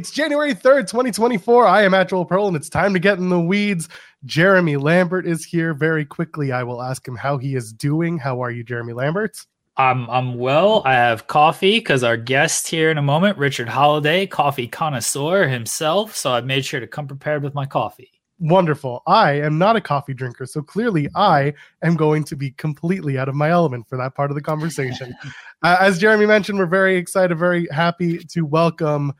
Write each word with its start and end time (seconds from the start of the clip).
It's 0.00 0.10
January 0.10 0.54
3rd, 0.54 0.88
2024. 0.88 1.66
I 1.66 1.82
am 1.82 1.92
at 1.92 2.08
Joel 2.08 2.24
Pearl, 2.24 2.48
and 2.48 2.56
it's 2.56 2.70
time 2.70 2.94
to 2.94 2.98
get 2.98 3.18
in 3.18 3.28
the 3.28 3.38
weeds. 3.38 3.86
Jeremy 4.24 4.78
Lambert 4.78 5.26
is 5.26 5.44
here. 5.44 5.74
Very 5.74 6.06
quickly, 6.06 6.52
I 6.52 6.62
will 6.62 6.80
ask 6.80 7.06
him 7.06 7.16
how 7.16 7.36
he 7.36 7.54
is 7.54 7.70
doing. 7.70 8.16
How 8.16 8.42
are 8.42 8.50
you, 8.50 8.64
Jeremy 8.64 8.94
Lambert? 8.94 9.36
I'm 9.76 10.08
I'm 10.08 10.38
well. 10.38 10.80
I 10.86 10.94
have 10.94 11.26
coffee 11.26 11.80
because 11.80 12.02
our 12.02 12.16
guest 12.16 12.66
here 12.66 12.90
in 12.90 12.96
a 12.96 13.02
moment, 13.02 13.36
Richard 13.36 13.68
Holliday, 13.68 14.26
coffee 14.26 14.66
connoisseur 14.66 15.46
himself. 15.46 16.16
So 16.16 16.32
I 16.32 16.40
made 16.40 16.64
sure 16.64 16.80
to 16.80 16.86
come 16.86 17.06
prepared 17.06 17.42
with 17.42 17.52
my 17.52 17.66
coffee. 17.66 18.10
Wonderful. 18.38 19.02
I 19.06 19.32
am 19.32 19.58
not 19.58 19.76
a 19.76 19.82
coffee 19.82 20.14
drinker, 20.14 20.46
so 20.46 20.62
clearly 20.62 21.10
I 21.14 21.52
am 21.82 21.94
going 21.94 22.24
to 22.24 22.36
be 22.36 22.52
completely 22.52 23.18
out 23.18 23.28
of 23.28 23.34
my 23.34 23.50
element 23.50 23.86
for 23.86 23.98
that 23.98 24.14
part 24.14 24.30
of 24.30 24.34
the 24.34 24.40
conversation. 24.40 25.14
uh, 25.62 25.76
as 25.78 25.98
Jeremy 25.98 26.24
mentioned, 26.24 26.58
we're 26.58 26.64
very 26.64 26.96
excited, 26.96 27.36
very 27.36 27.68
happy 27.70 28.16
to 28.16 28.46
welcome 28.46 29.12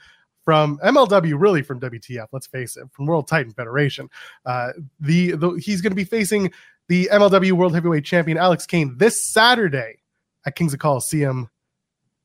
from 0.50 0.78
MLW, 0.78 1.40
really 1.40 1.62
from 1.62 1.78
WTF, 1.78 2.27
let's 2.32 2.48
face 2.48 2.77
it, 2.77 2.82
from 2.90 3.06
World 3.06 3.28
Titan 3.28 3.52
Federation. 3.52 4.10
Uh, 4.45 4.70
the, 4.98 5.30
the 5.36 5.50
he's 5.64 5.80
going 5.80 5.92
to 5.92 5.96
be 5.96 6.02
facing 6.02 6.50
the 6.88 7.09
MLW 7.12 7.52
World 7.52 7.73
Heavyweight 7.73 8.04
Champion 8.04 8.36
Alex 8.36 8.66
Kane 8.66 8.96
this 8.98 9.24
Saturday 9.24 9.98
at 10.45 10.56
Kings 10.56 10.74
of 10.74 10.80
Colosseum. 10.80 11.48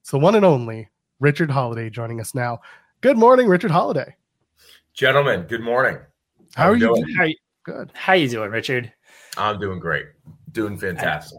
So 0.02 0.18
one 0.18 0.34
and 0.34 0.44
only 0.44 0.90
Richard 1.20 1.52
Holliday 1.52 1.92
joining 1.92 2.20
us 2.20 2.34
now. 2.34 2.62
Good 3.02 3.16
morning, 3.16 3.48
Richard 3.48 3.70
Holliday. 3.70 4.16
Gentlemen, 4.96 5.44
good 5.44 5.62
morning. 5.62 6.00
How, 6.56 6.64
How 6.64 6.70
are 6.72 6.76
you? 6.78 6.96
Doing? 6.96 7.16
How 7.16 7.26
you? 7.26 7.36
Good. 7.62 7.92
How 7.94 8.14
you 8.14 8.28
doing, 8.28 8.50
Richard? 8.50 8.92
I'm 9.38 9.60
doing 9.60 9.78
great. 9.78 10.08
Doing 10.52 10.80
fantastic. 10.80 11.38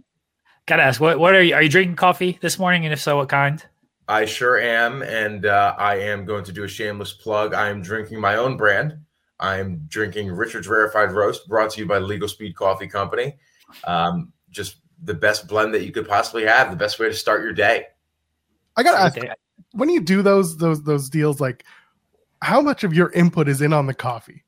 Gotta 0.67 0.85
ask, 0.85 1.01
what 1.01 1.19
what 1.19 1.35
are 1.35 1.43
you? 1.43 1.53
Are 1.53 1.63
you 1.63 1.69
drinking 1.69 1.97
coffee 1.97 2.39
this 2.41 2.61
morning? 2.61 2.85
And 2.85 2.93
if 2.93 3.01
so, 3.01 3.17
what 3.17 3.29
kind? 3.29 3.61
I 4.09 4.25
sure 4.25 4.59
am, 4.61 5.03
and 5.03 5.47
uh, 5.47 5.75
I 5.77 5.97
am 5.97 6.25
going 6.25 6.45
to 6.45 6.53
do 6.53 6.65
a 6.65 6.69
shameless 6.69 7.13
plug. 7.13 7.55
I 7.55 7.69
am 7.69 7.83
drinking 7.83 8.21
my 8.21 8.37
own 8.37 8.57
brand. 8.57 8.99
I'm 9.41 9.83
drinking 9.89 10.31
Richard's 10.31 10.69
Rarefied 10.69 11.13
Roast, 11.13 11.49
brought 11.49 11.71
to 11.71 11.81
you 11.81 11.87
by 11.87 11.99
Legal 11.99 12.29
Speed 12.29 12.55
Coffee 12.55 12.87
Company. 12.87 13.37
Um, 13.85 14.33
just 14.51 14.77
the 15.03 15.15
best 15.15 15.49
blend 15.49 15.75
that 15.75 15.85
you 15.85 15.93
could 15.93 16.09
possibly 16.09 16.45
have, 16.45 16.71
the 16.71 16.77
best 16.77 16.99
way 16.99 17.09
to 17.09 17.15
start 17.15 17.43
your 17.43 17.53
day. 17.53 17.87
I 18.77 18.83
gotta 18.83 18.99
ask, 18.99 19.19
when 19.73 19.89
you 19.91 20.01
do 20.01 20.23
those 20.23 20.57
those 20.57 20.83
those 20.85 21.11
deals, 21.11 21.41
like 21.41 21.65
how 22.43 22.61
much 22.61 22.85
of 22.85 22.95
your 22.95 23.11
input 23.13 23.49
is 23.49 23.61
in 23.61 23.73
on 23.73 23.87
the 23.87 23.95
coffee? 23.95 24.45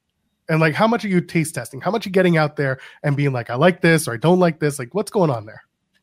And 0.48 0.61
like 0.61 0.75
how 0.75 0.87
much 0.87 1.05
are 1.05 1.09
you 1.09 1.20
taste 1.20 1.55
testing? 1.55 1.81
How 1.81 1.91
much 1.91 2.06
are 2.06 2.09
you 2.09 2.12
getting 2.12 2.37
out 2.39 2.56
there 2.56 2.78
and 3.03 3.17
being 3.17 3.33
like, 3.33 3.50
I 3.50 3.56
like 3.56 3.83
this 3.83 4.09
or 4.09 4.15
I 4.15 4.17
don't 4.17 4.39
like 4.39 4.61
this? 4.61 4.78
Like 4.78 4.95
what's 4.95 5.11
going 5.11 5.31
on 5.31 5.47
there? 5.47 5.62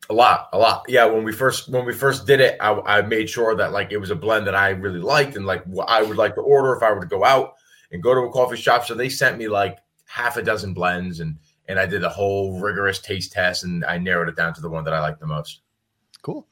A 0.09 0.13
lot, 0.13 0.49
a 0.53 0.57
lot. 0.57 0.85
Yeah, 0.87 1.05
when 1.05 1.23
we 1.23 1.31
first 1.31 1.69
when 1.69 1.85
we 1.85 1.93
first 1.93 2.27
did 2.27 2.39
it, 2.39 2.57
I, 2.59 2.73
I 2.73 3.01
made 3.01 3.29
sure 3.29 3.55
that 3.55 3.71
like 3.71 3.91
it 3.91 3.97
was 3.97 4.11
a 4.11 4.15
blend 4.15 4.45
that 4.47 4.55
I 4.55 4.69
really 4.69 4.99
liked 4.99 5.35
and 5.35 5.45
like 5.45 5.63
what 5.65 5.89
I 5.89 6.03
would 6.03 6.17
like 6.17 6.35
to 6.35 6.41
order 6.41 6.75
if 6.75 6.83
I 6.83 6.91
were 6.91 7.01
to 7.01 7.07
go 7.07 7.23
out 7.23 7.55
and 7.91 8.03
go 8.03 8.13
to 8.13 8.21
a 8.21 8.31
coffee 8.31 8.57
shop. 8.57 8.85
So 8.85 8.93
they 8.93 9.09
sent 9.09 9.37
me 9.37 9.47
like 9.47 9.79
half 10.05 10.37
a 10.37 10.43
dozen 10.43 10.73
blends 10.73 11.19
and 11.19 11.39
and 11.67 11.79
I 11.79 11.87
did 11.87 12.03
a 12.03 12.09
whole 12.09 12.59
rigorous 12.59 12.99
taste 12.99 13.31
test 13.31 13.63
and 13.63 13.83
I 13.83 13.97
narrowed 13.97 14.29
it 14.29 14.35
down 14.35 14.53
to 14.53 14.61
the 14.61 14.69
one 14.69 14.83
that 14.83 14.93
I 14.93 14.99
like 14.99 15.19
the 15.19 15.27
most. 15.27 15.61
Cool 16.21 16.47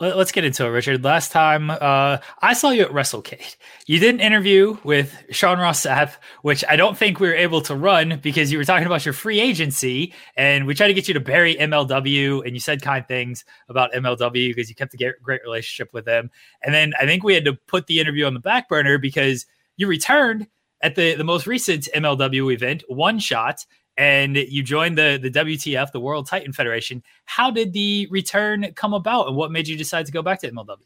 let's 0.00 0.32
get 0.32 0.44
into 0.44 0.64
it, 0.64 0.68
Richard. 0.70 1.04
Last 1.04 1.30
time 1.30 1.70
uh, 1.70 2.18
I 2.40 2.54
saw 2.54 2.70
you 2.70 2.82
at 2.82 2.90
WrestleCade, 2.90 3.56
you 3.86 3.98
did 3.98 4.14
an 4.14 4.20
interview 4.20 4.78
with 4.82 5.14
Sean 5.30 5.58
Ross 5.58 5.84
Sapp, 5.84 6.14
which 6.42 6.64
I 6.68 6.76
don't 6.76 6.96
think 6.96 7.20
we 7.20 7.28
were 7.28 7.34
able 7.34 7.60
to 7.62 7.76
run 7.76 8.18
because 8.22 8.50
you 8.50 8.58
were 8.58 8.64
talking 8.64 8.86
about 8.86 9.04
your 9.04 9.12
free 9.12 9.40
agency, 9.40 10.14
and 10.36 10.66
we 10.66 10.74
tried 10.74 10.88
to 10.88 10.94
get 10.94 11.06
you 11.06 11.14
to 11.14 11.20
bury 11.20 11.54
MLW, 11.54 12.44
and 12.44 12.54
you 12.54 12.60
said 12.60 12.82
kind 12.82 13.06
things 13.06 13.44
about 13.68 13.92
MLW 13.92 14.54
because 14.54 14.68
you 14.70 14.74
kept 14.74 14.94
a 14.94 15.14
great 15.22 15.42
relationship 15.42 15.92
with 15.92 16.06
them. 16.06 16.30
And 16.62 16.74
then 16.74 16.94
I 16.98 17.04
think 17.04 17.22
we 17.22 17.34
had 17.34 17.44
to 17.44 17.54
put 17.66 17.86
the 17.86 18.00
interview 18.00 18.24
on 18.24 18.34
the 18.34 18.40
back 18.40 18.68
burner 18.68 18.96
because 18.96 19.44
you 19.76 19.86
returned 19.86 20.48
at 20.82 20.94
the 20.94 21.14
the 21.14 21.24
most 21.24 21.46
recent 21.46 21.88
MLW 21.94 22.52
event, 22.54 22.84
One 22.88 23.18
Shot, 23.18 23.66
and 24.00 24.34
you 24.34 24.62
joined 24.62 24.96
the 24.96 25.18
the 25.20 25.30
WTF, 25.30 25.92
the 25.92 26.00
World 26.00 26.26
Titan 26.26 26.54
Federation. 26.54 27.02
How 27.26 27.50
did 27.50 27.74
the 27.74 28.08
return 28.10 28.72
come 28.74 28.94
about, 28.94 29.28
and 29.28 29.36
what 29.36 29.52
made 29.52 29.68
you 29.68 29.76
decide 29.76 30.06
to 30.06 30.12
go 30.12 30.22
back 30.22 30.40
to 30.40 30.50
MLW? 30.50 30.78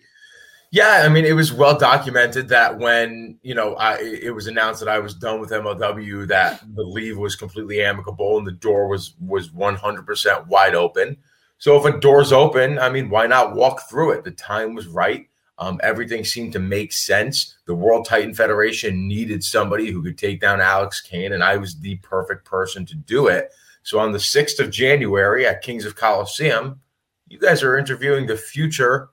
Yeah, 0.72 1.02
I 1.04 1.08
mean, 1.08 1.24
it 1.24 1.34
was 1.34 1.52
well 1.52 1.78
documented 1.78 2.48
that 2.48 2.80
when 2.80 3.38
you 3.42 3.54
know 3.54 3.76
I, 3.76 4.00
it 4.00 4.34
was 4.34 4.48
announced 4.48 4.80
that 4.80 4.88
I 4.88 4.98
was 4.98 5.14
done 5.14 5.40
with 5.40 5.50
MLW, 5.50 6.26
that 6.26 6.60
the 6.74 6.82
leave 6.82 7.16
was 7.16 7.36
completely 7.36 7.80
amicable 7.80 8.36
and 8.36 8.44
the 8.44 8.52
door 8.52 8.88
was 8.88 9.14
was 9.20 9.52
one 9.52 9.76
hundred 9.76 10.06
percent 10.06 10.48
wide 10.48 10.74
open. 10.74 11.16
So 11.58 11.76
if 11.76 11.84
a 11.84 11.96
door's 12.00 12.32
open, 12.32 12.80
I 12.80 12.90
mean, 12.90 13.10
why 13.10 13.28
not 13.28 13.54
walk 13.54 13.88
through 13.88 14.10
it? 14.10 14.24
The 14.24 14.32
time 14.32 14.74
was 14.74 14.88
right. 14.88 15.28
Um, 15.64 15.80
everything 15.82 16.24
seemed 16.24 16.52
to 16.52 16.58
make 16.58 16.92
sense. 16.92 17.54
The 17.64 17.74
World 17.74 18.04
Titan 18.04 18.34
Federation 18.34 19.08
needed 19.08 19.42
somebody 19.42 19.90
who 19.90 20.02
could 20.02 20.18
take 20.18 20.38
down 20.38 20.60
Alex 20.60 21.00
Kane, 21.00 21.32
and 21.32 21.42
I 21.42 21.56
was 21.56 21.80
the 21.80 21.96
perfect 21.96 22.44
person 22.44 22.84
to 22.84 22.94
do 22.94 23.28
it. 23.28 23.50
So 23.82 23.98
on 23.98 24.12
the 24.12 24.18
6th 24.18 24.58
of 24.60 24.70
January 24.70 25.46
at 25.46 25.62
Kings 25.62 25.86
of 25.86 25.96
Colosseum, 25.96 26.80
you 27.28 27.38
guys 27.38 27.62
are 27.62 27.78
interviewing 27.78 28.26
the 28.26 28.36
future 28.36 29.08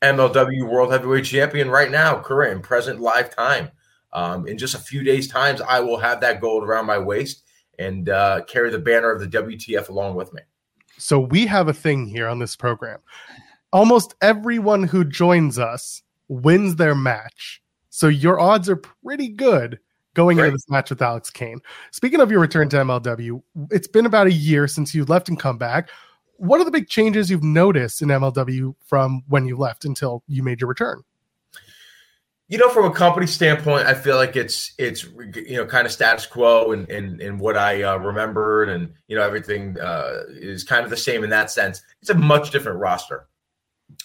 MLW 0.00 0.70
World 0.70 0.92
Heavyweight 0.92 1.24
Champion 1.24 1.68
right 1.68 1.90
now, 1.90 2.20
current 2.20 2.62
present 2.62 3.00
live 3.00 3.34
time. 3.34 3.72
Um, 4.12 4.46
in 4.46 4.56
just 4.56 4.76
a 4.76 4.78
few 4.78 5.02
days' 5.02 5.26
times, 5.26 5.60
I 5.60 5.80
will 5.80 5.98
have 5.98 6.20
that 6.20 6.40
gold 6.40 6.62
around 6.62 6.86
my 6.86 6.98
waist 6.98 7.42
and 7.80 8.08
uh, 8.08 8.42
carry 8.44 8.70
the 8.70 8.78
banner 8.78 9.10
of 9.10 9.18
the 9.18 9.26
WTF 9.26 9.88
along 9.88 10.14
with 10.14 10.32
me. 10.32 10.42
So 10.96 11.18
we 11.18 11.46
have 11.46 11.66
a 11.66 11.72
thing 11.72 12.06
here 12.06 12.28
on 12.28 12.38
this 12.38 12.54
program 12.54 13.00
almost 13.72 14.14
everyone 14.20 14.84
who 14.84 15.04
joins 15.04 15.58
us 15.58 16.02
wins 16.28 16.76
their 16.76 16.94
match. 16.94 17.62
So 17.90 18.08
your 18.08 18.38
odds 18.38 18.68
are 18.68 18.76
pretty 18.76 19.28
good 19.28 19.78
going 20.14 20.38
into 20.38 20.50
this 20.50 20.68
match 20.68 20.90
with 20.90 21.02
Alex 21.02 21.30
Kane. 21.30 21.60
Speaking 21.90 22.20
of 22.20 22.30
your 22.30 22.40
return 22.40 22.68
to 22.70 22.76
MLW, 22.76 23.42
it's 23.70 23.88
been 23.88 24.06
about 24.06 24.26
a 24.26 24.32
year 24.32 24.66
since 24.66 24.94
you 24.94 25.04
left 25.04 25.28
and 25.28 25.38
come 25.38 25.58
back. 25.58 25.90
What 26.36 26.60
are 26.60 26.64
the 26.64 26.70
big 26.70 26.88
changes 26.88 27.30
you've 27.30 27.42
noticed 27.42 28.02
in 28.02 28.08
MLW 28.08 28.74
from 28.84 29.22
when 29.28 29.46
you 29.46 29.56
left 29.56 29.84
until 29.84 30.22
you 30.28 30.42
made 30.42 30.60
your 30.60 30.68
return? 30.68 31.02
You 32.50 32.56
know, 32.56 32.70
from 32.70 32.86
a 32.86 32.90
company 32.90 33.26
standpoint, 33.26 33.86
I 33.86 33.94
feel 33.94 34.16
like 34.16 34.34
it's 34.34 34.72
it's 34.78 35.04
you 35.34 35.56
know 35.56 35.66
kind 35.66 35.84
of 35.84 35.92
status 35.92 36.24
quo 36.24 36.72
and 36.72 36.88
and, 36.88 37.20
and 37.20 37.38
what 37.38 37.58
I 37.58 37.82
uh, 37.82 37.98
remembered, 37.98 38.70
and 38.70 38.90
you 39.06 39.16
know 39.16 39.22
everything 39.22 39.78
uh, 39.78 40.22
is 40.30 40.64
kind 40.64 40.82
of 40.82 40.88
the 40.88 40.96
same 40.96 41.24
in 41.24 41.30
that 41.30 41.50
sense. 41.50 41.82
It's 42.00 42.08
a 42.08 42.14
much 42.14 42.50
different 42.50 42.78
roster 42.78 43.28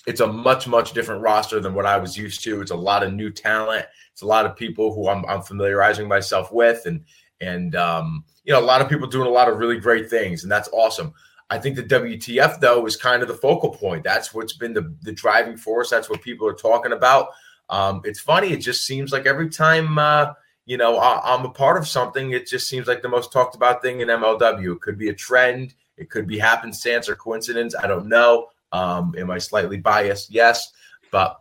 it's 0.06 0.22
a 0.22 0.28
much 0.28 0.68
much 0.68 0.94
different 0.94 1.22
roster 1.22 1.60
than 1.60 1.74
what 1.74 1.86
I 1.86 1.98
was 1.98 2.18
used 2.18 2.44
to. 2.44 2.62
It's 2.62 2.72
a 2.72 2.76
lot 2.76 3.04
of 3.04 3.14
new 3.14 3.30
talent. 3.30 3.86
It's 4.12 4.22
a 4.22 4.28
lot 4.28 4.46
of 4.46 4.56
people 4.56 4.94
who 4.94 5.08
I'm, 5.10 5.26
I'm 5.26 5.42
familiarizing 5.42 6.08
myself 6.08 6.52
with, 6.52 6.86
and 6.86 7.04
and 7.42 7.76
um, 7.76 8.26
you 8.44 8.54
know 8.54 8.60
a 8.60 8.62
lot 8.62 8.82
of 8.82 8.90
people 8.90 9.08
doing 9.08 9.28
a 9.28 9.32
lot 9.32 9.50
of 9.50 9.58
really 9.58 9.80
great 9.80 10.10
things, 10.10 10.44
and 10.44 10.52
that's 10.52 10.70
awesome. 10.74 11.14
I 11.50 11.60
think 11.60 11.76
the 11.76 11.84
WTF 11.84 12.60
though 12.60 12.86
is 12.86 12.96
kind 12.96 13.22
of 13.22 13.28
the 13.28 13.34
focal 13.36 13.72
point. 13.72 14.04
That's 14.04 14.34
what's 14.34 14.54
been 14.54 14.74
the 14.74 14.96
the 15.02 15.12
driving 15.12 15.58
force. 15.58 15.90
That's 15.90 16.10
what 16.10 16.22
people 16.22 16.48
are 16.48 16.54
talking 16.54 16.94
about. 16.94 17.30
Um, 17.70 18.02
it's 18.04 18.20
funny. 18.20 18.52
It 18.52 18.60
just 18.60 18.86
seems 18.86 19.12
like 19.12 19.26
every 19.26 19.50
time 19.50 19.98
uh, 19.98 20.34
you 20.66 20.78
know 20.78 20.98
I, 20.98 21.36
I'm 21.36 21.46
a 21.46 21.50
part 21.50 21.78
of 21.78 21.88
something, 21.88 22.32
it 22.32 22.48
just 22.48 22.68
seems 22.68 22.88
like 22.88 23.02
the 23.02 23.10
most 23.10 23.32
talked 23.32 23.56
about 23.56 23.82
thing 23.82 24.02
in 24.02 24.10
MLW. 24.10 24.74
It 24.74 24.82
could 24.82 24.98
be 24.98 25.10
a 25.10 25.14
trend. 25.14 25.74
It 25.98 26.10
could 26.10 26.28
be 26.28 26.40
happenstance 26.40 27.08
or 27.08 27.16
coincidence. 27.16 27.76
I 27.76 27.88
don't 27.88 28.08
know. 28.08 28.48
Um, 28.74 29.16
am 29.18 29.32
I 29.32 29.38
slightly 29.38 29.78
biased? 29.78 30.32
Yes, 30.32 30.74
but 31.12 31.40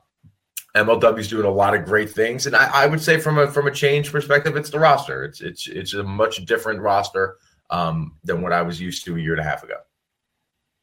MLW 0.77 1.19
is 1.19 1.29
doing 1.29 1.47
a 1.47 1.51
lot 1.51 1.75
of 1.75 1.85
great 1.85 2.11
things, 2.11 2.47
and 2.47 2.55
I, 2.55 2.85
I, 2.85 2.87
would 2.87 3.01
say 3.01 3.19
from 3.19 3.39
a 3.39 3.51
from 3.51 3.67
a 3.67 3.71
change 3.71 4.13
perspective, 4.13 4.57
it's 4.57 4.71
the 4.71 4.79
roster. 4.79 5.25
It's 5.25 5.41
it's 5.41 5.67
it's 5.67 5.95
a 5.95 6.03
much 6.03 6.45
different 6.45 6.81
roster 6.81 7.39
um, 7.71 8.17
than 8.23 8.43
what 8.43 8.53
I 8.53 8.63
was 8.63 8.81
used 8.81 9.05
to 9.07 9.17
a 9.17 9.19
year 9.19 9.33
and 9.33 9.41
a 9.41 9.45
half 9.45 9.65
ago. 9.65 9.77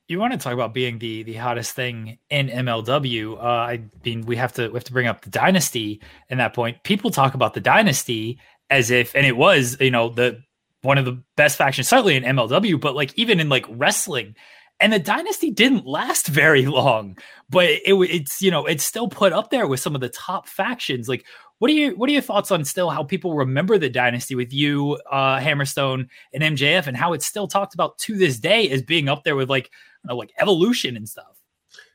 You 0.07 0.19
want 0.19 0.33
to 0.33 0.39
talk 0.39 0.53
about 0.53 0.73
being 0.73 0.99
the 0.99 1.23
the 1.23 1.35
hottest 1.35 1.75
thing 1.75 2.17
in 2.29 2.49
MLW? 2.49 3.37
Uh, 3.37 3.41
I 3.41 3.83
mean, 4.03 4.25
we 4.25 4.35
have 4.35 4.53
to 4.53 4.69
we 4.69 4.73
have 4.73 4.83
to 4.85 4.93
bring 4.93 5.07
up 5.07 5.21
the 5.21 5.29
dynasty. 5.29 6.01
In 6.29 6.39
that 6.39 6.53
point, 6.53 6.83
people 6.83 7.11
talk 7.11 7.35
about 7.35 7.53
the 7.53 7.61
dynasty 7.61 8.39
as 8.71 8.91
if, 8.91 9.15
and 9.15 9.25
it 9.25 9.37
was 9.37 9.77
you 9.79 9.91
know 9.91 10.09
the 10.09 10.41
one 10.81 10.97
of 10.97 11.05
the 11.05 11.21
best 11.35 11.57
factions, 11.57 11.87
certainly 11.87 12.15
in 12.15 12.23
MLW, 12.23 12.79
but 12.79 12.95
like 12.95 13.13
even 13.17 13.39
in 13.39 13.49
like 13.49 13.65
wrestling, 13.69 14.35
and 14.79 14.93
the 14.93 14.99
dynasty 14.99 15.51
didn't 15.51 15.85
last 15.85 16.27
very 16.41 16.65
long 16.65 17.17
but 17.49 17.65
it, 17.65 17.93
it's 17.93 18.41
you 18.41 18.51
know 18.51 18.65
it's 18.65 18.83
still 18.83 19.07
put 19.07 19.33
up 19.33 19.49
there 19.49 19.67
with 19.67 19.79
some 19.79 19.95
of 19.95 20.01
the 20.01 20.09
top 20.09 20.47
factions. 20.47 21.09
Like 21.09 21.25
what 21.57 21.69
are 21.71 21.73
you 21.73 21.95
what 21.95 22.09
are 22.09 22.13
your 22.13 22.21
thoughts 22.21 22.51
on 22.51 22.63
still 22.63 22.89
how 22.89 23.03
people 23.03 23.35
remember 23.35 23.77
the 23.77 23.89
dynasty 23.89 24.35
with 24.35 24.53
you 24.53 24.99
uh 25.11 25.39
hammerstone 25.39 26.07
and 26.33 26.43
mjf 26.43 26.87
and 26.87 26.95
how 26.95 27.13
it's 27.13 27.25
still 27.25 27.47
talked 27.47 27.73
about 27.73 27.97
to 27.99 28.17
this 28.17 28.39
day 28.39 28.69
as 28.69 28.81
being 28.81 29.09
up 29.09 29.23
there 29.23 29.35
with 29.35 29.49
like 29.49 29.71
know, 30.05 30.15
like 30.15 30.31
evolution 30.39 30.95
and 30.95 31.09
stuff? 31.09 31.41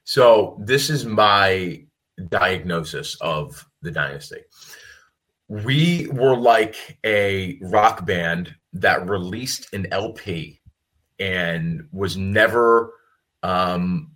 So 0.04 0.60
this 0.62 0.90
is 0.90 1.06
my 1.06 1.84
diagnosis 2.28 3.16
of 3.20 3.66
the 3.80 3.90
dynasty. 3.90 4.40
We 5.48 6.08
were 6.10 6.36
like 6.36 6.98
a 7.04 7.58
rock 7.62 8.04
band 8.04 8.54
that 8.72 9.08
released 9.08 9.72
an 9.72 9.86
lp 9.92 10.60
and 11.18 11.86
was 11.92 12.16
never 12.16 12.92
um, 13.42 14.14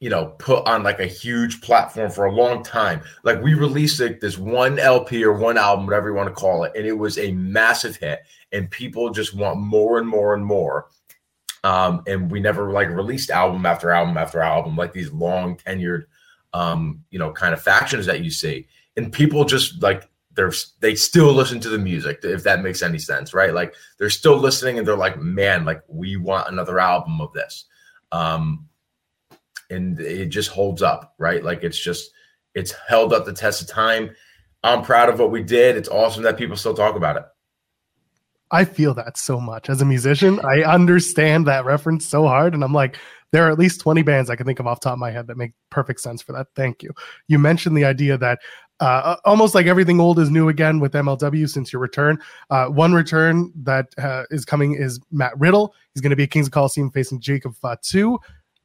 you 0.00 0.10
know, 0.10 0.26
put 0.38 0.64
on 0.66 0.84
like 0.84 1.00
a 1.00 1.06
huge 1.06 1.60
platform 1.60 2.10
for 2.10 2.26
a 2.26 2.32
long 2.32 2.62
time. 2.62 3.00
Like 3.24 3.42
we 3.42 3.54
released 3.54 4.00
like 4.00 4.20
this 4.20 4.38
one 4.38 4.78
LP 4.78 5.24
or 5.24 5.32
one 5.32 5.58
album, 5.58 5.86
whatever 5.86 6.08
you 6.08 6.14
want 6.14 6.28
to 6.28 6.34
call 6.34 6.64
it, 6.64 6.72
and 6.76 6.86
it 6.86 6.92
was 6.92 7.18
a 7.18 7.32
massive 7.32 7.96
hit, 7.96 8.20
and 8.52 8.70
people 8.70 9.10
just 9.10 9.34
want 9.34 9.58
more 9.58 9.98
and 9.98 10.08
more 10.08 10.34
and 10.34 10.44
more. 10.44 10.86
Um, 11.64 12.02
and 12.06 12.30
we 12.30 12.38
never 12.38 12.70
like 12.70 12.88
released 12.88 13.30
album 13.30 13.66
after 13.66 13.90
album 13.90 14.16
after 14.16 14.40
album, 14.40 14.76
like 14.76 14.92
these 14.92 15.10
long 15.10 15.56
tenured, 15.56 16.04
um, 16.54 17.02
you 17.10 17.18
know, 17.18 17.32
kind 17.32 17.52
of 17.52 17.60
factions 17.60 18.06
that 18.06 18.22
you 18.22 18.30
see, 18.30 18.68
and 18.96 19.12
people 19.12 19.44
just 19.44 19.82
like 19.82 20.08
they're 20.38 20.52
they 20.78 20.94
still 20.94 21.32
listen 21.32 21.58
to 21.58 21.68
the 21.68 21.78
music 21.78 22.20
if 22.22 22.44
that 22.44 22.62
makes 22.62 22.80
any 22.80 23.00
sense, 23.00 23.34
right? 23.34 23.52
Like 23.52 23.74
they're 23.98 24.08
still 24.08 24.36
listening 24.36 24.78
and 24.78 24.86
they're 24.86 24.96
like, 24.96 25.20
man, 25.20 25.64
like 25.64 25.82
we 25.88 26.16
want 26.16 26.48
another 26.48 26.78
album 26.78 27.20
of 27.20 27.32
this. 27.32 27.64
Um, 28.12 28.68
and 29.68 29.98
it 29.98 30.26
just 30.26 30.50
holds 30.50 30.80
up, 30.80 31.16
right? 31.18 31.42
Like 31.42 31.64
it's 31.64 31.78
just 31.78 32.12
it's 32.54 32.70
held 32.70 33.12
up 33.12 33.24
the 33.24 33.32
test 33.32 33.62
of 33.62 33.66
time. 33.66 34.14
I'm 34.62 34.82
proud 34.82 35.08
of 35.08 35.18
what 35.18 35.32
we 35.32 35.42
did. 35.42 35.76
It's 35.76 35.88
awesome 35.88 36.22
that 36.22 36.38
people 36.38 36.56
still 36.56 36.74
talk 36.74 36.94
about 36.94 37.16
it. 37.16 37.24
I 38.52 38.64
feel 38.64 38.94
that 38.94 39.18
so 39.18 39.40
much 39.40 39.68
as 39.68 39.82
a 39.82 39.84
musician. 39.84 40.38
I 40.44 40.62
understand 40.62 41.48
that 41.48 41.64
reference 41.64 42.06
so 42.06 42.28
hard, 42.28 42.54
and 42.54 42.62
I'm 42.62 42.72
like, 42.72 42.96
there 43.32 43.46
are 43.46 43.50
at 43.50 43.58
least 43.58 43.80
20 43.80 44.02
bands 44.02 44.30
I 44.30 44.36
can 44.36 44.46
think 44.46 44.60
of 44.60 44.66
off 44.66 44.80
top 44.80 44.94
of 44.94 44.98
my 45.00 45.10
head 45.10 45.26
that 45.26 45.36
make 45.36 45.52
perfect 45.68 46.00
sense 46.00 46.22
for 46.22 46.32
that. 46.32 46.46
Thank 46.54 46.82
you. 46.82 46.92
You 47.26 47.38
mentioned 47.38 47.76
the 47.76 47.84
idea 47.84 48.16
that 48.16 48.38
uh, 48.80 49.16
almost 49.24 49.54
like 49.54 49.66
everything 49.66 50.00
old 50.00 50.18
is 50.18 50.30
new 50.30 50.48
again 50.48 50.80
with 50.80 50.92
MLW 50.92 51.48
since 51.48 51.72
your 51.72 51.80
return. 51.80 52.18
Uh, 52.50 52.66
one 52.66 52.92
return 52.92 53.52
that 53.56 53.88
uh, 53.98 54.24
is 54.30 54.44
coming 54.44 54.74
is 54.74 55.00
Matt 55.10 55.38
Riddle. 55.38 55.74
He's 55.94 56.00
going 56.00 56.10
to 56.10 56.16
be 56.16 56.24
at 56.24 56.30
Kings 56.30 56.46
of 56.46 56.52
Colosseum 56.52 56.90
facing 56.90 57.20
Jacob 57.20 57.54
Fatu 57.56 58.18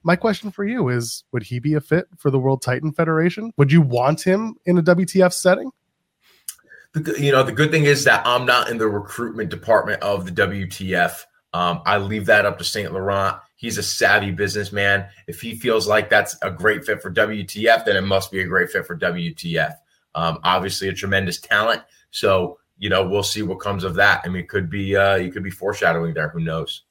my 0.04 0.16
question 0.16 0.52
for 0.52 0.66
you 0.66 0.90
is 0.90 1.24
would 1.32 1.44
he 1.44 1.60
be 1.60 1.74
a 1.74 1.82
fit 1.82 2.08
for 2.18 2.30
the 2.30 2.40
World 2.40 2.62
Titan 2.62 2.92
Federation? 2.92 3.54
Would 3.58 3.72
you 3.72 3.82
want 3.82 4.22
him 4.22 4.56
in 4.66 4.78
a 4.78 4.84
WTF 4.84 5.34
setting? 5.34 5.72
You 7.18 7.32
know, 7.32 7.42
the 7.42 7.52
good 7.52 7.72
thing 7.72 7.86
is 7.86 8.04
that 8.04 8.26
I'm 8.26 8.46
not 8.46 8.70
in 8.70 8.78
the 8.78 8.88
recruitment 8.88 9.50
department 9.50 10.04
of 10.04 10.26
the 10.26 10.32
WTF. 10.32 11.24
Um, 11.54 11.82
I 11.86 11.98
leave 11.98 12.28
that 12.28 12.46
up 12.46 12.60
to 12.60 12.64
St. 12.64 12.92
Laurent. 12.94 13.38
He's 13.56 13.78
a 13.78 13.84
savvy 13.84 14.32
businessman. 14.32 15.08
If 15.28 15.42
he 15.42 15.56
feels 15.56 15.88
like 15.88 16.10
that's 16.10 16.36
a 16.42 16.52
great 16.52 16.86
fit 16.86 17.02
for 17.02 17.12
WTF, 17.12 17.86
then 17.86 17.96
it 17.96 18.02
must 18.02 18.32
be 18.32 18.42
a 18.42 18.48
great 18.48 18.70
fit 18.70 18.86
for 18.86 18.98
WTF. 18.98 19.74
Um, 20.16 20.40
obviously, 20.44 20.88
a 20.90 20.94
tremendous 20.94 21.40
talent. 21.40 21.82
So, 22.12 22.60
you 22.78 22.90
know, 22.90 23.08
we'll 23.08 23.24
see 23.24 23.42
what 23.42 23.60
comes 23.60 23.84
of 23.84 23.96
that. 23.96 24.22
I 24.24 24.30
mean, 24.30 24.44
it 24.44 24.50
could 24.50 24.70
be 24.70 24.96
uh, 24.96 25.16
you 25.16 25.32
could 25.32 25.44
be 25.44 25.50
foreshadowing 25.50 26.14
there. 26.14 26.30
Who 26.30 26.40
knows? 26.40 26.84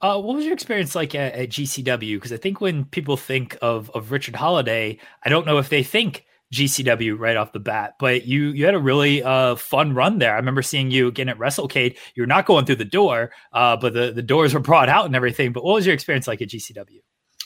Uh, 0.00 0.20
what 0.20 0.34
was 0.34 0.44
your 0.44 0.54
experience 0.54 0.96
like 0.96 1.14
at, 1.14 1.34
at 1.34 1.48
GCW? 1.48 2.16
Because 2.16 2.32
I 2.32 2.36
think 2.36 2.60
when 2.60 2.84
people 2.86 3.16
think 3.16 3.56
of 3.62 3.90
of 3.90 4.10
Richard 4.10 4.34
Holliday, 4.34 4.98
I 5.24 5.28
don't 5.28 5.46
know 5.46 5.58
if 5.58 5.68
they 5.68 5.84
think 5.84 6.24
GCW 6.52 7.18
right 7.18 7.36
off 7.36 7.52
the 7.52 7.60
bat, 7.60 7.94
but 7.98 8.26
you 8.26 8.48
you 8.48 8.66
had 8.66 8.74
a 8.74 8.80
really 8.80 9.22
uh, 9.22 9.54
fun 9.54 9.94
run 9.94 10.18
there. 10.18 10.34
I 10.34 10.36
remember 10.36 10.62
seeing 10.62 10.90
you 10.90 11.08
again 11.08 11.28
at 11.28 11.38
WrestleCade. 11.38 11.96
You're 12.14 12.26
not 12.26 12.46
going 12.46 12.66
through 12.66 12.76
the 12.76 12.84
door, 12.84 13.32
uh, 13.52 13.76
but 13.76 13.94
the, 13.94 14.12
the 14.12 14.22
doors 14.22 14.52
were 14.52 14.60
brought 14.60 14.88
out 14.88 15.06
and 15.06 15.16
everything. 15.16 15.52
But 15.52 15.64
what 15.64 15.74
was 15.74 15.86
your 15.86 15.94
experience 15.94 16.26
like 16.26 16.42
at 16.42 16.48
GCW? 16.48 17.00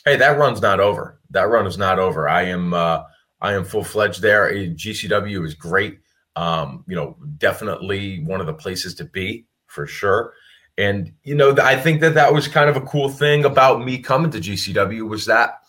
Hey, 0.04 0.16
that 0.16 0.38
run's 0.38 0.60
not 0.60 0.80
over. 0.80 1.20
That 1.30 1.48
run 1.48 1.66
is 1.66 1.78
not 1.78 1.98
over. 1.98 2.28
I 2.28 2.42
am 2.42 2.74
uh, 2.74 3.02
I 3.40 3.54
am 3.54 3.64
full 3.64 3.84
fledged 3.84 4.22
there. 4.22 4.50
GCW 4.52 5.44
is 5.44 5.54
great. 5.54 5.98
Um, 6.36 6.84
you 6.86 6.96
know, 6.96 7.16
definitely 7.38 8.22
one 8.24 8.40
of 8.40 8.46
the 8.46 8.54
places 8.54 8.94
to 8.96 9.04
be 9.04 9.46
for 9.66 9.86
sure. 9.86 10.34
And 10.78 11.12
you 11.22 11.34
know, 11.34 11.56
I 11.62 11.76
think 11.76 12.00
that 12.00 12.14
that 12.14 12.32
was 12.32 12.48
kind 12.48 12.68
of 12.68 12.76
a 12.76 12.82
cool 12.82 13.08
thing 13.08 13.44
about 13.44 13.84
me 13.84 13.98
coming 13.98 14.30
to 14.30 14.38
GCW 14.38 15.08
was 15.08 15.24
that 15.26 15.60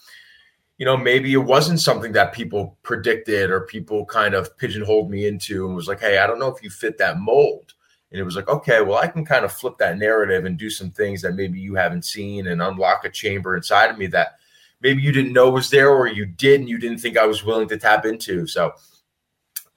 you 0.78 0.86
know 0.86 0.98
maybe 0.98 1.34
it 1.34 1.38
wasn't 1.38 1.80
something 1.80 2.12
that 2.12 2.34
people 2.34 2.78
predicted 2.84 3.50
or 3.50 3.62
people 3.62 4.06
kind 4.06 4.34
of 4.34 4.56
pigeonholed 4.58 5.10
me 5.10 5.26
into 5.26 5.66
and 5.66 5.76
was 5.76 5.88
like, 5.88 6.02
hey, 6.02 6.18
I 6.18 6.28
don't 6.28 6.40
know 6.40 6.54
if 6.54 6.62
you 6.62 6.70
fit 6.70 6.98
that 6.98 7.20
mold. 7.20 7.74
And 8.12 8.22
it 8.22 8.24
was 8.24 8.38
like, 8.38 8.48
okay, 8.48 8.82
well, 8.82 8.98
I 8.98 9.08
can 9.08 9.26
kind 9.26 9.44
of 9.44 9.52
flip 9.52 9.78
that 9.80 9.98
narrative 9.98 10.46
and 10.46 10.58
do 10.58 10.70
some 10.70 10.92
things 10.92 11.22
that 11.22 11.36
maybe 11.36 11.60
you 11.60 11.76
haven't 11.76 12.06
seen 12.06 12.48
and 12.48 12.62
unlock 12.62 13.04
a 13.04 13.10
chamber 13.10 13.58
inside 13.58 13.92
of 13.92 13.98
me 13.98 14.08
that 14.08 14.40
maybe 14.82 15.02
you 15.02 15.12
didn't 15.12 15.34
know 15.34 15.50
was 15.50 15.70
there 15.70 15.90
or 15.90 16.08
you 16.08 16.26
did 16.26 16.60
and 16.60 16.70
you 16.70 16.78
didn't 16.78 17.00
think 17.00 17.18
I 17.18 17.26
was 17.26 17.44
willing 17.44 17.68
to 17.70 17.78
tap 17.78 18.06
into. 18.06 18.48
So 18.48 18.74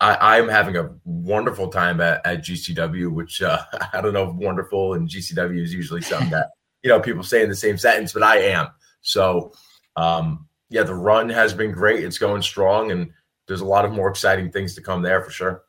I, 0.00 0.38
am 0.38 0.48
having 0.48 0.76
a 0.76 0.90
wonderful 1.04 1.68
time 1.68 2.00
at, 2.00 2.24
at 2.26 2.42
GCW, 2.42 3.12
which 3.12 3.42
uh, 3.42 3.62
I 3.92 4.00
don't 4.00 4.14
know 4.14 4.30
if 4.30 4.34
wonderful 4.34 4.94
and 4.94 5.08
GCW 5.08 5.62
is 5.62 5.74
usually 5.74 6.02
something 6.02 6.30
that 6.30 6.50
you 6.82 6.88
know 6.88 7.00
people 7.00 7.22
say 7.22 7.42
in 7.42 7.48
the 7.48 7.56
same 7.56 7.76
sentence, 7.76 8.12
but 8.12 8.22
I 8.22 8.38
am. 8.38 8.68
So 9.02 9.52
um, 9.96 10.46
yeah, 10.68 10.84
the 10.84 10.94
run 10.94 11.28
has 11.28 11.52
been 11.52 11.72
great. 11.72 12.04
It's 12.04 12.18
going 12.18 12.42
strong, 12.42 12.90
and 12.92 13.10
there's 13.46 13.60
a 13.60 13.66
lot 13.66 13.84
of 13.84 13.92
more 13.92 14.08
exciting 14.08 14.50
things 14.50 14.74
to 14.76 14.80
come 14.80 15.02
there 15.02 15.22
for 15.22 15.30
sure. 15.30 15.62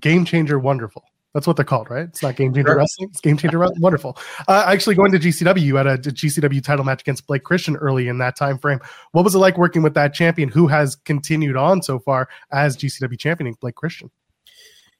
Game 0.00 0.24
changer, 0.24 0.58
wonderful. 0.58 1.04
That's 1.34 1.46
what 1.46 1.56
they're 1.56 1.64
called, 1.64 1.88
right? 1.88 2.04
It's 2.04 2.22
not 2.22 2.36
Game 2.36 2.52
Changer 2.52 2.68
sure. 2.68 2.76
Wrestling. 2.76 3.08
It's 3.10 3.20
Game 3.20 3.36
Changer 3.36 3.58
Wrestling. 3.58 3.80
Wonderful. 3.80 4.18
Uh, 4.48 4.64
actually, 4.66 4.94
going 4.94 5.12
to 5.12 5.18
GCW, 5.18 5.62
you 5.62 5.76
had 5.76 5.86
a, 5.86 5.94
a, 5.94 5.98
GCW 5.98 6.62
title 6.62 6.84
match 6.84 7.00
against 7.00 7.26
Blake 7.26 7.42
Christian 7.42 7.76
early 7.76 8.08
in 8.08 8.18
that 8.18 8.36
time 8.36 8.58
frame. 8.58 8.80
What 9.12 9.24
was 9.24 9.34
it 9.34 9.38
like 9.38 9.56
working 9.56 9.82
with 9.82 9.94
that 9.94 10.12
champion 10.12 10.50
who 10.50 10.66
has 10.66 10.96
continued 10.96 11.56
on 11.56 11.82
so 11.82 11.98
far 11.98 12.28
as 12.50 12.76
GCW 12.76 13.18
champion, 13.18 13.54
Blake 13.60 13.76
Christian? 13.76 14.10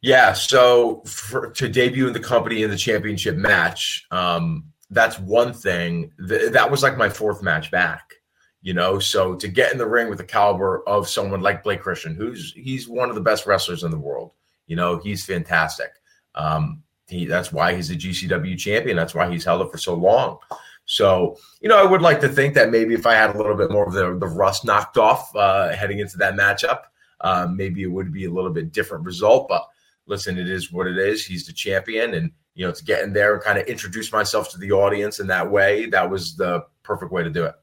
Yeah, 0.01 0.33
so 0.33 1.03
for, 1.07 1.51
to 1.51 1.69
debut 1.69 2.07
in 2.07 2.13
the 2.13 2.21
company 2.21 2.63
in 2.63 2.71
the 2.71 2.77
championship 2.77 3.37
match, 3.37 4.07
um, 4.11 4.65
that's 4.91 5.19
one 5.19 5.53
thing. 5.53 6.13
Th- 6.29 6.51
that 6.51 6.71
was 6.71 6.83
like 6.83 6.97
my 6.97 7.09
fourth 7.09 7.43
match 7.43 7.71
back 7.71 8.15
you 8.63 8.73
know 8.73 8.99
so 8.99 9.35
to 9.35 9.49
get 9.49 9.73
in 9.73 9.79
the 9.79 9.87
ring 9.87 10.09
with 10.09 10.19
the 10.19 10.25
caliber 10.25 10.89
of 10.89 11.09
someone 11.09 11.41
like 11.41 11.65
blake 11.65 11.81
christian 11.81 12.15
who's 12.15 12.53
he's 12.53 12.89
one 12.89 13.09
of 13.09 13.17
the 13.17 13.21
best 13.21 13.45
wrestlers 13.45 13.83
in 13.83 13.91
the 13.91 13.99
world 13.99 14.31
you 14.67 14.77
know 14.77 14.99
he's 14.99 15.25
fantastic 15.25 15.91
um, 16.35 16.83
he, 17.09 17.27
that's 17.27 17.53
why 17.53 17.75
he's 17.75 17.91
a 17.91 17.97
GCW 17.97 18.59
champion. 18.59 18.97
That's 18.97 19.15
why 19.15 19.31
he's 19.31 19.45
held 19.45 19.63
it 19.63 19.71
for 19.71 19.79
so 19.79 19.95
long. 19.95 20.39
So, 20.85 21.37
you 21.61 21.69
know, 21.69 21.79
I 21.79 21.89
would 21.89 22.03
like 22.03 22.21
to 22.21 22.29
think 22.29 22.55
that 22.55 22.71
maybe 22.71 22.95
if 22.95 23.07
I 23.07 23.15
had 23.15 23.35
a 23.35 23.39
little 23.39 23.57
bit 23.57 23.71
more 23.71 23.87
of 23.87 23.93
the, 23.93 24.19
the 24.19 24.27
rust 24.27 24.65
knocked 24.65 24.99
off 24.99 25.35
uh, 25.37 25.73
heading 25.75 26.01
into 26.01 26.17
that 26.19 26.35
matchup, 26.35 26.83
uh, 27.21 27.47
maybe 27.51 27.83
it 27.83 27.91
would 27.91 28.13
be 28.13 28.25
a 28.25 28.31
little 28.31 28.51
bit 28.51 28.73
different 28.73 29.05
result. 29.05 29.49
But 29.49 29.67
listen, 30.07 30.39
it 30.39 30.49
is 30.49 30.73
what 30.73 30.87
it 30.87 30.99
is. 30.99 31.25
He's 31.25 31.47
the 31.47 31.53
champion. 31.53 32.15
And, 32.15 32.33
you 32.55 32.67
know, 32.67 32.73
to 32.73 32.85
get 32.85 33.03
in 33.03 33.13
there 33.13 33.35
and 33.35 33.43
kind 33.43 33.59
of 33.59 33.67
introduce 33.67 34.13
myself 34.13 34.51
to 34.51 34.59
the 34.59 34.73
audience 34.73 35.21
in 35.21 35.29
that 35.29 35.51
way, 35.51 35.87
that 35.87 36.11
was 36.11 36.37
the 36.37 36.65
perfect 36.83 37.13
way 37.13 37.23
to 37.23 37.31
do 37.31 37.45
it. 37.45 37.55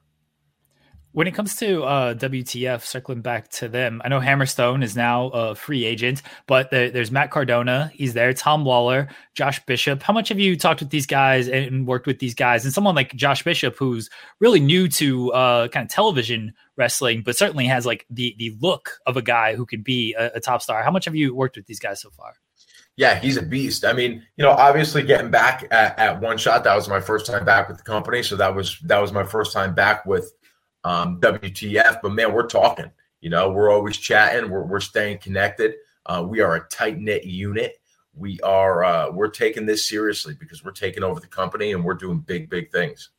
When 1.12 1.26
it 1.26 1.34
comes 1.34 1.56
to 1.56 1.84
uh, 1.84 2.14
WTF, 2.14 2.86
circling 2.86 3.22
back 3.22 3.50
to 3.54 3.68
them, 3.68 4.00
I 4.06 4.10
know 4.10 4.20
Hammerstone 4.20 4.84
is 4.84 4.96
now 4.96 5.30
a 5.30 5.56
free 5.56 5.84
agent, 5.84 6.22
but 6.46 6.70
there, 6.70 6.92
there's 6.92 7.10
Matt 7.10 7.32
Cardona. 7.32 7.92
He's 7.96 8.14
there. 8.14 8.32
Tom 8.32 8.64
Lawler, 8.64 9.10
Josh 9.34 9.64
Bishop. 9.66 10.04
How 10.04 10.14
much 10.14 10.30
have 10.30 10.40
you 10.40 10.56
talked 10.56 10.82
with 10.82 10.92
these 10.92 11.08
guys 11.08 11.48
and 11.48 11.88
worked 11.88 12.06
with 12.06 12.20
these 12.20 12.36
guys? 12.36 12.64
And 12.64 12.72
someone 12.72 12.94
like 12.94 13.16
Josh 13.16 13.42
Bishop, 13.44 13.76
who's 13.76 14.08
really 14.40 14.60
new 14.60 14.88
to 14.90 15.34
uh, 15.34 15.68
kind 15.70 15.86
of 15.86 15.90
television 15.90 16.54
wrestling, 16.78 17.24
but 17.24 17.36
certainly 17.36 17.66
has 17.66 17.88
like 17.88 18.06
the 18.12 18.36
the 18.38 18.56
look 18.62 19.00
of 19.08 19.18
a 19.18 19.24
guy 19.24 19.56
who 19.56 19.66
could 19.66 19.84
be 19.84 20.14
a, 20.14 20.34
a 20.36 20.40
top 20.40 20.62
star. 20.62 20.84
How 20.84 20.92
much 20.92 21.06
have 21.06 21.16
you 21.16 21.34
worked 21.34 21.56
with 21.56 21.66
these 21.66 21.80
guys 21.80 22.02
so 22.02 22.12
far? 22.12 22.36
Yeah, 22.98 23.18
he's 23.18 23.38
a 23.38 23.42
beast. 23.42 23.86
I 23.86 23.94
mean, 23.94 24.24
you 24.36 24.44
know, 24.44 24.52
obviously 24.52 25.04
getting 25.04 25.32
back 25.32 25.66
at, 25.72 25.98
at, 25.98 26.22
one 26.22 26.38
shot, 26.38 26.66
that 26.66 26.76
was 26.76 26.90
my 26.90 27.00
first 27.00 27.26
time 27.26 27.46
back 27.46 27.70
with 27.70 27.78
the 27.78 27.84
company. 27.84 28.22
So 28.22 28.36
that 28.36 28.54
was 28.54 28.78
that 28.82 29.00
was 29.00 29.12
my 29.12 29.24
first 29.24 29.54
time 29.54 29.74
back 29.74 30.06
with 30.06 30.34
um, 30.84 31.20
WTF. 31.22 32.00
But 32.02 32.12
man, 32.12 32.34
we're 32.34 32.48
talking. 32.48 32.92
You 33.22 33.30
know, 33.30 33.52
we're 33.52 33.72
always 33.72 33.98
chatting. 33.98 34.50
We're 34.50 34.64
we're 34.64 34.80
staying 34.80 35.20
connected. 35.20 35.76
Uh, 36.06 36.26
we 36.28 36.40
are 36.42 36.56
a 36.56 36.68
tight 36.70 36.98
knit 36.98 37.26
unit. 37.26 37.82
We 38.14 38.40
are 38.42 38.84
uh, 38.84 39.12
we're 39.12 39.30
taking 39.30 39.66
this 39.66 39.88
seriously 39.88 40.36
because 40.40 40.64
we're 40.64 40.72
taking 40.72 41.04
over 41.04 41.20
the 41.20 41.28
company 41.28 41.74
and 41.74 41.84
we're 41.84 41.94
doing 41.96 42.20
big 42.20 42.50
big 42.50 42.72
things. 42.72 43.10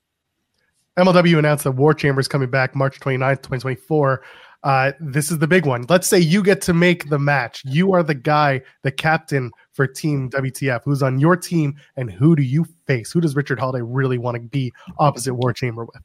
MLW 0.97 1.39
announced 1.39 1.65
that 1.65 1.73
War 1.73 1.95
Chamber 1.95 2.21
is 2.21 2.29
coming 2.29 2.51
back 2.51 2.75
March 2.75 2.99
29th, 3.01 3.37
2024. 3.37 4.23
Uh, 4.63 4.93
this 5.01 5.31
is 5.31 5.39
the 5.39 5.47
big 5.47 5.65
one. 5.65 5.87
Let's 5.89 6.07
say 6.07 6.19
you 6.19 6.43
get 6.43 6.61
to 6.63 6.75
make 6.75 7.09
the 7.09 7.19
match. 7.19 7.63
You 7.65 7.95
are 7.95 8.03
the 8.03 8.15
guy, 8.15 8.61
the 8.83 8.91
captain 8.91 9.51
for 9.73 9.87
Team 9.87 10.29
WTF. 10.31 10.83
Who's 10.85 11.03
on 11.03 11.19
your 11.19 11.37
team, 11.37 11.77
and 11.97 12.11
who 12.11 12.37
do 12.37 12.43
you 12.43 12.67
face? 12.87 13.11
Who 13.13 13.21
does 13.21 13.35
Richard 13.35 13.59
Holliday 13.59 13.83
really 13.83 14.19
want 14.19 14.35
to 14.35 14.41
be 14.41 14.73
opposite 14.99 15.35
War 15.35 15.53
Chamber 15.53 15.87
with? 15.87 16.03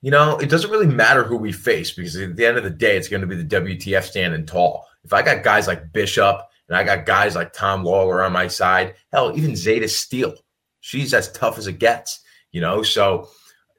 You 0.00 0.12
know, 0.12 0.38
it 0.38 0.48
doesn't 0.48 0.70
really 0.70 0.86
matter 0.86 1.24
who 1.24 1.36
we 1.36 1.50
face 1.50 1.90
because 1.90 2.16
at 2.16 2.36
the 2.36 2.46
end 2.46 2.56
of 2.56 2.64
the 2.64 2.70
day, 2.70 2.96
it's 2.96 3.08
going 3.08 3.20
to 3.20 3.26
be 3.26 3.42
the 3.42 3.60
WTF 3.60 4.04
standing 4.04 4.46
tall. 4.46 4.86
If 5.04 5.12
I 5.12 5.22
got 5.22 5.42
guys 5.42 5.66
like 5.66 5.92
Bishop 5.92 6.40
and 6.68 6.76
I 6.76 6.84
got 6.84 7.06
guys 7.06 7.34
like 7.34 7.52
Tom 7.52 7.82
Lawler 7.82 8.22
on 8.22 8.32
my 8.32 8.46
side, 8.46 8.94
hell, 9.12 9.36
even 9.36 9.52
Zayda 9.52 9.88
Steel, 9.88 10.34
she's 10.80 11.12
as 11.14 11.32
tough 11.32 11.58
as 11.58 11.66
it 11.66 11.80
gets, 11.80 12.20
you 12.52 12.60
know. 12.60 12.82
So 12.82 13.28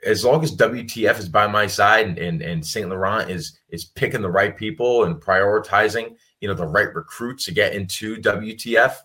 as 0.05 0.25
long 0.25 0.43
as 0.43 0.55
WTF 0.55 1.19
is 1.19 1.29
by 1.29 1.47
my 1.47 1.67
side 1.67 2.07
and, 2.07 2.17
and, 2.17 2.41
and 2.41 2.65
St. 2.65 2.89
Laurent 2.89 3.29
is 3.29 3.59
is 3.69 3.85
picking 3.85 4.21
the 4.21 4.31
right 4.31 4.57
people 4.57 5.05
and 5.05 5.21
prioritizing, 5.21 6.15
you 6.41 6.47
know, 6.47 6.53
the 6.53 6.67
right 6.67 6.93
recruits 6.93 7.45
to 7.45 7.53
get 7.53 7.73
into 7.73 8.17
WTF, 8.17 8.95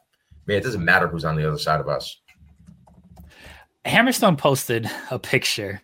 man, 0.47 0.59
it 0.59 0.65
doesn't 0.65 0.85
matter 0.85 1.07
who's 1.07 1.25
on 1.25 1.37
the 1.37 1.47
other 1.47 1.59
side 1.59 1.81
of 1.81 1.89
us. 1.89 2.21
Hammerstone 3.85 4.39
posted 4.39 4.91
a 5.11 5.19
picture 5.19 5.83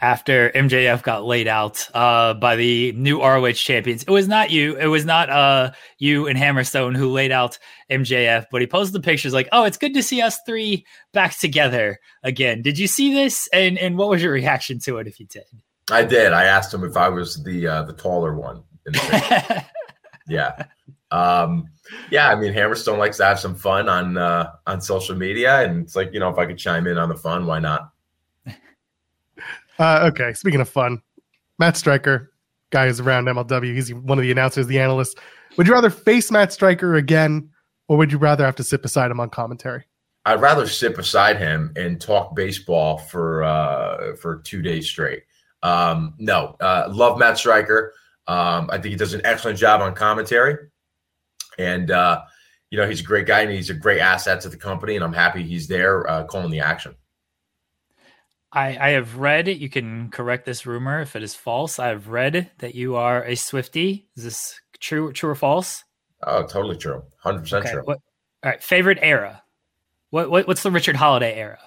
after 0.00 0.50
MJF 0.50 1.02
got 1.02 1.24
laid 1.24 1.46
out 1.46 1.86
uh, 1.94 2.34
by 2.34 2.56
the 2.56 2.92
new 2.92 3.22
ROH 3.22 3.52
champions. 3.52 4.02
It 4.02 4.10
was 4.10 4.26
not 4.26 4.50
you. 4.50 4.76
It 4.76 4.86
was 4.86 5.04
not 5.04 5.28
uh, 5.28 5.72
you 5.98 6.26
and 6.26 6.38
Hammerstone 6.38 6.96
who 6.96 7.10
laid 7.10 7.30
out 7.30 7.58
MJF, 7.90 8.46
but 8.50 8.62
he 8.62 8.66
posted 8.66 8.94
the 8.94 9.04
pictures 9.04 9.34
like, 9.34 9.48
"Oh, 9.52 9.64
it's 9.64 9.76
good 9.76 9.92
to 9.94 10.02
see 10.02 10.22
us 10.22 10.38
three 10.46 10.86
back 11.12 11.38
together 11.38 12.00
again." 12.22 12.62
Did 12.62 12.78
you 12.78 12.86
see 12.86 13.12
this? 13.12 13.48
And 13.52 13.78
and 13.78 13.98
what 13.98 14.08
was 14.08 14.22
your 14.22 14.32
reaction 14.32 14.78
to 14.80 14.96
it 14.98 15.06
if 15.06 15.20
you 15.20 15.26
did? 15.26 15.44
I 15.90 16.04
did. 16.04 16.32
I 16.32 16.44
asked 16.44 16.72
him 16.72 16.84
if 16.84 16.96
I 16.96 17.08
was 17.10 17.42
the 17.44 17.66
uh, 17.66 17.82
the 17.82 17.92
taller 17.92 18.34
one. 18.34 18.62
Yeah. 20.28 20.64
Um, 21.10 21.68
yeah, 22.10 22.30
I 22.30 22.34
mean, 22.34 22.52
Hammerstone 22.52 22.98
likes 22.98 23.18
to 23.18 23.24
have 23.24 23.38
some 23.38 23.54
fun 23.54 23.88
on 23.88 24.16
uh, 24.16 24.52
on 24.66 24.80
social 24.80 25.14
media, 25.14 25.60
and 25.60 25.82
it's 25.82 25.94
like 25.94 26.12
you 26.12 26.20
know, 26.20 26.30
if 26.30 26.38
I 26.38 26.46
could 26.46 26.58
chime 26.58 26.86
in 26.86 26.98
on 26.98 27.08
the 27.08 27.16
fun, 27.16 27.46
why 27.46 27.58
not? 27.58 27.90
Uh, 29.78 30.10
okay, 30.12 30.32
speaking 30.32 30.60
of 30.60 30.68
fun, 30.68 31.02
Matt 31.58 31.76
Striker, 31.76 32.32
guy 32.70 32.86
who's 32.86 33.00
around 33.00 33.24
MLW, 33.24 33.74
he's 33.74 33.92
one 33.92 34.18
of 34.18 34.22
the 34.22 34.30
announcers, 34.30 34.66
the 34.66 34.78
analysts. 34.78 35.14
Would 35.56 35.66
you 35.66 35.72
rather 35.72 35.90
face 35.90 36.30
Matt 36.30 36.52
Striker 36.52 36.94
again, 36.94 37.50
or 37.88 37.96
would 37.96 38.12
you 38.12 38.18
rather 38.18 38.44
have 38.44 38.54
to 38.56 38.64
sit 38.64 38.82
beside 38.82 39.10
him 39.10 39.18
on 39.18 39.30
commentary? 39.30 39.84
I'd 40.24 40.40
rather 40.40 40.68
sit 40.68 40.94
beside 40.94 41.38
him 41.38 41.72
and 41.74 42.00
talk 42.00 42.36
baseball 42.36 42.98
for 42.98 43.42
uh, 43.42 44.14
for 44.16 44.38
two 44.44 44.62
days 44.62 44.88
straight. 44.88 45.24
Um, 45.62 46.14
no, 46.18 46.56
uh, 46.60 46.88
love 46.90 47.18
Matt 47.18 47.38
Striker. 47.38 47.94
Um, 48.26 48.68
I 48.70 48.78
think 48.78 48.92
he 48.92 48.96
does 48.96 49.14
an 49.14 49.22
excellent 49.24 49.58
job 49.58 49.80
on 49.80 49.94
commentary, 49.94 50.56
and 51.58 51.90
uh, 51.90 52.22
you 52.70 52.78
know 52.78 52.88
he's 52.88 53.00
a 53.00 53.04
great 53.04 53.26
guy 53.26 53.40
and 53.40 53.50
he's 53.50 53.70
a 53.70 53.74
great 53.74 54.00
asset 54.00 54.40
to 54.42 54.48
the 54.48 54.56
company. 54.56 54.94
And 54.94 55.04
I'm 55.04 55.12
happy 55.12 55.42
he's 55.42 55.68
there 55.68 56.08
uh, 56.08 56.24
calling 56.24 56.50
the 56.50 56.60
action. 56.60 56.94
I, 58.52 58.76
I 58.78 58.90
have 58.90 59.16
read. 59.16 59.48
You 59.48 59.68
can 59.68 60.10
correct 60.10 60.44
this 60.44 60.66
rumor 60.66 61.00
if 61.00 61.16
it 61.16 61.22
is 61.22 61.34
false. 61.34 61.78
I 61.78 61.88
have 61.88 62.08
read 62.08 62.50
that 62.58 62.74
you 62.74 62.96
are 62.96 63.24
a 63.24 63.34
Swifty. 63.34 64.06
Is 64.16 64.24
this 64.24 64.60
true? 64.78 65.12
True 65.12 65.30
or 65.30 65.34
false? 65.34 65.84
Oh, 66.22 66.46
totally 66.46 66.76
true. 66.76 67.02
Hundred 67.18 67.40
percent 67.40 67.66
true. 67.66 67.82
What, 67.82 67.98
all 68.44 68.50
right. 68.50 68.62
Favorite 68.62 68.98
era? 69.00 69.42
What, 70.10 70.30
what 70.30 70.46
what's 70.46 70.62
the 70.62 70.70
Richard 70.70 70.96
Holliday 70.96 71.34
era? 71.34 71.58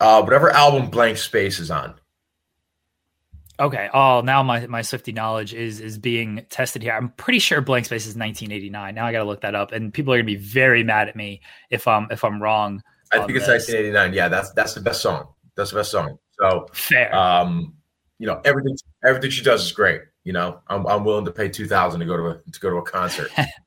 Uh, 0.00 0.20
whatever 0.22 0.50
album 0.50 0.90
Blank 0.90 1.16
Space 1.16 1.60
is 1.60 1.70
on. 1.70 1.94
Okay. 3.58 3.88
Oh, 3.94 4.20
now 4.20 4.42
my 4.42 4.66
my 4.66 4.82
Swifty 4.82 5.12
knowledge 5.12 5.54
is 5.54 5.80
is 5.80 5.98
being 5.98 6.44
tested 6.50 6.82
here. 6.82 6.92
I'm 6.92 7.10
pretty 7.10 7.38
sure 7.38 7.60
Blank 7.60 7.86
Space 7.86 8.06
is 8.06 8.16
1989. 8.16 8.94
Now 8.94 9.06
I 9.06 9.12
got 9.12 9.18
to 9.18 9.24
look 9.24 9.42
that 9.42 9.54
up, 9.54 9.72
and 9.72 9.94
people 9.94 10.12
are 10.12 10.16
gonna 10.16 10.26
be 10.26 10.36
very 10.36 10.82
mad 10.82 11.08
at 11.08 11.16
me 11.16 11.40
if 11.70 11.86
I'm 11.86 12.08
if 12.10 12.24
I'm 12.24 12.42
wrong. 12.42 12.82
I 13.12 13.18
think 13.18 13.30
it's 13.30 13.46
this. 13.46 13.68
1989. 13.68 14.12
Yeah, 14.12 14.28
that's 14.28 14.50
that's 14.52 14.74
the 14.74 14.80
best 14.80 15.02
song. 15.02 15.28
That's 15.56 15.70
the 15.70 15.76
best 15.76 15.92
song. 15.92 16.18
So 16.40 16.66
fair. 16.72 17.14
Um, 17.14 17.74
you 18.18 18.26
know 18.26 18.40
everything 18.44 18.76
everything 19.04 19.30
she 19.30 19.44
does 19.44 19.64
is 19.64 19.72
great. 19.72 20.02
You 20.24 20.32
know, 20.32 20.60
I'm 20.68 20.86
I'm 20.86 21.04
willing 21.04 21.24
to 21.26 21.30
pay 21.30 21.48
two 21.48 21.66
thousand 21.66 22.00
to 22.00 22.06
go 22.06 22.16
to 22.16 22.26
a 22.26 22.50
to 22.50 22.60
go 22.60 22.70
to 22.70 22.76
a 22.76 22.82
concert. 22.82 23.30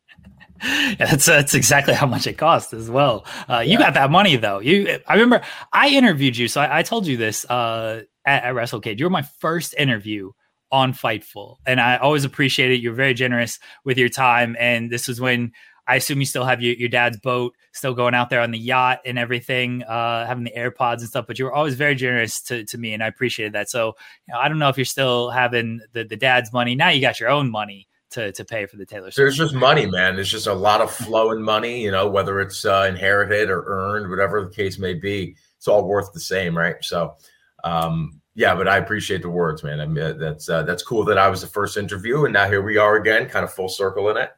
yeah, 0.64 0.96
that's 0.98 1.26
that's 1.26 1.54
exactly 1.54 1.94
how 1.94 2.08
much 2.08 2.28
it 2.28 2.38
costs 2.38 2.74
as 2.74 2.90
well. 2.90 3.26
Uh, 3.50 3.60
you 3.60 3.74
yeah. 3.74 3.78
got 3.80 3.94
that 3.94 4.12
money 4.12 4.36
though. 4.36 4.60
You, 4.60 5.00
I 5.08 5.14
remember 5.14 5.42
I 5.72 5.90
interviewed 5.90 6.38
you, 6.38 6.48
so 6.48 6.62
I, 6.62 6.80
I 6.80 6.84
told 6.84 7.08
you 7.08 7.18
this 7.18 7.46
uh, 7.46 8.04
at, 8.26 8.44
at 8.44 8.54
WrestleCade. 8.56 9.00
You 9.00 9.06
were 9.06 9.12
my 9.12 9.22
first 9.22 9.76
interview 9.78 10.32
on 10.72 10.94
Fightful, 10.94 11.58
and 11.66 11.80
I 11.80 11.98
always 11.98 12.24
appreciate 12.24 12.72
it. 12.72 12.82
You're 12.82 12.94
very 12.94 13.14
generous 13.14 13.60
with 13.84 13.98
your 13.98 14.10
time, 14.10 14.56
and 14.60 14.90
this 14.90 15.08
was 15.08 15.22
when 15.22 15.52
I 15.88 15.96
assume 15.96 16.20
you 16.20 16.26
still 16.26 16.44
have 16.44 16.62
your, 16.62 16.76
your 16.76 16.90
dad's 16.90 17.18
boat, 17.18 17.56
still 17.72 17.94
going 17.94 18.14
out 18.14 18.30
there 18.30 18.42
on 18.42 18.52
the 18.52 18.60
yacht 18.60 19.00
and 19.06 19.18
everything, 19.18 19.84
uh, 19.84 20.26
having 20.26 20.44
the 20.44 20.52
AirPods 20.52 21.00
and 21.00 21.08
stuff. 21.08 21.26
But 21.28 21.40
you 21.40 21.46
were 21.46 21.54
always 21.54 21.76
very 21.76 21.96
generous 21.96 22.42
to, 22.44 22.66
to 22.66 22.78
me, 22.78 22.94
and 22.94 23.02
I 23.02 23.08
appreciated 23.08 23.54
that. 23.54 23.70
So 23.70 23.96
you 24.28 24.34
know, 24.34 24.40
I 24.40 24.50
don't 24.50 24.60
know 24.60 24.70
if 24.70 24.78
you're 24.78 24.86
still 24.86 25.30
having 25.30 25.82
the, 25.94 26.04
the 26.04 26.18
dad's 26.18 26.52
money. 26.52 26.76
Now 26.76 26.90
you 26.90 27.00
got 27.00 27.20
your 27.20 27.30
own 27.30 27.50
money 27.50 27.88
to, 28.18 28.32
to 28.32 28.46
pay 28.46 28.66
for 28.66 28.78
the 28.78 28.86
Taylor. 28.86 29.12
Swift. 29.12 29.18
There's 29.18 29.38
just 29.38 29.54
money, 29.54 29.86
man. 29.86 30.16
There's 30.16 30.32
just 30.32 30.48
a 30.48 30.54
lot 30.54 30.82
of 30.82 30.92
flowing 30.92 31.42
money, 31.42 31.82
you 31.82 31.92
know, 31.92 32.08
whether 32.08 32.40
it's 32.40 32.66
uh, 32.66 32.86
inherited 32.90 33.50
or 33.50 33.64
earned, 33.68 34.10
whatever 34.10 34.44
the 34.44 34.50
case 34.50 34.78
may 34.78 34.94
be. 34.94 35.36
It's 35.58 35.68
all 35.68 35.88
worth 35.88 36.12
the 36.14 36.20
same, 36.20 36.58
right? 36.58 36.76
So, 36.82 37.16
um, 37.64 38.20
yeah, 38.36 38.56
but 38.56 38.68
I 38.68 38.78
appreciate 38.78 39.22
the 39.22 39.30
words, 39.30 39.64
man. 39.64 39.80
I 39.80 39.86
mean, 39.86 40.18
that's 40.18 40.50
uh, 40.50 40.64
that's 40.64 40.84
cool 40.84 41.04
that 41.06 41.18
I 41.18 41.28
was 41.30 41.42
the 41.42 41.48
first 41.48 41.78
interview, 41.78 42.26
and 42.26 42.34
now 42.34 42.48
here 42.48 42.62
we 42.62 42.78
are 42.78 42.96
again, 42.98 43.28
kind 43.30 43.44
of 43.44 43.54
full 43.54 43.70
circle 43.70 44.10
in 44.10 44.18
it. 44.18 44.32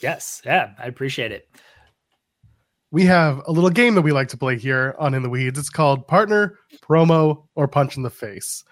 Yes. 0.00 0.42
Yeah. 0.44 0.72
I 0.78 0.86
appreciate 0.86 1.32
it. 1.32 1.48
We 2.90 3.04
have 3.06 3.40
a 3.46 3.52
little 3.52 3.70
game 3.70 3.94
that 3.94 4.02
we 4.02 4.12
like 4.12 4.28
to 4.28 4.36
play 4.36 4.58
here 4.58 4.94
on 4.98 5.14
In 5.14 5.22
the 5.22 5.30
Weeds. 5.30 5.58
It's 5.58 5.70
called 5.70 6.06
Partner, 6.06 6.58
Promo, 6.82 7.44
or 7.54 7.66
Punch 7.66 7.96
in 7.96 8.02
the 8.02 8.10
Face. 8.10 8.64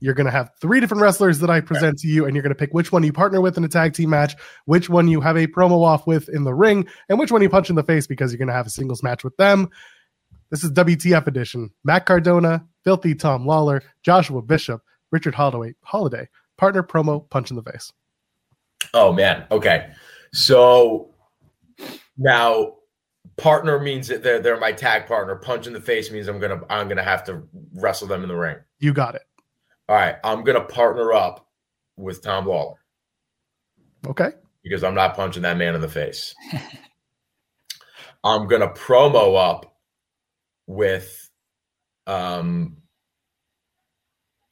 You're 0.00 0.14
going 0.14 0.26
to 0.26 0.30
have 0.30 0.50
three 0.60 0.80
different 0.80 1.02
wrestlers 1.02 1.38
that 1.38 1.50
I 1.50 1.60
present 1.60 1.98
to 2.00 2.08
you, 2.08 2.26
and 2.26 2.34
you're 2.34 2.42
going 2.42 2.54
to 2.54 2.58
pick 2.58 2.74
which 2.74 2.92
one 2.92 3.02
you 3.02 3.12
partner 3.12 3.40
with 3.40 3.56
in 3.56 3.64
a 3.64 3.68
tag 3.68 3.94
team 3.94 4.10
match, 4.10 4.36
which 4.66 4.88
one 4.88 5.08
you 5.08 5.20
have 5.20 5.36
a 5.36 5.46
promo 5.46 5.82
off 5.84 6.06
with 6.06 6.28
in 6.28 6.44
the 6.44 6.54
ring, 6.54 6.86
and 7.08 7.18
which 7.18 7.32
one 7.32 7.42
you 7.42 7.48
punch 7.48 7.70
in 7.70 7.76
the 7.76 7.82
face 7.82 8.06
because 8.06 8.30
you're 8.30 8.38
going 8.38 8.48
to 8.48 8.54
have 8.54 8.66
a 8.66 8.70
singles 8.70 9.02
match 9.02 9.24
with 9.24 9.36
them. 9.36 9.70
This 10.50 10.62
is 10.62 10.70
WTF 10.72 11.26
edition. 11.26 11.70
Matt 11.82 12.06
Cardona, 12.06 12.64
Filthy 12.84 13.14
Tom 13.14 13.46
Lawler, 13.46 13.82
Joshua 14.02 14.42
Bishop, 14.42 14.82
Richard 15.10 15.34
Holloway, 15.34 15.74
Holliday, 15.82 16.28
partner, 16.56 16.82
promo, 16.82 17.28
punch 17.30 17.50
in 17.50 17.56
the 17.56 17.62
face. 17.62 17.92
Oh, 18.94 19.12
man. 19.12 19.44
Okay. 19.50 19.90
So 20.32 21.14
now 22.18 22.74
partner 23.36 23.78
means 23.78 24.08
that 24.08 24.22
they're 24.22 24.40
they're 24.40 24.58
my 24.58 24.72
tag 24.72 25.06
partner. 25.06 25.36
Punch 25.36 25.66
in 25.66 25.72
the 25.72 25.80
face 25.80 26.10
means 26.10 26.28
I'm 26.28 26.38
gonna 26.38 26.60
I'm 26.70 26.88
gonna 26.88 27.02
have 27.02 27.24
to 27.24 27.42
wrestle 27.74 28.08
them 28.08 28.22
in 28.22 28.28
the 28.28 28.36
ring. 28.36 28.56
You 28.78 28.92
got 28.92 29.14
it. 29.14 29.22
All 29.88 29.96
right, 29.96 30.16
I'm 30.24 30.42
gonna 30.42 30.64
partner 30.64 31.12
up 31.12 31.46
with 31.96 32.22
Tom 32.22 32.46
Lawler. 32.46 32.76
Okay. 34.06 34.30
Because 34.62 34.82
I'm 34.82 34.94
not 34.94 35.14
punching 35.14 35.42
that 35.42 35.56
man 35.56 35.74
in 35.74 35.80
the 35.80 35.88
face. 35.88 36.34
I'm 38.24 38.48
gonna 38.48 38.68
promo 38.68 39.36
up 39.36 39.76
with 40.66 41.30
um 42.08 42.76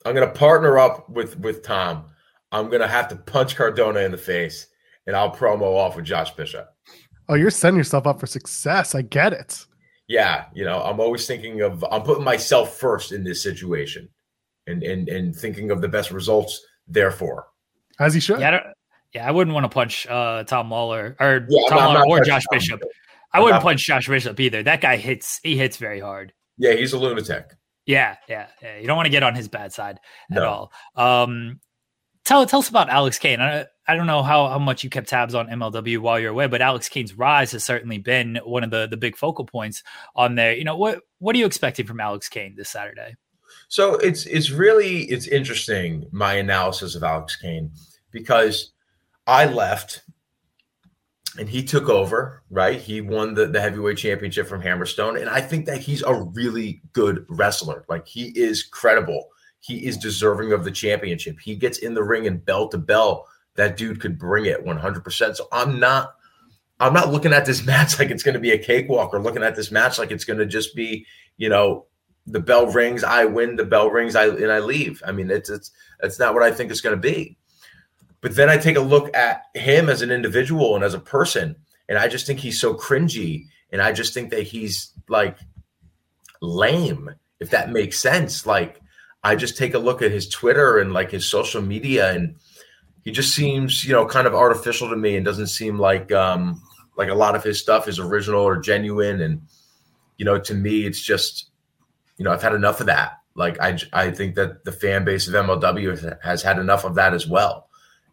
I'm 0.04 0.14
gonna 0.14 0.30
partner 0.30 0.78
up 0.78 1.08
with 1.08 1.38
with 1.40 1.62
Tom. 1.62 2.04
I'm 2.52 2.68
gonna 2.68 2.86
have 2.86 3.08
to 3.08 3.16
punch 3.16 3.56
Cardona 3.56 4.00
in 4.00 4.12
the 4.12 4.18
face 4.18 4.68
and 5.06 5.16
I'll 5.16 5.34
promo 5.34 5.76
off 5.76 5.96
with 5.96 6.04
Josh 6.04 6.30
Bishop. 6.32 6.68
Oh, 7.28 7.34
you're 7.34 7.50
setting 7.50 7.76
yourself 7.76 8.06
up 8.06 8.20
for 8.20 8.26
success. 8.26 8.94
I 8.94 9.02
get 9.02 9.32
it. 9.32 9.66
Yeah, 10.06 10.44
you 10.54 10.64
know, 10.64 10.82
I'm 10.82 11.00
always 11.00 11.26
thinking 11.26 11.62
of 11.62 11.84
I'm 11.90 12.02
putting 12.02 12.24
myself 12.24 12.76
first 12.76 13.12
in 13.12 13.24
this 13.24 13.42
situation, 13.42 14.08
and 14.66 14.82
and 14.82 15.08
and 15.08 15.34
thinking 15.34 15.70
of 15.70 15.80
the 15.80 15.88
best 15.88 16.10
results. 16.10 16.60
Therefore, 16.86 17.46
as 17.98 18.14
he 18.14 18.20
should. 18.20 18.40
Yeah, 18.40 18.56
I 18.56 18.72
yeah, 19.14 19.28
I 19.28 19.30
wouldn't 19.30 19.54
want 19.54 19.64
to 19.64 19.68
punch 19.68 20.06
uh, 20.06 20.44
Tom 20.44 20.70
Lawler 20.70 21.16
or 21.20 21.46
yeah, 21.48 21.68
Tom 21.68 21.94
Lawler 21.94 22.08
or 22.08 22.24
Josh 22.24 22.44
Tom 22.50 22.58
Bishop. 22.58 22.82
I 23.32 23.40
wouldn't 23.40 23.56
not, 23.56 23.62
punch 23.62 23.84
Josh 23.86 24.08
Bishop 24.08 24.38
either. 24.38 24.62
That 24.62 24.80
guy 24.80 24.96
hits. 24.96 25.40
He 25.42 25.56
hits 25.56 25.76
very 25.76 26.00
hard. 26.00 26.32
Yeah, 26.58 26.74
he's 26.74 26.92
a 26.92 26.98
lunatic. 26.98 27.52
Yeah, 27.86 28.16
yeah, 28.28 28.46
yeah. 28.62 28.78
You 28.78 28.86
don't 28.86 28.96
want 28.96 29.06
to 29.06 29.10
get 29.10 29.22
on 29.22 29.34
his 29.34 29.48
bad 29.48 29.72
side 29.72 29.98
at 30.30 30.36
no. 30.36 30.70
all. 30.96 31.22
Um, 31.24 31.60
tell 32.24 32.46
tell 32.46 32.60
us 32.60 32.68
about 32.68 32.88
Alex 32.88 33.18
Kane. 33.18 33.40
I, 33.40 33.66
I 33.86 33.96
don't 33.96 34.06
know 34.06 34.22
how, 34.22 34.48
how 34.48 34.58
much 34.58 34.82
you 34.82 34.90
kept 34.90 35.08
tabs 35.08 35.34
on 35.34 35.48
MLW 35.48 35.98
while 35.98 36.18
you're 36.18 36.30
away, 36.30 36.46
but 36.46 36.62
Alex 36.62 36.88
Kane's 36.88 37.14
rise 37.14 37.52
has 37.52 37.62
certainly 37.62 37.98
been 37.98 38.40
one 38.44 38.64
of 38.64 38.70
the 38.70 38.86
the 38.86 38.96
big 38.96 39.16
focal 39.16 39.44
points 39.44 39.82
on 40.16 40.34
there. 40.34 40.54
You 40.54 40.64
know 40.64 40.76
what 40.76 41.00
what 41.18 41.36
are 41.36 41.38
you 41.38 41.46
expecting 41.46 41.86
from 41.86 42.00
Alex 42.00 42.28
Kane 42.28 42.54
this 42.56 42.70
Saturday? 42.70 43.16
So 43.68 43.94
it's 43.96 44.26
it's 44.26 44.50
really 44.50 45.02
it's 45.04 45.26
interesting 45.26 46.06
my 46.12 46.34
analysis 46.34 46.94
of 46.94 47.02
Alex 47.02 47.36
Kane 47.36 47.72
because 48.10 48.72
I 49.26 49.46
left 49.46 50.02
and 51.38 51.48
he 51.48 51.64
took 51.64 51.88
over, 51.88 52.42
right? 52.48 52.80
He 52.80 53.00
won 53.00 53.34
the, 53.34 53.46
the 53.46 53.60
heavyweight 53.60 53.98
championship 53.98 54.46
from 54.46 54.62
Hammerstone. 54.62 55.20
And 55.20 55.28
I 55.28 55.40
think 55.40 55.66
that 55.66 55.80
he's 55.80 56.02
a 56.02 56.14
really 56.14 56.80
good 56.92 57.26
wrestler. 57.28 57.84
Like 57.88 58.06
he 58.06 58.26
is 58.36 58.62
credible 58.62 59.28
he 59.64 59.86
is 59.86 59.96
deserving 59.96 60.52
of 60.52 60.62
the 60.62 60.70
championship. 60.70 61.40
He 61.40 61.56
gets 61.56 61.78
in 61.78 61.94
the 61.94 62.04
ring 62.04 62.26
and 62.26 62.44
bell 62.44 62.68
to 62.68 62.76
bell. 62.76 63.26
That 63.54 63.78
dude 63.78 63.98
could 63.98 64.18
bring 64.18 64.44
it 64.44 64.62
100%. 64.62 65.36
So 65.36 65.48
I'm 65.50 65.80
not 65.80 66.12
I'm 66.80 66.92
not 66.92 67.10
looking 67.10 67.32
at 67.32 67.46
this 67.46 67.64
match 67.66 67.98
like 67.98 68.10
it's 68.10 68.22
going 68.22 68.34
to 68.34 68.40
be 68.40 68.50
a 68.50 68.58
cakewalk 68.58 69.14
or 69.14 69.22
looking 69.22 69.42
at 69.42 69.56
this 69.56 69.70
match 69.70 69.98
like 69.98 70.10
it's 70.10 70.26
going 70.26 70.38
to 70.38 70.44
just 70.44 70.76
be, 70.76 71.06
you 71.38 71.48
know, 71.48 71.86
the 72.26 72.40
bell 72.40 72.66
rings, 72.66 73.04
I 73.04 73.24
win, 73.26 73.56
the 73.56 73.64
bell 73.64 73.90
rings, 73.90 74.16
I 74.16 74.28
and 74.28 74.50
I 74.50 74.60
leave. 74.60 75.02
I 75.06 75.12
mean, 75.12 75.30
it's 75.30 75.50
it's 75.50 75.70
it's 76.02 76.18
not 76.18 76.34
what 76.34 76.42
I 76.42 76.50
think 76.50 76.70
it's 76.70 76.80
going 76.80 76.96
to 76.96 77.00
be. 77.00 77.36
But 78.20 78.36
then 78.36 78.48
I 78.48 78.56
take 78.56 78.76
a 78.76 78.80
look 78.80 79.14
at 79.14 79.42
him 79.54 79.90
as 79.90 80.00
an 80.00 80.10
individual 80.10 80.74
and 80.74 80.82
as 80.82 80.94
a 80.94 80.98
person, 81.00 81.56
and 81.88 81.98
I 81.98 82.08
just 82.08 82.26
think 82.26 82.40
he's 82.40 82.58
so 82.58 82.74
cringy, 82.74 83.44
and 83.70 83.82
I 83.82 83.92
just 83.92 84.14
think 84.14 84.30
that 84.30 84.44
he's 84.44 84.92
like 85.08 85.36
lame, 86.40 87.10
if 87.40 87.50
that 87.50 87.70
makes 87.70 87.98
sense. 87.98 88.46
Like 88.46 88.80
I 89.22 89.36
just 89.36 89.58
take 89.58 89.74
a 89.74 89.78
look 89.78 90.00
at 90.00 90.10
his 90.10 90.28
Twitter 90.28 90.78
and 90.78 90.94
like 90.94 91.10
his 91.10 91.28
social 91.28 91.60
media, 91.60 92.12
and 92.12 92.36
he 93.04 93.10
just 93.12 93.34
seems, 93.34 93.84
you 93.84 93.92
know, 93.92 94.06
kind 94.06 94.26
of 94.26 94.34
artificial 94.34 94.88
to 94.88 94.96
me, 94.96 95.16
and 95.16 95.24
doesn't 95.26 95.48
seem 95.48 95.78
like 95.78 96.10
um, 96.10 96.62
like 96.96 97.10
a 97.10 97.14
lot 97.14 97.36
of 97.36 97.44
his 97.44 97.60
stuff 97.60 97.86
is 97.86 97.98
original 97.98 98.40
or 98.42 98.56
genuine. 98.56 99.20
And 99.20 99.42
you 100.16 100.24
know, 100.24 100.38
to 100.38 100.54
me, 100.54 100.86
it's 100.86 101.02
just 101.02 101.50
you 102.16 102.24
know, 102.24 102.32
I've 102.32 102.42
had 102.42 102.54
enough 102.54 102.80
of 102.80 102.86
that. 102.86 103.18
Like 103.34 103.60
I, 103.60 103.78
I 103.92 104.10
think 104.10 104.36
that 104.36 104.64
the 104.64 104.72
fan 104.72 105.04
base 105.04 105.26
of 105.26 105.34
MLW 105.34 106.22
has 106.22 106.42
had 106.42 106.58
enough 106.58 106.84
of 106.84 106.94
that 106.94 107.14
as 107.14 107.26
well. 107.26 107.68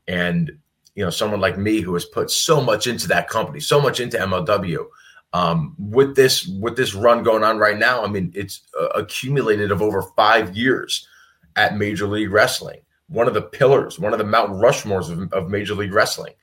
And 0.07 0.51
you 0.95 1.03
know, 1.03 1.09
someone 1.09 1.39
like 1.39 1.57
me 1.57 1.81
who 1.81 1.93
has 1.93 2.05
put 2.05 2.29
so 2.31 2.61
much 2.61 2.87
into 2.87 3.07
that 3.09 3.29
company, 3.29 3.59
so 3.59 3.79
much 3.79 3.99
into 3.99 4.17
MLW, 4.17 4.85
um, 5.33 5.75
with 5.79 6.15
this 6.15 6.45
with 6.47 6.75
this 6.75 6.93
run 6.93 7.23
going 7.23 7.43
on 7.43 7.57
right 7.57 7.77
now, 7.77 8.03
I 8.03 8.07
mean, 8.07 8.31
it's 8.35 8.61
uh, 8.79 8.87
accumulated 8.87 9.71
of 9.71 9.81
over 9.81 10.01
five 10.17 10.55
years 10.57 11.07
at 11.55 11.77
Major 11.77 12.07
League 12.07 12.31
Wrestling. 12.31 12.81
One 13.07 13.27
of 13.27 13.33
the 13.33 13.41
pillars, 13.41 13.99
one 13.99 14.13
of 14.13 14.19
the 14.19 14.25
Mount 14.25 14.51
Rushmores 14.51 15.09
of, 15.09 15.31
of 15.31 15.49
Major 15.49 15.75
League 15.75 15.93
Wrestling, 15.93 16.33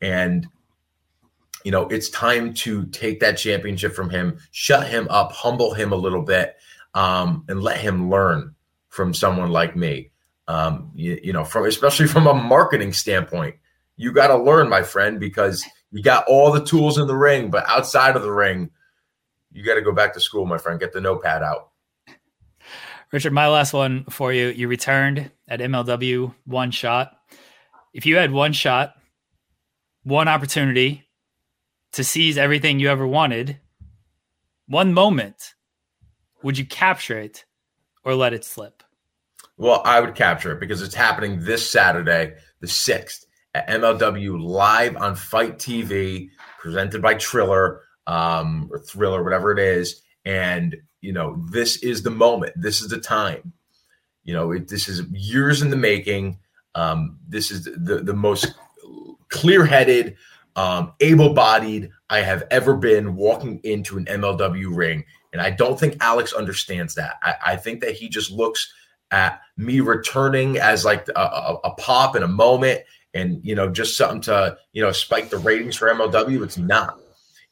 and 0.00 0.46
you 1.64 1.70
know, 1.70 1.86
it's 1.88 2.10
time 2.10 2.52
to 2.54 2.86
take 2.86 3.20
that 3.20 3.38
championship 3.38 3.94
from 3.94 4.10
him, 4.10 4.38
shut 4.50 4.88
him 4.88 5.06
up, 5.10 5.30
humble 5.30 5.74
him 5.74 5.92
a 5.92 5.96
little 5.96 6.22
bit, 6.22 6.56
um, 6.94 7.44
and 7.48 7.62
let 7.62 7.78
him 7.78 8.10
learn 8.10 8.54
from 8.88 9.14
someone 9.14 9.50
like 9.50 9.76
me. 9.76 10.10
Um, 10.48 10.90
you, 10.94 11.18
you 11.22 11.32
know, 11.32 11.44
from 11.44 11.64
especially 11.66 12.06
from 12.06 12.26
a 12.26 12.34
marketing 12.34 12.92
standpoint, 12.92 13.56
you 13.96 14.12
got 14.12 14.28
to 14.28 14.36
learn, 14.36 14.68
my 14.68 14.82
friend, 14.82 15.20
because 15.20 15.64
you 15.90 16.02
got 16.02 16.26
all 16.26 16.52
the 16.52 16.64
tools 16.64 16.98
in 16.98 17.06
the 17.06 17.16
ring, 17.16 17.50
but 17.50 17.64
outside 17.68 18.16
of 18.16 18.22
the 18.22 18.32
ring, 18.32 18.70
you 19.52 19.64
got 19.64 19.74
to 19.74 19.82
go 19.82 19.92
back 19.92 20.14
to 20.14 20.20
school, 20.20 20.46
my 20.46 20.58
friend. 20.58 20.80
Get 20.80 20.92
the 20.92 21.00
notepad 21.00 21.42
out. 21.42 21.70
Richard, 23.12 23.32
my 23.32 23.48
last 23.48 23.74
one 23.74 24.04
for 24.04 24.32
you. 24.32 24.48
You 24.48 24.68
returned 24.68 25.30
at 25.46 25.60
MLW 25.60 26.34
one 26.46 26.70
shot. 26.70 27.12
If 27.92 28.06
you 28.06 28.16
had 28.16 28.32
one 28.32 28.54
shot, 28.54 28.94
one 30.02 30.28
opportunity 30.28 31.06
to 31.92 32.04
seize 32.04 32.38
everything 32.38 32.80
you 32.80 32.88
ever 32.88 33.06
wanted, 33.06 33.60
one 34.66 34.94
moment, 34.94 35.52
would 36.42 36.58
you 36.58 36.66
capture 36.66 37.18
it 37.18 37.44
or 38.04 38.14
let 38.14 38.32
it 38.32 38.44
slip? 38.44 38.82
Well, 39.56 39.82
I 39.84 40.00
would 40.00 40.14
capture 40.14 40.52
it 40.52 40.60
because 40.60 40.82
it's 40.82 40.94
happening 40.94 41.44
this 41.44 41.68
Saturday, 41.68 42.34
the 42.60 42.66
6th, 42.66 43.26
at 43.54 43.68
MLW 43.68 44.42
live 44.42 44.96
on 44.96 45.14
FITE 45.14 45.58
TV, 45.58 46.30
presented 46.58 47.02
by 47.02 47.14
Triller 47.14 47.82
um, 48.06 48.68
or 48.72 48.78
Thriller, 48.78 49.22
whatever 49.22 49.52
it 49.52 49.58
is. 49.58 50.02
And, 50.24 50.76
you 51.00 51.12
know, 51.12 51.44
this 51.50 51.76
is 51.76 52.02
the 52.02 52.10
moment. 52.10 52.54
This 52.56 52.80
is 52.80 52.88
the 52.88 52.98
time. 52.98 53.52
You 54.24 54.34
know, 54.34 54.52
it, 54.52 54.68
this 54.68 54.88
is 54.88 55.02
years 55.12 55.62
in 55.62 55.70
the 55.70 55.76
making. 55.76 56.38
Um, 56.74 57.18
this 57.28 57.50
is 57.50 57.64
the, 57.64 58.00
the 58.02 58.14
most 58.14 58.54
clear 59.28 59.64
headed, 59.64 60.16
um, 60.56 60.92
able 61.00 61.34
bodied 61.34 61.90
I 62.08 62.20
have 62.20 62.44
ever 62.50 62.76
been 62.76 63.16
walking 63.16 63.60
into 63.64 63.98
an 63.98 64.06
MLW 64.06 64.74
ring. 64.74 65.04
And 65.32 65.40
I 65.40 65.50
don't 65.50 65.78
think 65.78 65.96
Alex 66.00 66.32
understands 66.32 66.94
that. 66.94 67.14
I, 67.22 67.34
I 67.46 67.56
think 67.56 67.80
that 67.80 67.94
he 67.94 68.08
just 68.08 68.30
looks 68.30 68.72
at 69.10 69.40
me 69.56 69.80
returning 69.80 70.58
as 70.58 70.84
like 70.84 71.08
a, 71.08 71.20
a, 71.20 71.58
a, 71.64 71.74
pop 71.74 72.16
in 72.16 72.22
a 72.22 72.28
moment 72.28 72.80
and, 73.14 73.44
you 73.44 73.54
know, 73.54 73.68
just 73.68 73.96
something 73.96 74.22
to, 74.22 74.56
you 74.72 74.82
know, 74.82 74.92
spike 74.92 75.28
the 75.28 75.38
ratings 75.38 75.76
for 75.76 75.88
MLW. 75.88 76.42
It's 76.42 76.58
not. 76.58 76.98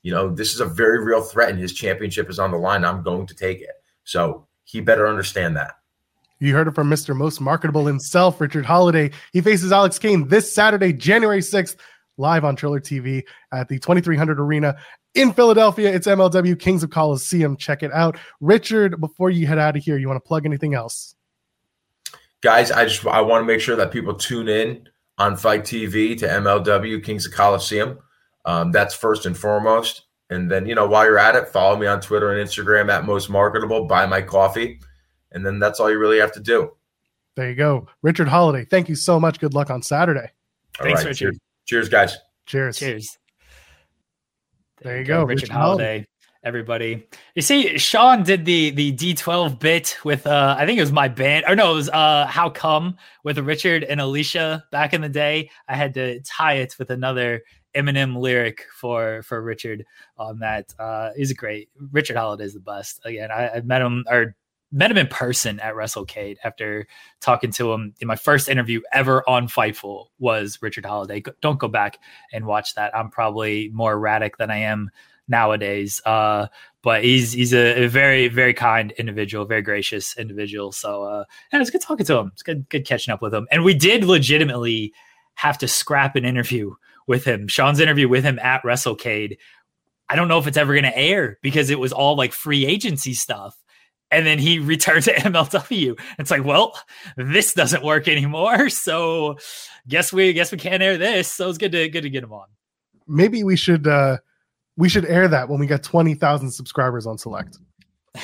You 0.02 0.12
know, 0.12 0.30
this 0.30 0.54
is 0.54 0.60
a 0.60 0.66
very 0.66 1.04
real 1.04 1.22
threat 1.22 1.50
and 1.50 1.58
his 1.58 1.74
championship 1.74 2.30
is 2.30 2.38
on 2.38 2.50
the 2.50 2.56
line. 2.56 2.84
I'm 2.84 3.02
going 3.02 3.26
to 3.26 3.34
take 3.34 3.60
it. 3.60 3.70
So 4.04 4.46
he 4.64 4.80
better 4.80 5.06
understand 5.06 5.56
that. 5.56 5.74
You 6.38 6.54
heard 6.54 6.68
it 6.68 6.74
from 6.74 6.88
Mr. 6.88 7.14
Most 7.14 7.40
Marketable 7.40 7.84
himself, 7.84 8.40
Richard 8.40 8.64
Holliday. 8.64 9.10
He 9.34 9.42
faces 9.42 9.72
Alex 9.72 9.98
Kane 9.98 10.26
this 10.28 10.52
Saturday, 10.54 10.94
January 10.94 11.40
6th, 11.40 11.76
live 12.16 12.44
on 12.44 12.56
Triller 12.56 12.80
TV 12.80 13.24
at 13.52 13.68
the 13.68 13.78
2300 13.78 14.40
Arena 14.40 14.78
in 15.14 15.32
Philadelphia. 15.32 15.92
It's 15.92 16.06
MLW 16.06 16.58
Kings 16.58 16.82
of 16.82 16.90
Colosseum. 16.90 17.56
Check 17.56 17.82
it 17.82 17.92
out. 17.92 18.18
Richard, 18.40 19.00
before 19.00 19.30
you 19.30 19.46
head 19.46 19.58
out 19.58 19.76
of 19.76 19.82
here, 19.82 19.98
you 19.98 20.08
want 20.08 20.22
to 20.22 20.26
plug 20.26 20.46
anything 20.46 20.74
else? 20.74 21.14
Guys, 22.42 22.70
I 22.70 22.86
just 22.86 23.06
I 23.06 23.20
want 23.20 23.42
to 23.42 23.46
make 23.46 23.60
sure 23.60 23.76
that 23.76 23.90
people 23.90 24.14
tune 24.14 24.48
in 24.48 24.88
on 25.18 25.36
FITE 25.36 25.62
TV 25.62 26.18
to 26.18 26.26
MLW 26.26 27.04
Kings 27.04 27.26
of 27.26 27.32
Colosseum. 27.32 27.98
Um, 28.46 28.72
that's 28.72 28.94
first 28.94 29.26
and 29.26 29.36
foremost. 29.36 30.02
And 30.30 30.50
then, 30.50 30.64
you 30.64 30.74
know, 30.74 30.86
while 30.86 31.04
you're 31.04 31.18
at 31.18 31.34
it, 31.34 31.48
follow 31.48 31.76
me 31.76 31.86
on 31.86 32.00
Twitter 32.00 32.32
and 32.32 32.48
Instagram 32.48 32.88
at 32.90 33.04
most 33.04 33.28
marketable, 33.28 33.84
buy 33.84 34.06
my 34.06 34.22
coffee. 34.22 34.80
And 35.32 35.44
then 35.44 35.58
that's 35.58 35.80
all 35.80 35.90
you 35.90 35.98
really 35.98 36.18
have 36.18 36.32
to 36.32 36.40
do. 36.40 36.70
There 37.36 37.50
you 37.50 37.56
go. 37.56 37.88
Richard 38.02 38.28
Holliday, 38.28 38.64
thank 38.64 38.88
you 38.88 38.94
so 38.94 39.20
much. 39.20 39.40
Good 39.40 39.54
luck 39.54 39.70
on 39.70 39.82
Saturday. 39.82 40.30
All 40.78 40.86
Thanks, 40.86 41.00
right, 41.00 41.08
Richard. 41.08 41.32
Cheers. 41.32 41.38
cheers, 41.66 41.88
guys. 41.88 42.18
Cheers. 42.46 42.78
Cheers. 42.78 43.18
There, 44.82 44.98
you 44.98 45.04
go, 45.04 45.24
Richard, 45.24 45.42
Richard 45.42 45.52
Holliday. 45.52 46.06
Everybody, 46.42 47.06
you 47.34 47.42
see, 47.42 47.76
Sean 47.76 48.22
did 48.22 48.46
the 48.46 48.70
the 48.70 48.92
D12 48.94 49.58
bit 49.58 49.98
with 50.04 50.26
uh, 50.26 50.56
I 50.58 50.64
think 50.64 50.78
it 50.78 50.82
was 50.82 50.90
my 50.90 51.06
band, 51.06 51.44
or 51.46 51.54
no, 51.54 51.72
it 51.72 51.74
was 51.74 51.90
uh, 51.90 52.26
How 52.26 52.48
Come 52.48 52.96
with 53.24 53.38
Richard 53.38 53.84
and 53.84 54.00
Alicia 54.00 54.64
back 54.72 54.94
in 54.94 55.02
the 55.02 55.08
day. 55.10 55.50
I 55.68 55.76
had 55.76 55.92
to 55.94 56.20
tie 56.20 56.54
it 56.54 56.76
with 56.78 56.90
another 56.90 57.42
Eminem 57.76 58.16
lyric 58.16 58.64
for 58.74 59.22
for 59.22 59.42
Richard 59.42 59.84
on 60.16 60.38
that. 60.38 60.72
Uh, 60.78 61.10
he's 61.14 61.32
great 61.34 61.68
Richard 61.92 62.16
Holliday 62.16 62.44
is 62.44 62.54
the 62.54 62.60
best. 62.60 63.00
Again, 63.04 63.30
I, 63.30 63.48
I 63.48 63.60
met 63.60 63.82
him 63.82 64.04
or 64.08 64.34
met 64.72 64.90
him 64.90 64.98
in 64.98 65.06
person 65.08 65.58
at 65.60 65.74
WrestleCade 65.74 66.36
after 66.44 66.86
talking 67.20 67.50
to 67.52 67.72
him. 67.72 67.94
In 68.00 68.06
my 68.06 68.16
first 68.16 68.48
interview 68.48 68.80
ever 68.92 69.28
on 69.28 69.48
Fightful 69.48 70.06
was 70.18 70.58
Richard 70.62 70.86
Holliday. 70.86 71.22
Don't 71.40 71.58
go 71.58 71.68
back 71.68 71.98
and 72.32 72.46
watch 72.46 72.74
that. 72.74 72.96
I'm 72.96 73.10
probably 73.10 73.70
more 73.72 73.92
erratic 73.92 74.36
than 74.36 74.50
I 74.50 74.58
am 74.58 74.90
nowadays. 75.28 76.00
Uh, 76.04 76.48
but 76.82 77.04
he's 77.04 77.32
he's 77.32 77.52
a, 77.52 77.84
a, 77.84 77.86
very 77.88 78.28
very 78.28 78.54
kind 78.54 78.92
individual, 78.92 79.44
very 79.44 79.62
gracious 79.62 80.16
individual. 80.16 80.72
So 80.72 81.04
uh, 81.04 81.24
yeah, 81.52 81.60
it's 81.60 81.70
good 81.70 81.80
talking 81.80 82.06
to 82.06 82.18
him. 82.18 82.30
It's 82.32 82.42
good 82.42 82.68
good 82.68 82.86
catching 82.86 83.12
up 83.12 83.22
with 83.22 83.34
him. 83.34 83.46
And 83.50 83.64
we 83.64 83.74
did 83.74 84.04
legitimately 84.04 84.92
have 85.34 85.58
to 85.58 85.68
scrap 85.68 86.16
an 86.16 86.24
interview 86.24 86.74
with 87.06 87.24
him. 87.24 87.48
Sean's 87.48 87.80
interview 87.80 88.08
with 88.08 88.24
him 88.24 88.38
at 88.38 88.62
WrestleCade. 88.62 89.36
I 90.08 90.16
don't 90.16 90.28
know 90.28 90.38
if 90.38 90.46
it's 90.46 90.56
ever 90.56 90.72
going 90.74 90.84
to 90.84 90.96
air 90.96 91.38
because 91.40 91.70
it 91.70 91.78
was 91.78 91.92
all 91.92 92.16
like 92.16 92.32
free 92.32 92.66
agency 92.66 93.14
stuff 93.14 93.56
and 94.10 94.26
then 94.26 94.38
he 94.38 94.58
returned 94.60 95.04
to 95.04 95.14
MLW. 95.14 95.98
It's 96.18 96.30
like, 96.30 96.44
well, 96.44 96.78
this 97.16 97.54
doesn't 97.54 97.84
work 97.84 98.08
anymore. 98.08 98.68
So 98.80 99.36
guess 99.88 100.12
we 100.12 100.32
guess 100.32 100.52
we 100.52 100.58
can't 100.58 100.82
air 100.82 100.96
this. 100.96 101.28
So 101.28 101.48
it's 101.48 101.58
good 101.58 101.72
to 101.72 101.88
good 101.88 102.02
to 102.02 102.10
get 102.10 102.24
him 102.24 102.32
on. 102.32 102.46
Maybe 103.06 103.44
we 103.44 103.56
should 103.56 103.86
uh 103.86 104.18
we 104.76 104.88
should 104.88 105.04
air 105.04 105.28
that 105.28 105.48
when 105.48 105.60
we 105.60 105.66
get 105.66 105.82
twenty 105.82 106.14
thousand 106.14 106.50
subscribers 106.50 107.06
on 107.06 107.18
Select. 107.18 107.58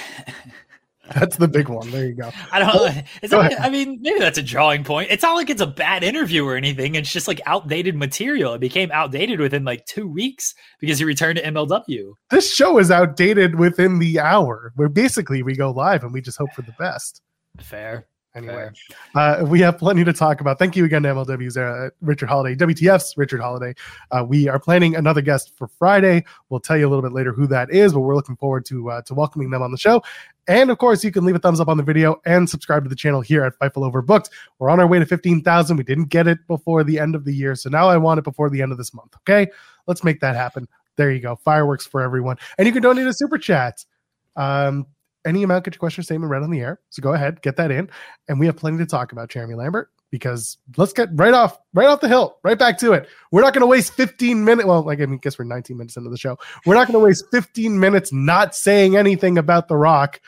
That's 1.15 1.37
the 1.37 1.49
big 1.49 1.69
one. 1.69 1.91
There 1.91 2.07
you 2.07 2.15
go. 2.15 2.31
I 2.51 2.59
don't. 2.59 2.71
Oh, 2.75 2.89
that, 3.29 3.61
I 3.61 3.71
mean, 3.71 3.99
maybe 4.01 4.19
that's 4.19 4.39
a 4.39 4.43
drawing 4.43 4.85
point. 4.85 5.11
It's 5.11 5.23
not 5.23 5.35
like 5.35 5.51
it's 5.51 5.63
a 5.63 5.67
bad 5.67 6.03
interview 6.03 6.45
or 6.45 6.57
anything. 6.57 6.95
It's 6.95 7.13
just 7.13 7.29
like 7.29 7.41
outdated 7.47 7.95
material. 7.97 8.55
It 8.55 8.61
became 8.61 8.91
outdated 8.93 9.41
within 9.41 9.65
like 9.65 9.87
two 9.87 10.09
weeks 10.09 10.55
because 10.81 10.99
he 10.99 11.05
returned 11.05 11.39
to 11.39 11.45
MLW. 11.45 12.15
This 12.31 12.53
show 12.53 12.79
is 12.79 12.91
outdated 12.91 13.59
within 13.59 13.99
the 13.99 14.21
hour. 14.21 14.73
Where 14.77 14.89
basically 14.89 15.43
we 15.43 15.55
go 15.55 15.71
live 15.71 16.03
and 16.03 16.13
we 16.13 16.21
just 16.21 16.39
hope 16.39 16.53
for 16.55 16.63
the 16.63 16.75
best. 16.79 17.23
Fair. 17.61 18.07
Anyway, 18.37 18.69
uh, 19.15 19.45
we 19.49 19.61
have 19.61 19.79
plenty 19.79 20.05
to 20.05 20.13
talk 20.13 20.43
about. 20.43 20.59
Thank 20.59 20.77
you 20.77 20.85
again 20.85 21.03
to 21.05 21.09
MLW's 21.09 21.57
uh, 21.57 21.89
Richard 22.03 22.29
Holliday, 22.29 22.55
WTF's 22.55 23.17
Richard 23.17 23.41
Holliday. 23.41 23.75
Uh, 24.11 24.25
we 24.29 24.47
are 24.47 24.59
planning 24.59 24.95
another 24.95 25.23
guest 25.23 25.57
for 25.57 25.69
Friday. 25.69 26.23
We'll 26.51 26.61
tell 26.61 26.77
you 26.77 26.87
a 26.87 26.91
little 26.91 27.03
bit 27.03 27.13
later 27.13 27.33
who 27.33 27.47
that 27.47 27.71
is, 27.71 27.95
but 27.95 28.01
we're 28.01 28.15
looking 28.15 28.37
forward 28.37 28.67
to 28.67 28.91
uh, 28.91 29.03
to 29.03 29.15
welcoming 29.15 29.51
them 29.51 29.63
on 29.63 29.71
the 29.71 29.79
show. 29.79 30.03
And 30.49 30.71
of 30.71 30.77
course, 30.79 31.03
you 31.03 31.11
can 31.11 31.25
leave 31.25 31.35
a 31.35 31.39
thumbs 31.39 31.61
up 31.61 31.69
on 31.69 31.79
the 31.79 31.83
video 31.83 32.21
and 32.27 32.49
subscribe 32.49 32.85
to 32.85 32.91
the 32.91 32.95
channel 32.95 33.23
here 33.23 33.43
at 33.43 33.59
Fightful 33.59 33.91
Overbooked. 33.91 34.29
We're 34.59 34.71
on 34.71 34.81
our 34.81 34.87
way 34.87 34.99
to 34.99 35.07
15,000. 35.07 35.77
We 35.77 35.83
didn't 35.83 36.11
get 36.11 36.27
it 36.27 36.39
before 36.47 36.85
the 36.85 36.99
end 36.99 37.15
of 37.15 37.25
the 37.25 37.33
year. 37.33 37.55
So 37.55 37.71
now 37.71 37.89
I 37.89 37.97
want 37.97 38.19
it 38.19 38.25
before 38.25 38.51
the 38.51 38.63
end 38.63 38.71
of 38.71 38.79
this 38.79 38.95
month. 38.95 39.15
Okay. 39.17 39.51
Let's 39.87 40.05
make 40.05 40.21
that 40.21 40.37
happen. 40.37 40.69
There 40.97 41.11
you 41.11 41.21
go. 41.21 41.37
Fireworks 41.37 41.87
for 41.87 42.01
everyone. 42.01 42.37
And 42.59 42.67
you 42.67 42.73
can 42.73 42.83
donate 42.83 43.07
a 43.07 43.13
super 43.13 43.39
chat. 43.39 43.85
Um, 44.37 44.87
any 45.27 45.43
amount, 45.43 45.65
get 45.65 45.75
your 45.75 45.81
question 45.81 46.05
statement 46.05 46.31
read 46.31 46.43
on 46.43 46.51
the 46.51 46.61
air. 46.61 46.81
So 46.91 47.03
go 47.03 47.13
ahead, 47.13 47.43
get 47.43 47.57
that 47.57 47.71
in. 47.71 47.91
And 48.29 48.41
we 48.41 48.47
have 48.47 48.57
plenty 48.57 48.79
to 48.79 48.87
talk 48.87 49.13
about, 49.13 49.29
Jeremy 49.29 49.55
Lambert, 49.55 49.91
because 50.11 50.57
let's 50.77 50.93
get 50.93 51.09
right 51.13 51.35
off, 51.35 51.59
right 51.75 51.89
off 51.89 52.01
the 52.01 52.09
hill, 52.09 52.39
right 52.43 52.59
back 52.59 52.79
to 52.79 52.93
it. 52.93 53.09
We're 53.33 53.43
not 53.43 53.53
going 53.53 53.61
to 53.61 53.67
waste 53.67 53.93
15 53.95 54.45
minutes. 54.45 54.67
Well, 54.67 54.83
like, 54.83 55.01
I 55.01 55.07
mean, 55.07 55.19
guess 55.19 55.39
we're 55.39 55.45
19 55.45 55.77
minutes 55.77 55.97
into 55.97 56.09
the 56.09 56.17
show. 56.17 56.39
We're 56.65 56.75
not 56.75 56.87
going 56.87 56.99
to 56.99 57.05
waste 57.05 57.25
15 57.31 57.79
minutes 57.79 58.13
not 58.13 58.55
saying 58.55 58.97
anything 58.97 59.37
about 59.37 59.69
The 59.69 59.77
Rock 59.77 60.21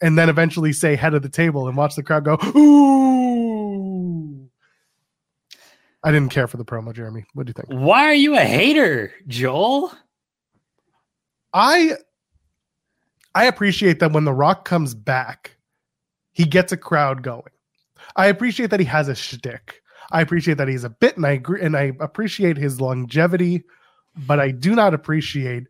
and 0.00 0.18
then 0.18 0.28
eventually 0.28 0.72
say 0.72 0.96
head 0.96 1.14
of 1.14 1.22
the 1.22 1.28
table 1.28 1.68
and 1.68 1.76
watch 1.76 1.94
the 1.94 2.02
crowd 2.02 2.24
go, 2.24 2.38
ooh. 2.56 4.48
I 6.02 6.12
didn't 6.12 6.30
care 6.30 6.46
for 6.46 6.56
the 6.56 6.64
promo, 6.64 6.94
Jeremy. 6.94 7.24
What 7.34 7.46
do 7.46 7.50
you 7.50 7.54
think? 7.54 7.68
Why 7.68 8.04
are 8.04 8.14
you 8.14 8.36
a 8.36 8.40
hater, 8.40 9.12
Joel? 9.26 9.92
I 11.52 11.96
I 13.36 13.44
appreciate 13.44 14.00
that 14.00 14.12
when 14.12 14.24
The 14.24 14.32
Rock 14.32 14.64
comes 14.64 14.94
back, 14.94 15.58
he 16.32 16.44
gets 16.46 16.72
a 16.72 16.76
crowd 16.78 17.22
going. 17.22 17.42
I 18.16 18.28
appreciate 18.28 18.70
that 18.70 18.80
he 18.80 18.86
has 18.86 19.08
a 19.08 19.14
shtick. 19.14 19.82
I 20.10 20.22
appreciate 20.22 20.56
that 20.56 20.68
he's 20.68 20.84
a 20.84 20.88
bit, 20.88 21.18
and 21.18 21.26
I 21.26 21.32
agree, 21.32 21.60
and 21.60 21.76
I 21.76 21.92
appreciate 22.00 22.56
his 22.56 22.80
longevity, 22.80 23.64
but 24.26 24.40
I 24.40 24.52
do 24.52 24.74
not 24.74 24.94
appreciate 24.94 25.64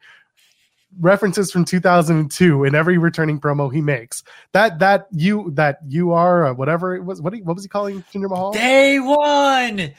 references 1.00 1.50
from 1.50 1.64
2002 1.64 2.62
in 2.62 2.76
every 2.76 2.98
returning 2.98 3.40
promo 3.40 3.72
he 3.72 3.80
makes. 3.80 4.22
That 4.52 4.78
that 4.78 5.08
you 5.10 5.50
that 5.54 5.78
you 5.88 6.12
are 6.12 6.46
uh, 6.46 6.54
whatever 6.54 6.94
it 6.94 7.04
was. 7.04 7.20
What 7.20 7.34
he, 7.34 7.42
what 7.42 7.56
was 7.56 7.64
he 7.64 7.68
calling 7.68 8.04
Jinder 8.14 8.30
Mahal? 8.30 8.52
Day 8.52 9.00
one 9.00 9.92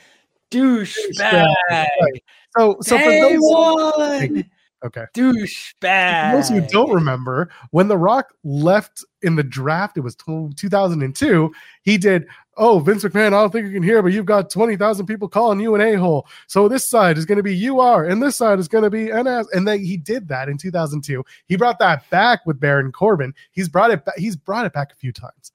douchebag. 0.51 1.53
Right. 1.69 2.23
So 2.57 2.77
so 2.79 2.97
Day 2.97 3.03
for 3.03 3.11
those 3.11 3.39
one 3.41 4.45
okay. 4.85 5.05
douchebag. 5.13 6.33
Those 6.33 6.49
who 6.49 6.61
don't 6.61 6.93
remember, 6.93 7.49
when 7.71 7.87
The 7.87 7.97
Rock 7.97 8.33
left 8.43 9.03
in 9.21 9.35
the 9.35 9.43
draft, 9.43 9.97
it 9.97 10.01
was 10.01 10.15
2002. 10.15 11.51
He 11.83 11.97
did, 11.97 12.27
Oh, 12.59 12.79
Vince 12.79 13.03
McMahon, 13.03 13.27
I 13.27 13.41
don't 13.41 13.51
think 13.51 13.67
you 13.67 13.73
can 13.73 13.83
hear, 13.83 14.01
but 14.01 14.13
you've 14.13 14.25
got 14.25 14.49
20,000 14.49 15.05
people 15.05 15.27
calling 15.27 15.59
you 15.59 15.75
an 15.75 15.81
a 15.81 15.93
hole. 15.93 16.27
So 16.47 16.67
this 16.67 16.89
side 16.89 17.17
is 17.17 17.25
going 17.25 17.37
to 17.37 17.43
be 17.43 17.55
you 17.55 17.79
are, 17.79 18.05
and 18.05 18.21
this 18.21 18.35
side 18.35 18.57
is 18.57 18.67
going 18.67 18.83
to 18.83 18.89
be 18.89 19.11
NS. 19.11 19.47
And 19.53 19.67
then 19.67 19.79
he 19.79 19.95
did 19.95 20.27
that 20.29 20.49
in 20.49 20.57
2002. 20.57 21.23
He 21.45 21.55
brought 21.55 21.77
that 21.79 22.09
back 22.09 22.45
with 22.47 22.59
Baron 22.59 22.91
Corbin. 22.91 23.33
He's 23.51 23.69
brought 23.69 23.91
it 23.91 24.03
back. 24.05 24.17
He's 24.17 24.35
brought 24.35 24.65
it 24.65 24.73
back 24.73 24.91
a 24.91 24.95
few 24.95 25.11
times. 25.11 25.51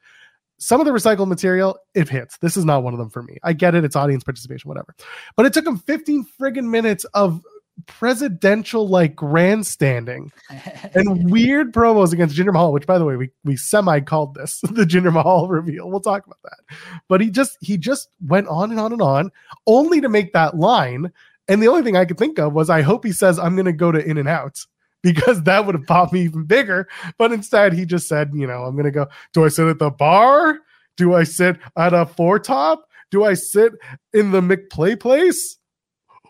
Some 0.58 0.80
of 0.80 0.86
the 0.86 0.92
recycled 0.92 1.26
material, 1.26 1.76
it 1.92 2.08
hits. 2.08 2.38
This 2.38 2.56
is 2.56 2.64
not 2.64 2.84
one 2.84 2.94
of 2.94 2.98
them 3.00 3.10
for 3.10 3.24
me. 3.24 3.36
I 3.42 3.52
get 3.52 3.74
it. 3.74 3.82
It's 3.82 3.96
audience 3.96 4.22
participation, 4.22 4.68
whatever. 4.68 4.94
But 5.34 5.44
it 5.44 5.52
took 5.52 5.66
him 5.66 5.78
15 5.78 6.24
friggin' 6.40 6.70
minutes 6.70 7.02
of 7.14 7.42
presidential 7.86 8.88
like 8.88 9.16
grandstanding 9.16 10.30
and 10.94 11.30
weird 11.30 11.72
promos 11.72 12.12
against 12.12 12.36
Jinder 12.36 12.52
Mahal, 12.52 12.72
which 12.72 12.86
by 12.86 12.98
the 12.98 13.04
way, 13.04 13.16
we 13.16 13.30
we 13.44 13.56
semi 13.56 14.00
called 14.00 14.34
this 14.34 14.60
the 14.62 14.84
Jinder 14.84 15.12
Mahal 15.12 15.48
reveal. 15.48 15.90
We'll 15.90 16.00
talk 16.00 16.26
about 16.26 16.42
that. 16.44 16.76
But 17.08 17.20
he 17.20 17.30
just 17.30 17.56
he 17.60 17.76
just 17.76 18.08
went 18.26 18.48
on 18.48 18.70
and 18.70 18.80
on 18.80 18.92
and 18.92 19.02
on, 19.02 19.30
only 19.66 20.00
to 20.00 20.08
make 20.08 20.32
that 20.32 20.56
line. 20.56 21.12
And 21.48 21.62
the 21.62 21.68
only 21.68 21.82
thing 21.82 21.96
I 21.96 22.04
could 22.04 22.18
think 22.18 22.38
of 22.38 22.52
was 22.52 22.70
I 22.70 22.82
hope 22.82 23.04
he 23.04 23.12
says 23.12 23.38
I'm 23.38 23.56
gonna 23.56 23.72
go 23.72 23.92
to 23.92 24.04
In 24.04 24.18
and 24.18 24.28
Out 24.28 24.64
because 25.02 25.42
that 25.44 25.66
would 25.66 25.74
have 25.74 25.86
popped 25.86 26.12
me 26.12 26.22
even 26.22 26.44
bigger. 26.44 26.88
But 27.18 27.32
instead 27.32 27.72
he 27.72 27.84
just 27.84 28.08
said, 28.08 28.30
you 28.34 28.46
know, 28.46 28.64
I'm 28.64 28.76
gonna 28.76 28.90
go, 28.90 29.08
do 29.32 29.44
I 29.44 29.48
sit 29.48 29.66
at 29.66 29.78
the 29.78 29.90
bar? 29.90 30.58
Do 30.96 31.14
I 31.14 31.24
sit 31.24 31.58
at 31.76 31.94
a 31.94 32.06
four 32.06 32.38
top? 32.38 32.88
Do 33.10 33.24
I 33.24 33.34
sit 33.34 33.72
in 34.12 34.30
the 34.30 34.40
McPlay 34.40 34.98
place? 34.98 35.58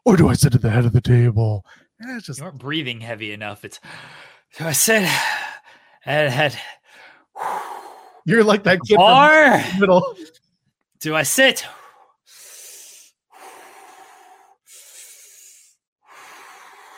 Or 0.04 0.16
do 0.16 0.28
I 0.28 0.34
sit 0.34 0.54
at 0.54 0.62
the 0.62 0.70
head 0.70 0.84
of 0.84 0.92
the 0.92 1.00
table? 1.00 1.64
And 2.00 2.16
it's 2.16 2.26
just 2.26 2.40
You 2.40 2.46
aren't 2.46 2.58
breathing 2.58 3.00
heavy 3.00 3.32
enough. 3.32 3.64
It's 3.64 3.78
so 4.52 4.66
I 4.66 4.72
said 4.72 5.08
and 6.04 6.32
had 6.32 6.56
you're 8.26 8.44
like 8.44 8.64
that 8.64 8.80
kid 8.86 8.98
the 8.98 9.80
middle. 9.80 10.16
Do 11.00 11.14
I 11.14 11.22
sit? 11.22 11.64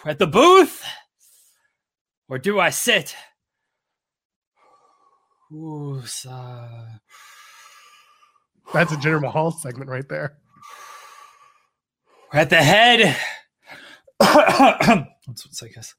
At 0.07 0.19
the 0.19 0.27
booth? 0.27 0.85
Or 2.29 2.39
do 2.39 2.59
I 2.61 2.71
sit? 2.71 3.15
Ooh, 5.53 6.03
so- 6.05 6.69
That's 8.73 8.93
a 8.93 8.97
Jinder 8.97 9.21
Mahal 9.21 9.51
segment 9.53 9.89
right 9.91 10.09
there. 10.09 10.39
At 12.35 12.51
the 12.51 12.57
head. 12.57 13.17
Let's 14.21 15.57
take 15.57 15.77
this. 15.77 15.95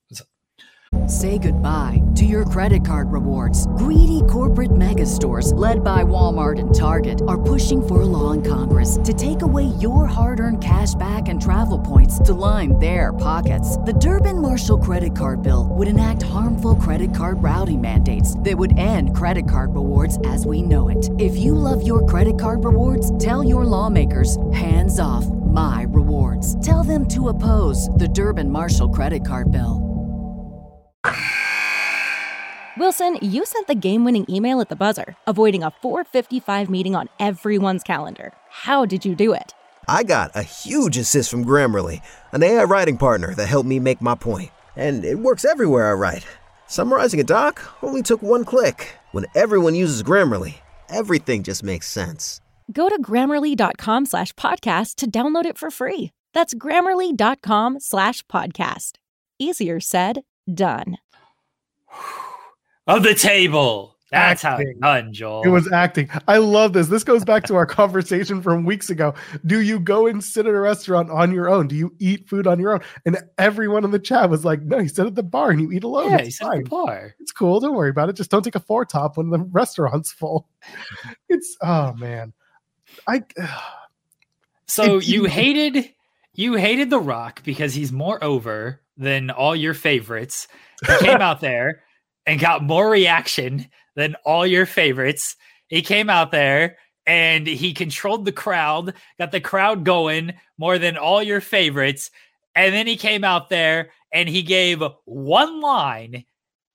Say 1.08 1.38
goodbye 1.38 2.02
to 2.15 2.26
your 2.26 2.43
credit 2.43 2.86
card 2.86 3.10
rewards. 3.10 3.67
Greedy 3.78 4.21
corporate 4.30 4.76
mega 4.76 5.06
stores, 5.06 5.54
led 5.54 5.82
by 5.82 6.04
Walmart 6.04 6.60
and 6.60 6.76
Target, 6.76 7.21
are 7.26 7.41
pushing 7.41 7.86
for 7.86 8.02
a 8.02 8.06
law 8.06 8.32
in 8.32 8.43
Congress 8.43 8.98
to 9.06 9.13
take 9.13 9.43
away 9.43 9.65
your 9.80 10.08
hard 10.08 10.41
earned 10.41 10.62
cash 10.62 10.93
back 10.95 11.30
and 11.30 11.41
travel 11.41 11.80
points 11.80 12.19
to 12.19 12.34
line 12.34 12.78
their 12.80 13.13
pockets. 13.13 13.78
The 13.78 13.93
Durbin 13.93 14.41
Marshall 14.41 14.80
credit 14.80 15.15
card 15.15 15.41
bill 15.41 15.69
would 15.71 15.88
enact 15.88 16.24
harmful 16.24 16.76
credit 16.76 17.15
card 17.15 17.41
routing 17.41 17.80
mandates 17.82 18.38
that 18.39 18.58
would 18.58 18.78
end 18.78 19.15
credit 19.15 19.50
card 19.50 19.74
rewards 19.74 20.19
as 20.26 20.45
we 20.45 20.62
know 20.62 20.89
it. 20.89 21.10
If 21.17 21.38
you 21.38 21.56
love 21.56 21.88
your 21.88 22.06
credit 22.06 22.38
card 22.38 22.65
rewards, 22.65 23.17
tell 23.24 23.41
your 23.41 23.63
lawmakers 23.63 24.38
hands 24.52 25.00
off 25.00 25.26
my 25.56 25.86
rewards. 25.89 26.63
Tell 26.63 26.84
them 26.84 27.08
to 27.08 27.30
oppose 27.30 27.89
the 27.89 28.08
Durbin 28.08 28.52
Marshall 28.52 28.89
credit 28.89 29.26
card 29.26 29.52
bill. 29.52 29.82
Wilson, 32.78 33.18
you 33.22 33.46
sent 33.46 33.68
the 33.68 33.76
game 33.76 34.04
winning 34.04 34.26
email 34.30 34.60
at 34.60 34.68
the 34.68 34.76
buzzer, 34.76 35.15
avoiding 35.26 35.63
a 35.63 35.72
455 35.72 36.70
meeting 36.70 36.94
on 36.94 37.08
everyone's 37.22 37.84
calendar. 37.84 38.34
How 38.50 38.86
did 38.86 39.06
you 39.06 39.15
do 39.15 39.32
it? 39.32 39.54
I 39.88 40.04
got 40.04 40.32
a 40.36 40.44
huge 40.44 40.98
assist 40.98 41.32
from 41.32 41.46
Grammarly, 41.46 42.02
an 42.34 42.44
AI 42.44 42.65
writing 42.65 42.98
partner 42.98 43.34
that 43.36 43.48
helped 43.48 43.70
me 43.70 43.80
make 43.80 44.02
my 44.02 44.15
point. 44.15 44.52
And 44.76 45.06
it 45.06 45.20
works 45.20 45.46
everywhere 45.46 45.89
I 45.89 45.94
write. 45.94 46.28
Summarizing 46.68 47.22
a 47.22 47.24
doc 47.24 47.62
only 47.82 48.02
took 48.02 48.22
one 48.22 48.44
click. 48.44 48.98
When 49.13 49.26
everyone 49.36 49.76
uses 49.76 50.04
Grammarly, 50.04 50.56
everything 50.89 51.44
just 51.44 51.63
makes 51.63 51.88
sense. 51.89 52.41
Go 52.71 52.89
to 52.89 53.01
grammarly.com 53.01 54.06
slash 54.06 54.34
podcast 54.34 54.95
to 54.95 55.10
download 55.10 55.45
it 55.45 55.58
for 55.58 55.69
free. 55.71 56.12
That's 56.34 56.54
grammarly.com 56.54 57.80
slash 57.80 58.25
podcast. 58.28 58.93
Easier 59.39 59.80
said, 59.80 60.21
done. 60.51 60.97
Of 62.88 63.01
the 63.01 63.15
table. 63.15 63.97
That's 64.12 64.43
how 64.43 64.51
Acting. 64.54 64.67
it's 64.69 64.80
done, 64.80 65.12
Joel. 65.12 65.41
It 65.41 65.47
was 65.49 65.71
acting. 65.71 66.08
I 66.28 66.38
love 66.38 66.73
this. 66.73 66.88
This 66.88 67.04
goes 67.04 67.25
back 67.25 67.43
to 67.45 67.56
our 67.56 67.65
conversation 67.65 68.43
from 68.43 68.63
weeks 68.63 68.91
ago. 68.91 69.15
Do 69.47 69.60
you 69.62 69.80
go 69.80 70.06
and 70.06 70.23
sit 70.23 70.45
at 70.45 70.54
a 70.54 70.60
restaurant 70.60 71.10
on 71.10 71.34
your 71.34 71.49
own? 71.49 71.67
Do 71.67 71.75
you 71.75 71.95
eat 71.97 72.30
food 72.30 72.45
on 72.45 72.60
your 72.60 72.73
own? 72.73 72.82
And 73.08 73.17
everyone 73.39 73.84
in 73.84 73.89
the 73.89 73.97
chat 73.97 74.30
was 74.30 74.45
like, 74.45 74.62
"No, 74.62 74.78
you 74.78 74.88
sit 74.88 75.08
at 75.08 75.15
the 75.15 75.23
bar 75.23 75.49
and 75.49 75.60
you 75.60 75.71
eat 75.71 75.84
alone. 75.84 76.12
yeah, 76.12 76.17
it's 76.17 76.38
fine. 76.38 76.63
bar. 76.65 77.15
It's 77.19 77.32
cool. 77.32 77.60
Don't 77.60 77.73
worry 77.73 77.89
about 77.89 78.10
it. 78.10 78.15
Just 78.15 78.30
don't 78.30 78.43
take 78.43 78.54
a 78.54 78.60
four 78.60 78.86
top 78.86 79.17
when 79.17 79.32
the 79.32 79.39
restaurant's 79.51 80.12
full." 80.12 80.47
It's 81.28 81.58
oh 81.63 81.93
man, 81.93 82.34
I 83.08 83.24
So 84.68 85.00
you 85.00 85.26
hated 85.26 85.94
you 86.34 86.56
hated 86.56 86.90
The 86.90 87.00
Rock 87.00 87.44
because 87.44 87.74
he's 87.74 87.92
more 87.92 88.22
over 88.24 88.82
than 88.98 89.30
all 89.30 89.56
your 89.56 89.74
favorites. 89.74 90.48
He 90.86 90.98
came 90.98 91.22
out 91.22 91.40
there 91.42 91.84
and 92.26 92.40
got 92.40 92.64
more 92.64 92.90
reaction 92.90 93.68
than 93.96 94.16
all 94.26 94.46
your 94.46 94.66
favorites. 94.66 95.36
He 95.68 95.82
came 95.82 96.10
out 96.10 96.32
there 96.32 96.78
and 97.06 97.48
he 97.48 97.74
controlled 97.74 98.26
the 98.26 98.32
crowd, 98.32 98.94
got 99.18 99.32
the 99.32 99.40
crowd 99.40 99.84
going 99.84 100.34
more 100.58 100.78
than 100.78 100.98
all 100.98 101.22
your 101.22 101.42
favorites. 101.42 102.12
And 102.56 102.74
then 102.74 102.88
he 102.88 102.98
came 102.98 103.24
out 103.24 103.50
there 103.50 103.92
and 104.12 104.28
he 104.28 104.44
gave 104.44 104.84
one 105.06 105.62
line 105.62 106.26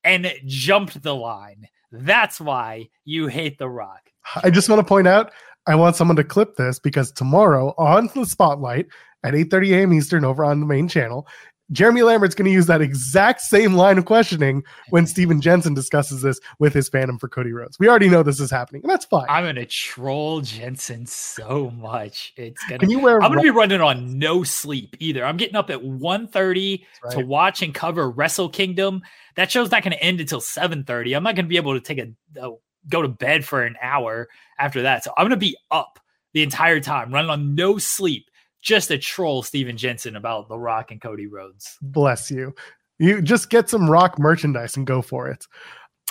and 0.03 0.31
jumped 0.45 1.01
the 1.01 1.15
line. 1.15 1.67
That's 1.91 2.39
why 2.39 2.89
you 3.03 3.27
hate 3.27 3.57
The 3.57 3.69
Rock. 3.69 4.09
I 4.43 4.49
just 4.49 4.69
want 4.69 4.79
to 4.79 4.85
point 4.85 5.07
out. 5.07 5.31
I 5.67 5.75
want 5.75 5.95
someone 5.95 6.17
to 6.17 6.23
clip 6.23 6.55
this 6.55 6.79
because 6.79 7.11
tomorrow 7.11 7.73
on 7.77 8.09
the 8.15 8.25
spotlight 8.25 8.87
at 9.23 9.33
8:30 9.33 9.73
a.m. 9.73 9.93
Eastern 9.93 10.25
over 10.25 10.43
on 10.43 10.59
the 10.59 10.65
main 10.65 10.87
channel, 10.87 11.27
Jeremy 11.71 12.01
Lambert's 12.01 12.35
going 12.35 12.45
to 12.45 12.51
use 12.51 12.65
that 12.65 12.81
exact 12.81 13.39
same 13.39 13.75
line 13.75 13.97
of 13.97 14.05
questioning 14.05 14.63
when 14.89 15.07
Steven 15.07 15.39
Jensen 15.39 15.73
discusses 15.73 16.21
this 16.21 16.39
with 16.59 16.73
his 16.73 16.89
fandom 16.89 17.19
for 17.19 17.29
Cody 17.29 17.53
Rhodes. 17.53 17.79
We 17.79 17.87
already 17.87 18.09
know 18.09 18.23
this 18.23 18.41
is 18.41 18.51
happening, 18.51 18.81
and 18.83 18.91
that's 18.91 19.05
fine. 19.05 19.25
I'm 19.29 19.45
gonna 19.45 19.65
troll 19.65 20.41
Jensen 20.41 21.05
so 21.05 21.69
much. 21.71 22.33
It's 22.35 22.61
gonna 22.65 22.79
Can 22.79 22.89
you 22.89 22.99
wear? 22.99 23.21
I'm 23.21 23.31
gonna 23.31 23.41
be 23.41 23.51
running 23.51 23.79
on 23.79 24.19
no 24.19 24.43
sleep 24.43 24.97
either. 24.99 25.23
I'm 25.23 25.37
getting 25.37 25.55
up 25.55 25.69
at 25.69 25.79
1.30 25.81 26.85
That's 27.03 27.15
to 27.15 27.25
watch 27.25 27.61
and 27.61 27.73
cover 27.73 28.09
Wrestle 28.09 28.49
Kingdom. 28.49 29.01
That 29.35 29.49
show's 29.49 29.71
not 29.71 29.83
gonna 29.83 29.95
end 29.95 30.19
until 30.19 30.41
7.30. 30.41 31.15
I'm 31.15 31.23
not 31.23 31.35
gonna 31.35 31.47
be 31.47 31.57
able 31.57 31.73
to 31.73 31.81
take 31.81 31.99
a, 31.99 32.11
a 32.41 32.51
go 32.89 33.01
to 33.01 33.07
bed 33.07 33.45
for 33.45 33.63
an 33.63 33.75
hour 33.81 34.27
after 34.59 34.83
that. 34.83 35.03
So 35.03 35.11
I'm 35.17 35.25
gonna 35.25 35.37
be 35.37 35.57
up 35.69 35.99
the 36.33 36.43
entire 36.43 36.79
time, 36.79 37.13
running 37.13 37.29
on 37.29 37.55
no 37.55 37.77
sleep, 37.77 38.29
just 38.61 38.87
to 38.89 38.97
troll 38.97 39.43
Steven 39.43 39.77
Jensen 39.77 40.15
about 40.15 40.47
The 40.47 40.57
Rock 40.57 40.91
and 40.91 41.01
Cody 41.01 41.27
Rhodes. 41.27 41.77
Bless 41.81 42.31
you. 42.31 42.53
You 42.99 43.21
just 43.21 43.49
get 43.49 43.69
some 43.69 43.89
rock 43.89 44.19
merchandise 44.19 44.77
and 44.77 44.85
go 44.85 45.01
for 45.01 45.27
it. 45.29 45.45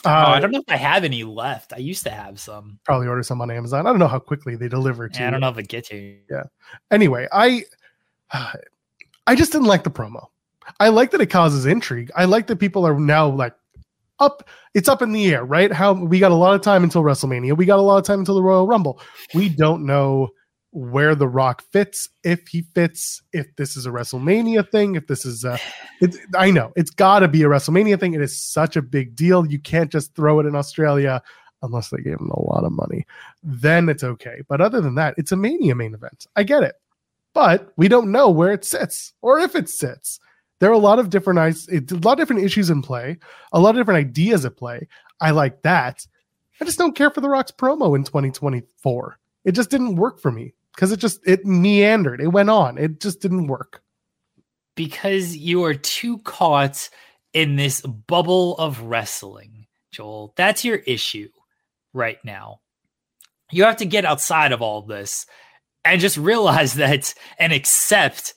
Uh, 0.04 0.24
oh, 0.28 0.30
I 0.33 0.40
don't 0.40 0.50
know 0.50 0.61
if 0.61 0.72
I 0.72 0.76
have 0.76 1.04
any 1.04 1.24
left. 1.24 1.72
I 1.74 1.78
used 1.78 2.04
to 2.04 2.11
have 2.11 2.40
some. 2.40 2.78
probably 2.85 3.06
order 3.06 3.22
some 3.22 3.40
on 3.42 3.50
Amazon. 3.50 3.87
I 3.87 3.90
don't 3.90 3.98
know 3.98 4.09
how 4.09 4.18
quickly 4.18 4.56
they 4.56 4.68
deliver 4.68 5.09
to. 5.09 5.20
Yeah, 5.20 5.28
I 5.28 5.30
don't 5.30 5.40
know 5.40 5.50
if 5.50 5.59
it 5.59 5.68
gets 5.68 5.90
to 5.90 5.96
you. 5.96 6.18
Yeah. 6.30 6.44
Anyway, 6.90 7.28
I 7.33 7.64
I 8.33 9.35
just 9.35 9.52
didn't 9.52 9.66
like 9.68 9.85
the 9.85 9.90
promo. 9.90 10.26
I 10.78 10.88
like 10.88 11.11
that 11.11 11.20
it 11.20 11.26
causes 11.26 11.66
intrigue. 11.66 12.11
I 12.16 12.24
like 12.24 12.46
that 12.46 12.56
people 12.56 12.87
are 12.87 12.98
now 12.98 13.28
like 13.28 13.54
up 14.20 14.48
it's 14.74 14.88
up 14.88 15.02
in 15.02 15.12
the 15.12 15.35
air, 15.35 15.44
right? 15.44 15.72
How 15.72 15.92
we 15.92 16.18
got 16.18 16.30
a 16.30 16.37
lot 16.37 16.54
of 16.54 16.61
time 16.61 16.85
until 16.85 17.02
WrestleMania. 17.02 17.56
We 17.56 17.66
got 17.66 17.78
a 17.78 17.83
lot 17.83 17.98
of 17.98 18.04
time 18.04 18.20
until 18.20 18.37
the 18.37 18.42
Royal 18.42 18.66
Rumble. 18.66 19.00
We 19.35 19.48
don't 19.48 19.85
know 19.85 20.28
where 20.72 21.16
the 21.16 21.26
rock 21.26 21.64
fits, 21.72 22.09
if 22.22 22.46
he 22.46 22.62
fits, 22.74 23.20
if 23.33 23.46
this 23.56 23.76
is 23.76 23.87
a 23.87 23.90
WrestleMania 23.90 24.70
thing, 24.70 24.94
if 24.94 25.09
this 25.09 25.24
is 25.24 25.42
a 25.42 25.59
it's 26.00 26.18
I 26.37 26.50
know 26.50 26.72
it's 26.76 26.90
gotta 26.90 27.28
be 27.28 27.42
a 27.42 27.48
WrestleMania 27.48 27.98
thing. 27.98 28.14
It 28.14 28.22
is 28.22 28.40
such 28.40 28.76
a 28.76 28.83
big 28.83 29.16
deal. 29.16 29.46
You 29.46 29.59
can't 29.59 29.90
just 29.90 30.14
throw 30.14 30.38
it 30.40 30.46
in 30.46 30.54
Australia 30.54 31.22
unless 31.62 31.90
they 31.90 31.98
gave 31.98 32.18
him 32.18 32.30
a 32.30 32.42
lot 32.42 32.64
of 32.64 32.72
money. 32.72 33.04
Then 33.42 33.88
it's 33.88 34.04
okay. 34.04 34.42
But 34.48 34.61
other 34.61 34.80
than 34.80 34.94
that, 34.94 35.14
it's 35.18 35.33
a 35.33 35.37
mania 35.37 35.74
main 35.74 35.94
event. 35.94 36.26
I 36.37 36.42
get 36.42 36.62
it 36.62 36.76
but 37.35 37.72
we 37.76 37.88
don't 37.88 38.12
know 38.12 38.30
where 38.30 38.52
it 38.52 38.64
sits 38.64 39.12
or 39.22 39.38
if 39.38 39.54
it 39.54 39.68
sits. 39.68 40.20
There 40.61 40.70
are 40.70 40.75
a 40.75 40.79
lot 40.79 40.99
of 40.99 41.11
different 41.11 41.38
a 41.38 41.94
lot 42.03 42.12
of 42.12 42.18
different 42.18 42.44
issues 42.44 42.70
in 42.70 42.83
play, 42.83 43.18
a 43.53 43.61
lot 43.61 43.70
of 43.70 43.77
different 43.77 44.07
ideas 44.07 44.44
at 44.44 44.57
play. 44.57 44.87
I 45.20 45.33
like 45.33 45.62
that. 45.62 46.07
I 46.61 46.64
just 46.64 46.79
don't 46.79 46.94
care 46.94 47.11
for 47.11 47.23
the 47.23 47.29
Rock's 47.29 47.51
promo 47.51 47.96
in 47.96 48.05
2024. 48.05 49.18
It 49.44 49.53
just 49.53 49.70
didn't 49.70 49.96
work 49.96 50.20
for 50.20 50.31
me 50.31 50.55
because 50.75 50.92
it 50.92 50.99
just 50.99 51.27
it 51.27 51.46
meandered. 51.46 52.20
It 52.20 52.29
went 52.29 52.51
on. 52.51 52.77
It 52.77 53.01
just 53.01 53.20
didn't 53.20 53.46
work. 53.46 53.83
Because 54.77 55.37
you 55.37 55.64
are 55.64 55.75
too 55.75 56.18
caught 56.18 56.90
in 57.33 57.57
this 57.57 57.81
bubble 57.81 58.57
of 58.59 58.83
wrestling, 58.83 59.66
Joel. 59.90 60.35
That's 60.37 60.64
your 60.64 60.77
issue 60.77 61.31
right 61.94 62.18
now. 62.25 62.61
You 63.51 63.64
have 63.64 63.77
to 63.79 63.87
get 63.87 64.05
outside 64.05 64.53
of 64.53 64.62
all 64.62 64.83
this 64.83 65.27
and 65.85 66.01
just 66.01 66.16
realize 66.18 66.75
that 66.75 67.14
and 67.38 67.53
accept 67.53 68.35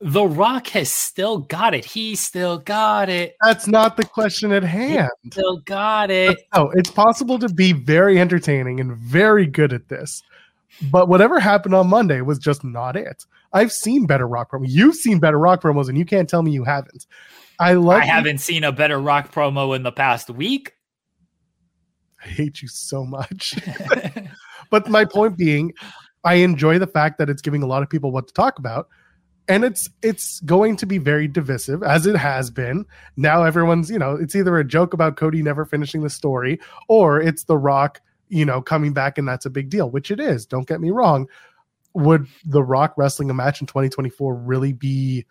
the 0.00 0.24
Rock 0.24 0.68
has 0.68 0.90
still 0.90 1.38
got 1.38 1.74
it. 1.74 1.84
He 1.84 2.14
still 2.14 2.58
got 2.58 3.08
it. 3.08 3.36
That's 3.42 3.66
not 3.66 3.96
the 3.96 4.04
question 4.04 4.52
at 4.52 4.62
hand. 4.62 5.10
He 5.22 5.30
still 5.30 5.58
got 5.58 6.10
it. 6.10 6.38
Oh, 6.52 6.70
it's 6.74 6.90
possible 6.90 7.38
to 7.38 7.48
be 7.48 7.72
very 7.72 8.18
entertaining 8.18 8.80
and 8.80 8.96
very 8.96 9.46
good 9.46 9.72
at 9.72 9.88
this. 9.88 10.22
But 10.90 11.08
whatever 11.08 11.40
happened 11.40 11.74
on 11.74 11.88
Monday 11.88 12.20
was 12.20 12.38
just 12.38 12.64
not 12.64 12.96
it. 12.96 13.24
I've 13.52 13.72
seen 13.72 14.06
better 14.06 14.26
rock 14.26 14.50
promos. 14.50 14.66
You've 14.68 14.94
seen 14.94 15.18
better 15.18 15.38
rock 15.38 15.62
promos, 15.62 15.88
and 15.88 15.98
you 15.98 16.04
can't 16.04 16.28
tell 16.28 16.42
me 16.42 16.52
you 16.52 16.64
haven't. 16.64 17.06
I 17.58 17.74
love. 17.74 18.02
I 18.02 18.04
haven't 18.04 18.38
seen 18.38 18.64
a 18.64 18.72
better 18.72 19.00
rock 19.00 19.32
promo 19.32 19.74
in 19.74 19.82
the 19.82 19.92
past 19.92 20.30
week. 20.30 20.74
I 22.24 22.28
hate 22.28 22.62
you 22.62 22.68
so 22.68 23.04
much. 23.04 23.56
but 24.70 24.88
my 24.88 25.04
point 25.04 25.36
being, 25.36 25.72
I 26.24 26.34
enjoy 26.34 26.78
the 26.78 26.86
fact 26.86 27.18
that 27.18 27.28
it's 27.28 27.42
giving 27.42 27.62
a 27.62 27.66
lot 27.66 27.82
of 27.82 27.90
people 27.90 28.10
what 28.10 28.28
to 28.28 28.34
talk 28.34 28.58
about. 28.58 28.88
And 29.48 29.64
it's 29.64 29.88
it's 30.02 30.40
going 30.40 30.76
to 30.76 30.86
be 30.86 30.98
very 30.98 31.26
divisive 31.26 31.82
as 31.82 32.06
it 32.06 32.16
has 32.16 32.50
been. 32.50 32.84
Now 33.16 33.44
everyone's, 33.44 33.90
you 33.90 33.98
know, 33.98 34.14
it's 34.14 34.36
either 34.36 34.58
a 34.58 34.64
joke 34.64 34.92
about 34.92 35.16
Cody 35.16 35.42
never 35.42 35.64
finishing 35.64 36.02
the 36.02 36.10
story 36.10 36.60
or 36.88 37.20
it's 37.20 37.44
The 37.44 37.56
Rock, 37.56 38.00
you 38.28 38.44
know, 38.44 38.60
coming 38.60 38.92
back 38.92 39.16
and 39.16 39.26
that's 39.26 39.46
a 39.46 39.50
big 39.50 39.70
deal, 39.70 39.90
which 39.90 40.10
it 40.10 40.20
is. 40.20 40.44
Don't 40.44 40.68
get 40.68 40.80
me 40.80 40.90
wrong. 40.90 41.26
Would 41.94 42.26
The 42.44 42.62
Rock 42.62 42.94
wrestling 42.96 43.30
a 43.30 43.34
match 43.34 43.60
in 43.60 43.66
2024 43.66 44.34
really 44.34 44.74
be 44.74 45.24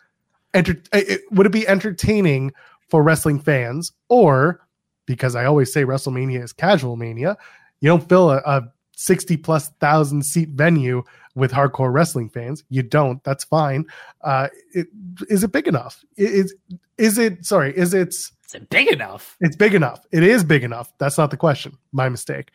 enter- 0.52 0.82
it, 0.92 1.22
would 1.30 1.46
it 1.46 1.52
be 1.52 1.68
entertaining 1.68 2.52
for 2.88 3.02
wrestling 3.02 3.38
fans 3.38 3.92
or 4.08 4.60
because 5.06 5.34
I 5.34 5.46
always 5.46 5.72
say 5.72 5.84
WrestleMania 5.84 6.42
is 6.42 6.52
casual 6.52 6.96
mania, 6.96 7.36
you 7.80 7.88
don't 7.88 8.08
fill 8.08 8.30
a, 8.30 8.42
a 8.44 8.62
60 8.96 9.36
plus 9.38 9.70
thousand 9.80 10.24
seat 10.24 10.50
venue 10.50 11.02
with 11.38 11.52
hardcore 11.52 11.92
wrestling 11.92 12.28
fans. 12.28 12.64
You 12.68 12.82
don't. 12.82 13.22
That's 13.24 13.44
fine. 13.44 13.86
Uh, 14.22 14.48
it, 14.74 14.88
is 15.28 15.44
it 15.44 15.52
big 15.52 15.68
enough? 15.68 16.04
Is 16.16 16.54
is 16.98 17.16
it? 17.18 17.46
Sorry, 17.46 17.76
is 17.76 17.94
it? 17.94 18.08
Is 18.08 18.32
it 18.54 18.68
big 18.70 18.88
enough? 18.88 19.36
It's 19.40 19.56
big 19.56 19.74
enough. 19.74 20.04
It 20.10 20.22
is 20.22 20.42
big 20.42 20.64
enough. 20.64 20.92
That's 20.98 21.16
not 21.16 21.30
the 21.30 21.36
question. 21.36 21.76
My 21.92 22.08
mistake. 22.08 22.50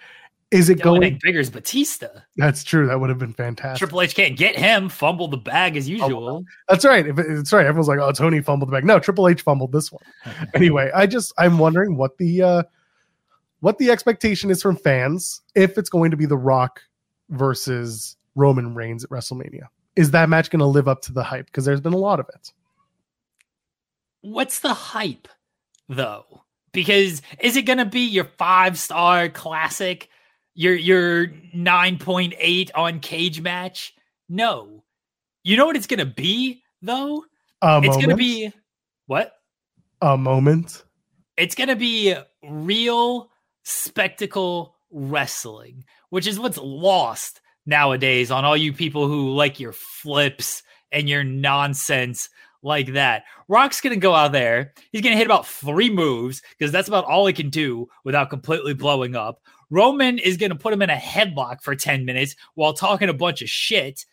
Is 0.51 0.69
it 0.69 0.85
only 0.85 1.09
going? 1.09 1.19
bigger 1.23 1.39
is 1.39 1.49
Batista. 1.49 2.09
That's 2.37 2.63
true. 2.63 2.85
That 2.85 2.99
would 2.99 3.09
have 3.09 3.17
been 3.17 3.33
fantastic. 3.33 3.79
Triple 3.79 4.01
H 4.01 4.13
can't 4.13 4.37
get 4.37 4.55
him. 4.55 4.87
Fumble 4.87 5.27
the 5.27 5.37
bag 5.37 5.73
Oh, 5.73 5.77
as 5.77 5.89
usual. 5.89 6.45
That's 6.69 6.85
right. 6.85 7.07
If 7.07 7.17
It's 7.17 7.51
right. 7.51 7.65
Everyone's 7.65 7.87
like, 7.87 7.97
"Oh, 7.97 8.11
Tony 8.11 8.39
fumbled 8.39 8.69
the 8.69 8.73
bag." 8.73 8.85
No, 8.85 8.99
Triple 8.99 9.27
H 9.27 9.41
fumbled 9.41 9.71
this 9.71 9.91
one. 9.91 10.03
anyway, 10.53 10.91
I 10.93 11.07
just 11.07 11.33
I'm 11.39 11.57
wondering 11.57 11.97
what 11.97 12.17
the 12.19 12.43
uh 12.43 12.63
what 13.61 13.79
the 13.79 13.89
expectation 13.89 14.51
is 14.51 14.61
from 14.61 14.75
fans 14.75 15.41
if 15.55 15.77
it's 15.77 15.89
going 15.89 16.11
to 16.11 16.17
be 16.17 16.25
The 16.27 16.37
Rock 16.37 16.81
versus 17.29 18.17
Roman 18.35 18.73
Reigns 18.73 19.03
at 19.03 19.09
WrestleMania. 19.09 19.67
Is 19.95 20.11
that 20.11 20.29
match 20.29 20.49
going 20.49 20.59
to 20.59 20.65
live 20.65 20.87
up 20.87 21.01
to 21.03 21.13
the 21.13 21.23
hype? 21.23 21.45
Because 21.45 21.65
there's 21.65 21.81
been 21.81 21.93
a 21.93 21.97
lot 21.97 22.19
of 22.19 22.27
it. 22.29 22.51
What's 24.21 24.59
the 24.59 24.73
hype 24.73 25.27
though? 25.89 26.43
Because 26.71 27.21
is 27.39 27.55
it 27.55 27.63
going 27.63 27.77
to 27.77 27.85
be 27.85 28.01
your 28.01 28.23
five 28.23 28.79
star 28.79 29.29
classic, 29.29 30.09
your 30.55 30.73
your 30.73 31.27
nine 31.53 31.99
point 31.99 32.33
eight 32.39 32.71
on 32.73 32.99
cage 32.99 33.41
match? 33.41 33.93
No. 34.29 34.83
You 35.43 35.57
know 35.57 35.65
what 35.65 35.75
it's 35.75 35.87
going 35.87 35.99
to 35.99 36.05
be 36.05 36.63
though? 36.81 37.25
A 37.61 37.81
It's 37.83 37.97
going 37.97 38.09
to 38.09 38.15
be 38.15 38.51
what? 39.05 39.33
a 40.01 40.17
moment. 40.17 40.83
It's 41.37 41.55
going 41.55 41.69
to 41.69 41.75
be 41.75 42.15
real 42.43 43.29
spectacle 43.63 44.75
wrestling, 44.91 45.85
which 46.09 46.27
is 46.27 46.39
what's 46.39 46.57
lost 46.57 47.41
nowadays 47.65 48.31
on 48.31 48.45
all 48.45 48.57
you 48.57 48.73
people 48.73 49.07
who 49.07 49.31
like 49.31 49.59
your 49.59 49.73
flips 49.73 50.63
and 50.91 51.09
your 51.09 51.23
nonsense 51.23 52.29
like 52.61 52.93
that. 52.93 53.23
Rock's 53.47 53.81
going 53.81 53.93
to 53.93 53.99
go 53.99 54.15
out 54.15 54.31
there. 54.31 54.73
He's 54.91 55.01
going 55.01 55.13
to 55.13 55.17
hit 55.17 55.27
about 55.27 55.47
three 55.47 55.89
moves 55.89 56.41
because 56.57 56.71
that's 56.71 56.87
about 56.87 57.05
all 57.05 57.25
he 57.25 57.33
can 57.33 57.49
do 57.49 57.87
without 58.03 58.29
completely 58.29 58.73
blowing 58.73 59.15
up. 59.15 59.41
Roman 59.69 60.19
is 60.19 60.37
going 60.37 60.51
to 60.51 60.57
put 60.57 60.73
him 60.73 60.81
in 60.81 60.89
a 60.89 60.95
headlock 60.95 61.61
for 61.61 61.75
10 61.75 62.05
minutes 62.05 62.35
while 62.55 62.73
talking 62.73 63.09
a 63.09 63.13
bunch 63.13 63.41
of 63.41 63.49
shit. 63.49 64.05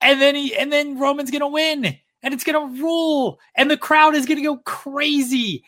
And 0.00 0.20
then 0.20 0.34
he 0.34 0.54
and 0.54 0.72
then 0.72 0.98
Roman's 0.98 1.30
going 1.30 1.40
to 1.40 1.46
win 1.46 1.96
and 2.22 2.34
it's 2.34 2.44
going 2.44 2.76
to 2.76 2.82
rule 2.82 3.38
and 3.54 3.70
the 3.70 3.76
crowd 3.76 4.14
is 4.14 4.26
going 4.26 4.38
to 4.38 4.42
go 4.42 4.58
crazy. 4.58 5.64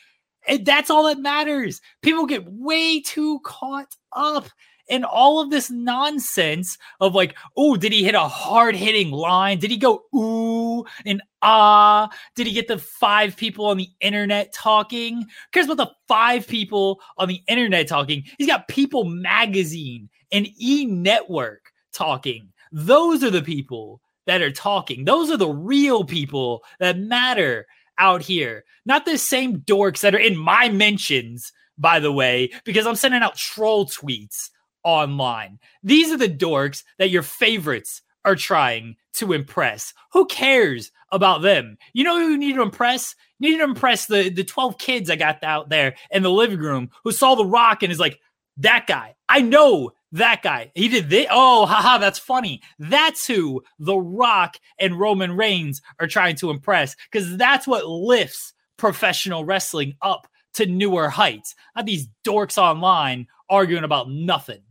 And 0.47 0.65
that's 0.65 0.91
all 0.91 1.07
that 1.07 1.19
matters. 1.19 1.81
People 2.03 2.27
get 2.27 2.51
way 2.51 3.01
too 3.01 3.41
caught 3.45 3.95
up 4.13 4.49
in 4.89 5.05
all 5.05 5.41
of 5.41 5.51
this 5.51 5.71
nonsense 5.71 6.79
of 7.01 7.15
like, 7.15 7.37
oh, 7.57 7.77
did 7.77 7.93
he 7.93 8.05
hit 8.05 8.15
a 8.15 8.21
hard 8.21 8.75
hitting 8.75 9.11
line? 9.11 9.59
Did 9.59 9.71
he 9.71 9.77
go 9.77 10.03
ooh 10.15 10.85
and 11.05 11.23
ah? 11.43 12.09
Did 12.35 12.47
he 12.47 12.53
get 12.53 12.69
the 12.69 12.79
five 12.79 13.37
people 13.37 13.67
on 13.67 13.77
the 13.77 13.91
internet 14.01 14.53
talking? 14.53 15.27
Cares 15.53 15.67
about 15.67 15.77
the 15.77 15.95
five 16.07 16.47
people 16.47 17.01
on 17.17 17.29
the 17.29 17.43
internet 17.49 17.89
talking? 17.89 18.25
He's 18.39 18.47
got 18.47 18.69
People 18.69 19.05
Magazine 19.05 20.09
and 20.33 20.49
E 20.59 20.87
Network 20.87 21.73
talking. 21.93 22.49
Those 22.73 23.23
are 23.25 23.31
the 23.31 23.43
people 23.43 24.01
that 24.27 24.43
are 24.43 24.53
talking. 24.53 25.05
Those 25.05 25.31
are 25.31 25.37
the 25.37 25.49
real 25.49 26.05
people 26.05 26.63
that 26.81 26.99
matter 26.99 27.67
out 27.99 28.23
here, 28.23 28.65
not 28.85 29.05
the 29.05 29.19
same 29.19 29.59
dorks 29.61 30.01
that 30.01 30.15
are 30.15 30.19
in 30.19 30.37
my 30.37 30.69
mentions, 30.69 31.53
by 31.77 31.99
the 31.99 32.13
way, 32.13 32.51
because 32.65 32.87
I'm 32.87 32.95
sending 32.95 33.23
out 33.23 33.37
troll 33.37 33.87
tweets 33.87 34.51
online. 34.89 35.59
These 35.83 36.11
are 36.11 36.17
the 36.17 36.31
dorks 36.31 36.83
that 36.99 37.11
your 37.11 37.23
favorites 37.23 38.01
are 38.25 38.35
trying 38.35 38.97
to 39.15 39.35
impress. 39.35 39.93
Who 40.13 40.25
cares 40.27 40.91
about 41.13 41.43
them? 41.43 41.77
You 41.93 42.05
know 42.05 42.19
who 42.19 42.31
you 42.31 42.39
need 42.39 42.55
to 42.55 42.63
impress? 42.63 43.15
You 43.39 43.51
need 43.51 43.59
to 43.59 43.65
impress 43.65 44.07
the, 44.07 44.31
the 44.31 44.45
12 44.45 44.79
kids 44.79 45.11
I 45.11 45.17
got 45.17 45.45
out 45.45 45.69
there 45.69 45.95
in 46.11 46.23
the 46.23 46.31
living 46.31 46.59
room 46.59 46.91
who 47.05 47.13
saw 47.13 47.35
The 47.35 47.45
Rock 47.45 47.83
and 47.83 47.93
is 47.93 48.01
like, 48.01 48.19
that 48.57 48.87
guy. 48.89 49.15
I 49.29 49.43
know 49.43 49.93
that 50.13 50.43
guy. 50.43 50.73
He 50.75 50.89
did 50.89 51.11
this. 51.11 51.27
Oh, 51.31 51.67
haha, 51.67 51.99
that's 51.99 52.19
funny. 52.19 52.63
That's 52.79 53.27
who 53.27 53.63
The 53.79 53.97
Rock 53.97 54.57
and 54.81 54.99
Roman 54.99 55.37
Reigns 55.37 55.83
are 56.01 56.07
trying 56.09 56.37
to 56.37 56.51
impress 56.51 56.97
because 57.13 57.37
that's 57.37 57.67
what 57.67 57.87
lifts 57.87 58.55
professional 58.79 59.45
wrestling 59.45 59.95
up 60.03 60.27
to 60.55 60.67
newer 60.67 61.09
heights. 61.09 61.55
Not 61.77 61.87
these 61.87 62.09
dorks 62.27 62.59
online 62.59 63.27
arguing 63.49 63.85
about 63.85 64.11
nothing. 64.11 64.63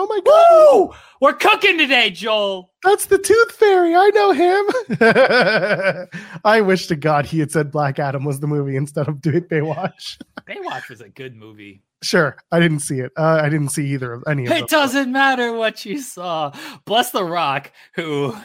Oh 0.00 0.06
my 0.06 0.20
god! 0.24 0.90
Woo! 0.90 0.96
We're 1.20 1.32
cooking 1.34 1.76
today, 1.76 2.10
Joel. 2.10 2.70
That's 2.84 3.06
the 3.06 3.18
Tooth 3.18 3.52
Fairy. 3.52 3.96
I 3.96 4.10
know 4.10 4.30
him. 4.30 6.08
I 6.44 6.60
wish 6.60 6.86
to 6.86 6.96
God 6.96 7.26
he 7.26 7.40
had 7.40 7.50
said 7.50 7.72
Black 7.72 7.98
Adam 7.98 8.24
was 8.24 8.38
the 8.38 8.46
movie 8.46 8.76
instead 8.76 9.08
of 9.08 9.20
doing 9.20 9.42
Baywatch. 9.42 10.20
Baywatch 10.48 10.88
was 10.88 11.00
a 11.00 11.08
good 11.08 11.34
movie. 11.34 11.82
Sure, 12.00 12.36
I 12.52 12.60
didn't 12.60 12.78
see 12.80 13.00
it. 13.00 13.10
Uh, 13.16 13.40
I 13.42 13.48
didn't 13.48 13.70
see 13.70 13.88
either 13.88 14.12
of 14.12 14.22
any 14.28 14.44
of 14.44 14.50
them. 14.50 14.58
It 14.58 14.70
doesn't 14.70 15.10
matter 15.10 15.52
what 15.52 15.84
you 15.84 16.00
saw. 16.00 16.52
Bless 16.84 17.10
the 17.10 17.24
Rock, 17.24 17.72
who 17.96 18.36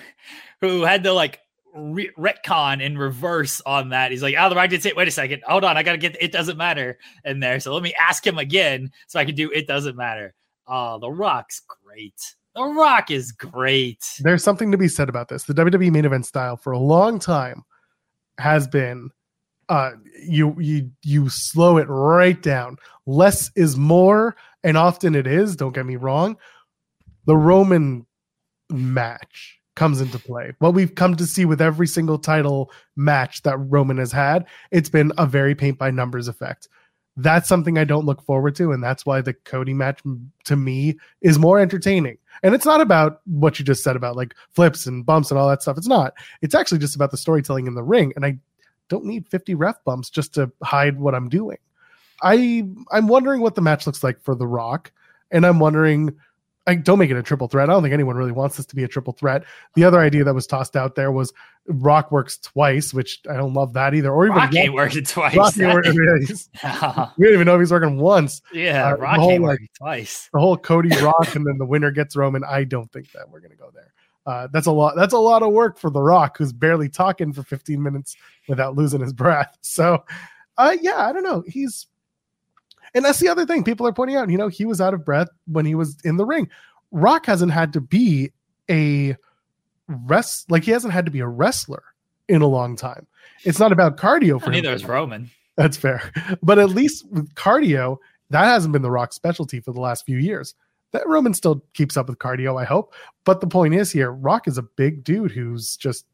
who 0.60 0.82
had 0.82 1.04
to 1.04 1.14
like 1.14 1.40
re- 1.76 2.10
retcon 2.18 2.82
in 2.82 2.98
reverse 2.98 3.62
on 3.64 3.90
that. 3.90 4.10
He's 4.10 4.24
like, 4.24 4.34
"Oh, 4.40 4.50
the 4.50 4.56
Rock 4.56 4.72
did 4.72 4.82
say, 4.82 4.94
wait 4.96 5.08
a 5.08 5.12
second, 5.12 5.44
hold 5.46 5.64
on, 5.64 5.78
I 5.78 5.84
gotta 5.84 6.00
get 6.00 6.18
it 6.20 6.32
doesn't 6.32 6.58
matter 6.58 6.98
in 7.24 7.40
there. 7.40 7.60
So 7.60 7.76
let 7.76 7.84
me 7.84 7.94
ask 7.94 8.26
him 8.26 8.40
again 8.40 8.90
so 9.06 9.20
I 9.20 9.26
can 9.26 9.36
do 9.36 9.52
it 9.52 9.68
doesn't 9.68 9.96
matter." 9.96 10.34
Oh, 10.68 11.00
the 11.00 11.12
Rock's 11.12 11.62
great. 11.84 12.36
The 12.56 12.64
Rock 12.64 13.10
is 13.12 13.32
great. 13.32 14.04
There's 14.20 14.44
something 14.44 14.72
to 14.72 14.78
be 14.78 14.88
said 14.88 15.10
about 15.10 15.28
this. 15.28 15.44
The 15.44 15.54
WWE 15.54 15.92
main 15.92 16.06
event 16.06 16.26
style 16.26 16.56
for 16.56 16.72
a 16.72 16.80
long 16.80 17.20
time 17.20 17.64
has 18.40 18.68
been 18.68 19.10
uh 19.70 19.92
you 20.22 20.56
you 20.60 20.92
you 21.04 21.30
slow 21.30 21.78
it 21.78 21.86
right 21.86 22.42
down. 22.42 22.78
Less 23.06 23.52
is 23.56 23.78
more, 23.78 24.36
and 24.64 24.78
often 24.78 25.16
it 25.16 25.28
is, 25.28 25.56
don't 25.56 25.74
get 25.74 25.86
me 25.86 25.96
wrong. 25.96 26.38
The 27.26 27.38
Roman 27.38 28.06
match 28.70 29.60
comes 29.76 30.02
into 30.02 30.20
play. 30.20 30.54
What 30.60 30.74
we've 30.74 30.94
come 30.94 31.16
to 31.16 31.26
see 31.26 31.46
with 31.46 31.62
every 31.62 31.88
single 31.88 32.20
title 32.20 32.72
match 32.96 33.42
that 33.44 33.58
Roman 33.58 33.98
has 33.98 34.12
had, 34.12 34.46
it's 34.72 34.90
been 34.90 35.12
a 35.18 35.26
very 35.26 35.56
paint 35.56 35.80
by 35.80 35.90
numbers 35.90 36.28
effect. 36.28 36.68
That's 37.16 37.48
something 37.48 37.78
I 37.78 37.84
don't 37.84 38.06
look 38.06 38.24
forward 38.24 38.56
to, 38.56 38.72
and 38.72 38.84
that's 38.84 39.06
why 39.06 39.22
the 39.22 39.34
Cody 39.34 39.74
match 39.74 40.02
to 40.46 40.56
me 40.56 40.98
is 41.22 41.38
more 41.38 41.60
entertaining. 41.60 42.18
And 42.42 42.56
it's 42.56 42.66
not 42.66 42.82
about 42.82 43.22
what 43.26 43.60
you 43.60 43.66
just 43.66 43.84
said 43.84 43.96
about 43.96 44.16
like 44.16 44.34
flips 44.52 44.88
and 44.88 45.06
bumps 45.06 45.30
and 45.30 45.40
all 45.40 45.48
that 45.48 45.62
stuff. 45.62 45.78
It's 45.78 45.88
not. 45.88 46.14
It's 46.42 46.56
actually 46.56 46.80
just 46.80 46.96
about 46.96 47.12
the 47.12 47.18
storytelling 47.18 47.68
in 47.68 47.76
the 47.76 47.84
ring. 47.84 48.14
And 48.16 48.26
I 48.26 48.40
don't 48.90 49.06
need 49.06 49.30
50 49.30 49.54
ref 49.54 49.84
bumps 49.86 50.10
just 50.10 50.34
to 50.36 50.52
hide 50.64 51.00
what 51.00 51.14
I'm 51.14 51.30
doing. 51.30 51.58
I 52.24 52.66
I'm 52.92 53.08
wondering 53.08 53.42
what 53.42 53.56
the 53.56 53.62
match 53.62 53.86
looks 53.86 54.04
like 54.04 54.20
for 54.22 54.34
The 54.34 54.48
Rock, 54.48 54.92
and 55.32 55.46
I'm 55.46 55.60
wondering. 55.60 56.16
I 56.66 56.76
don't 56.76 56.98
make 56.98 57.12
it 57.12 57.18
a 57.18 57.24
triple 57.24 57.48
threat. 57.48 57.70
I 57.70 57.74
don't 57.74 57.84
think 57.84 57.94
anyone 57.94 58.16
really 58.16 58.32
wants 58.32 58.56
this 58.56 58.66
to 58.68 58.76
be 58.76 58.84
a 58.84 58.88
triple 58.88 59.14
threat. 59.14 59.44
The 59.76 59.84
other 59.84 60.00
idea 60.00 60.24
that 60.24 60.34
was 60.34 60.48
tossed 60.48 60.76
out 60.78 60.96
there 60.96 61.12
was 61.12 61.34
Rock 61.68 62.12
works 62.12 62.38
twice, 62.38 62.94
which 62.94 63.20
I 63.30 63.36
don't 63.36 63.54
love 63.54 63.74
that 63.74 63.94
either. 63.94 64.12
Or 64.12 64.26
even 64.26 64.38
Rock 64.38 64.56
ain't 64.56 64.74
working 64.74 65.04
twice. 65.04 65.36
Working, 65.36 65.68
we 67.18 67.26
don't 67.26 67.34
even 67.34 67.46
know 67.46 67.56
if 67.56 67.60
he's 67.60 67.72
working 67.72 67.98
once. 67.98 68.42
Yeah, 68.54 68.90
uh, 68.90 68.96
Rock 68.96 69.18
whole, 69.18 69.32
ain't 69.32 69.44
working 69.44 69.68
like, 69.82 69.98
twice. 69.98 70.30
The 70.34 70.40
whole 70.40 70.58
Cody 70.58 70.90
Rock 71.02 71.36
and 71.36 71.46
then 71.46 71.58
the 71.58 71.66
winner 71.66 71.92
gets 71.92 72.16
Roman. 72.16 72.44
I 72.46 72.64
don't 72.64 72.92
think 72.94 73.12
that 73.12 73.30
we're 73.30 73.42
gonna 73.42 73.56
go 73.56 73.70
there. 73.74 73.94
Uh, 74.26 74.48
that's 74.54 74.68
a 74.68 74.72
lot. 74.72 74.96
That's 74.96 75.14
a 75.14 75.20
lot 75.20 75.44
of 75.44 75.52
work 75.52 75.78
for 75.78 75.90
The 75.90 76.02
Rock, 76.02 76.38
who's 76.38 76.54
barely 76.54 76.88
talking 76.88 77.34
for 77.34 77.44
15 77.44 77.82
minutes 77.82 78.16
without 78.48 78.76
losing 78.76 79.02
his 79.02 79.12
breath. 79.12 79.58
So, 79.62 80.04
uh, 80.58 80.78
yeah, 80.82 81.08
I 81.08 81.12
don't 81.12 81.24
know. 81.24 81.44
He's 81.46 81.88
and 82.94 83.04
that's 83.04 83.20
the 83.20 83.30
other 83.30 83.46
thing 83.46 83.64
people 83.64 83.88
are 83.88 83.94
pointing 83.94 84.16
out. 84.16 84.30
You 84.30 84.38
know, 84.38 84.48
he 84.48 84.66
was 84.66 84.82
out 84.82 84.94
of 84.94 85.06
breath 85.06 85.30
when 85.48 85.66
he 85.66 85.76
was 85.76 85.98
in 86.04 86.18
the 86.18 86.26
ring. 86.26 86.50
Rock 86.92 87.26
hasn't 87.26 87.52
had 87.52 87.74
to 87.74 87.82
be 87.82 88.32
a 88.70 89.16
rest 89.88 90.50
like 90.50 90.64
he 90.64 90.72
hasn't 90.72 90.94
had 90.94 91.06
to 91.06 91.12
be 91.12 91.20
a 91.20 91.28
wrestler 91.28 91.84
in 92.28 92.42
a 92.42 92.48
long 92.48 92.76
time. 92.76 93.08
It's 93.44 93.60
not 93.60 93.72
about 93.72 93.98
cardio 93.98 94.42
for 94.42 94.50
Neither 94.50 94.70
him. 94.70 94.76
is 94.76 94.86
Roman. 94.86 95.30
That's 95.56 95.78
fair. 95.78 96.12
But 96.42 96.60
at 96.60 96.70
least 96.70 97.06
with 97.12 97.34
cardio, 97.36 97.98
that 98.30 98.46
hasn't 98.46 98.74
been 98.74 98.82
the 98.82 98.92
Rock 98.92 99.14
specialty 99.14 99.60
for 99.60 99.72
the 99.72 99.82
last 99.82 100.06
few 100.06 100.18
years. 100.18 100.56
That 100.92 101.08
Roman 101.08 101.34
still 101.34 101.64
keeps 101.74 101.98
up 101.98 102.08
with 102.08 102.20
cardio, 102.20 102.62
I 102.62 102.66
hope. 102.66 102.94
But 103.24 103.42
the 103.42 103.48
point 103.48 103.74
is 103.74 103.92
here, 103.92 104.12
Rock 104.12 104.48
is 104.48 104.58
a 104.58 104.64
big 104.64 105.04
dude 105.04 105.32
who's 105.32 105.76
just 105.78 106.06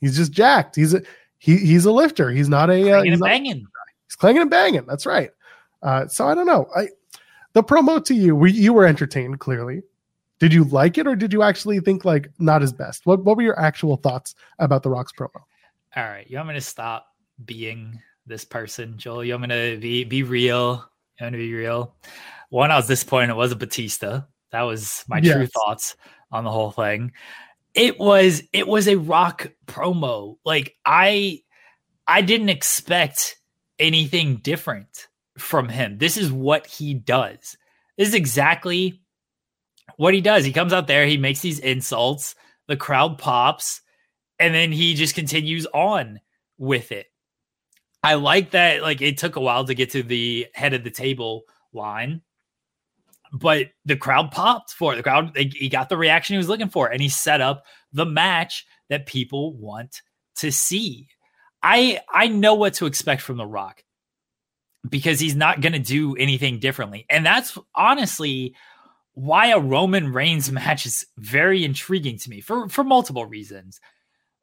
he's 0.00 0.16
just 0.16 0.32
jacked. 0.32 0.76
He's 0.76 0.94
a 0.94 1.02
he, 1.38 1.56
he's 1.58 1.84
a 1.84 1.92
lifter. 1.92 2.30
He's 2.30 2.48
not 2.48 2.70
a 2.70 2.90
uh, 2.90 3.02
he's. 3.02 3.20
Not, 3.20 3.30
he's 4.06 4.16
clanging 4.16 4.42
and 4.42 4.50
banging. 4.50 4.86
That's 4.86 5.06
right. 5.06 5.30
Uh, 5.86 6.08
so 6.08 6.26
I 6.26 6.34
don't 6.34 6.46
know. 6.46 6.66
I 6.76 6.88
the 7.52 7.62
promo 7.62 8.04
to 8.04 8.14
you, 8.14 8.34
we, 8.34 8.52
you 8.52 8.74
were 8.74 8.84
entertained 8.84 9.38
clearly. 9.38 9.82
Did 10.40 10.52
you 10.52 10.64
like 10.64 10.98
it, 10.98 11.06
or 11.06 11.14
did 11.14 11.32
you 11.32 11.42
actually 11.42 11.78
think 11.80 12.04
like 12.04 12.28
not 12.38 12.62
as 12.62 12.72
best? 12.72 13.06
What 13.06 13.24
what 13.24 13.36
were 13.36 13.44
your 13.44 13.58
actual 13.58 13.96
thoughts 13.96 14.34
about 14.58 14.82
the 14.82 14.90
Rocks 14.90 15.12
promo? 15.18 15.40
All 15.94 16.02
right, 16.02 16.28
you 16.28 16.36
want 16.36 16.48
me 16.48 16.54
to 16.54 16.60
stop 16.60 17.06
being 17.44 18.02
this 18.26 18.44
person, 18.44 18.98
Joel? 18.98 19.24
You 19.24 19.34
want 19.34 19.48
me 19.48 19.74
to 19.74 19.78
be 19.80 20.02
be 20.02 20.24
real? 20.24 20.90
You 21.20 21.24
want 21.24 21.34
to 21.34 21.38
be 21.38 21.54
real? 21.54 21.94
One, 22.50 22.72
I 22.72 22.76
was 22.76 22.88
disappointed 22.88 23.30
it 23.30 23.36
wasn't 23.36 23.60
Batista. 23.60 24.22
That 24.50 24.62
was 24.62 25.04
my 25.08 25.18
yes. 25.18 25.34
true 25.34 25.46
thoughts 25.46 25.96
on 26.32 26.42
the 26.42 26.50
whole 26.50 26.72
thing. 26.72 27.12
It 27.74 27.98
was 28.00 28.42
it 28.52 28.66
was 28.66 28.88
a 28.88 28.96
rock 28.96 29.52
promo. 29.66 30.36
Like 30.44 30.74
I 30.84 31.42
I 32.08 32.22
didn't 32.22 32.48
expect 32.48 33.36
anything 33.78 34.38
different 34.38 35.06
from 35.38 35.68
him. 35.68 35.98
This 35.98 36.16
is 36.16 36.32
what 36.32 36.66
he 36.66 36.94
does. 36.94 37.56
This 37.96 38.08
is 38.08 38.14
exactly 38.14 39.00
what 39.96 40.14
he 40.14 40.20
does. 40.20 40.44
He 40.44 40.52
comes 40.52 40.72
out 40.72 40.86
there, 40.86 41.06
he 41.06 41.16
makes 41.16 41.40
these 41.40 41.58
insults, 41.58 42.34
the 42.68 42.76
crowd 42.76 43.18
pops, 43.18 43.80
and 44.38 44.54
then 44.54 44.72
he 44.72 44.94
just 44.94 45.14
continues 45.14 45.66
on 45.72 46.20
with 46.58 46.92
it. 46.92 47.06
I 48.02 48.14
like 48.14 48.50
that 48.50 48.82
like 48.82 49.02
it 49.02 49.18
took 49.18 49.36
a 49.36 49.40
while 49.40 49.64
to 49.64 49.74
get 49.74 49.90
to 49.90 50.02
the 50.02 50.46
head 50.54 50.74
of 50.74 50.84
the 50.84 50.90
table 50.90 51.42
line, 51.72 52.22
but 53.32 53.68
the 53.84 53.96
crowd 53.96 54.30
popped 54.30 54.70
for 54.70 54.92
it. 54.92 54.96
The 54.96 55.02
crowd 55.02 55.36
he 55.36 55.68
got 55.68 55.88
the 55.88 55.96
reaction 55.96 56.34
he 56.34 56.38
was 56.38 56.48
looking 56.48 56.68
for 56.68 56.88
and 56.88 57.02
he 57.02 57.08
set 57.08 57.40
up 57.40 57.64
the 57.92 58.06
match 58.06 58.64
that 58.90 59.06
people 59.06 59.54
want 59.56 60.02
to 60.36 60.52
see. 60.52 61.08
I 61.62 62.00
I 62.12 62.28
know 62.28 62.54
what 62.54 62.74
to 62.74 62.86
expect 62.86 63.22
from 63.22 63.38
The 63.38 63.46
Rock 63.46 63.82
because 64.88 65.20
he's 65.20 65.34
not 65.34 65.60
going 65.60 65.72
to 65.72 65.78
do 65.78 66.16
anything 66.16 66.58
differently. 66.58 67.06
And 67.08 67.24
that's 67.24 67.58
honestly 67.74 68.54
why 69.14 69.48
a 69.48 69.58
Roman 69.58 70.12
Reigns 70.12 70.50
match 70.52 70.86
is 70.86 71.06
very 71.16 71.64
intriguing 71.64 72.18
to 72.18 72.30
me 72.30 72.40
for, 72.40 72.68
for 72.68 72.84
multiple 72.84 73.26
reasons. 73.26 73.80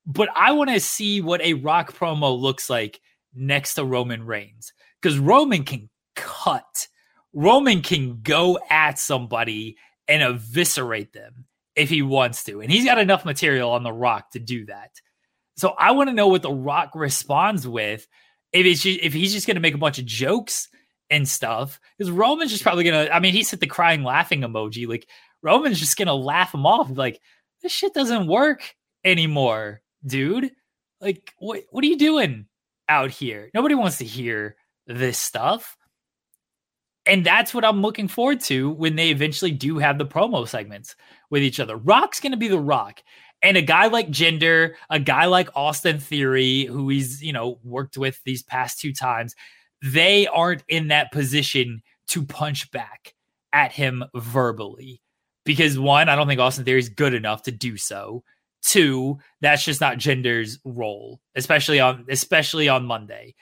But 0.06 0.30
I 0.36 0.52
want 0.52 0.70
to 0.70 0.80
see 0.80 1.22
what 1.22 1.42
a 1.42 1.54
Rock 1.54 1.94
promo 1.94 2.38
looks 2.38 2.70
like 2.70 3.00
next 3.34 3.76
to 3.76 3.86
Roman 3.86 4.26
Reigns 4.26 4.74
because 5.02 5.18
Roman 5.18 5.64
can 5.64 5.90
cut. 6.16 6.88
Roman 7.34 7.82
can 7.82 8.22
go 8.22 8.60
at 8.70 9.00
somebody 9.00 9.78
and 10.08 10.22
eviscerate 10.22 11.14
them 11.14 11.46
if 11.76 11.90
he 11.90 12.02
wants 12.02 12.44
to. 12.44 12.62
And 12.62 12.72
he's 12.72 12.86
got 12.86 13.00
enough 13.00 13.26
material 13.26 13.72
on 13.72 13.84
The 13.84 13.94
Rock 13.94 14.32
to 14.32 14.40
do 14.40 14.66
that. 14.66 14.92
So 15.56 15.70
I 15.78 15.92
want 15.92 16.10
to 16.10 16.16
know 16.16 16.28
what 16.28 16.42
The 16.42 16.52
Rock 16.52 16.92
responds 16.96 17.68
with 17.68 18.08
if 18.54 18.66
it's 18.66 18.82
just, 18.82 19.00
if 19.02 19.14
he's 19.14 19.34
just 19.34 19.48
going 19.48 19.56
to 19.56 19.62
make 19.62 19.74
a 19.74 19.80
bunch 19.80 20.00
of 20.00 20.06
jokes 20.06 20.70
and 21.10 21.28
stuff, 21.28 21.80
because 21.98 22.12
Roman's 22.12 22.52
just 22.52 22.64
probably 22.64 22.84
going 22.84 23.08
to. 23.08 23.14
I 23.14 23.20
mean, 23.20 23.34
he 23.34 23.44
said 23.44 23.60
the 23.60 23.68
crying 23.68 24.04
laughing 24.04 24.42
emoji. 24.42 24.88
Like 24.88 25.08
Roman's 25.42 25.80
just 25.80 25.98
going 25.98 26.08
to 26.08 26.14
laugh 26.14 26.54
him 26.54 26.66
off. 26.66 26.90
Like 26.90 27.20
this 27.62 27.72
shit 27.72 27.94
doesn't 27.94 28.28
work 28.28 28.76
anymore, 29.04 29.82
dude. 30.06 30.52
Like 31.02 31.34
what 31.40 31.64
what 31.72 31.84
are 31.84 31.88
you 31.88 31.98
doing 31.98 32.46
out 32.88 33.10
here? 33.12 33.50
Nobody 33.54 33.76
wants 33.76 33.98
to 33.98 34.06
hear 34.06 34.56
this 34.88 35.18
stuff. 35.18 35.78
And 37.06 37.26
that's 37.26 37.54
what 37.54 37.66
I'm 37.66 37.82
looking 37.82 38.08
forward 38.08 38.40
to 38.42 38.70
when 38.72 38.96
they 38.96 39.10
eventually 39.10 39.52
do 39.52 39.78
have 39.78 39.98
the 39.98 40.06
promo 40.06 40.48
segments 40.48 40.96
with 41.30 41.44
each 41.44 41.60
other. 41.60 41.76
Rock's 41.76 42.22
going 42.22 42.32
to 42.32 42.38
be 42.38 42.48
the 42.48 42.60
Rock. 42.60 43.04
And 43.44 43.58
a 43.58 43.62
guy 43.62 43.88
like 43.88 44.08
Jinder, 44.08 44.74
a 44.90 45.00
guy 45.00 45.26
like 45.26 45.50
Austin 45.54 46.00
Theory, 46.00 46.64
who 46.66 46.88
he's, 46.88 47.22
you 47.22 47.34
know, 47.34 47.60
worked 47.64 47.98
with 47.98 48.24
these 48.24 48.42
past 48.42 48.80
two 48.80 48.94
times, 48.94 49.36
they 49.82 50.26
aren't 50.28 50.64
in 50.70 50.88
that 50.88 51.12
position 51.12 51.84
to 52.08 52.26
punch 52.26 52.72
back 52.72 53.14
at 53.52 53.74
him 53.74 54.04
verbally. 54.16 55.02
Because 55.44 55.78
one, 55.78 56.08
I 56.08 56.16
don't 56.16 56.28
think 56.28 56.40
Austin 56.40 56.64
Theory 56.64 56.80
is 56.80 56.88
good 56.88 57.14
enough 57.14 57.44
to 57.44 57.52
do 57.52 57.76
so. 57.76 58.24
Two, 58.62 59.20
that's 59.42 59.66
just 59.66 59.82
not 59.82 59.98
Jinder's 59.98 60.58
role, 60.64 61.20
especially 61.36 61.82
on 61.82 62.06
especially 62.10 62.70
on 62.70 62.86
Monday. 62.86 63.36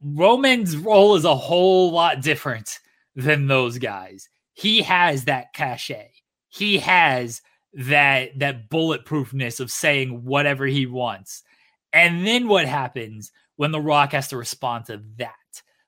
Roman's 0.00 0.74
role 0.74 1.16
is 1.16 1.26
a 1.26 1.36
whole 1.36 1.92
lot 1.92 2.22
different 2.22 2.78
than 3.14 3.46
those 3.46 3.76
guys. 3.76 4.30
He 4.54 4.80
has 4.82 5.26
that 5.26 5.52
cachet. 5.52 6.12
He 6.48 6.78
has 6.78 7.42
that 7.74 8.38
that 8.38 8.70
bulletproofness 8.70 9.60
of 9.60 9.70
saying 9.70 10.24
whatever 10.24 10.66
he 10.66 10.86
wants. 10.86 11.42
And 11.92 12.26
then 12.26 12.48
what 12.48 12.66
happens 12.66 13.32
when 13.56 13.72
The 13.72 13.80
Rock 13.80 14.12
has 14.12 14.28
to 14.28 14.36
respond 14.36 14.86
to 14.86 15.02
that? 15.16 15.34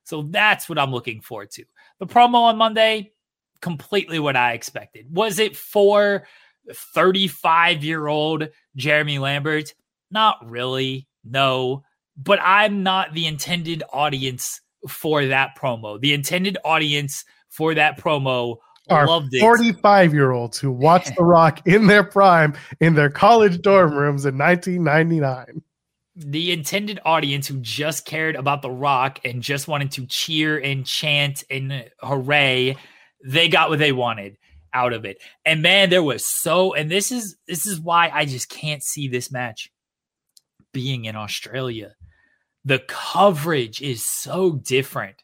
So 0.05 0.23
that's 0.23 0.69
what 0.69 0.79
I'm 0.79 0.93
looking 0.93 1.21
forward 1.21 1.51
to. 1.53 1.65
The 1.99 2.07
promo 2.07 2.43
on 2.43 2.57
Monday, 2.57 3.13
completely 3.61 4.19
what 4.19 4.37
I 4.37 4.53
expected. 4.53 5.07
Was 5.15 5.39
it 5.39 5.57
for 5.57 6.27
35 6.73 7.85
year 7.85 8.07
old 8.07 8.49
Jeremy 8.77 9.19
Lambert? 9.19 9.75
Not 10.11 10.39
really. 10.49 11.07
No. 11.25 11.85
But 12.17 12.41
I'm 12.43 12.83
not 12.83 13.15
the 13.15 13.27
intended 13.27 13.83
audience 13.93 14.61
for 14.89 15.27
that 15.27 15.57
promo. 15.57 16.01
The 16.01 16.15
intended 16.15 16.59
audience 16.65 17.25
for 17.49 17.75
that 17.75 17.99
promo 17.99 18.57
are 18.89 19.07
45 19.41 20.15
year 20.15 20.33
olds 20.33 20.59
who 20.59 20.73
watched 20.73 21.15
The 21.17 21.25
Rock 21.25 21.61
in 21.67 21.87
their 21.87 22.05
prime 22.05 22.55
in 22.81 22.95
their 22.95 23.11
college 23.11 23.61
dorm 23.63 23.95
rooms 23.95 24.25
in 24.25 24.37
1999. 24.39 25.63
The 26.17 26.53
intended 26.53 27.01
audience 27.05 27.47
who 27.47 27.59
just 27.61 28.05
cared 28.05 28.37
about 28.37 28.63
The 28.63 28.71
Rock 28.71 29.21
and 29.25 29.43
just 29.43 29.69
wanted 29.69 29.93
to 29.93 30.07
cheer 30.07 30.59
and 30.59 30.85
chant 30.85 31.45
and 31.51 31.89
hooray, 32.01 32.77
they 33.25 33.49
got 33.49 33.71
what 33.71 33.79
they 33.79 33.93
wanted 33.93 34.37
out 34.73 34.93
of 34.93 35.05
it. 35.05 35.19
And 35.45 35.63
man, 35.63 35.91
there 35.91 36.03
was 36.03 36.25
so 36.27 36.75
and 36.75 36.91
this 36.91 37.13
is 37.13 37.37
this 37.47 37.67
is 37.67 37.81
why 37.81 38.11
I 38.13 38.25
just 38.25 38.49
can't 38.49 38.83
see 38.83 39.09
this 39.09 39.31
match 39.31 39.71
being 40.73 41.05
in 41.05 41.17
Australia. 41.17 41.95
The 42.65 42.81
coverage 42.81 43.81
is 43.81 44.05
so 44.05 44.53
different. 44.53 45.23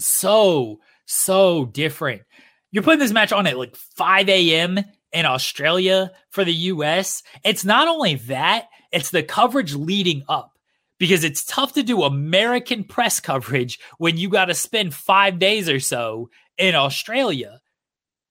So 0.00 0.80
so 1.06 1.66
different. 1.66 2.22
You're 2.70 2.82
putting 2.82 3.00
this 3.00 3.12
match 3.12 3.32
on 3.32 3.46
at 3.46 3.58
like 3.58 3.76
5 3.76 4.28
a.m. 4.28 4.80
in 5.12 5.26
Australia 5.26 6.10
for 6.30 6.44
the 6.44 6.52
US. 6.52 7.22
It's 7.44 7.64
not 7.64 7.88
only 7.88 8.16
that, 8.16 8.66
it's 8.92 9.10
the 9.10 9.22
coverage 9.22 9.74
leading 9.74 10.22
up 10.28 10.52
because 10.98 11.24
it's 11.24 11.44
tough 11.44 11.72
to 11.74 11.82
do 11.82 12.02
American 12.02 12.84
press 12.84 13.20
coverage 13.20 13.78
when 13.98 14.16
you 14.16 14.28
got 14.28 14.46
to 14.46 14.54
spend 14.54 14.94
five 14.94 15.38
days 15.38 15.68
or 15.68 15.80
so 15.80 16.30
in 16.58 16.74
Australia 16.74 17.60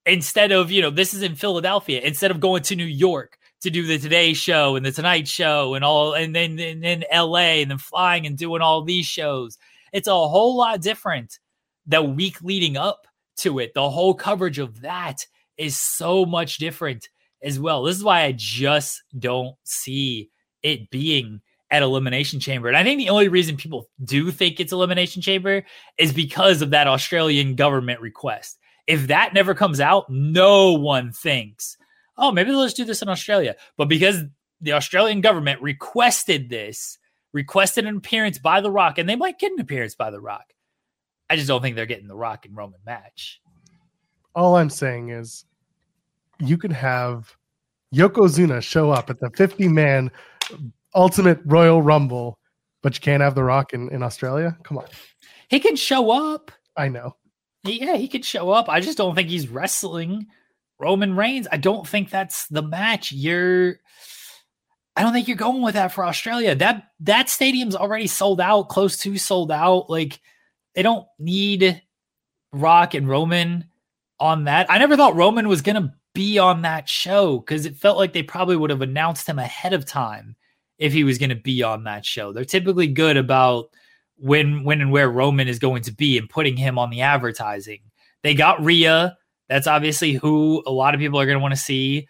instead 0.05 0.51
of, 0.51 0.71
you 0.71 0.81
know, 0.81 0.89
this 0.89 1.13
is 1.13 1.21
in 1.21 1.35
Philadelphia, 1.35 2.01
instead 2.01 2.31
of 2.31 2.39
going 2.39 2.63
to 2.63 2.75
New 2.75 2.85
York 2.85 3.37
to 3.61 3.69
do 3.69 3.87
the 3.87 3.97
Today 3.97 4.33
Show 4.33 4.75
and 4.75 4.85
the 4.85 4.91
Tonight 4.91 5.27
Show 5.27 5.73
and 5.73 5.85
all, 5.85 6.13
and 6.13 6.35
then 6.35 6.59
and 6.59 6.83
then 6.83 7.03
LA 7.13 7.61
and 7.61 7.71
then 7.71 7.77
flying 7.77 8.25
and 8.25 8.37
doing 8.37 8.61
all 8.61 8.83
these 8.83 9.05
shows. 9.05 9.57
It's 9.93 10.07
a 10.07 10.11
whole 10.11 10.57
lot 10.57 10.81
different 10.81 11.39
the 11.85 12.01
week 12.01 12.41
leading 12.41 12.77
up 12.77 13.07
to 13.37 13.59
it. 13.59 13.73
The 13.73 13.89
whole 13.89 14.13
coverage 14.13 14.59
of 14.59 14.81
that 14.81 15.25
is 15.57 15.79
so 15.79 16.25
much 16.25 16.57
different 16.57 17.09
as 17.41 17.59
well. 17.59 17.83
This 17.83 17.97
is 17.97 18.03
why 18.03 18.23
I 18.23 18.33
just 18.35 19.03
don't 19.17 19.55
see 19.63 20.29
it 20.61 20.89
being 20.89 21.41
at 21.69 21.83
Elimination 21.83 22.39
Chamber. 22.39 22.67
And 22.67 22.77
I 22.77 22.83
think 22.83 22.99
the 22.99 23.09
only 23.09 23.27
reason 23.27 23.57
people 23.57 23.89
do 24.03 24.31
think 24.31 24.59
it's 24.59 24.71
Elimination 24.71 25.21
Chamber 25.21 25.63
is 25.97 26.13
because 26.13 26.61
of 26.61 26.69
that 26.69 26.87
Australian 26.87 27.55
government 27.55 27.99
request. 27.99 28.59
If 28.85 29.07
that 29.07 29.33
never 29.33 29.53
comes 29.55 29.79
out, 29.79 30.09
no 30.09 30.73
one 30.73 31.11
thinks, 31.11 31.77
oh, 32.17 32.31
maybe 32.31 32.51
let's 32.51 32.73
do 32.73 32.85
this 32.85 33.01
in 33.01 33.09
Australia. 33.09 33.55
But 33.77 33.89
because 33.89 34.23
the 34.61 34.73
Australian 34.73 35.21
government 35.21 35.61
requested 35.61 36.49
this, 36.49 36.99
requested 37.33 37.85
an 37.85 37.97
appearance 37.97 38.37
by 38.37 38.61
The 38.61 38.71
Rock, 38.71 38.97
and 38.97 39.09
they 39.09 39.15
might 39.15 39.39
get 39.39 39.51
an 39.51 39.59
appearance 39.59 39.95
by 39.95 40.11
The 40.11 40.21
Rock. 40.21 40.52
I 41.29 41.35
just 41.35 41.47
don't 41.47 41.61
think 41.61 41.75
they're 41.75 41.85
getting 41.85 42.07
The 42.07 42.15
Rock 42.15 42.45
and 42.45 42.55
Roman 42.55 42.79
match. 42.85 43.41
All 44.35 44.55
I'm 44.55 44.69
saying 44.69 45.09
is 45.09 45.45
you 46.39 46.57
could 46.57 46.73
have 46.73 47.35
Yokozuna 47.93 48.61
show 48.61 48.91
up 48.91 49.09
at 49.09 49.19
the 49.19 49.29
50 49.31 49.67
man 49.67 50.11
ultimate 50.95 51.39
Royal 51.45 51.81
Rumble, 51.81 52.39
but 52.81 52.95
you 52.95 53.01
can't 53.01 53.21
have 53.21 53.35
The 53.35 53.43
Rock 53.43 53.73
in, 53.73 53.89
in 53.89 54.03
Australia? 54.03 54.57
Come 54.63 54.77
on. 54.77 54.85
He 55.49 55.59
can 55.59 55.75
show 55.75 56.11
up. 56.11 56.51
I 56.75 56.89
know. 56.89 57.15
Yeah, 57.63 57.95
he 57.95 58.07
could 58.07 58.25
show 58.25 58.49
up. 58.49 58.67
I 58.67 58.81
just 58.81 58.97
don't 58.97 59.15
think 59.15 59.29
he's 59.29 59.47
wrestling 59.47 60.27
Roman 60.79 61.15
Reigns. 61.15 61.47
I 61.51 61.57
don't 61.57 61.87
think 61.87 62.09
that's 62.09 62.47
the 62.47 62.61
match. 62.61 63.11
You're 63.11 63.77
I 64.95 65.01
don't 65.01 65.13
think 65.13 65.27
you're 65.27 65.37
going 65.37 65.61
with 65.61 65.73
that 65.73 65.91
for 65.91 66.05
Australia. 66.05 66.55
That 66.55 66.89
that 67.01 67.29
stadium's 67.29 67.75
already 67.75 68.07
sold 68.07 68.41
out, 68.41 68.69
close 68.69 68.97
to 68.99 69.17
sold 69.17 69.51
out. 69.51 69.89
Like 69.89 70.19
they 70.75 70.81
don't 70.81 71.07
need 71.19 71.81
Rock 72.51 72.93
and 72.93 73.07
Roman 73.07 73.65
on 74.19 74.45
that. 74.45 74.69
I 74.69 74.77
never 74.77 74.95
thought 74.95 75.15
Roman 75.15 75.47
was 75.47 75.61
gonna 75.61 75.93
be 76.13 76.37
on 76.37 76.61
that 76.61 76.87
show 76.87 77.39
because 77.39 77.65
it 77.65 77.75
felt 77.75 77.97
like 77.97 78.13
they 78.13 78.23
probably 78.23 78.55
would 78.55 78.69
have 78.69 78.81
announced 78.81 79.27
him 79.27 79.39
ahead 79.39 79.73
of 79.73 79.85
time 79.85 80.35
if 80.77 80.93
he 80.93 81.03
was 81.03 81.17
going 81.17 81.29
to 81.29 81.35
be 81.35 81.63
on 81.63 81.83
that 81.83 82.05
show. 82.05 82.31
They're 82.31 82.45
typically 82.45 82.87
good 82.87 83.17
about 83.17 83.69
when 84.17 84.63
when 84.63 84.81
and 84.81 84.91
where 84.91 85.09
Roman 85.09 85.47
is 85.47 85.59
going 85.59 85.83
to 85.83 85.93
be 85.93 86.17
and 86.17 86.29
putting 86.29 86.55
him 86.55 86.77
on 86.77 86.89
the 86.89 87.01
advertising. 87.01 87.79
They 88.21 88.33
got 88.33 88.63
Rhea. 88.63 89.17
That's 89.49 89.67
obviously 89.67 90.13
who 90.13 90.63
a 90.65 90.71
lot 90.71 90.93
of 90.93 90.99
people 90.99 91.19
are 91.19 91.25
going 91.25 91.37
to 91.37 91.41
want 91.41 91.53
to 91.53 91.59
see. 91.59 92.07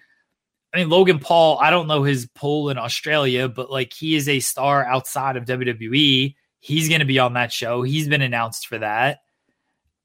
I 0.73 0.77
mean, 0.77 0.89
Logan 0.89 1.19
Paul, 1.19 1.59
I 1.59 1.69
don't 1.69 1.87
know 1.87 2.03
his 2.03 2.27
pull 2.35 2.69
in 2.69 2.77
Australia, 2.77 3.47
but 3.47 3.69
like 3.69 3.93
he 3.93 4.15
is 4.15 4.27
a 4.27 4.39
star 4.39 4.85
outside 4.85 5.37
of 5.37 5.45
WWE. 5.45 6.35
He's 6.63 6.87
going 6.87 7.01
to 7.01 7.05
be 7.05 7.19
on 7.19 7.33
that 7.33 7.51
show. 7.51 7.81
He's 7.81 8.07
been 8.07 8.21
announced 8.21 8.67
for 8.67 8.77
that. 8.77 9.19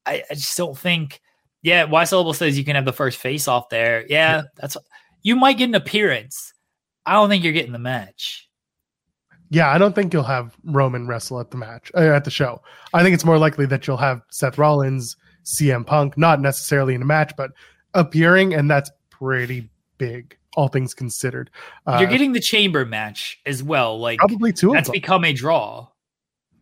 I, 0.05 0.23
I 0.29 0.33
just 0.33 0.57
don't 0.57 0.77
think 0.77 1.21
yeah, 1.61 1.85
Y 1.85 2.03
Syllable 2.03 2.33
says 2.33 2.57
you 2.57 2.65
can 2.65 2.75
have 2.75 2.83
the 2.83 2.91
first 2.91 3.17
face 3.17 3.47
off 3.47 3.69
there. 3.69 4.05
Yeah, 4.09 4.43
that's 4.57 4.75
you 5.21 5.37
might 5.37 5.57
get 5.57 5.69
an 5.69 5.75
appearance. 5.75 6.53
I 7.05 7.13
don't 7.13 7.29
think 7.29 7.45
you're 7.45 7.53
getting 7.53 7.71
the 7.71 7.79
match. 7.79 8.49
Yeah, 9.49 9.69
I 9.69 9.77
don't 9.77 9.95
think 9.95 10.13
you'll 10.13 10.23
have 10.23 10.53
Roman 10.65 11.07
wrestle 11.07 11.39
at 11.39 11.49
the 11.49 11.57
match 11.57 11.93
uh, 11.95 12.01
at 12.01 12.25
the 12.25 12.31
show. 12.31 12.61
I 12.93 13.03
think 13.03 13.13
it's 13.13 13.23
more 13.23 13.37
likely 13.37 13.65
that 13.67 13.87
you'll 13.87 13.95
have 13.95 14.21
Seth 14.29 14.57
Rollins, 14.57 15.15
CM 15.45 15.85
Punk, 15.85 16.17
not 16.17 16.41
necessarily 16.41 16.93
in 16.93 17.01
a 17.01 17.05
match, 17.05 17.31
but 17.37 17.51
appearing, 17.93 18.53
and 18.53 18.69
that's 18.69 18.91
pretty 19.09 19.69
big, 19.97 20.37
all 20.57 20.67
things 20.67 20.93
considered. 20.93 21.49
Uh, 21.87 21.99
you're 22.01 22.09
getting 22.09 22.33
the 22.33 22.41
chamber 22.41 22.85
match 22.85 23.39
as 23.45 23.63
well. 23.63 23.97
Like 23.97 24.19
probably 24.19 24.51
two. 24.51 24.73
That's 24.73 24.89
become 24.89 25.23
a 25.23 25.31
draw. 25.31 25.87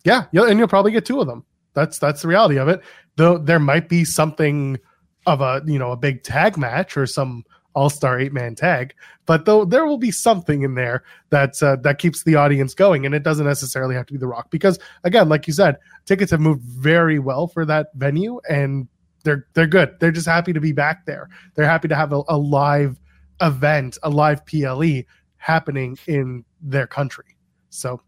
Yeah, 0.08 0.24
and 0.44 0.58
you'll 0.58 0.70
probably 0.70 0.92
get 0.92 1.06
two 1.06 1.20
of 1.20 1.28
them. 1.28 1.44
That's 1.74 2.00
that's 2.00 2.22
the 2.22 2.30
reality 2.30 2.58
of 2.58 2.70
it. 2.70 2.82
Though 3.18 3.38
there 3.38 3.60
might 3.60 3.90
be 3.90 4.06
something 4.06 4.80
of 5.26 5.42
a 5.42 5.62
you 5.66 5.78
know 5.78 5.92
a 5.92 5.98
big 5.98 6.24
tag 6.24 6.58
match 6.58 6.96
or 6.96 7.06
some 7.06 7.44
all 7.76 7.90
star 7.90 8.18
eight 8.18 8.32
man 8.32 8.56
tag, 8.56 8.94
but 9.26 9.46
though 9.46 9.66
there 9.66 9.86
will 9.86 9.98
be 9.98 10.12
something 10.12 10.62
in 10.62 10.76
there 10.76 11.04
that 11.30 11.62
uh, 11.62 11.76
that 11.84 12.00
keeps 12.00 12.24
the 12.24 12.36
audience 12.36 12.74
going, 12.74 13.06
and 13.06 13.14
it 13.14 13.24
doesn't 13.24 13.46
necessarily 13.46 13.96
have 13.96 14.06
to 14.06 14.14
be 14.14 14.18
The 14.18 14.28
Rock 14.28 14.50
because 14.50 14.80
again, 15.04 15.28
like 15.28 15.46
you 15.46 15.52
said, 15.52 15.76
tickets 16.06 16.32
have 16.32 16.40
moved 16.40 16.64
very 16.64 17.20
well 17.20 17.48
for 17.48 17.66
that 17.66 17.88
venue, 17.96 18.40
and 18.50 18.88
they're 19.26 19.46
they're 19.54 19.68
good. 19.68 19.98
They're 20.00 20.12
just 20.12 20.28
happy 20.28 20.54
to 20.54 20.62
be 20.62 20.72
back 20.72 21.06
there. 21.06 21.30
They're 21.56 21.68
happy 21.68 21.90
to 21.90 21.96
have 21.96 22.14
a, 22.14 22.22
a 22.30 22.38
live 22.38 22.98
event, 23.42 23.98
a 24.04 24.10
live 24.10 24.46
PLE 24.46 25.04
happening 25.36 25.98
in 26.08 26.46
their 26.62 26.88
country. 26.88 27.38
So 27.70 28.02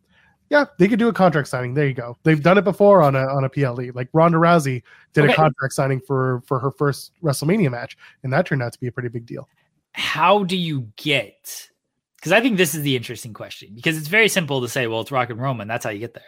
yeah, 0.49 0.65
they 0.79 0.87
could 0.87 0.99
do 0.99 1.07
a 1.07 1.13
contract 1.13 1.47
signing. 1.47 1.75
There 1.75 1.87
you 1.87 1.93
go. 1.93 2.17
They've 2.23 2.41
done 2.41 2.57
it 2.57 2.63
before 2.63 3.03
on 3.03 3.15
a 3.15 3.19
on 3.19 3.43
a 3.43 3.49
PLE. 3.49 3.91
Like 3.93 4.09
Ronda 4.13 4.37
Rousey 4.37 4.81
did 5.13 5.25
okay. 5.25 5.33
a 5.33 5.35
contract 5.35 5.73
signing 5.73 6.01
for 6.01 6.41
for 6.45 6.59
her 6.59 6.71
first 6.71 7.11
WrestleMania 7.23 7.69
match, 7.69 7.97
and 8.23 8.33
that 8.33 8.45
turned 8.45 8.63
out 8.63 8.73
to 8.73 8.79
be 8.79 8.87
a 8.87 8.91
pretty 8.91 9.09
big 9.09 9.25
deal. 9.25 9.47
How 9.91 10.43
do 10.43 10.57
you 10.57 10.91
get? 10.97 11.69
Because 12.15 12.31
I 12.31 12.41
think 12.41 12.57
this 12.57 12.73
is 12.73 12.81
the 12.81 12.95
interesting 12.95 13.33
question. 13.33 13.69
Because 13.75 13.97
it's 13.97 14.07
very 14.07 14.27
simple 14.27 14.61
to 14.61 14.67
say, 14.67 14.87
well, 14.87 15.01
it's 15.01 15.11
Rock 15.11 15.29
and 15.29 15.39
Roman. 15.39 15.67
That's 15.67 15.85
how 15.85 15.91
you 15.91 15.99
get 15.99 16.15
there. 16.15 16.23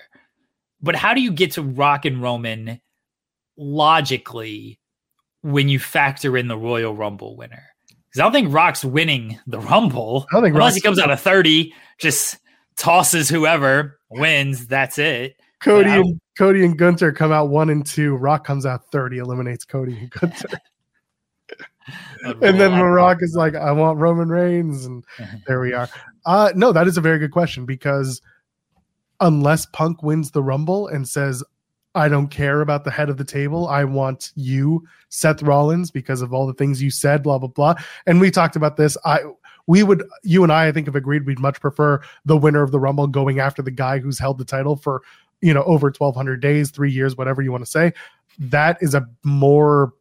But 0.82 0.96
how 0.96 1.14
do 1.14 1.22
you 1.22 1.32
get 1.32 1.54
to 1.54 1.64
Rock 1.64 2.06
and 2.06 2.22
Roman 2.22 2.80
logically 3.58 4.80
when 5.42 5.68
you 5.68 5.80
factor 5.80 6.38
in 6.38 6.48
the 6.48 6.58
Royal 6.58 6.96
Rumble 6.96 7.36
winner? 7.36 7.64
Because 8.10 8.20
I 8.20 8.24
don't 8.24 8.32
think 8.32 8.54
Rock's 8.54 8.86
winning 8.86 9.40
the 9.48 9.60
Rumble. 9.60 10.28
I 10.30 10.36
don't 10.36 10.44
think 10.44 10.56
unless 10.56 10.74
Rock's 10.74 10.76
he 10.76 10.82
comes 10.82 11.00
out 11.00 11.12
of 11.12 11.20
thirty, 11.20 11.74
just 12.00 12.38
tosses 12.82 13.30
whoever 13.30 14.00
wins. 14.10 14.66
That's 14.66 14.98
it. 14.98 15.40
Cody 15.62 15.92
and 15.92 16.20
Cody 16.36 16.66
and 16.66 16.78
Gunther 16.78 17.12
come 17.12 17.32
out 17.32 17.50
one 17.50 17.70
and 17.70 17.86
two. 17.86 18.16
Rock 18.16 18.44
comes 18.44 18.66
out 18.66 18.92
thirty, 18.92 19.20
eliminates 19.20 19.64
Cody 19.64 19.98
and 19.98 20.10
Gunther. 20.10 20.60
and 22.42 22.60
then 22.60 22.78
The 22.78 22.84
Rock 22.84 23.20
is 23.22 23.36
like, 23.36 23.54
"I 23.54 23.72
want 23.72 24.00
Roman 24.00 24.30
Reigns," 24.30 24.86
and 24.86 25.06
there 25.48 25.62
we 25.62 25.74
are. 25.74 25.88
Uh, 26.26 26.52
no, 26.56 26.72
that 26.72 26.88
is 26.88 26.98
a 26.98 27.02
very 27.02 27.20
good 27.20 27.32
question 27.32 27.66
because 27.66 28.22
unless 29.20 29.68
Punk 29.68 30.02
wins 30.02 30.32
the 30.32 30.42
Rumble 30.42 30.88
and 30.88 31.08
says, 31.08 31.44
"I 31.94 32.10
don't 32.10 32.30
care 32.30 32.62
about 32.62 32.84
the 32.84 32.92
head 32.92 33.10
of 33.10 33.18
the 33.18 33.24
table. 33.24 33.68
I 33.68 33.84
want 33.84 34.32
you, 34.34 34.88
Seth 35.10 35.44
Rollins, 35.44 35.92
because 35.92 36.24
of 36.24 36.34
all 36.34 36.48
the 36.48 36.56
things 36.56 36.82
you 36.82 36.90
said." 36.90 37.22
Blah 37.22 37.38
blah 37.38 37.50
blah. 37.50 37.76
And 38.08 38.20
we 38.20 38.32
talked 38.32 38.56
about 38.56 38.78
this. 38.78 38.98
I 39.06 39.20
we 39.68 39.84
would 39.84 40.04
you 40.24 40.44
and 40.44 40.52
I, 40.52 40.68
I 40.68 40.72
think 40.72 40.88
have 40.88 40.96
agreed 40.96 41.26
we'd 41.26 41.40
much 41.40 41.60
prefer 41.60 42.02
the 42.26 42.38
winner 42.38 42.62
of 42.64 42.72
the 42.72 42.80
Rumble 42.80 43.08
going 43.08 43.40
after 43.40 43.62
the 43.62 43.72
guy 43.72 44.00
who's 44.00 44.20
held 44.20 44.38
the 44.38 44.46
title 44.46 44.76
for 44.76 45.02
you 45.42 45.54
know 45.54 45.64
over 45.64 45.88
1200 45.88 46.42
days, 46.42 46.72
3 46.72 46.92
years, 46.92 47.18
whatever 47.18 47.42
you 47.42 47.52
want 47.52 47.64
to 47.64 47.70
say. 47.72 47.94
That 48.40 48.78
is 48.82 48.96
a 48.96 49.08
more 49.24 49.94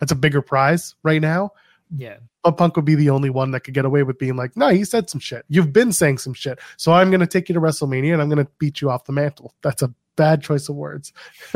it's 0.00 0.12
a 0.12 0.16
bigger 0.16 0.42
prize 0.42 0.94
right 1.02 1.20
now. 1.20 1.50
Yeah. 1.96 2.16
But 2.42 2.52
Punk 2.52 2.76
would 2.76 2.84
be 2.84 2.94
the 2.94 3.10
only 3.10 3.30
one 3.30 3.50
that 3.52 3.60
could 3.60 3.74
get 3.74 3.84
away 3.84 4.02
with 4.02 4.18
being 4.18 4.36
like, 4.36 4.56
no, 4.56 4.68
he 4.68 4.84
said 4.84 5.08
some 5.08 5.20
shit. 5.20 5.44
You've 5.48 5.72
been 5.72 5.92
saying 5.92 6.18
some 6.18 6.34
shit. 6.34 6.58
So 6.76 6.92
I'm 6.92 7.10
going 7.10 7.20
to 7.20 7.26
take 7.26 7.48
you 7.48 7.54
to 7.54 7.60
WrestleMania 7.60 8.12
and 8.12 8.20
I'm 8.20 8.28
going 8.28 8.44
to 8.44 8.50
beat 8.58 8.80
you 8.80 8.90
off 8.90 9.04
the 9.04 9.12
mantle. 9.12 9.54
That's 9.62 9.82
a 9.82 9.92
bad 10.16 10.42
choice 10.42 10.68
of 10.68 10.76
words. 10.76 11.12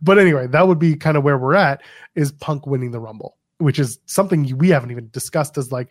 but 0.00 0.18
anyway, 0.18 0.46
that 0.48 0.66
would 0.66 0.78
be 0.78 0.96
kind 0.96 1.16
of 1.16 1.24
where 1.24 1.38
we're 1.38 1.54
at 1.54 1.82
is 2.14 2.32
Punk 2.32 2.66
winning 2.66 2.90
the 2.90 3.00
Rumble 3.00 3.36
which 3.58 3.78
is 3.78 3.98
something 4.06 4.56
we 4.58 4.70
haven't 4.70 4.90
even 4.90 5.08
discussed 5.10 5.58
as 5.58 5.70
like 5.70 5.90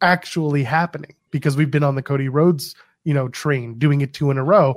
actually 0.00 0.62
happening 0.62 1.14
because 1.30 1.56
we've 1.56 1.70
been 1.70 1.84
on 1.84 1.94
the 1.94 2.02
Cody 2.02 2.28
Rhodes, 2.28 2.74
you 3.04 3.14
know, 3.14 3.28
train 3.28 3.78
doing 3.78 4.00
it 4.00 4.14
two 4.14 4.30
in 4.30 4.38
a 4.38 4.44
row 4.44 4.74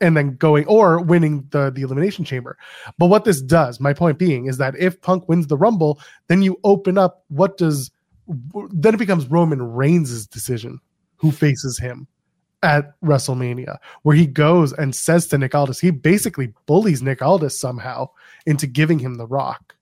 and 0.00 0.16
then 0.16 0.36
going 0.36 0.66
or 0.66 1.00
winning 1.00 1.46
the 1.50 1.70
the 1.70 1.82
elimination 1.82 2.24
chamber. 2.24 2.56
But 2.98 3.06
what 3.06 3.24
this 3.24 3.40
does, 3.42 3.80
my 3.80 3.92
point 3.92 4.18
being 4.18 4.46
is 4.46 4.58
that 4.58 4.76
if 4.78 5.00
Punk 5.00 5.28
wins 5.28 5.46
the 5.46 5.56
Rumble, 5.56 6.00
then 6.28 6.42
you 6.42 6.58
open 6.64 6.98
up 6.98 7.24
what 7.28 7.56
does 7.56 7.90
then 8.72 8.94
it 8.94 8.98
becomes 8.98 9.26
Roman 9.26 9.60
Reigns' 9.62 10.26
decision 10.26 10.80
who 11.16 11.30
faces 11.32 11.78
him 11.78 12.06
at 12.62 13.00
WrestleMania, 13.00 13.78
where 14.02 14.16
he 14.16 14.26
goes 14.26 14.72
and 14.72 14.94
says 14.94 15.26
to 15.28 15.38
Nick 15.38 15.54
Aldis, 15.54 15.80
he 15.80 15.90
basically 15.90 16.52
bullies 16.66 17.02
Nick 17.02 17.22
Aldis 17.22 17.58
somehow 17.58 18.08
into 18.46 18.66
giving 18.66 18.98
him 18.98 19.14
the 19.14 19.26
rock 19.26 19.74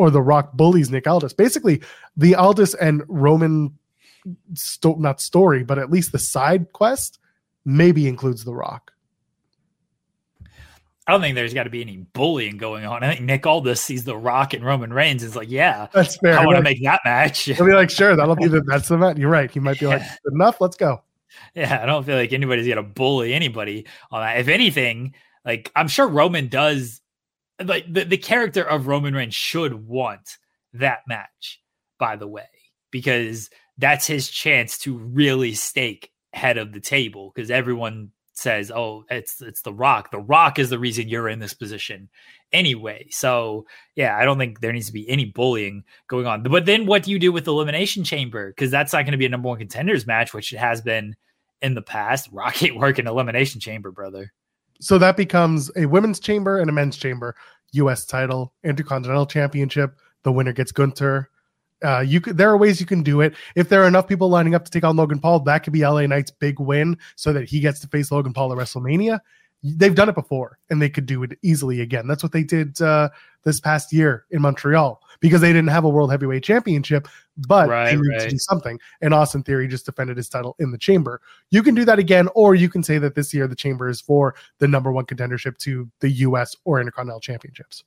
or 0.00 0.08
the 0.08 0.22
Rock 0.22 0.54
bullies 0.54 0.90
Nick 0.90 1.06
Aldis. 1.06 1.34
Basically, 1.34 1.82
the 2.16 2.34
Aldis 2.34 2.72
and 2.72 3.02
Roman, 3.06 3.78
sto- 4.54 4.94
not 4.94 5.20
story, 5.20 5.62
but 5.62 5.78
at 5.78 5.90
least 5.90 6.12
the 6.12 6.18
side 6.18 6.72
quest 6.72 7.18
maybe 7.66 8.08
includes 8.08 8.42
the 8.42 8.54
Rock. 8.54 8.92
I 11.06 11.12
don't 11.12 11.20
think 11.20 11.34
there's 11.34 11.52
got 11.52 11.64
to 11.64 11.70
be 11.70 11.82
any 11.82 11.98
bullying 12.14 12.56
going 12.56 12.86
on. 12.86 13.04
I 13.04 13.12
think 13.12 13.26
Nick 13.26 13.44
Aldis 13.44 13.82
sees 13.82 14.04
the 14.04 14.16
Rock 14.16 14.54
and 14.54 14.64
Roman 14.64 14.90
Reigns 14.90 15.22
is 15.22 15.36
like, 15.36 15.50
yeah, 15.50 15.88
that's 15.92 16.16
fair. 16.16 16.38
I 16.38 16.46
want 16.46 16.56
to 16.56 16.62
make 16.62 16.82
that 16.82 17.02
match. 17.04 17.42
He'll 17.42 17.66
be 17.66 17.74
like, 17.74 17.90
sure, 17.90 18.16
that'll 18.16 18.36
be 18.36 18.48
the 18.48 18.62
that's 18.62 18.88
the 18.88 18.96
match. 18.96 19.18
You're 19.18 19.28
right. 19.28 19.50
He 19.50 19.60
might 19.60 19.78
be 19.78 19.84
yeah. 19.84 19.96
like, 19.96 20.02
enough, 20.32 20.62
let's 20.62 20.76
go. 20.76 21.02
Yeah, 21.54 21.78
I 21.82 21.84
don't 21.84 22.06
feel 22.06 22.16
like 22.16 22.32
anybody's 22.32 22.66
gonna 22.66 22.82
bully 22.82 23.34
anybody 23.34 23.86
on 24.10 24.22
that. 24.22 24.40
If 24.40 24.48
anything, 24.48 25.14
like 25.44 25.70
I'm 25.76 25.88
sure 25.88 26.08
Roman 26.08 26.48
does 26.48 27.02
like 27.64 27.92
the, 27.92 28.04
the 28.04 28.18
character 28.18 28.62
of 28.62 28.86
Roman 28.86 29.14
Reigns 29.14 29.34
should 29.34 29.86
want 29.86 30.38
that 30.74 31.00
match, 31.06 31.60
by 31.98 32.16
the 32.16 32.28
way, 32.28 32.48
because 32.90 33.50
that's 33.78 34.06
his 34.06 34.28
chance 34.28 34.78
to 34.78 34.96
really 34.96 35.54
stake 35.54 36.10
head 36.32 36.58
of 36.58 36.72
the 36.72 36.80
table 36.80 37.32
because 37.34 37.50
everyone 37.50 38.10
says, 38.32 38.70
"Oh, 38.70 39.04
it's 39.10 39.40
it's 39.42 39.62
The 39.62 39.74
Rock. 39.74 40.10
The 40.10 40.18
Rock 40.18 40.58
is 40.58 40.70
the 40.70 40.78
reason 40.78 41.08
you're 41.08 41.28
in 41.28 41.38
this 41.38 41.54
position." 41.54 42.08
Anyway, 42.52 43.06
so 43.10 43.66
yeah, 43.96 44.16
I 44.16 44.24
don't 44.24 44.38
think 44.38 44.60
there 44.60 44.72
needs 44.72 44.86
to 44.86 44.92
be 44.92 45.08
any 45.08 45.26
bullying 45.26 45.84
going 46.08 46.26
on. 46.26 46.42
But 46.42 46.66
then, 46.66 46.86
what 46.86 47.02
do 47.02 47.10
you 47.10 47.18
do 47.18 47.32
with 47.32 47.46
Elimination 47.46 48.04
Chamber? 48.04 48.50
Because 48.50 48.70
that's 48.70 48.92
not 48.92 49.02
going 49.02 49.12
to 49.12 49.18
be 49.18 49.26
a 49.26 49.30
number 49.30 49.48
one 49.48 49.58
contenders 49.58 50.06
match, 50.06 50.34
which 50.34 50.52
it 50.52 50.58
has 50.58 50.80
been 50.80 51.14
in 51.62 51.74
the 51.74 51.82
past. 51.82 52.28
Rock 52.32 52.62
ain't 52.62 52.76
working 52.76 53.06
elimination 53.06 53.60
chamber, 53.60 53.90
brother. 53.90 54.32
So 54.80 54.98
that 54.98 55.16
becomes 55.16 55.70
a 55.76 55.86
women's 55.86 56.18
chamber 56.18 56.58
and 56.58 56.68
a 56.68 56.72
men's 56.72 56.96
chamber. 56.96 57.36
U.S. 57.72 58.04
title, 58.04 58.52
Intercontinental 58.64 59.26
Championship. 59.26 59.96
The 60.22 60.32
winner 60.32 60.52
gets 60.52 60.72
Gunther. 60.72 61.30
Uh, 61.82 62.00
you 62.00 62.20
could, 62.20 62.36
there 62.36 62.50
are 62.50 62.56
ways 62.56 62.80
you 62.80 62.86
can 62.86 63.02
do 63.02 63.20
it. 63.20 63.34
If 63.54 63.68
there 63.68 63.82
are 63.82 63.88
enough 63.88 64.06
people 64.06 64.28
lining 64.28 64.54
up 64.54 64.64
to 64.64 64.70
take 64.70 64.84
on 64.84 64.96
Logan 64.96 65.18
Paul, 65.18 65.40
that 65.40 65.62
could 65.64 65.72
be 65.72 65.82
LA 65.82 66.06
Knight's 66.06 66.30
big 66.30 66.60
win, 66.60 66.98
so 67.16 67.32
that 67.32 67.48
he 67.48 67.60
gets 67.60 67.80
to 67.80 67.88
face 67.88 68.10
Logan 68.10 68.32
Paul 68.32 68.52
at 68.52 68.58
WrestleMania. 68.58 69.20
They've 69.62 69.94
done 69.94 70.08
it 70.08 70.14
before, 70.14 70.58
and 70.68 70.80
they 70.80 70.90
could 70.90 71.06
do 71.06 71.22
it 71.22 71.38
easily 71.42 71.80
again. 71.80 72.06
That's 72.06 72.22
what 72.22 72.32
they 72.32 72.42
did 72.42 72.80
uh, 72.82 73.10
this 73.44 73.60
past 73.60 73.92
year 73.92 74.26
in 74.30 74.42
Montreal 74.42 75.00
because 75.20 75.40
they 75.40 75.52
didn't 75.52 75.68
have 75.68 75.84
a 75.84 75.88
World 75.88 76.10
Heavyweight 76.10 76.42
Championship, 76.42 77.06
but 77.46 77.68
Right, 77.68 77.90
they 77.90 77.96
needed 77.96 78.08
right. 78.08 78.20
to 78.22 78.28
do 78.30 78.38
something. 78.38 78.78
And 79.00 79.14
Austin 79.14 79.42
Theory 79.42 79.68
just 79.68 79.86
defended 79.86 80.16
his 80.16 80.28
title 80.28 80.56
in 80.58 80.70
the 80.70 80.78
Chamber. 80.78 81.20
You 81.50 81.62
can 81.62 81.74
do 81.74 81.84
that 81.84 81.98
again, 81.98 82.28
or 82.34 82.54
you 82.54 82.68
can 82.68 82.82
say 82.82 82.98
that 82.98 83.14
this 83.14 83.32
year 83.32 83.46
the 83.46 83.54
Chamber 83.56 83.88
is 83.88 84.00
for 84.00 84.34
the 84.58 84.68
number 84.68 84.90
one 84.92 85.04
contendership 85.06 85.58
to 85.58 85.88
the 86.00 86.08
U.S. 86.10 86.56
or 86.64 86.80
Intercontinental 86.80 87.20
Championships. 87.20 87.84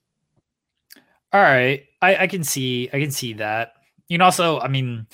All 1.31 1.41
right, 1.41 1.85
I, 2.01 2.15
I 2.17 2.27
can 2.27 2.43
see, 2.43 2.89
I 2.93 2.99
can 2.99 3.11
see 3.11 3.33
that. 3.33 3.73
You 4.07 4.17
can 4.17 4.21
also, 4.21 4.59
I 4.59 4.67
mean, 4.67 5.07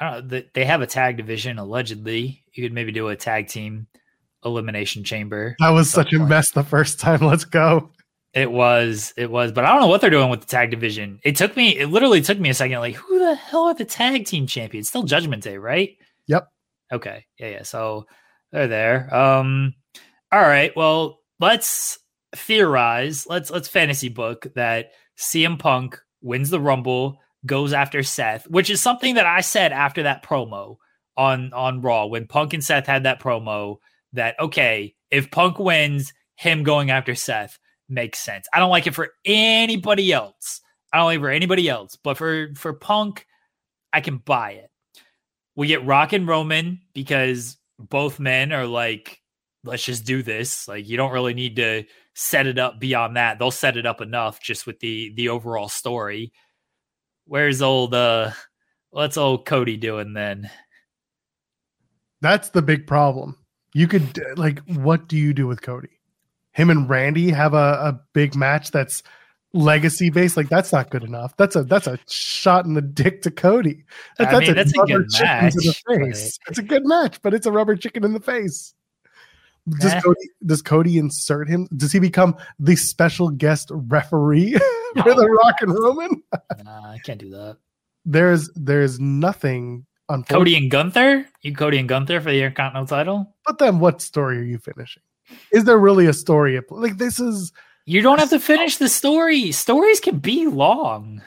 I 0.00 0.10
don't 0.10 0.24
know, 0.24 0.30
th- 0.30 0.48
they 0.52 0.64
have 0.64 0.80
a 0.82 0.86
tag 0.86 1.16
division 1.16 1.58
allegedly. 1.58 2.42
You 2.52 2.64
could 2.64 2.72
maybe 2.72 2.90
do 2.90 3.08
a 3.08 3.16
tag 3.16 3.46
team 3.46 3.86
elimination 4.44 5.04
chamber. 5.04 5.54
That 5.60 5.68
was 5.68 5.90
such 5.90 6.12
a 6.12 6.18
point. 6.18 6.30
mess 6.30 6.50
the 6.50 6.64
first 6.64 6.98
time. 6.98 7.20
Let's 7.24 7.44
go. 7.44 7.90
It 8.32 8.50
was, 8.50 9.12
it 9.16 9.30
was, 9.30 9.50
but 9.50 9.64
I 9.64 9.72
don't 9.72 9.80
know 9.80 9.88
what 9.88 10.00
they're 10.00 10.08
doing 10.08 10.30
with 10.30 10.40
the 10.40 10.46
tag 10.46 10.70
division. 10.70 11.18
It 11.24 11.34
took 11.34 11.56
me, 11.56 11.76
it 11.76 11.86
literally 11.86 12.20
took 12.20 12.38
me 12.38 12.48
a 12.48 12.54
second. 12.54 12.78
Like, 12.78 12.94
who 12.94 13.18
the 13.18 13.34
hell 13.34 13.64
are 13.64 13.74
the 13.74 13.84
tag 13.84 14.26
team 14.26 14.46
champions? 14.46 14.88
Still 14.88 15.02
Judgment 15.02 15.42
Day, 15.42 15.58
right? 15.58 15.96
Yep. 16.28 16.48
Okay. 16.92 17.26
Yeah, 17.38 17.48
yeah. 17.48 17.62
So 17.64 18.06
they're 18.52 18.68
there. 18.68 19.12
Um, 19.14 19.74
all 20.30 20.40
right. 20.40 20.74
Well, 20.76 21.20
let's 21.40 21.98
theorize. 22.34 23.26
Let's 23.26 23.50
let's 23.50 23.68
fantasy 23.68 24.08
book 24.08 24.46
that 24.54 24.92
CM 25.18 25.58
Punk 25.58 25.98
wins 26.22 26.50
the 26.50 26.60
Rumble, 26.60 27.18
goes 27.46 27.72
after 27.72 28.02
Seth, 28.02 28.48
which 28.48 28.70
is 28.70 28.80
something 28.80 29.14
that 29.16 29.26
I 29.26 29.40
said 29.40 29.72
after 29.72 30.04
that 30.04 30.22
promo 30.22 30.76
on 31.16 31.52
on 31.52 31.80
Raw 31.80 32.06
when 32.06 32.26
Punk 32.26 32.54
and 32.54 32.64
Seth 32.64 32.86
had 32.86 33.04
that 33.04 33.20
promo. 33.20 33.76
That 34.12 34.38
okay, 34.40 34.94
if 35.10 35.30
Punk 35.30 35.58
wins, 35.58 36.12
him 36.36 36.62
going 36.62 36.90
after 36.90 37.14
Seth 37.14 37.58
makes 37.90 38.18
sense. 38.18 38.46
I 38.52 38.58
don't 38.58 38.70
like 38.70 38.86
it 38.86 38.94
for 38.94 39.10
anybody 39.24 40.12
else. 40.12 40.60
I 40.92 40.98
don't 40.98 41.06
like 41.06 41.18
it 41.18 41.22
for 41.22 41.30
anybody 41.30 41.68
else, 41.68 41.96
but 41.96 42.16
for 42.16 42.48
for 42.56 42.72
Punk, 42.72 43.26
I 43.92 44.00
can 44.00 44.18
buy 44.18 44.52
it. 44.52 44.70
We 45.56 45.66
get 45.66 45.84
Rock 45.84 46.12
and 46.12 46.26
Roman 46.26 46.80
because 46.94 47.56
both 47.78 48.20
men 48.20 48.52
are 48.52 48.66
like, 48.66 49.20
let's 49.64 49.84
just 49.84 50.04
do 50.04 50.22
this. 50.22 50.68
Like 50.68 50.88
you 50.88 50.96
don't 50.96 51.12
really 51.12 51.34
need 51.34 51.56
to 51.56 51.84
set 52.14 52.46
it 52.46 52.58
up 52.58 52.80
beyond 52.80 53.16
that. 53.16 53.38
They'll 53.38 53.50
set 53.50 53.76
it 53.76 53.86
up 53.86 54.00
enough 54.00 54.40
just 54.42 54.66
with 54.66 54.80
the 54.80 55.12
the 55.14 55.28
overall 55.28 55.68
story. 55.68 56.32
Where's 57.26 57.62
old 57.62 57.94
uh 57.94 58.32
what's 58.90 59.16
old 59.16 59.46
Cody 59.46 59.76
doing 59.76 60.12
then? 60.12 60.50
That's 62.20 62.50
the 62.50 62.62
big 62.62 62.86
problem. 62.86 63.36
You 63.72 63.86
could 63.86 64.18
like, 64.36 64.60
what 64.66 65.08
do 65.08 65.16
you 65.16 65.32
do 65.32 65.46
with 65.46 65.62
Cody? 65.62 65.99
Him 66.52 66.70
and 66.70 66.88
Randy 66.88 67.30
have 67.30 67.54
a, 67.54 67.56
a 67.56 68.00
big 68.12 68.34
match 68.34 68.70
that's 68.70 69.02
legacy 69.52 70.10
based. 70.10 70.36
Like 70.36 70.48
that's 70.48 70.72
not 70.72 70.90
good 70.90 71.04
enough. 71.04 71.36
That's 71.36 71.56
a 71.56 71.62
that's 71.64 71.86
a 71.86 71.98
shot 72.08 72.64
in 72.66 72.74
the 72.74 72.82
dick 72.82 73.22
to 73.22 73.30
Cody. 73.30 73.84
That- 74.18 74.34
I 74.34 74.38
mean, 74.40 74.54
that's 74.54 74.72
a 74.76 74.80
rubber 74.80 74.98
good 75.02 75.10
chicken 75.10 75.50
to 75.50 75.58
the 75.58 75.66
match, 75.66 75.82
but- 75.86 75.96
face. 75.98 76.38
It's 76.48 76.58
a 76.58 76.62
good 76.62 76.86
match, 76.86 77.22
but 77.22 77.34
it's 77.34 77.46
a 77.46 77.52
rubber 77.52 77.76
chicken 77.76 78.04
in 78.04 78.12
the 78.12 78.20
face. 78.20 78.74
Does 79.78 79.92
Eh. 79.92 80.00
Cody 80.00 80.20
does 80.44 80.62
Cody 80.62 80.98
insert 80.98 81.48
him? 81.48 81.68
Does 81.76 81.92
he 81.92 81.98
become 82.00 82.34
the 82.58 82.76
special 82.76 83.28
guest 83.28 83.68
referee 83.70 84.54
for 84.94 85.04
No. 85.08 85.14
the 85.14 85.28
Rock 85.28 85.56
and 85.60 85.72
Roman? 85.72 86.22
Nah, 86.64 86.90
I 86.92 86.98
can't 87.04 87.20
do 87.20 87.30
that. 87.30 87.58
There's 88.06 88.50
there's 88.56 88.98
nothing 88.98 89.86
unfortunately. 90.08 90.52
Cody 90.54 90.56
and 90.56 90.70
Gunther? 90.70 91.26
You 91.42 91.54
Cody 91.54 91.78
and 91.78 91.88
Gunther 91.88 92.20
for 92.22 92.30
the 92.30 92.38
Intercontinental 92.42 92.86
title? 92.86 93.36
But 93.46 93.58
then, 93.58 93.78
what 93.78 94.00
story 94.00 94.38
are 94.38 94.42
you 94.42 94.58
finishing? 94.58 95.02
Is 95.52 95.64
there 95.64 95.78
really 95.78 96.06
a 96.06 96.12
story? 96.12 96.60
Like 96.70 96.98
this 96.98 97.20
is 97.20 97.52
You 97.86 98.02
don't 98.02 98.18
have 98.18 98.30
to 98.30 98.40
finish 98.40 98.76
the 98.76 98.88
story. 98.88 99.52
Stories 99.52 100.00
can 100.00 100.18
be 100.18 100.46
long. 100.46 101.22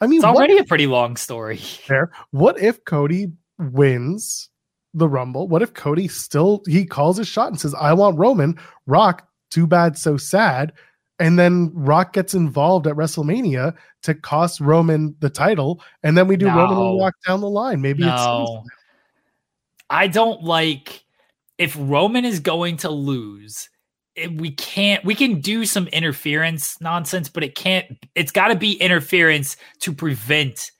I 0.00 0.06
mean, 0.06 0.18
It's 0.18 0.24
already 0.24 0.58
a 0.58 0.64
pretty 0.64 0.86
long 0.86 1.16
story. 1.16 1.56
Fair. 1.86 2.10
What 2.30 2.60
if 2.60 2.84
Cody 2.84 3.32
wins 3.58 4.50
the 4.92 5.08
Rumble? 5.08 5.48
What 5.48 5.62
if 5.62 5.72
Cody 5.74 6.08
still 6.08 6.62
he 6.66 6.84
calls 6.84 7.16
his 7.16 7.28
shot 7.28 7.48
and 7.48 7.60
says, 7.60 7.74
"I 7.74 7.92
want 7.92 8.18
Roman." 8.18 8.58
Rock, 8.86 9.26
too 9.50 9.66
bad, 9.66 9.96
so 9.96 10.16
sad. 10.16 10.72
And 11.20 11.38
then 11.38 11.70
Rock 11.72 12.12
gets 12.12 12.34
involved 12.34 12.88
at 12.88 12.96
WrestleMania 12.96 13.74
to 14.02 14.14
cost 14.14 14.60
Roman 14.60 15.14
the 15.20 15.30
title, 15.30 15.80
and 16.02 16.18
then 16.18 16.26
we 16.26 16.36
do 16.36 16.46
Roman 16.48 16.76
and 16.76 16.96
No. 16.96 16.98
Rock 17.00 17.14
down 17.26 17.40
the 17.40 17.48
line. 17.48 17.80
Maybe 17.80 18.02
it's 18.02 18.10
No. 18.10 18.64
I 19.90 20.08
don't 20.08 20.42
like 20.42 21.03
if 21.58 21.76
Roman 21.78 22.24
is 22.24 22.40
going 22.40 22.78
to 22.78 22.90
lose. 22.90 23.68
It, 24.16 24.40
we 24.40 24.52
can't. 24.52 25.04
We 25.04 25.14
can 25.14 25.40
do 25.40 25.66
some 25.66 25.88
interference 25.88 26.80
nonsense, 26.80 27.28
but 27.28 27.42
it 27.42 27.54
can't. 27.56 27.86
It's 28.14 28.32
got 28.32 28.48
to 28.48 28.56
be 28.56 28.74
interference 28.74 29.56
to 29.80 29.92
prevent 29.92 30.70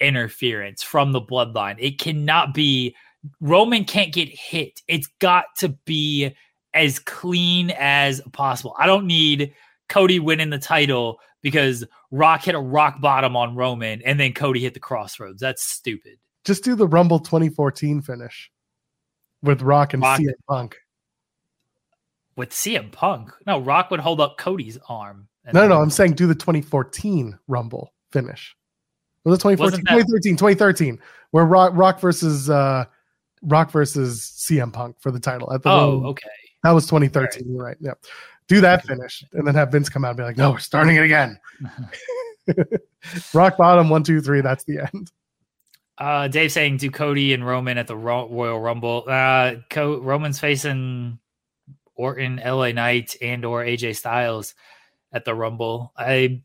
interference 0.00 0.82
from 0.82 1.12
the 1.12 1.20
bloodline. 1.20 1.76
It 1.78 1.98
cannot 1.98 2.54
be. 2.54 2.94
Roman 3.40 3.84
can't 3.84 4.12
get 4.12 4.28
hit. 4.28 4.82
It's 4.86 5.08
got 5.20 5.46
to 5.58 5.70
be 5.84 6.32
as 6.74 7.00
clean 7.00 7.70
as 7.70 8.20
possible. 8.32 8.76
I 8.78 8.86
don't 8.86 9.06
need 9.06 9.52
Cody 9.88 10.20
winning 10.20 10.50
the 10.50 10.58
title 10.58 11.18
because 11.42 11.84
Rock 12.12 12.44
hit 12.44 12.54
a 12.54 12.60
rock 12.60 13.00
bottom 13.00 13.36
on 13.36 13.56
Roman 13.56 14.00
and 14.02 14.20
then 14.20 14.32
Cody 14.32 14.60
hit 14.60 14.74
the 14.74 14.80
crossroads. 14.80 15.40
That's 15.40 15.64
stupid. 15.64 16.18
just 16.44 16.62
do 16.62 16.76
the 16.76 16.86
Rumble 16.86 17.18
2014 17.18 18.02
finish 18.02 18.50
with 19.42 19.62
Rock 19.62 19.94
and 19.94 20.02
Rock. 20.02 20.20
CM 20.20 20.32
Punk. 20.48 20.76
with 22.36 22.50
CM 22.50 22.90
Punk. 22.92 23.30
No, 23.46 23.60
Rock 23.60 23.90
would 23.90 24.00
hold 24.00 24.20
up 24.20 24.36
Cody's 24.38 24.78
arm. 24.88 25.28
No, 25.52 25.62
no, 25.62 25.68
no, 25.68 25.80
I'm 25.80 25.90
saying 25.90 26.14
do 26.14 26.26
the 26.26 26.34
2014 26.34 27.38
Rumble 27.46 27.92
finish. 28.10 28.56
Was 29.24 29.38
it 29.38 29.42
2014? 29.42 29.84
That- 29.84 29.90
2013, 30.04 30.36
2013, 30.36 30.98
where 31.30 31.44
Rock, 31.44 31.72
Rock 31.74 32.00
versus 32.00 32.50
uh, 32.50 32.84
Rock 33.42 33.70
versus 33.70 34.20
CM 34.20 34.72
Punk 34.72 34.96
for 35.00 35.10
the 35.10 35.20
title 35.20 35.52
at 35.52 35.62
the 35.62 35.70
Oh, 35.70 36.02
okay. 36.06 36.28
That 36.64 36.72
was 36.72 36.86
2013. 36.86 37.44
You're 37.48 37.62
right. 37.62 37.76
Yeah. 37.80 37.92
Do 38.48 38.60
that 38.60 38.84
finish 38.86 39.24
and 39.32 39.46
then 39.46 39.54
have 39.54 39.72
Vince 39.72 39.88
come 39.88 40.04
out 40.04 40.10
and 40.10 40.16
be 40.16 40.22
like, 40.22 40.36
no, 40.36 40.52
we're 40.52 40.58
starting 40.58 40.96
it 40.96 41.02
again. 41.02 41.38
Rock 43.34 43.56
bottom, 43.56 43.88
one, 43.88 44.02
two, 44.02 44.20
three. 44.20 44.40
That's 44.40 44.64
the 44.64 44.88
end. 44.92 45.10
Uh, 45.98 46.28
Dave 46.28 46.52
saying 46.52 46.76
do 46.76 46.90
Cody 46.90 47.32
and 47.32 47.46
Roman 47.46 47.78
at 47.78 47.86
the 47.86 47.96
Royal 47.96 48.60
Rumble. 48.60 49.04
Uh, 49.06 49.56
Co- 49.70 50.00
Roman's 50.00 50.38
facing 50.38 51.18
Orton, 51.94 52.40
LA 52.44 52.72
Knight, 52.72 53.16
and 53.22 53.44
or 53.44 53.64
AJ 53.64 53.96
Styles 53.96 54.54
at 55.12 55.24
the 55.24 55.34
Rumble. 55.34 55.92
I. 55.96 56.42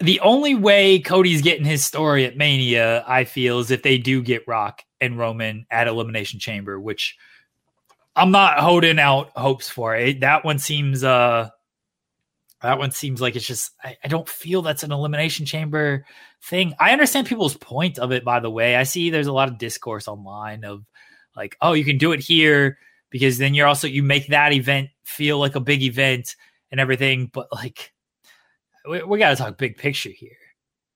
The 0.00 0.18
only 0.20 0.56
way 0.56 0.98
Cody's 0.98 1.40
getting 1.40 1.64
his 1.64 1.84
story 1.84 2.24
at 2.24 2.36
Mania, 2.36 3.04
I 3.06 3.22
feel, 3.24 3.60
is 3.60 3.70
if 3.70 3.84
they 3.84 3.96
do 3.96 4.22
get 4.22 4.46
Rock 4.48 4.82
and 5.00 5.16
Roman 5.16 5.66
at 5.70 5.86
Elimination 5.86 6.40
Chamber, 6.40 6.80
which 6.80 7.16
I'm 8.16 8.30
not 8.30 8.58
holding 8.58 8.98
out 8.98 9.30
hopes 9.36 9.68
for. 9.68 9.94
It 9.96 10.20
that 10.20 10.44
one 10.44 10.58
seems 10.58 11.02
uh 11.02 11.50
that 12.62 12.78
one 12.78 12.92
seems 12.92 13.20
like 13.20 13.36
it's 13.36 13.46
just 13.46 13.72
I, 13.82 13.96
I 14.04 14.08
don't 14.08 14.28
feel 14.28 14.62
that's 14.62 14.84
an 14.84 14.92
elimination 14.92 15.46
chamber 15.46 16.06
thing. 16.44 16.74
I 16.78 16.92
understand 16.92 17.26
people's 17.26 17.56
point 17.56 17.98
of 17.98 18.12
it, 18.12 18.24
by 18.24 18.40
the 18.40 18.50
way. 18.50 18.76
I 18.76 18.82
see 18.82 19.10
there's 19.10 19.26
a 19.26 19.32
lot 19.32 19.48
of 19.48 19.58
discourse 19.58 20.08
online 20.08 20.64
of 20.64 20.84
like, 21.36 21.56
oh, 21.60 21.72
you 21.72 21.84
can 21.84 21.98
do 21.98 22.12
it 22.12 22.20
here 22.20 22.78
because 23.10 23.38
then 23.38 23.54
you're 23.54 23.66
also 23.66 23.86
you 23.86 24.02
make 24.02 24.28
that 24.28 24.52
event 24.52 24.90
feel 25.04 25.38
like 25.38 25.54
a 25.54 25.60
big 25.60 25.82
event 25.82 26.36
and 26.70 26.80
everything. 26.80 27.30
But 27.32 27.48
like, 27.52 27.92
we, 28.88 29.02
we 29.02 29.18
got 29.18 29.30
to 29.30 29.36
talk 29.36 29.56
big 29.56 29.76
picture 29.76 30.10
here, 30.10 30.36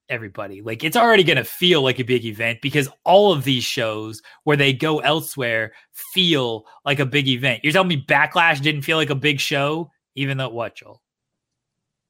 everybody. 0.09 0.61
Like, 0.61 0.85
it's 0.85 0.97
already 0.97 1.25
going 1.25 1.39
to 1.39 1.45
feel 1.45 1.83
like 1.83 1.99
a 1.99 2.05
big 2.05 2.25
event 2.25 2.61
because 2.61 2.89
all 3.05 3.33
of 3.33 3.45
these 3.45 3.65
shows 3.65 4.21
where 4.45 4.57
they 4.57 4.73
go 4.73 4.99
elsewhere 4.99 5.73
feel 6.13 6.67
like 6.85 7.01
a 7.01 7.07
big 7.07 7.29
event. 7.29 7.61
You're 7.63 7.73
telling 7.73 7.89
me 7.89 8.05
Backlash 8.07 8.61
didn't 8.61 8.83
feel 8.83 8.97
like 8.97 9.11
a 9.11 9.15
big 9.15 9.41
show, 9.41 9.91
even 10.15 10.37
though 10.37 10.51
what, 10.51 10.77
Joel? 10.77 11.03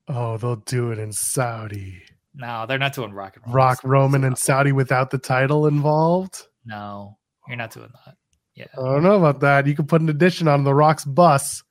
Oh, 0.09 0.39
they'll 0.39 0.57
do 0.57 0.91
it 0.91 0.99
in 0.99 1.13
Saudi. 1.13 2.03
No, 2.39 2.65
they're 2.67 2.79
not 2.79 2.95
doing 2.95 3.13
rock 3.13 3.37
and 3.37 3.45
roll. 3.47 3.55
Rock 3.55 3.81
Roman 3.83 4.23
and 4.25 4.39
Saudi 4.39 4.73
without 4.73 5.11
the 5.11 5.19
title 5.19 5.67
involved. 5.67 6.47
No, 6.65 7.19
you're 7.49 7.57
not 7.57 7.73
doing 7.73 7.91
that. 8.07 8.15
Yeah, 8.55 8.67
I 8.79 8.83
don't 8.83 9.03
know 9.03 9.17
about 9.17 9.41
that. 9.41 9.67
You 9.67 9.75
can 9.75 9.87
put 9.87 10.01
an 10.01 10.09
addition 10.09 10.49
on 10.49 10.65
the 10.65 10.73
Rock's 10.75 11.05
bus. 11.05 11.63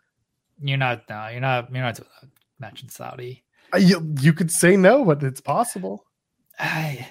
you're 0.62 0.78
not. 0.78 1.04
No, 1.10 1.28
you're 1.30 1.40
not. 1.42 1.72
You're 1.74 1.84
not 1.84 1.96
doing 1.96 2.10
that. 2.22 2.30
Match 2.60 2.84
in 2.84 2.90
Saudi. 2.90 3.44
Uh, 3.74 3.78
You, 3.78 4.14
you 4.22 4.34
could 4.34 4.52
say 4.52 4.76
no, 4.78 5.04
but 5.06 5.24
it's 5.24 5.42
possible. 5.42 6.06
I, 6.60 7.08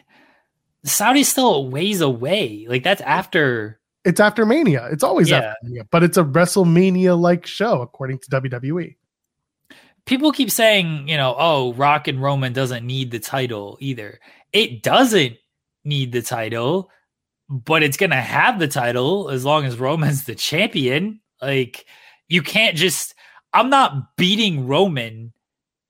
Saudi's 0.85 1.29
still 1.29 1.55
a 1.55 1.61
ways 1.63 2.01
away. 2.01 2.67
Like 2.69 2.83
that's 2.83 3.01
after 3.03 3.81
It's 4.05 4.21
after 4.21 4.45
Mania. 4.47 4.89
It's 4.91 5.03
always 5.05 5.31
Yeah. 5.31 5.39
after 5.39 5.55
Mania, 5.63 5.85
but 5.91 6.03
it's 6.03 6.17
a 6.17 6.25
WrestleMania 6.25 7.19
like 7.19 7.47
show 7.47 7.81
according 7.83 8.19
to. 8.21 8.31
WWE. 8.31 8.97
People 10.07 10.33
keep 10.33 10.51
saying, 10.51 11.09
you 11.09 11.17
know, 11.17 11.35
oh, 11.39 11.75
Rock 11.75 12.09
and 12.09 12.23
Roman 12.23 12.53
doesn't 12.53 12.87
need 12.87 13.11
the 13.11 13.19
title 13.19 13.77
either. 13.81 14.21
It 14.53 14.83
doesn't 14.83 15.37
need 15.85 16.13
the 16.13 16.23
title, 16.23 16.91
but 17.49 17.83
it's 17.83 17.97
going 17.97 18.11
to 18.11 18.17
have 18.17 18.59
the 18.59 18.69
title 18.69 19.29
as 19.29 19.45
long 19.45 19.65
as 19.65 19.79
Roman's 19.79 20.25
the 20.25 20.35
champion. 20.35 21.21
Like, 21.43 21.85
you 22.29 22.43
can't 22.43 22.77
just, 22.77 23.15
I'm 23.53 23.69
not 23.69 24.17
beating 24.17 24.67
Roman 24.67 25.33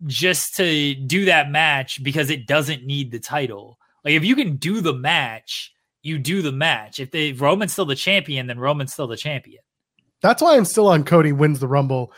just 0.06 0.56
to 0.56 0.94
do 0.94 1.26
that 1.26 1.50
match 1.50 2.02
because 2.02 2.30
it 2.30 2.46
doesn't 2.46 2.84
need 2.84 3.10
the 3.10 3.20
title. 3.20 3.78
Like, 4.04 4.14
if 4.14 4.24
you 4.24 4.34
can 4.34 4.56
do 4.56 4.80
the 4.80 4.94
match, 4.94 5.72
you 6.02 6.18
do 6.18 6.42
the 6.42 6.52
match. 6.52 7.00
If 7.00 7.10
the 7.10 7.32
Roman's 7.34 7.72
still 7.72 7.86
the 7.86 7.94
champion, 7.94 8.46
then 8.46 8.58
Roman's 8.58 8.92
still 8.92 9.06
the 9.06 9.16
champion. 9.16 9.62
That's 10.22 10.42
why 10.42 10.56
I'm 10.56 10.64
still 10.64 10.88
on 10.88 11.04
Cody 11.04 11.32
wins 11.32 11.60
the 11.60 11.68
Rumble 11.68 12.12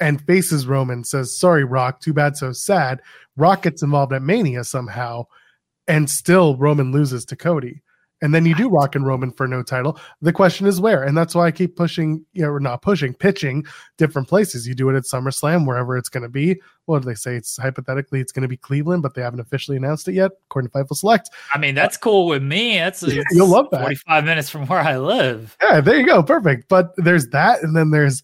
and 0.00 0.20
faces 0.26 0.66
Roman, 0.66 1.04
says, 1.04 1.38
Sorry, 1.38 1.64
Rock, 1.64 2.00
too 2.00 2.12
bad, 2.12 2.36
so 2.36 2.52
sad. 2.52 3.00
Rock 3.36 3.62
gets 3.62 3.82
involved 3.82 4.12
at 4.12 4.22
Mania 4.22 4.64
somehow, 4.64 5.26
and 5.88 6.08
still 6.08 6.56
Roman 6.56 6.92
loses 6.92 7.24
to 7.26 7.36
Cody. 7.36 7.82
And 8.22 8.34
then 8.34 8.46
you 8.46 8.54
do 8.54 8.70
Rock 8.70 8.94
and 8.94 9.06
Roman 9.06 9.32
for 9.32 9.46
no 9.46 9.62
title. 9.62 10.00
The 10.22 10.32
question 10.32 10.66
is 10.66 10.80
where? 10.80 11.02
And 11.02 11.14
that's 11.14 11.34
why 11.34 11.46
I 11.46 11.50
keep 11.50 11.76
pushing, 11.76 12.24
you 12.32 12.40
know, 12.40 12.48
or 12.48 12.60
not 12.60 12.80
pushing, 12.80 13.12
pitching 13.12 13.66
different 13.98 14.28
places. 14.28 14.66
You 14.66 14.74
do 14.74 14.88
it 14.88 14.96
at 14.96 15.02
SummerSlam, 15.02 15.66
wherever 15.66 15.94
it's 15.98 16.08
going 16.08 16.22
to 16.22 16.30
be. 16.30 16.58
What 16.86 17.02
do 17.02 17.08
they 17.08 17.16
say? 17.16 17.36
It's 17.36 17.58
hypothetically, 17.58 18.20
it's 18.20 18.32
going 18.32 18.42
to 18.42 18.48
be 18.48 18.56
Cleveland, 18.56 19.02
but 19.02 19.12
they 19.12 19.20
haven't 19.20 19.40
officially 19.40 19.76
announced 19.76 20.08
it 20.08 20.14
yet, 20.14 20.30
according 20.46 20.70
to 20.70 20.78
Fightful 20.78 20.96
Select. 20.96 21.28
I 21.52 21.58
mean, 21.58 21.74
that's 21.74 21.98
cool 21.98 22.26
with 22.26 22.42
me. 22.42 22.78
That's 22.78 23.02
Yeah, 23.02 23.20
it's 23.20 23.26
you'll 23.36 23.48
love 23.48 23.66
that. 23.72 23.82
45 23.82 24.24
minutes 24.24 24.48
from 24.48 24.66
where 24.68 24.80
I 24.80 24.96
live. 24.96 25.54
Yeah, 25.60 25.82
there 25.82 26.00
you 26.00 26.06
go. 26.06 26.22
Perfect. 26.22 26.68
But 26.70 26.94
there's 26.96 27.26
that. 27.28 27.62
And 27.62 27.76
then 27.76 27.90
there's, 27.90 28.22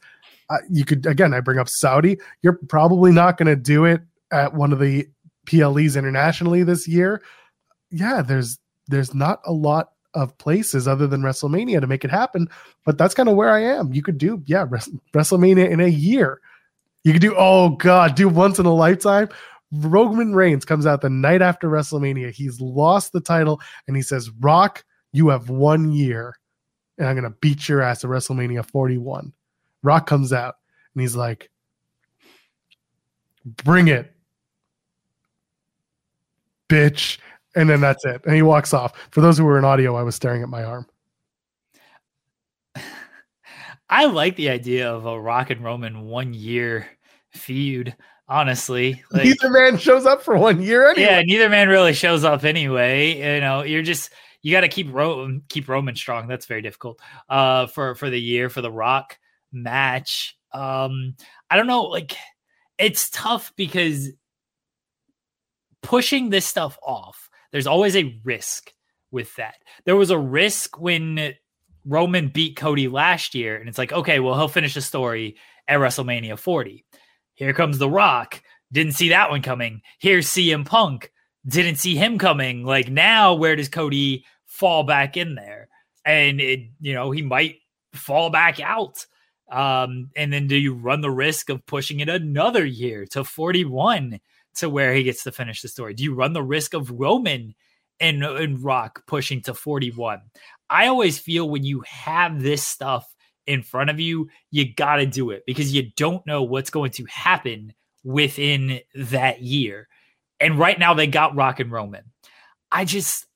you 0.71 0.85
could, 0.85 1.07
again, 1.07 1.35
I 1.35 1.41
bring 1.41 1.59
up 1.59 1.69
Saudi. 1.69 2.19
You're 2.43 2.59
probably 2.69 3.13
not 3.13 3.37
going 3.37 3.49
to 3.49 3.57
do 3.57 3.85
it 3.85 4.01
at 4.33 4.55
one 4.55 4.73
of 4.73 4.79
the 4.81 5.09
PLEs 5.47 5.97
internationally 5.97 6.63
this 6.63 6.87
year. 6.87 7.23
Yeah, 7.91 8.23
there's, 8.23 8.59
there's 8.89 9.15
not 9.15 9.41
a 9.45 9.53
lot 9.53 9.93
of 10.15 10.37
places 10.39 10.89
other 10.89 11.07
than 11.07 11.23
WrestleMania 11.23 11.81
to 11.81 11.87
make 11.87 12.05
it 12.05 12.11
happen. 12.11 12.49
But 12.85 12.99
that's 12.99 13.15
kind 13.15 13.29
of 13.29 13.37
where 13.37 13.51
I 13.51 13.63
am. 13.63 13.93
You 13.93 14.03
could 14.03 14.19
do, 14.19 14.43
yeah, 14.47 14.67
Wres- 14.69 14.91
WrestleMania 15.15 15.71
in 15.71 15.81
a 15.81 15.89
year. 15.89 16.41
You 17.05 17.13
could 17.13 17.23
do, 17.23 17.35
oh 17.37 17.71
God, 17.71 18.15
do 18.15 18.29
once 18.29 18.59
in 18.59 18.67
a 18.67 18.75
lifetime. 18.75 19.29
Roman 19.73 20.35
Reigns 20.35 20.65
comes 20.65 20.85
out 20.85 21.01
the 21.01 21.11
night 21.11 21.43
after 21.43 21.71
WrestleMania. 21.71 22.33
He's 22.33 22.61
lost 22.61 23.13
the 23.13 23.21
title 23.21 23.61
and 23.87 23.97
he 23.97 24.03
says, 24.03 24.31
Rock, 24.41 24.85
you 25.13 25.29
have 25.29 25.49
one 25.49 25.93
year 25.93 26.35
and 26.99 27.09
I'm 27.09 27.17
gonna 27.17 27.31
beat 27.41 27.69
your 27.69 27.81
ass 27.81 28.05
at 28.05 28.11
WrestleMania 28.11 28.65
41. 28.65 29.33
Rock 29.83 30.07
comes 30.07 30.33
out 30.33 30.57
and 30.95 31.01
he's 31.01 31.17
like, 31.17 31.51
"Bring 33.45 33.89
it, 33.89 34.15
bitch!" 36.69 37.19
And 37.57 37.69
then 37.69 37.81
that's 37.81 38.05
it. 38.05 38.23
And 38.25 38.35
he 38.35 38.43
walks 38.43 38.73
off. 38.73 38.93
For 39.11 39.21
those 39.21 39.37
who 39.37 39.45
were 39.45 39.59
in 39.59 39.65
audio, 39.65 39.97
I 39.97 40.03
was 40.03 40.15
staring 40.15 40.43
at 40.43 40.49
my 40.49 40.63
arm. 40.63 40.87
I 43.91 44.07
like 44.07 44.37
the 44.37 44.51
idea 44.51 44.93
of 44.93 45.05
a 45.07 45.21
Rock 45.21 45.51
and 45.51 45.63
Roman 45.63 46.07
one 46.07 46.33
year 46.33 46.87
feud. 47.33 47.97
Honestly, 48.29 49.03
like, 49.11 49.25
Neither 49.25 49.51
man 49.51 49.77
shows 49.77 50.07
up 50.07 50.23
for 50.23 50.37
one 50.37 50.63
year 50.63 50.89
anyway. 50.89 51.03
yeah, 51.11 51.23
neither 51.23 51.49
man 51.49 51.69
really 51.69 51.93
shows 51.93 52.23
up 52.23 52.45
anyway. 52.45 53.35
You 53.35 53.41
know, 53.41 53.65
you're 53.65 53.83
just 53.83 54.11
you 54.43 54.53
got 54.53 54.61
to 54.61 54.69
keep 54.69 54.93
Ro- 54.93 55.41
keep 55.49 55.69
Roman 55.69 55.97
strong. 55.97 56.29
That's 56.29 56.47
very 56.47 56.63
difficult. 56.63 57.01
Uh, 57.29 57.67
for 57.67 57.97
for 57.97 58.09
the 58.09 58.21
year 58.21 58.49
for 58.49 58.61
the 58.63 58.71
Rock 58.71 59.19
match. 59.53 60.37
Um, 60.53 61.15
I 61.51 61.57
don't 61.57 61.67
know. 61.67 61.85
Like, 61.85 62.17
it's 62.79 63.11
tough 63.11 63.53
because 63.57 64.11
pushing 65.83 66.31
this 66.31 66.47
stuff 66.47 66.79
off. 66.83 67.29
There's 67.53 67.67
always 67.67 67.97
a 67.97 68.21
risk 68.25 68.73
with 69.11 69.35
that. 69.37 69.57
There 69.85 69.97
was 69.97 70.11
a 70.11 70.19
risk 70.19 70.79
when 70.81 71.35
Roman 71.85 72.29
beat 72.29 72.57
Cody 72.57 72.89
last 72.89 73.35
year, 73.35 73.57
and 73.57 73.69
it's 73.69 73.79
like, 73.79 73.93
okay, 73.93 74.21
well, 74.21 74.35
he'll 74.35 74.49
finish 74.49 74.75
the 74.75 74.81
story 74.81 75.37
at 75.67 75.79
WrestleMania 75.79 76.39
40. 76.39 76.85
Here 77.35 77.53
comes 77.53 77.79
The 77.79 77.89
Rock. 77.89 78.43
Didn't 78.73 78.93
see 78.93 79.09
that 79.09 79.31
one 79.31 79.43
coming. 79.43 79.83
Here's 79.99 80.29
CM 80.29 80.65
Punk. 80.65 81.11
Didn't 81.47 81.77
see 81.77 81.97
him 81.97 82.19
coming. 82.19 82.65
Like 82.65 82.89
now, 82.89 83.35
where 83.35 83.57
does 83.57 83.69
Cody 83.69 84.25
fall 84.47 84.85
back 84.85 85.17
in 85.17 85.35
there? 85.35 85.69
And 86.05 86.41
it, 86.41 86.71
you 86.81 86.95
know, 86.95 87.11
he 87.11 87.23
might 87.23 87.57
fall 87.95 88.31
back 88.31 88.61
out. 88.61 89.07
Um, 89.51 90.11
and 90.17 90.33
then 90.33 90.47
do 90.47 90.57
you 90.57 90.75
run 90.75 91.01
the 91.01 91.11
risk 91.11 91.49
of 91.49 91.65
pushing 91.67 92.01
it 92.01 92.09
another 92.09 92.65
year 92.65 93.07
to 93.07 93.25
41 93.25 94.21
to 94.57 94.69
where 94.69 94.95
he 94.95 95.03
gets 95.03 95.25
to 95.25 95.33
finish 95.33 95.63
the 95.63 95.69
story? 95.69 95.95
Do 95.95 96.05
you 96.05 96.15
run 96.15 96.33
the 96.33 96.43
risk 96.43 96.75
of 96.75 96.91
Roman 96.91 97.55
and, 97.99 98.23
and 98.23 98.63
Rock 98.63 99.03
pushing 99.07 99.43
to 99.43 99.55
41? 99.55 100.21
I 100.69 100.87
always 100.87 101.19
feel 101.19 101.49
when 101.49 101.65
you 101.65 101.83
have 101.87 102.41
this 102.41 102.63
stuff 102.63 103.13
in 103.47 103.63
front 103.63 103.91
of 103.91 103.99
you, 103.99 104.29
you 104.51 104.73
got 104.73 104.97
to 104.97 105.07
do 105.07 105.31
it 105.31 105.43
because 105.47 105.75
you 105.75 105.91
don't 105.97 106.25
know 106.27 106.43
what's 106.43 106.71
going 106.71 106.93
to 106.93 107.05
happen 107.07 107.75
within 108.05 108.81
that 108.95 109.43
year. 109.43 109.89
And 110.39 110.59
right 110.59 110.79
now 110.79 110.95
they 110.95 111.07
got 111.07 111.35
Rock 111.35 111.61
and 111.61 111.73
Roman. 111.73 112.05
I 112.71 112.85
just 112.85 113.27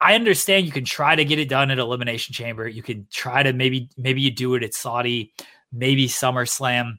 I 0.00 0.14
understand 0.14 0.66
you 0.66 0.72
can 0.72 0.84
try 0.84 1.14
to 1.14 1.24
get 1.24 1.38
it 1.38 1.48
done 1.48 1.70
at 1.70 1.78
Elimination 1.78 2.32
Chamber. 2.32 2.66
You 2.66 2.82
can 2.82 3.06
try 3.10 3.42
to 3.42 3.52
maybe 3.52 3.90
maybe 3.96 4.22
you 4.22 4.30
do 4.30 4.54
it 4.54 4.62
at 4.62 4.74
Saudi, 4.74 5.32
maybe 5.72 6.06
SummerSlam. 6.06 6.94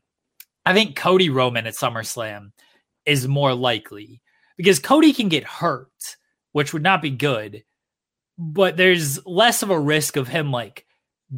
I 0.65 0.73
think 0.73 0.95
Cody 0.95 1.29
Roman 1.29 1.67
at 1.67 1.73
SummerSlam 1.73 2.51
is 3.05 3.27
more 3.27 3.53
likely 3.53 4.21
because 4.57 4.79
Cody 4.79 5.13
can 5.13 5.29
get 5.29 5.43
hurt, 5.43 6.17
which 6.51 6.73
would 6.73 6.83
not 6.83 7.01
be 7.01 7.09
good, 7.09 7.63
but 8.37 8.77
there's 8.77 9.25
less 9.25 9.63
of 9.63 9.69
a 9.69 9.79
risk 9.79 10.17
of 10.17 10.27
him 10.27 10.51
like 10.51 10.85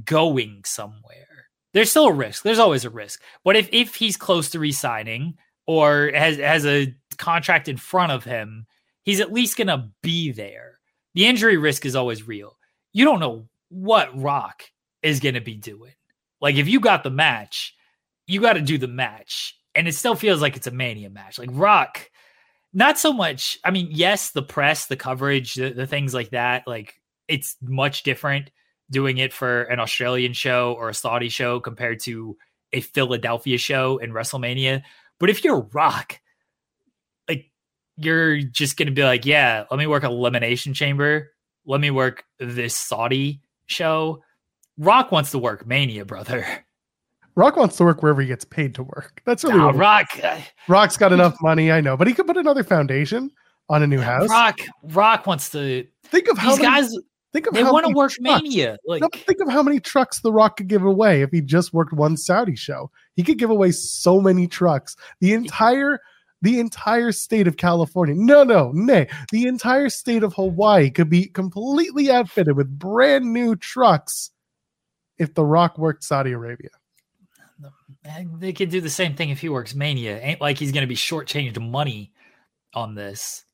going 0.03 0.61
somewhere. 0.65 1.27
There's 1.73 1.89
still 1.89 2.07
a 2.07 2.13
risk. 2.13 2.43
There's 2.43 2.59
always 2.59 2.85
a 2.85 2.89
risk. 2.89 3.21
But 3.43 3.55
if 3.55 3.69
if 3.71 3.95
he's 3.95 4.17
close 4.17 4.49
to 4.51 4.59
resigning 4.59 5.35
or 5.65 6.11
has 6.13 6.37
has 6.37 6.65
a 6.65 6.93
contract 7.17 7.67
in 7.67 7.77
front 7.77 8.11
of 8.11 8.23
him, 8.23 8.65
he's 9.03 9.19
at 9.19 9.33
least 9.33 9.57
gonna 9.57 9.91
be 10.01 10.31
there. 10.31 10.79
The 11.15 11.25
injury 11.25 11.57
risk 11.57 11.85
is 11.85 11.95
always 11.95 12.27
real. 12.27 12.57
You 12.91 13.05
don't 13.05 13.19
know 13.19 13.47
what 13.69 14.19
Rock 14.19 14.63
is 15.01 15.19
gonna 15.19 15.41
be 15.41 15.55
doing. 15.55 15.93
Like 16.43 16.57
if 16.57 16.67
you 16.67 16.81
got 16.81 17.03
the 17.03 17.09
match, 17.09 17.73
you 18.27 18.41
got 18.41 18.53
to 18.53 18.61
do 18.61 18.77
the 18.77 18.87
match, 18.87 19.57
and 19.73 19.87
it 19.87 19.95
still 19.95 20.13
feels 20.13 20.41
like 20.41 20.57
it's 20.57 20.67
a 20.67 20.71
Mania 20.71 21.09
match. 21.09 21.39
Like 21.39 21.49
Rock, 21.53 22.11
not 22.73 22.99
so 22.99 23.13
much. 23.13 23.57
I 23.63 23.71
mean, 23.71 23.87
yes, 23.89 24.31
the 24.31 24.41
press, 24.43 24.87
the 24.87 24.97
coverage, 24.97 25.53
the, 25.53 25.69
the 25.69 25.87
things 25.87 26.13
like 26.13 26.31
that. 26.31 26.67
Like 26.67 26.95
it's 27.29 27.55
much 27.61 28.03
different 28.03 28.51
doing 28.91 29.19
it 29.19 29.31
for 29.31 29.63
an 29.63 29.79
Australian 29.79 30.33
show 30.33 30.75
or 30.77 30.89
a 30.89 30.93
Saudi 30.93 31.29
show 31.29 31.61
compared 31.61 32.01
to 32.01 32.35
a 32.73 32.81
Philadelphia 32.81 33.57
show 33.57 33.97
in 33.99 34.11
WrestleMania. 34.11 34.83
But 35.21 35.29
if 35.29 35.45
you're 35.45 35.61
Rock, 35.71 36.19
like 37.29 37.49
you're 37.95 38.41
just 38.41 38.75
gonna 38.75 38.91
be 38.91 39.03
like, 39.03 39.25
yeah, 39.25 39.63
let 39.71 39.77
me 39.77 39.87
work 39.87 40.03
a 40.03 40.07
Elimination 40.07 40.73
Chamber, 40.73 41.31
let 41.65 41.79
me 41.79 41.89
work 41.89 42.25
this 42.37 42.75
Saudi 42.75 43.39
show. 43.65 44.21
Rock 44.77 45.11
wants 45.11 45.31
to 45.31 45.37
work 45.39 45.65
Mania, 45.67 46.05
brother. 46.05 46.45
Rock 47.35 47.57
wants 47.57 47.77
to 47.77 47.83
work 47.83 48.03
wherever 48.03 48.21
he 48.21 48.27
gets 48.27 48.45
paid 48.45 48.75
to 48.75 48.83
work. 48.83 49.21
That's 49.25 49.43
really 49.43 49.57
Nah, 49.57 49.69
Rock, 49.71 50.07
uh, 50.23 50.39
Rock's 50.67 50.97
got 50.97 51.11
enough 51.11 51.35
money, 51.41 51.71
I 51.71 51.81
know, 51.81 51.97
but 51.97 52.07
he 52.07 52.13
could 52.13 52.27
put 52.27 52.37
another 52.37 52.63
foundation 52.63 53.31
on 53.69 53.81
a 53.81 53.87
new 53.87 53.99
house. 53.99 54.29
Rock, 54.29 54.59
Rock 54.83 55.25
wants 55.25 55.49
to. 55.51 55.87
think 56.03 56.27
of 56.27 56.37
how 56.37 56.51
These 56.51 56.59
many, 56.59 56.81
guys, 56.81 56.97
think 57.31 57.47
of 57.47 57.55
they 57.55 57.63
want 57.63 57.87
to 57.87 57.93
work 57.93 58.11
trucks- 58.11 58.43
Mania. 58.43 58.77
Like, 58.85 59.01
No, 59.01 59.09
think 59.11 59.39
of 59.41 59.49
how 59.49 59.63
many 59.63 59.79
trucks 59.79 60.19
The 60.19 60.31
Rock 60.31 60.57
could 60.57 60.67
give 60.67 60.83
away 60.83 61.21
if 61.23 61.31
he 61.31 61.41
just 61.41 61.73
worked 61.73 61.93
one 61.93 62.17
Saudi 62.17 62.55
show. 62.55 62.91
He 63.15 63.23
could 63.23 63.39
give 63.39 63.49
away 63.49 63.71
so 63.71 64.21
many 64.21 64.47
trucks. 64.47 64.95
The 65.19 65.33
entire 65.33 65.99
the 66.43 66.59
entire 66.59 67.13
state 67.13 67.47
of 67.47 67.55
California. 67.55 68.13
No, 68.13 68.43
no, 68.43 68.71
nay. 68.73 69.07
The 69.31 69.47
entire 69.47 69.89
state 69.89 70.23
of 70.23 70.33
Hawaii 70.33 70.89
could 70.89 71.09
be 71.09 71.27
completely 71.27 72.11
outfitted 72.11 72.57
with 72.57 72.77
brand 72.77 73.31
new 73.31 73.55
trucks 73.55 74.29
if 75.23 75.33
The 75.33 75.45
Rock 75.45 75.77
worked 75.77 76.03
Saudi 76.03 76.31
Arabia. 76.31 76.69
Eh, 78.05 78.25
they 78.37 78.53
could 78.53 78.69
do 78.69 78.81
the 78.81 78.89
same 78.89 79.15
thing 79.15 79.29
if 79.29 79.39
he 79.39 79.49
works 79.49 79.73
Mania. 79.73 80.19
Ain't 80.21 80.41
like 80.41 80.57
he's 80.57 80.71
going 80.71 80.83
to 80.83 80.87
be 80.87 80.95
shortchanged 80.95 81.59
money 81.59 82.11
on 82.73 82.95
this. 82.95 83.45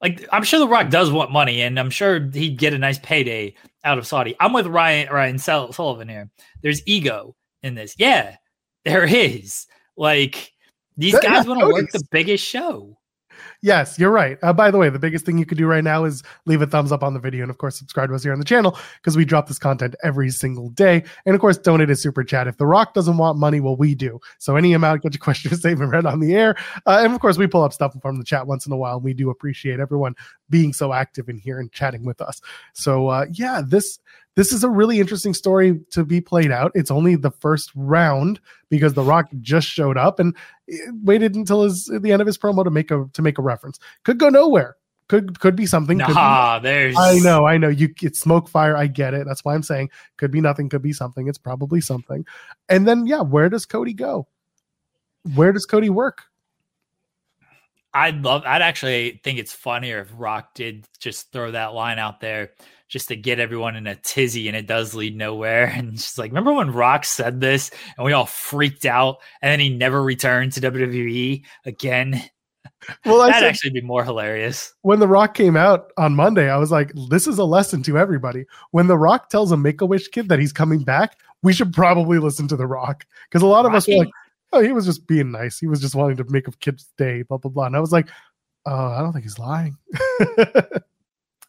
Like 0.00 0.26
I'm 0.32 0.42
sure 0.42 0.58
The 0.60 0.68
Rock 0.68 0.90
does 0.90 1.10
want 1.10 1.30
money, 1.30 1.62
and 1.62 1.78
I'm 1.78 1.90
sure 1.90 2.20
he'd 2.32 2.58
get 2.58 2.74
a 2.74 2.78
nice 2.78 2.98
payday 2.98 3.54
out 3.84 3.98
of 3.98 4.06
Saudi. 4.06 4.34
I'm 4.40 4.52
with 4.52 4.66
Ryan 4.66 5.12
Ryan 5.12 5.38
Sullivan 5.38 6.08
here. 6.08 6.28
There's 6.62 6.82
ego 6.86 7.34
in 7.62 7.74
this. 7.74 7.94
Yeah, 7.98 8.36
there 8.84 9.04
is. 9.04 9.66
Like 9.96 10.52
these 10.96 11.12
That- 11.14 11.22
guys 11.22 11.46
want 11.46 11.60
to 11.60 11.66
work 11.68 11.90
the 11.92 12.02
biggest 12.10 12.44
show. 12.44 12.98
Yes, 13.60 13.98
you're 13.98 14.10
right. 14.10 14.38
Uh, 14.42 14.52
by 14.52 14.70
the 14.70 14.78
way, 14.78 14.88
the 14.88 14.98
biggest 14.98 15.24
thing 15.24 15.38
you 15.38 15.46
could 15.46 15.58
do 15.58 15.66
right 15.66 15.84
now 15.84 16.04
is 16.04 16.22
leave 16.46 16.62
a 16.62 16.66
thumbs 16.66 16.92
up 16.92 17.02
on 17.02 17.14
the 17.14 17.20
video 17.20 17.42
and, 17.42 17.50
of 17.50 17.58
course, 17.58 17.76
subscribe 17.76 18.08
to 18.08 18.14
us 18.14 18.22
here 18.22 18.32
on 18.32 18.38
the 18.38 18.44
channel 18.44 18.78
because 18.96 19.16
we 19.16 19.24
drop 19.24 19.48
this 19.48 19.58
content 19.58 19.94
every 20.02 20.30
single 20.30 20.70
day. 20.70 21.04
And, 21.26 21.34
of 21.34 21.40
course, 21.40 21.58
donate 21.58 21.90
a 21.90 21.96
super 21.96 22.24
chat. 22.24 22.48
If 22.48 22.56
The 22.56 22.66
Rock 22.66 22.94
doesn't 22.94 23.16
want 23.16 23.38
money, 23.38 23.60
well, 23.60 23.76
we 23.76 23.94
do. 23.94 24.20
So, 24.38 24.56
any 24.56 24.72
amount, 24.72 25.02
get 25.02 25.14
your 25.14 25.20
question 25.20 25.54
statement 25.56 25.92
read 25.92 26.06
on 26.06 26.20
the 26.20 26.34
air. 26.34 26.56
Uh, 26.86 27.00
and, 27.02 27.12
of 27.12 27.20
course, 27.20 27.38
we 27.38 27.46
pull 27.46 27.62
up 27.62 27.72
stuff 27.72 27.96
from 28.00 28.18
the 28.18 28.24
chat 28.24 28.46
once 28.46 28.66
in 28.66 28.72
a 28.72 28.76
while. 28.76 28.96
And 28.96 29.04
we 29.04 29.14
do 29.14 29.30
appreciate 29.30 29.80
everyone 29.80 30.14
being 30.50 30.72
so 30.72 30.92
active 30.92 31.28
in 31.28 31.38
here 31.38 31.58
and 31.58 31.72
chatting 31.72 32.04
with 32.04 32.20
us. 32.20 32.40
So, 32.72 33.08
uh, 33.08 33.26
yeah, 33.32 33.62
this 33.64 33.98
this 34.34 34.52
is 34.52 34.64
a 34.64 34.68
really 34.68 34.98
interesting 34.98 35.34
story 35.34 35.80
to 35.90 36.04
be 36.04 36.20
played 36.20 36.50
out. 36.50 36.72
It's 36.74 36.90
only 36.90 37.16
the 37.16 37.30
first 37.30 37.70
round 37.74 38.40
because 38.70 38.94
The 38.94 39.02
Rock 39.02 39.28
just 39.40 39.66
showed 39.68 39.98
up 39.98 40.18
and 40.18 40.34
eh, 40.70 40.76
waited 41.02 41.34
until 41.34 41.62
his 41.62 41.90
the 42.00 42.12
end 42.12 42.22
of 42.22 42.26
his 42.26 42.38
promo 42.38 42.64
to 42.64 42.70
make 42.70 42.90
a 42.90 43.06
to 43.12 43.22
make 43.22 43.38
a 43.38 43.42
reference. 43.42 43.78
Could 44.04 44.18
go 44.18 44.28
nowhere. 44.28 44.76
Could 45.08 45.40
could 45.40 45.56
be 45.56 45.66
something. 45.66 45.98
Nah, 45.98 46.58
be, 46.58 46.62
there's. 46.62 46.96
I 46.98 47.18
know, 47.18 47.44
I 47.46 47.58
know. 47.58 47.68
You 47.68 47.92
it's 48.00 48.20
smoke 48.20 48.48
fire. 48.48 48.76
I 48.76 48.86
get 48.86 49.12
it. 49.12 49.26
That's 49.26 49.44
why 49.44 49.54
I'm 49.54 49.62
saying 49.62 49.90
could 50.16 50.30
be 50.30 50.40
nothing. 50.40 50.70
Could 50.70 50.82
be 50.82 50.92
something. 50.92 51.28
It's 51.28 51.38
probably 51.38 51.82
something. 51.82 52.24
And 52.68 52.88
then 52.88 53.06
yeah, 53.06 53.20
where 53.20 53.50
does 53.50 53.66
Cody 53.66 53.92
go? 53.92 54.26
Where 55.34 55.52
does 55.52 55.66
Cody 55.66 55.90
work? 55.90 56.22
I'd 57.94 58.22
love. 58.22 58.44
I'd 58.46 58.62
actually 58.62 59.20
think 59.22 59.38
it's 59.38 59.52
funnier 59.52 60.00
if 60.00 60.08
Rock 60.16 60.54
did 60.54 60.86
just 60.98 61.30
throw 61.30 61.50
that 61.50 61.74
line 61.74 61.98
out 61.98 62.20
there 62.20 62.52
just 62.92 63.08
to 63.08 63.16
get 63.16 63.40
everyone 63.40 63.74
in 63.74 63.86
a 63.86 63.96
tizzy, 63.96 64.48
and 64.48 64.56
it 64.56 64.66
does 64.66 64.94
lead 64.94 65.16
nowhere. 65.16 65.64
And 65.64 65.92
just 65.92 66.18
like, 66.18 66.30
remember 66.30 66.52
when 66.52 66.70
Rock 66.70 67.06
said 67.06 67.40
this, 67.40 67.70
and 67.96 68.04
we 68.04 68.12
all 68.12 68.26
freaked 68.26 68.84
out, 68.84 69.16
and 69.40 69.50
then 69.50 69.60
he 69.60 69.70
never 69.70 70.02
returned 70.02 70.52
to 70.52 70.60
WWE 70.60 71.42
again. 71.64 72.22
Well, 73.06 73.18
That'd 73.26 73.36
said, 73.36 73.44
actually 73.44 73.70
be 73.70 73.80
more 73.80 74.04
hilarious. 74.04 74.74
when 74.82 75.00
The 75.00 75.08
Rock 75.08 75.32
came 75.32 75.56
out 75.56 75.90
on 75.96 76.14
Monday, 76.14 76.50
I 76.50 76.58
was 76.58 76.70
like, 76.70 76.92
this 77.08 77.26
is 77.26 77.38
a 77.38 77.44
lesson 77.44 77.82
to 77.84 77.96
everybody. 77.96 78.44
When 78.72 78.88
The 78.88 78.98
Rock 78.98 79.30
tells 79.30 79.52
a 79.52 79.56
Make 79.56 79.80
a 79.80 79.86
Wish 79.86 80.08
kid 80.08 80.28
that 80.28 80.38
he's 80.38 80.52
coming 80.52 80.84
back, 80.84 81.18
we 81.42 81.54
should 81.54 81.72
probably 81.72 82.18
listen 82.18 82.46
to 82.48 82.56
The 82.56 82.66
Rock 82.66 83.06
because 83.30 83.40
a 83.40 83.46
lot 83.46 83.64
of 83.64 83.72
us 83.72 83.88
were 83.88 83.96
like, 83.96 84.10
oh, 84.52 84.60
he 84.60 84.72
was 84.72 84.84
just 84.84 85.06
being 85.06 85.30
nice. 85.30 85.58
He 85.58 85.66
was 85.66 85.80
just 85.80 85.94
wanting 85.94 86.18
to 86.18 86.24
make 86.30 86.46
a 86.46 86.52
kid's 86.52 86.92
day, 86.98 87.22
blah 87.22 87.38
blah 87.38 87.50
blah. 87.50 87.64
And 87.64 87.74
I 87.74 87.80
was 87.80 87.90
like, 87.90 88.10
oh, 88.66 88.88
I 88.88 89.00
don't 89.00 89.14
think 89.14 89.24
he's 89.24 89.38
lying. 89.38 89.78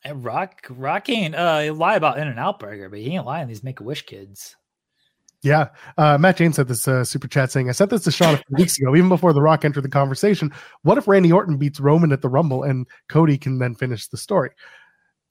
And 0.05 0.23
Rock, 0.23 0.65
Rock 0.69 1.09
ain't 1.09 1.33
uh, 1.33 1.73
lie 1.73 1.95
about 1.95 2.17
In-N-Out 2.17 2.59
Burger, 2.59 2.89
but 2.89 2.99
he 2.99 3.15
ain't 3.15 3.25
lying. 3.25 3.47
These 3.47 3.63
Make 3.63 3.79
a 3.79 3.83
Wish 3.83 4.05
kids. 4.05 4.55
Yeah. 5.43 5.69
Uh, 5.97 6.17
Matt 6.17 6.37
James 6.37 6.55
said 6.55 6.67
this 6.67 6.87
uh, 6.87 7.03
super 7.03 7.27
chat 7.27 7.51
saying, 7.51 7.69
I 7.69 7.73
sent 7.73 7.89
this 7.89 8.03
to 8.03 8.11
Sean 8.11 8.35
a 8.35 8.37
few 8.37 8.57
weeks 8.57 8.77
ago, 8.79 8.95
even 8.95 9.09
before 9.09 9.33
The 9.33 9.41
Rock 9.41 9.65
entered 9.65 9.83
the 9.83 9.89
conversation. 9.89 10.51
What 10.83 10.97
if 10.97 11.07
Randy 11.07 11.31
Orton 11.31 11.57
beats 11.57 11.79
Roman 11.79 12.11
at 12.11 12.21
the 12.21 12.29
Rumble 12.29 12.63
and 12.63 12.87
Cody 13.09 13.37
can 13.37 13.59
then 13.59 13.75
finish 13.75 14.07
the 14.07 14.17
story? 14.17 14.51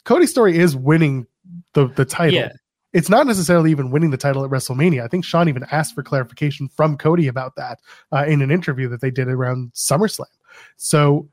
Cody's 0.05 0.31
story 0.31 0.59
is 0.59 0.77
winning 0.77 1.27
the, 1.73 1.89
the 1.89 2.05
title. 2.05 2.41
Yeah. 2.41 2.53
It's 2.93 3.09
not 3.09 3.27
necessarily 3.27 3.71
even 3.71 3.91
winning 3.91 4.11
the 4.11 4.19
title 4.19 4.45
at 4.45 4.51
WrestleMania. 4.51 5.03
I 5.03 5.09
think 5.09 5.25
Sean 5.25 5.49
even 5.49 5.65
asked 5.71 5.95
for 5.95 6.03
clarification 6.03 6.69
from 6.69 6.99
Cody 6.99 7.27
about 7.27 7.57
that 7.57 7.79
uh, 8.13 8.27
in 8.27 8.43
an 8.43 8.51
interview 8.51 8.89
that 8.91 9.01
they 9.01 9.11
did 9.11 9.29
around 9.29 9.73
SummerSlam. 9.73 10.27
So, 10.77 11.27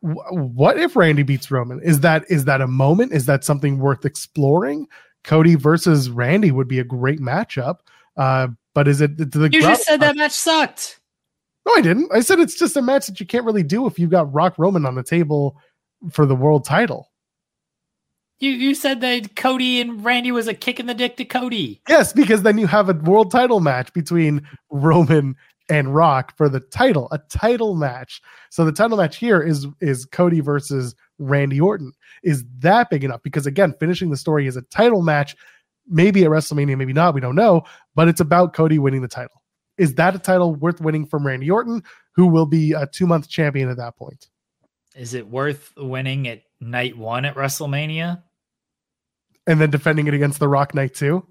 what 0.00 0.78
if 0.78 0.94
Randy 0.96 1.22
beats 1.22 1.50
Roman? 1.50 1.80
Is 1.82 2.00
that 2.00 2.24
is 2.28 2.44
that 2.44 2.60
a 2.60 2.66
moment? 2.66 3.12
Is 3.12 3.26
that 3.26 3.44
something 3.44 3.78
worth 3.78 4.04
exploring? 4.04 4.86
Cody 5.24 5.56
versus 5.56 6.08
Randy 6.10 6.52
would 6.52 6.68
be 6.68 6.78
a 6.78 6.84
great 6.84 7.20
matchup. 7.20 7.78
Uh, 8.16 8.48
but 8.74 8.88
is 8.88 9.00
it 9.00 9.16
to 9.18 9.24
the 9.24 9.50
You 9.50 9.62
just 9.62 9.84
said 9.84 10.00
that 10.00 10.16
match 10.16 10.32
sucked. 10.32 11.00
No, 11.66 11.74
I 11.74 11.80
didn't. 11.80 12.10
I 12.12 12.20
said 12.20 12.38
it's 12.38 12.58
just 12.58 12.76
a 12.76 12.82
match 12.82 13.06
that 13.06 13.18
you 13.18 13.26
can't 13.26 13.44
really 13.44 13.64
do 13.64 13.86
if 13.86 13.98
you've 13.98 14.10
got 14.10 14.32
Rock 14.32 14.54
Roman 14.56 14.86
on 14.86 14.94
the 14.94 15.02
table 15.02 15.60
for 16.10 16.24
the 16.24 16.36
world 16.36 16.64
title. 16.64 17.10
You 18.38 18.50
you 18.50 18.74
said 18.74 19.00
that 19.00 19.34
Cody 19.34 19.80
and 19.80 20.04
Randy 20.04 20.30
was 20.30 20.46
a 20.46 20.54
kick 20.54 20.78
in 20.78 20.86
the 20.86 20.94
dick 20.94 21.16
to 21.16 21.24
Cody. 21.24 21.80
Yes, 21.88 22.12
because 22.12 22.42
then 22.42 22.58
you 22.58 22.66
have 22.66 22.88
a 22.88 22.92
world 22.92 23.30
title 23.30 23.60
match 23.60 23.92
between 23.94 24.46
Roman 24.70 25.34
and 25.68 25.94
Rock 25.94 26.36
for 26.36 26.48
the 26.48 26.60
title, 26.60 27.08
a 27.10 27.18
title 27.30 27.74
match. 27.74 28.22
So 28.50 28.64
the 28.64 28.72
title 28.72 28.96
match 28.96 29.16
here 29.16 29.42
is 29.42 29.66
is 29.80 30.04
Cody 30.04 30.40
versus 30.40 30.94
Randy 31.18 31.60
Orton. 31.60 31.92
Is 32.22 32.44
that 32.58 32.90
big 32.90 33.04
enough? 33.04 33.22
Because 33.22 33.46
again, 33.46 33.74
finishing 33.78 34.10
the 34.10 34.16
story 34.16 34.46
is 34.46 34.56
a 34.56 34.62
title 34.62 35.02
match, 35.02 35.36
maybe 35.88 36.24
at 36.24 36.30
WrestleMania, 36.30 36.76
maybe 36.76 36.92
not, 36.92 37.14
we 37.14 37.20
don't 37.20 37.34
know, 37.34 37.62
but 37.94 38.08
it's 38.08 38.20
about 38.20 38.54
Cody 38.54 38.78
winning 38.78 39.02
the 39.02 39.08
title. 39.08 39.42
Is 39.78 39.94
that 39.94 40.14
a 40.14 40.18
title 40.18 40.54
worth 40.54 40.80
winning 40.80 41.06
from 41.06 41.26
Randy 41.26 41.50
Orton, 41.50 41.82
who 42.14 42.26
will 42.26 42.46
be 42.46 42.72
a 42.72 42.86
two 42.86 43.06
month 43.06 43.28
champion 43.28 43.68
at 43.68 43.76
that 43.76 43.96
point? 43.96 44.28
Is 44.94 45.12
it 45.12 45.28
worth 45.28 45.72
winning 45.76 46.26
at 46.28 46.42
night 46.60 46.96
one 46.96 47.24
at 47.26 47.34
WrestleMania? 47.34 48.22
And 49.46 49.60
then 49.60 49.70
defending 49.70 50.06
it 50.06 50.14
against 50.14 50.38
the 50.38 50.48
Rock 50.48 50.74
Night 50.74 50.94
too? 50.94 51.26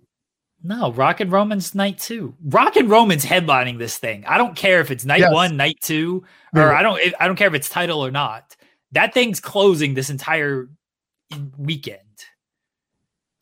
No, 0.68 0.92
Rock 0.94 1.20
and 1.20 1.32
Roman's 1.32 1.76
night 1.76 2.00
two. 2.00 2.34
Rock 2.44 2.76
and 2.76 2.90
Roman's 2.90 3.24
headlining 3.24 3.78
this 3.78 3.98
thing. 4.00 4.26
I 4.26 4.40
don't 4.40 4.56
care 4.56 4.82
if 4.82 4.90
it's 4.90 5.06
night 5.06 5.20
Yes. 5.20 5.32
one, 5.32 5.56
night 5.58 5.78
two, 5.80 6.24
Yeah. 6.56 6.64
or 6.64 6.74
I 6.74 6.82
don't. 6.82 7.00
I 7.20 7.28
don't 7.28 7.36
care 7.36 7.48
if 7.48 7.54
it's 7.54 7.70
title 7.70 8.04
or 8.04 8.10
not. 8.10 8.56
That 8.92 9.14
thing's 9.14 9.40
closing 9.40 9.94
this 9.94 10.10
entire 10.10 10.68
weekend. 11.56 12.00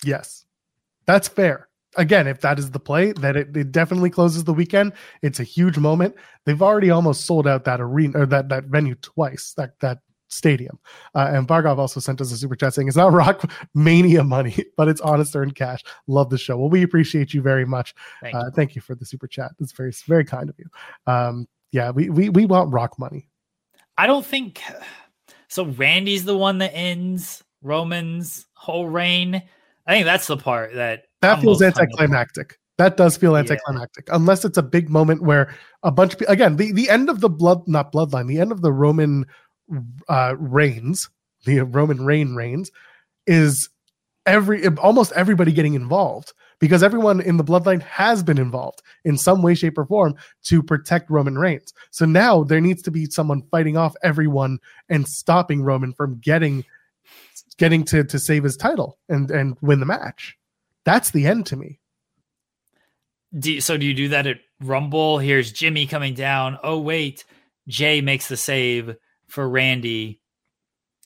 Yes, 0.03 0.45
that's 1.05 1.29
fair. 1.29 1.69
Again, 1.95 2.27
if 2.27 2.41
that 2.41 2.59
is 2.59 2.71
the 2.71 2.79
play, 2.79 3.13
that 3.13 3.37
it, 3.37 3.55
it 3.55 3.71
definitely 3.71 4.09
closes 4.09 4.43
the 4.43 4.53
weekend. 4.53 4.91
It's 5.21 5.39
a 5.39 5.43
huge 5.43 5.77
moment. 5.77 6.15
They've 6.45 6.61
already 6.61 6.89
almost 6.89 7.25
sold 7.25 7.47
out 7.47 7.63
that 7.65 7.79
arena 7.79 8.19
or 8.21 8.25
that 8.25 8.49
that 8.49 8.65
venue 8.65 8.95
twice. 8.95 9.53
That 9.55 9.79
that 9.79 9.99
stadium. 10.33 10.79
Uh, 11.15 11.31
and 11.33 11.47
Vargov 11.47 11.77
also 11.77 11.99
sent 11.99 12.19
us 12.21 12.31
a 12.31 12.37
super 12.37 12.55
chat 12.55 12.73
saying 12.73 12.87
it's 12.87 12.97
not 12.97 13.13
Rock 13.13 13.49
Mania 13.73 14.23
money, 14.23 14.55
but 14.77 14.87
it's 14.87 15.01
honest 15.01 15.35
earned 15.35 15.55
cash. 15.55 15.81
Love 16.07 16.29
the 16.29 16.37
show. 16.37 16.57
Well, 16.57 16.69
we 16.69 16.83
appreciate 16.83 17.33
you 17.33 17.41
very 17.41 17.65
much. 17.65 17.93
Thank 18.21 18.35
Uh, 18.35 18.45
you. 18.45 18.51
thank 18.55 18.75
you 18.75 18.81
for 18.81 18.95
the 18.95 19.05
super 19.05 19.27
chat. 19.27 19.51
It's 19.59 19.71
very 19.71 19.93
very 20.07 20.25
kind 20.25 20.49
of 20.49 20.55
you. 20.57 20.65
Um, 21.11 21.47
yeah, 21.71 21.89
we 21.91 22.09
we 22.09 22.29
we 22.29 22.45
want 22.45 22.71
Rock 22.71 22.99
money. 22.99 23.29
I 23.97 24.07
don't 24.07 24.25
think 24.25 24.61
so. 25.47 25.65
Randy's 25.65 26.25
the 26.25 26.37
one 26.37 26.57
that 26.59 26.73
ends 26.75 27.43
Roman's 27.61 28.45
whole 28.53 28.87
reign. 28.89 29.41
I 29.87 29.91
think 29.91 30.05
that's 30.05 30.27
the 30.27 30.37
part 30.37 30.73
that 30.75 31.03
That 31.21 31.41
feels 31.41 31.61
most 31.61 31.75
hung 31.75 31.83
up 31.85 31.89
anticlimactic. 31.89 32.57
That 32.77 32.97
does 32.97 33.17
feel 33.17 33.33
Yeah. 33.33 33.39
anticlimactic, 33.39 34.07
unless 34.11 34.43
it's 34.45 34.57
a 34.57 34.63
big 34.63 34.89
moment 34.89 35.21
where 35.21 35.53
a 35.83 35.91
bunch 35.91 36.15
of. 36.15 36.21
Again, 36.27 36.55
the, 36.55 36.71
the 36.71 36.89
end 36.89 37.07
of 37.09 37.19
the 37.21 37.29
blood, 37.29 37.67
not 37.67 37.91
bloodline, 37.93 38.27
the 38.27 38.39
end 38.39 38.51
of 38.51 38.61
the 38.61 38.71
Roman 38.73 39.25
uh, 40.07 40.35
reigns, 40.37 41.09
the 41.45 41.61
Roman 41.61 42.05
reign 42.05 42.35
reigns, 42.35 42.71
is 43.27 43.69
every 44.25 44.65
almost 44.67 45.11
everybody 45.13 45.51
getting 45.51 45.73
involved 45.73 46.33
because 46.59 46.81
everyone 46.83 47.19
in 47.19 47.35
the 47.37 47.43
bloodline 47.43 47.81
has 47.81 48.23
been 48.23 48.37
involved 48.37 48.81
in 49.03 49.17
some 49.17 49.41
way, 49.41 49.53
shape, 49.53 49.77
or 49.77 49.85
form 49.85 50.15
to 50.43 50.63
protect 50.63 51.09
Roman 51.09 51.37
Reigns. 51.37 51.73
So 51.91 52.05
now 52.05 52.43
there 52.43 52.61
needs 52.61 52.81
to 52.83 52.91
be 52.91 53.05
someone 53.05 53.41
fighting 53.51 53.75
off 53.75 53.95
everyone 54.01 54.59
and 54.87 55.07
stopping 55.07 55.61
Roman 55.61 55.93
from 55.93 56.19
getting 56.19 56.63
getting 57.57 57.83
to 57.85 58.03
to 58.05 58.17
save 58.19 58.43
his 58.43 58.55
title 58.57 58.97
and 59.09 59.29
and 59.29 59.57
win 59.61 59.79
the 59.79 59.85
match. 59.85 60.37
That's 60.85 61.11
the 61.11 61.27
end 61.27 61.45
to 61.47 61.55
me. 61.55 61.79
Do 63.37 63.53
you- 63.53 63.61
so 63.61 63.77
do 63.77 63.85
you 63.85 63.93
do 63.93 64.09
that 64.09 64.27
at 64.27 64.39
Rumble? 64.61 65.17
Here's 65.17 65.51
Jimmy 65.51 65.85
coming 65.85 66.13
down. 66.13 66.59
Oh 66.63 66.79
wait, 66.79 67.25
Jay 67.67 67.99
makes 68.01 68.27
the 68.27 68.37
save 68.37 68.95
for 69.33 69.49
Randy. 69.49 70.19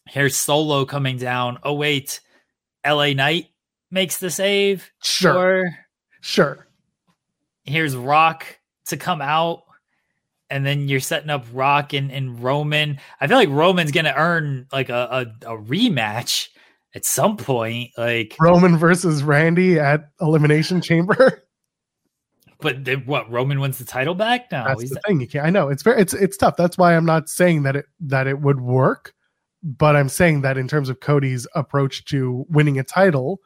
Here's 0.06 0.36
Solo 0.36 0.84
coming 0.84 1.18
down. 1.18 1.60
Oh 1.64 1.74
wait, 1.74 2.20
LA 2.86 3.14
Knight 3.14 3.48
makes 3.90 4.18
the 4.20 4.30
save. 4.30 4.92
Sure, 5.02 5.38
Or 5.64 5.70
sure. 6.20 6.68
here's 7.64 7.96
Rock 7.96 8.46
to 8.88 8.98
come 8.98 9.22
out. 9.22 9.64
And 10.50 10.66
then 10.66 10.88
you're 10.90 11.00
setting 11.00 11.30
up 11.30 11.46
Rock 11.54 11.94
and, 11.94 12.12
and 12.12 12.42
Roman. 12.44 13.00
I 13.20 13.28
feel 13.28 13.38
like 13.38 13.50
Roman's 13.50 13.92
gonna 13.92 14.14
earn 14.16 14.68
like 14.74 14.90
a, 14.90 15.26
a, 15.44 15.54
a 15.54 15.58
rematch 15.58 16.48
at 16.96 17.06
some 17.06 17.38
point. 17.38 17.92
Like 17.98 18.36
Roman 18.42 18.78
versus 18.78 19.24
Randy 19.24 19.80
at 19.80 20.10
Elimination 20.20 20.82
Chamber. 20.82 21.44
but 22.60 22.86
then 22.86 23.04
what 23.06 23.30
Roman 23.32 23.60
wins 23.60 23.78
the 23.78 23.86
title 23.86 24.16
back? 24.16 24.52
now? 24.52 24.66
That's 24.66 24.82
he's 24.82 24.90
the 24.92 25.02
thing. 25.06 25.22
You 25.22 25.28
can't. 25.28 25.46
I 25.46 25.50
know 25.50 25.70
it's 25.70 25.84
very. 25.84 26.02
It's 26.02 26.14
it's 26.14 26.38
tough. 26.38 26.56
That's 26.58 26.78
why 26.78 26.96
I'm 26.96 27.06
not 27.06 27.30
saying 27.30 27.64
that 27.64 27.76
it 27.76 27.86
that 28.00 28.28
it 28.28 28.40
would 28.42 28.62
work, 28.62 29.14
but 29.64 29.96
I'm 29.96 30.10
saying 30.10 30.42
that 30.42 30.58
in 30.58 30.68
terms 30.68 30.90
of 30.90 31.00
Cody's 31.00 31.48
approach 31.56 32.06
to 32.06 32.46
winning 32.50 32.80
a 32.80 32.84
title, 32.84 33.40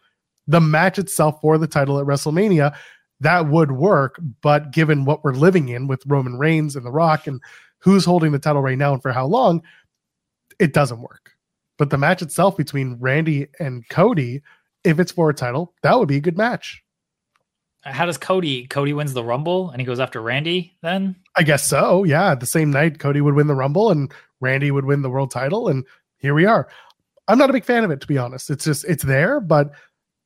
the 0.47 0.61
match 0.61 0.97
itself 0.99 1.39
for 1.41 1.57
the 1.57 1.67
title 1.67 1.99
at 1.99 2.05
WrestleMania, 2.05 2.75
that 3.19 3.47
would 3.47 3.73
work. 3.73 4.19
But 4.41 4.71
given 4.71 5.05
what 5.05 5.23
we're 5.23 5.33
living 5.33 5.69
in 5.69 5.87
with 5.87 6.03
Roman 6.05 6.37
Reigns 6.37 6.75
and 6.75 6.85
The 6.85 6.91
Rock 6.91 7.27
and 7.27 7.41
who's 7.79 8.05
holding 8.05 8.31
the 8.31 8.39
title 8.39 8.61
right 8.61 8.77
now 8.77 8.93
and 8.93 9.01
for 9.01 9.11
how 9.11 9.25
long, 9.25 9.61
it 10.59 10.73
doesn't 10.73 11.01
work. 11.01 11.31
But 11.77 11.89
the 11.89 11.97
match 11.97 12.21
itself 12.21 12.55
between 12.55 12.97
Randy 12.99 13.47
and 13.59 13.87
Cody, 13.89 14.41
if 14.83 14.99
it's 14.99 15.11
for 15.11 15.29
a 15.29 15.33
title, 15.33 15.73
that 15.81 15.97
would 15.97 16.07
be 16.07 16.17
a 16.17 16.21
good 16.21 16.37
match. 16.37 16.83
How 17.83 18.05
does 18.05 18.17
Cody? 18.17 18.67
Cody 18.67 18.93
wins 18.93 19.13
the 19.13 19.23
Rumble 19.23 19.71
and 19.71 19.81
he 19.81 19.85
goes 19.85 19.99
after 19.99 20.21
Randy 20.21 20.75
then? 20.81 21.15
I 21.35 21.43
guess 21.43 21.67
so. 21.67 22.03
Yeah. 22.03 22.35
The 22.35 22.45
same 22.45 22.71
night, 22.71 22.99
Cody 22.99 23.21
would 23.21 23.33
win 23.33 23.47
the 23.47 23.55
Rumble 23.55 23.89
and 23.89 24.11
Randy 24.39 24.71
would 24.71 24.85
win 24.85 25.03
the 25.03 25.09
world 25.09 25.31
title, 25.31 25.67
and 25.67 25.85
here 26.17 26.33
we 26.33 26.45
are. 26.45 26.67
I'm 27.27 27.37
not 27.37 27.49
a 27.49 27.53
big 27.53 27.63
fan 27.63 27.83
of 27.83 27.91
it 27.91 28.01
to 28.01 28.07
be 28.07 28.17
honest. 28.17 28.49
It's 28.49 28.65
just 28.65 28.83
it's 28.85 29.03
there, 29.03 29.39
but 29.39 29.71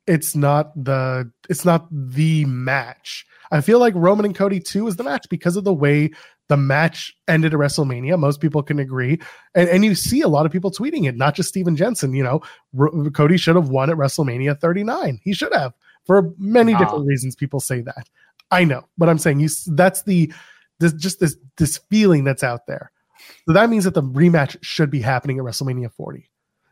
it's 0.07 0.35
not 0.35 0.71
the 0.81 1.31
it's 1.49 1.65
not 1.65 1.87
the 1.91 2.45
match. 2.45 3.25
I 3.51 3.61
feel 3.61 3.79
like 3.79 3.93
Roman 3.95 4.25
and 4.25 4.35
Cody 4.35 4.59
2 4.59 4.87
is 4.87 4.95
the 4.95 5.03
match 5.03 5.27
because 5.29 5.55
of 5.55 5.63
the 5.63 5.73
way 5.73 6.11
the 6.47 6.57
match 6.57 7.15
ended 7.27 7.53
at 7.53 7.59
WrestleMania. 7.59 8.17
Most 8.17 8.41
people 8.41 8.63
can 8.63 8.79
agree. 8.79 9.19
And, 9.53 9.69
and 9.69 9.85
you 9.85 9.93
see 9.93 10.21
a 10.21 10.27
lot 10.27 10.45
of 10.45 10.51
people 10.51 10.71
tweeting 10.71 11.07
it, 11.07 11.15
not 11.15 11.35
just 11.35 11.49
Steven 11.49 11.75
Jensen. 11.75 12.13
You 12.13 12.23
know, 12.23 12.41
R- 12.77 13.09
Cody 13.11 13.37
should 13.37 13.55
have 13.55 13.69
won 13.69 13.89
at 13.89 13.97
WrestleMania 13.97 14.59
39. 14.59 15.19
He 15.23 15.33
should 15.33 15.53
have 15.53 15.73
for 16.05 16.33
many 16.37 16.75
different 16.75 17.05
reasons. 17.05 17.35
People 17.35 17.59
say 17.59 17.81
that. 17.81 18.09
I 18.51 18.63
know, 18.63 18.87
but 18.97 19.09
I'm 19.09 19.17
saying 19.17 19.39
you 19.39 19.49
that's 19.67 20.03
the 20.03 20.31
this 20.79 20.93
just 20.93 21.19
this 21.19 21.35
this 21.57 21.77
feeling 21.89 22.23
that's 22.23 22.43
out 22.43 22.67
there. 22.67 22.91
So 23.47 23.53
that 23.53 23.69
means 23.69 23.85
that 23.85 23.93
the 23.93 24.03
rematch 24.03 24.57
should 24.61 24.91
be 24.91 25.01
happening 25.01 25.39
at 25.39 25.45
WrestleMania 25.45 25.91
40. 25.91 26.29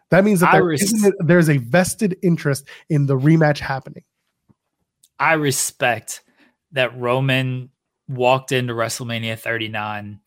That 0.10 0.24
means 0.24 0.42
that 0.42 0.52
there 0.52 0.64
res- 0.64 1.12
there's 1.20 1.50
a 1.50 1.58
vested 1.58 2.18
interest 2.22 2.68
in 2.90 3.08
the 3.08 3.18
rematch 3.18 3.60
happening. 3.60 4.04
I 5.20 5.34
respect 5.34 6.24
that 6.74 6.98
Roman 6.98 7.70
walked 8.08 8.52
into 8.52 8.74
WrestleMania 8.74 9.40
39 9.40 10.20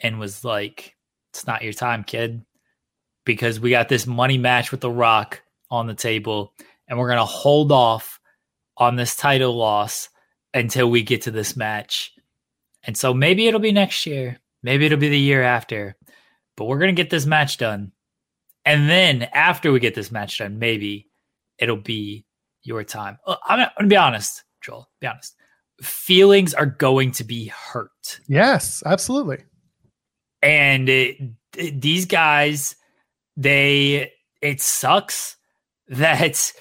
and 0.00 0.18
was 0.18 0.44
like, 0.44 0.96
"It's 1.30 1.46
not 1.46 1.62
your 1.62 1.72
time, 1.72 2.04
kid," 2.04 2.44
because 3.24 3.60
we 3.60 3.70
got 3.70 3.88
this 3.88 4.06
money 4.06 4.38
match 4.38 4.70
with 4.70 4.80
The 4.80 4.90
Rock 4.90 5.42
on 5.70 5.86
the 5.86 5.94
table, 5.94 6.54
and 6.88 6.98
we're 6.98 7.08
gonna 7.08 7.24
hold 7.24 7.72
off 7.72 8.20
on 8.76 8.96
this 8.96 9.16
title 9.16 9.54
loss 9.54 10.08
until 10.54 10.90
we 10.90 11.02
get 11.02 11.22
to 11.22 11.30
this 11.30 11.56
match. 11.56 12.12
And 12.82 12.96
so 12.96 13.14
maybe 13.14 13.46
it'll 13.46 13.60
be 13.60 13.72
next 13.72 14.06
year, 14.06 14.38
maybe 14.62 14.86
it'll 14.86 14.98
be 14.98 15.08
the 15.08 15.18
year 15.18 15.42
after, 15.42 15.96
but 16.56 16.64
we're 16.66 16.78
gonna 16.78 16.92
get 16.92 17.10
this 17.10 17.26
match 17.26 17.58
done. 17.58 17.92
And 18.64 18.88
then 18.88 19.22
after 19.32 19.72
we 19.72 19.80
get 19.80 19.94
this 19.94 20.12
match 20.12 20.38
done, 20.38 20.58
maybe 20.58 21.10
it'll 21.58 21.76
be 21.76 22.24
your 22.62 22.84
time. 22.84 23.18
Uh, 23.26 23.36
I'm 23.44 23.68
gonna 23.76 23.88
be 23.88 23.96
honest, 23.96 24.44
Joel. 24.60 24.88
Be 25.00 25.06
honest 25.06 25.34
feelings 25.82 26.54
are 26.54 26.66
going 26.66 27.12
to 27.12 27.24
be 27.24 27.46
hurt. 27.46 28.20
Yes, 28.28 28.82
absolutely. 28.86 29.38
And 30.40 30.88
it, 30.88 31.16
it, 31.56 31.80
these 31.80 32.06
guys, 32.06 32.76
they, 33.36 34.12
it 34.40 34.60
sucks 34.60 35.36
that 35.88 36.52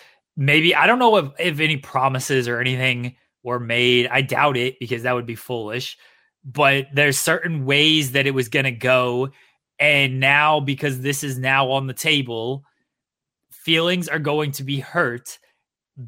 maybe, 0.41 0.73
I 0.75 0.87
don't 0.87 0.99
know 0.99 1.17
if, 1.17 1.31
if 1.39 1.59
any 1.59 1.77
promises 1.77 2.47
or 2.47 2.59
anything 2.59 3.15
were 3.43 3.59
made. 3.59 4.07
I 4.07 4.21
doubt 4.21 4.57
it 4.57 4.79
because 4.79 5.03
that 5.03 5.13
would 5.13 5.27
be 5.27 5.35
foolish. 5.35 5.97
But 6.43 6.87
there's 6.93 7.19
certain 7.19 7.65
ways 7.65 8.13
that 8.13 8.25
it 8.25 8.33
was 8.33 8.49
going 8.49 8.65
to 8.65 8.71
go. 8.71 9.29
And 9.77 10.19
now, 10.19 10.59
because 10.59 11.01
this 11.01 11.23
is 11.23 11.37
now 11.37 11.69
on 11.71 11.85
the 11.85 11.93
table, 11.93 12.63
feelings 13.51 14.07
are 14.07 14.19
going 14.19 14.51
to 14.53 14.63
be 14.63 14.79
hurt 14.79 15.37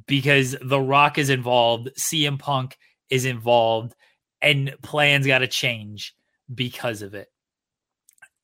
because 0.08 0.56
The 0.62 0.80
Rock 0.80 1.20
is 1.20 1.30
involved, 1.30 1.90
CM 1.98 2.40
Punk 2.40 2.78
is 3.12 3.26
involved 3.26 3.94
and 4.42 4.76
plans 4.82 5.28
got 5.28 5.40
to 5.40 5.48
change 5.48 6.16
because 6.54 7.04
of 7.04 7.14
it. 7.14 7.28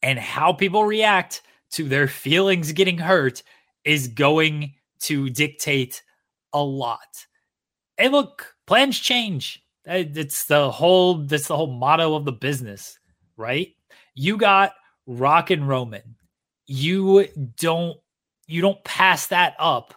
And 0.04 0.20
how 0.20 0.54
people 0.54 0.86
react 0.86 1.42
to 1.72 1.90
their 1.90 2.08
feelings 2.08 2.72
getting 2.72 3.00
hurt 3.00 3.42
is 3.84 4.08
going 4.08 4.76
to 5.02 5.30
dictate 5.30 6.04
a 6.54 6.64
lot. 6.64 7.26
And 7.98 8.12
look, 8.12 8.56
plans 8.68 8.98
change. 8.98 9.64
Uh, 9.88 10.04
it's 10.16 10.46
the 10.46 10.72
whole 10.72 11.16
that's 11.16 11.48
the 11.48 11.56
whole 11.56 11.72
motto 11.72 12.16
of 12.16 12.26
the 12.26 12.32
business, 12.32 13.00
right? 13.38 13.70
You 14.16 14.38
got 14.38 14.74
Rock 15.08 15.50
and 15.50 15.68
Roman. 15.68 16.16
You 16.68 17.28
don't 17.58 17.98
you 18.48 18.62
don't 18.62 18.84
pass 18.84 19.28
that 19.28 19.56
up. 19.60 19.94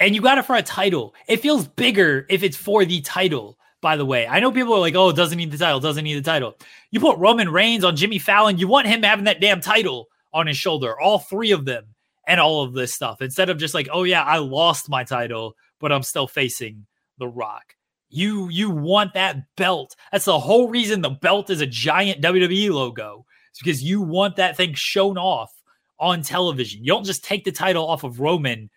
And 0.00 0.14
you 0.14 0.20
got 0.20 0.38
it 0.38 0.44
for 0.44 0.56
a 0.56 0.62
title. 0.62 1.14
It 1.28 1.40
feels 1.40 1.68
bigger 1.68 2.26
if 2.28 2.42
it's 2.42 2.56
for 2.56 2.84
the 2.84 3.00
title 3.02 3.58
by 3.82 3.96
the 3.96 4.06
way. 4.06 4.26
I 4.26 4.40
know 4.40 4.52
people 4.52 4.72
are 4.72 4.80
like, 4.80 4.94
oh, 4.94 5.12
doesn't 5.12 5.36
need 5.36 5.50
the 5.50 5.58
title, 5.58 5.80
doesn't 5.80 6.04
need 6.04 6.14
the 6.14 6.22
title. 6.22 6.56
You 6.92 7.00
put 7.00 7.18
Roman 7.18 7.50
Reigns 7.50 7.84
on 7.84 7.96
Jimmy 7.96 8.18
Fallon, 8.18 8.56
you 8.56 8.68
want 8.68 8.86
him 8.86 9.02
having 9.02 9.24
that 9.26 9.40
damn 9.40 9.60
title 9.60 10.06
on 10.32 10.46
his 10.46 10.56
shoulder, 10.56 10.98
all 10.98 11.18
three 11.18 11.50
of 11.50 11.66
them, 11.66 11.84
and 12.26 12.40
all 12.40 12.62
of 12.62 12.72
this 12.72 12.94
stuff, 12.94 13.20
instead 13.20 13.50
of 13.50 13.58
just 13.58 13.74
like, 13.74 13.88
oh, 13.92 14.04
yeah, 14.04 14.22
I 14.22 14.38
lost 14.38 14.88
my 14.88 15.04
title, 15.04 15.56
but 15.80 15.92
I'm 15.92 16.02
still 16.02 16.26
facing 16.26 16.86
The 17.18 17.28
Rock. 17.28 17.74
You 18.14 18.50
you 18.50 18.68
want 18.68 19.14
that 19.14 19.38
belt. 19.56 19.96
That's 20.12 20.26
the 20.26 20.38
whole 20.38 20.68
reason 20.68 21.00
the 21.00 21.10
belt 21.10 21.48
is 21.48 21.62
a 21.62 21.66
giant 21.66 22.20
WWE 22.20 22.70
logo. 22.70 23.24
It's 23.50 23.58
because 23.58 23.82
you 23.82 24.02
want 24.02 24.36
that 24.36 24.56
thing 24.56 24.74
shown 24.74 25.16
off 25.16 25.50
on 25.98 26.22
television. 26.22 26.84
You 26.84 26.92
don't 26.92 27.06
just 27.06 27.24
take 27.24 27.44
the 27.44 27.52
title 27.52 27.86
off 27.86 28.04
of 28.04 28.20
Roman 28.20 28.68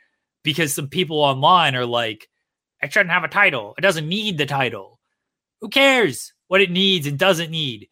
because 0.43 0.73
some 0.73 0.87
people 0.87 1.19
online 1.19 1.75
are 1.75 1.85
like, 1.85 2.29
it 2.81 2.93
shouldn't 2.93 3.11
have 3.11 3.23
a 3.23 3.29
title. 3.29 3.73
It 3.77 3.81
doesn't 3.81 4.07
need 4.07 4.37
the 4.37 4.45
title. 4.45 4.99
Who 5.59 5.69
cares 5.69 6.33
what 6.47 6.61
it 6.61 6.71
needs 6.71 7.07
and 7.07 7.17
doesn't 7.17 7.51
need? 7.51 7.89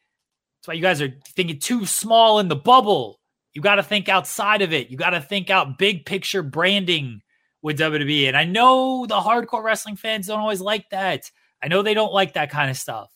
That's 0.60 0.68
why 0.68 0.74
you 0.76 0.82
guys 0.82 1.02
are 1.02 1.14
thinking 1.30 1.60
too 1.60 1.86
small 1.86 2.40
in 2.40 2.48
the 2.48 2.56
bubble. 2.56 3.20
You 3.54 3.62
got 3.62 3.76
to 3.76 3.84
think 3.84 4.10
outside 4.10 4.62
of 4.62 4.74
it. 4.74 4.90
You 4.90 4.98
got 4.98 5.12
to 5.12 5.22
think 5.22 5.50
out 5.50 5.78
big 5.78 6.06
picture 6.06 6.42
branding 6.42 7.22
with 7.62 7.80
WWE. 7.80 8.28
And 8.28 8.38
I 8.38 8.44
know 8.44 9.06
the 9.06 9.20
hardcore 9.20 9.64
wrestling 9.64 9.96
fans 9.96 10.28
don't 10.28 10.40
always 10.40 10.62
like 10.62 10.90
that. 10.90 11.30
I 11.62 11.68
know 11.68 11.82
they 11.82 11.94
don't 11.94 12.14
like 12.14 12.34
that 12.34 12.50
kind 12.50 12.70
of 12.70 12.78
stuff. 12.78 13.12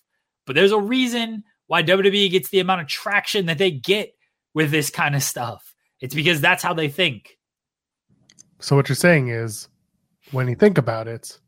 But 0.45 0.55
there's 0.55 0.71
a 0.71 0.79
reason 0.79 1.43
why 1.67 1.83
WWE 1.83 2.31
gets 2.31 2.49
the 2.49 2.59
amount 2.59 2.81
of 2.81 2.87
traction 2.87 3.47
that 3.47 3.57
they 3.57 3.71
get 3.71 4.13
with 4.53 4.71
this 4.71 4.89
kind 4.89 5.15
of 5.15 5.23
stuff. 5.23 5.75
It's 5.99 6.15
because 6.15 6.39
that's 6.39 6.63
how 6.63 6.73
they 6.73 6.87
think. 6.87 7.37
So 8.59 8.75
what 8.75 8.89
you're 8.89 8.95
saying 8.95 9.29
is 9.29 9.67
when 10.31 10.47
you 10.47 10.55
think 10.55 10.77
about 10.77 11.07
it, 11.07 11.39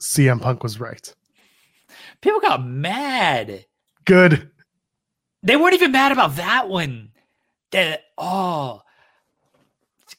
CM 0.00 0.40
Punk 0.40 0.62
was 0.62 0.78
right. 0.78 1.14
People 2.20 2.40
got 2.40 2.64
mad. 2.64 3.64
Good. 4.04 4.50
They 5.42 5.56
weren't 5.56 5.74
even 5.74 5.92
mad 5.92 6.12
about 6.12 6.36
that 6.36 6.68
one. 6.68 7.10
That 7.72 8.04
oh, 8.16 8.82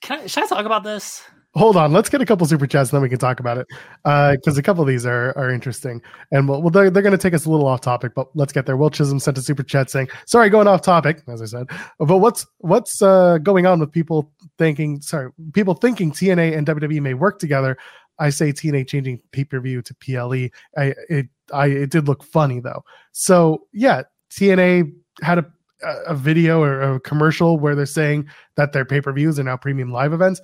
can 0.02 0.22
I, 0.22 0.28
should 0.28 0.44
I 0.44 0.48
talk 0.48 0.66
about 0.66 0.84
this? 0.84 1.24
Hold 1.56 1.76
on, 1.76 1.92
let's 1.92 2.08
get 2.08 2.22
a 2.22 2.26
couple 2.26 2.46
super 2.46 2.68
chats, 2.68 2.92
and 2.92 2.98
then 2.98 3.02
we 3.02 3.10
can 3.10 3.18
talk 3.18 3.40
about 3.40 3.58
it. 3.58 3.66
Because 4.04 4.58
uh, 4.58 4.60
a 4.60 4.62
couple 4.62 4.84
of 4.84 4.88
these 4.88 5.08
are 5.08 5.36
are 5.36 5.50
interesting, 5.50 6.02
and 6.32 6.48
well, 6.48 6.70
they're, 6.70 6.92
they're 6.92 7.02
going 7.02 7.14
to 7.14 7.18
take 7.18 7.34
us 7.34 7.46
a 7.46 7.50
little 7.50 7.66
off 7.66 7.82
topic, 7.82 8.14
but 8.14 8.28
let's 8.36 8.54
get 8.54 8.68
there. 8.68 8.78
Will 8.78 8.92
Chisholm 8.92 9.20
sent 9.20 9.40
a 9.40 9.42
super 9.42 9.64
chat 9.64 9.90
saying, 9.90 10.08
"Sorry, 10.28 10.50
going 10.50 10.68
off 10.68 10.82
topic, 10.82 11.24
as 11.28 11.42
I 11.42 11.46
said, 11.46 11.68
but 11.98 12.20
what's 12.20 12.46
what's 12.60 13.02
uh, 13.02 13.40
going 13.40 13.66
on 13.66 13.80
with 13.80 13.92
people 13.92 14.32
thinking? 14.60 15.02
Sorry, 15.02 15.32
people 15.54 15.74
thinking 15.74 16.12
TNA 16.12 16.56
and 16.56 16.68
WWE 16.68 17.02
may 17.02 17.16
work 17.16 17.40
together. 17.40 17.78
I 18.20 18.30
say 18.30 18.52
TNA 18.52 18.88
changing 18.88 19.22
pay 19.32 19.44
per 19.44 19.60
view 19.60 19.82
to 19.82 19.96
PLE. 19.96 20.50
I 20.78 20.94
it 21.10 21.28
I 21.52 21.68
it 21.68 21.90
did 21.90 22.08
look 22.08 22.24
funny 22.24 22.60
though. 22.60 22.84
So 23.14 23.68
yeah, 23.74 24.04
TNA 24.32 24.94
had 25.24 25.40
a 25.40 25.52
a 25.84 26.16
video 26.16 26.62
or 26.62 26.82
a 26.82 27.00
commercial 27.00 27.60
where 27.60 27.76
they're 27.76 27.86
saying 27.86 28.28
that 28.56 28.74
their 28.74 28.86
pay 28.86 29.02
per 29.02 29.14
views 29.14 29.40
are 29.40 29.44
now 29.44 29.58
premium 29.58 29.92
live 29.92 30.14
events. 30.14 30.42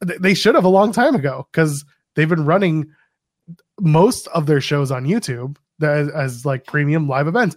They 0.00 0.34
should 0.34 0.54
have 0.54 0.64
a 0.64 0.68
long 0.68 0.92
time 0.92 1.14
ago 1.14 1.48
because 1.50 1.84
they've 2.14 2.28
been 2.28 2.44
running 2.44 2.90
most 3.80 4.28
of 4.28 4.46
their 4.46 4.60
shows 4.60 4.90
on 4.90 5.04
YouTube 5.04 5.56
as, 5.82 6.08
as 6.10 6.46
like 6.46 6.66
premium 6.66 7.08
live 7.08 7.26
events. 7.26 7.56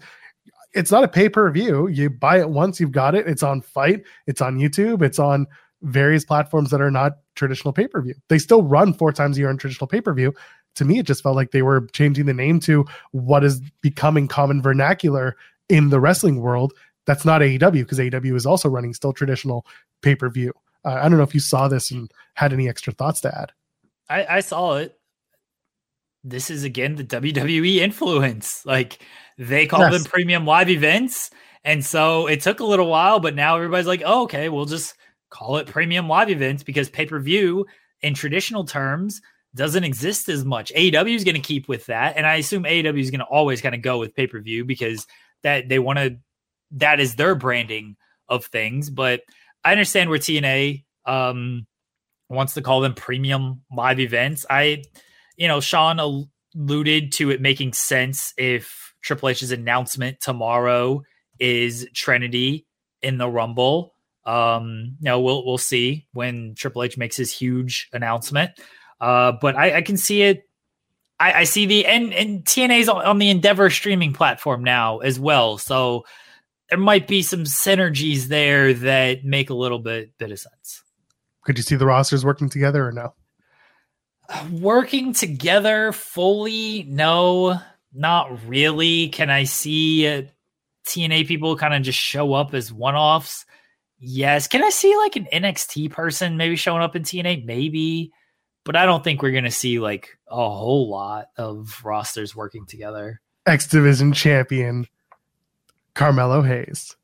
It's 0.74 0.92
not 0.92 1.04
a 1.04 1.08
pay 1.08 1.30
per 1.30 1.50
view. 1.52 1.88
You 1.88 2.10
buy 2.10 2.40
it 2.40 2.50
once, 2.50 2.80
you've 2.80 2.92
got 2.92 3.14
it. 3.14 3.28
It's 3.28 3.44
on 3.44 3.62
FITE, 3.62 4.04
It's 4.26 4.42
on 4.42 4.58
YouTube. 4.58 5.02
It's 5.02 5.20
on 5.20 5.46
various 5.82 6.24
platforms 6.24 6.70
that 6.70 6.82
are 6.82 6.92
not 6.92 7.14
traditional 7.36 7.74
pay 7.74 7.88
per 7.88 8.02
view. 8.02 8.16
They 8.30 8.38
still 8.38 8.64
run 8.64 8.94
four 8.94 9.12
times 9.12 9.38
a 9.38 9.42
year 9.42 9.50
on 9.50 9.58
traditional 9.58 9.88
pay 9.88 10.02
per 10.02 10.14
view. 10.14 10.34
To 10.76 10.86
me, 10.86 11.00
it 11.00 11.06
just 11.06 11.22
felt 11.22 11.36
like 11.36 11.52
they 11.52 11.64
were 11.64 11.88
changing 11.92 12.26
the 12.26 12.34
name 12.34 12.60
to 12.62 12.86
what 13.12 13.44
is 13.44 13.62
becoming 13.82 14.28
common 14.28 14.62
vernacular 14.62 15.36
in 15.68 15.90
the 15.90 16.00
wrestling 16.00 16.40
world. 16.40 16.74
That's 17.12 17.26
not 17.26 17.42
AEW 17.42 17.74
because 17.74 18.00
AEW 18.00 18.38
is 18.38 18.46
also 18.46 18.70
running 18.70 18.94
still 18.94 19.12
traditional 19.12 19.66
pay 20.02 20.16
per 20.16 20.30
view. 20.30 20.54
Uh, 20.86 20.94
I 20.94 21.10
don't 21.10 21.18
know 21.18 21.26
if 21.26 21.34
you 21.34 21.42
saw 21.42 21.68
this 21.68 21.92
and 21.92 22.10
had 22.36 22.54
any 22.54 22.70
extra 22.70 22.94
thoughts 22.94 23.20
to 23.22 23.38
add. 23.38 23.52
I, 24.10 24.38
I 24.38 24.40
saw 24.40 24.76
it. 24.76 24.98
This 26.24 26.50
is 26.50 26.64
again 26.64 26.96
the 26.96 27.04
WWE 27.04 27.80
influence. 27.80 28.66
Like 28.66 29.00
they 29.38 29.68
call 29.68 29.82
yes. 29.82 29.92
them 29.92 30.04
premium 30.06 30.46
live 30.46 30.70
events. 30.70 31.32
And 31.66 31.86
so 31.86 32.28
it 32.28 32.40
took 32.40 32.62
a 32.62 32.66
little 32.66 32.88
while, 32.88 33.20
but 33.20 33.36
now 33.36 33.58
everybody's 33.58 33.88
like, 33.88 34.04
oh, 34.06 34.24
okay, 34.24 34.48
we'll 34.48 34.64
just 34.64 34.96
call 35.30 35.58
it 35.58 35.68
premium 35.68 36.08
live 36.08 36.30
events 36.30 36.64
because 36.64 36.90
pay 36.90 37.06
per 37.06 37.20
view 37.20 37.66
in 38.02 38.14
traditional 38.14 38.64
terms 38.64 39.22
doesn't 39.54 39.84
exist 39.84 40.30
as 40.30 40.46
much. 40.46 40.72
AEW 40.76 41.14
is 41.14 41.26
going 41.26 41.36
to 41.36 41.42
keep 41.42 41.68
with 41.68 41.88
that, 41.88 42.16
and 42.16 42.26
I 42.26 42.36
assume 42.36 42.64
AEW 42.64 43.02
is 43.02 43.12
going 43.12 43.20
to 43.20 43.26
always 43.26 43.60
kind 43.60 43.76
of 43.76 43.82
go 43.82 43.98
with 43.98 44.16
pay 44.16 44.28
per 44.28 44.40
view 44.40 44.64
because 44.64 45.08
that 45.44 45.68
they 45.68 45.78
want 45.78 46.00
to 46.00 46.18
that 46.72 47.00
is 47.00 47.16
their 47.16 47.36
branding 47.36 47.96
of 48.28 48.46
things. 48.46 48.90
But 48.90 49.22
I 49.64 49.72
understand 49.72 50.10
where 50.10 50.20
TNA 50.20 50.84
um, 51.06 51.68
wants 52.30 52.54
to 52.56 52.62
call 52.62 52.82
them 52.82 52.94
premium 52.94 53.62
live 53.76 54.00
events. 54.00 54.46
I, 54.50 54.84
you 55.36 55.48
know, 55.48 55.60
Sean 55.60 56.00
alluded 56.00 57.12
to 57.14 57.30
it 57.30 57.42
making 57.42 57.74
sense 57.74 58.34
if 58.38 58.94
Triple 59.02 59.30
H's 59.30 59.52
announcement 59.52 60.20
tomorrow 60.22 61.04
is 61.40 61.88
Trinity 61.94 62.66
in 63.02 63.18
the 63.18 63.30
Rumble. 63.30 63.94
Um, 64.26 64.98
know, 65.02 65.20
we'll 65.20 65.46
we'll 65.46 65.58
see 65.58 66.08
when 66.14 66.54
Triple 66.56 66.84
H 66.84 66.98
makes 66.98 67.18
his 67.18 67.32
huge 67.32 67.90
announcement. 67.92 68.52
Uh, 69.00 69.34
but 69.42 69.56
I, 69.56 69.78
I 69.78 69.82
can 69.82 69.98
see 69.98 70.22
it. 70.22 70.48
I, 71.20 71.34
I 71.40 71.44
see 71.44 71.66
the 71.66 71.86
and 71.88 72.14
and 72.14 72.46
TNA's 72.46 72.88
on, 72.88 73.04
on 73.04 73.18
the 73.18 73.30
Endeavor 73.30 73.70
streaming 73.72 74.14
platform 74.14 74.64
now 74.64 75.00
as 75.00 75.20
well. 75.20 75.58
So 75.58 76.06
there 76.72 76.80
might 76.80 77.06
be 77.06 77.22
some 77.22 77.44
synergies 77.44 78.28
there 78.28 78.74
that 78.74 79.26
make 79.26 79.50
a 79.50 79.54
little 79.54 79.78
bit 79.78 80.18
bit 80.18 80.32
of 80.32 80.40
sense. 80.40 80.84
Could 81.44 81.58
you 81.58 81.64
see 81.64 81.76
the 81.76 81.86
rosters 81.86 82.24
working 82.24 82.50
together 82.50 82.88
or 82.88 82.94
no? 82.94 83.14
Working 84.50 85.12
together 85.12 85.92
fully, 85.92 86.84
no, 86.88 87.60
not 87.94 88.48
really. 88.48 89.10
Can 89.10 89.30
I 89.30 89.44
see 89.44 90.08
uh, 90.08 90.22
TNA 90.88 91.28
people 91.28 91.58
kind 91.58 91.74
of 91.74 91.82
just 91.82 92.00
show 92.00 92.34
up 92.34 92.54
as 92.54 92.72
one 92.72 92.96
offs? 92.96 93.46
Yes. 94.00 94.48
Can 94.48 94.64
I 94.64 94.70
see 94.70 94.96
like 94.96 95.18
an 95.18 95.28
NXT 95.34 95.92
person 95.92 96.38
maybe 96.38 96.56
showing 96.56 96.82
up 96.82 96.96
in 96.96 97.04
TNA? 97.04 97.44
Maybe. 97.44 98.14
But 98.64 98.78
I 98.78 98.86
don't 98.86 99.04
think 99.04 99.22
we're 99.22 99.32
going 99.32 99.44
to 99.44 99.52
see 99.52 99.80
like 99.80 100.18
a 100.30 100.36
whole 100.36 100.90
lot 100.90 101.26
of 101.36 101.82
rosters 101.84 102.34
working 102.34 102.66
together. 102.66 103.20
X 103.46 103.68
Division 103.68 104.14
champion 104.14 104.88
Carmelo 105.94 106.42
Hayes. 106.42 106.96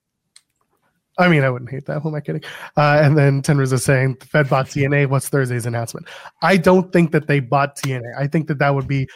I 1.20 1.28
mean, 1.30 1.44
I 1.44 1.50
wouldn't 1.50 1.72
hate 1.72 1.86
that. 1.88 2.02
Who 2.02 2.10
am 2.10 2.16
I 2.16 2.22
kidding? 2.22 2.44
Uh, 2.76 3.02
and 3.04 3.18
then 3.18 3.42
Tenruz 3.42 3.74
is 3.74 3.84
saying, 3.84 4.18
Fed 4.18 4.50
bought 4.50 4.68
TNA. 4.68 5.08
What's 5.08 5.30
Thursday's 5.30 5.66
announcement? 5.66 6.08
I 6.44 6.58
don't 6.58 6.94
think 6.94 7.12
that 7.12 7.28
they 7.28 7.40
bought 7.40 7.76
TNA. 7.76 8.16
I 8.18 8.28
think 8.28 8.48
that 8.48 8.60
that 8.60 8.76
would 8.76 8.88
be, 8.88 9.10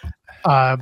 uh, 0.46 0.78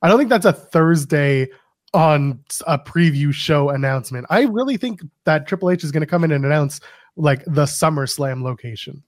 I 0.00 0.08
don't 0.08 0.16
think 0.18 0.30
that's 0.30 0.46
a 0.46 0.52
Thursday 0.52 1.48
on 1.92 2.42
a 2.66 2.78
preview 2.78 3.32
show 3.32 3.70
announcement. 3.70 4.26
I 4.30 4.42
really 4.42 4.76
think 4.76 5.02
that 5.24 5.46
Triple 5.46 5.70
H 5.70 5.84
is 5.84 5.92
going 5.92 6.00
to 6.02 6.06
come 6.06 6.24
in 6.24 6.32
and 6.32 6.44
announce 6.44 6.80
like 7.16 7.44
the 7.44 7.64
SummerSlam 7.64 8.42
location, 8.42 9.02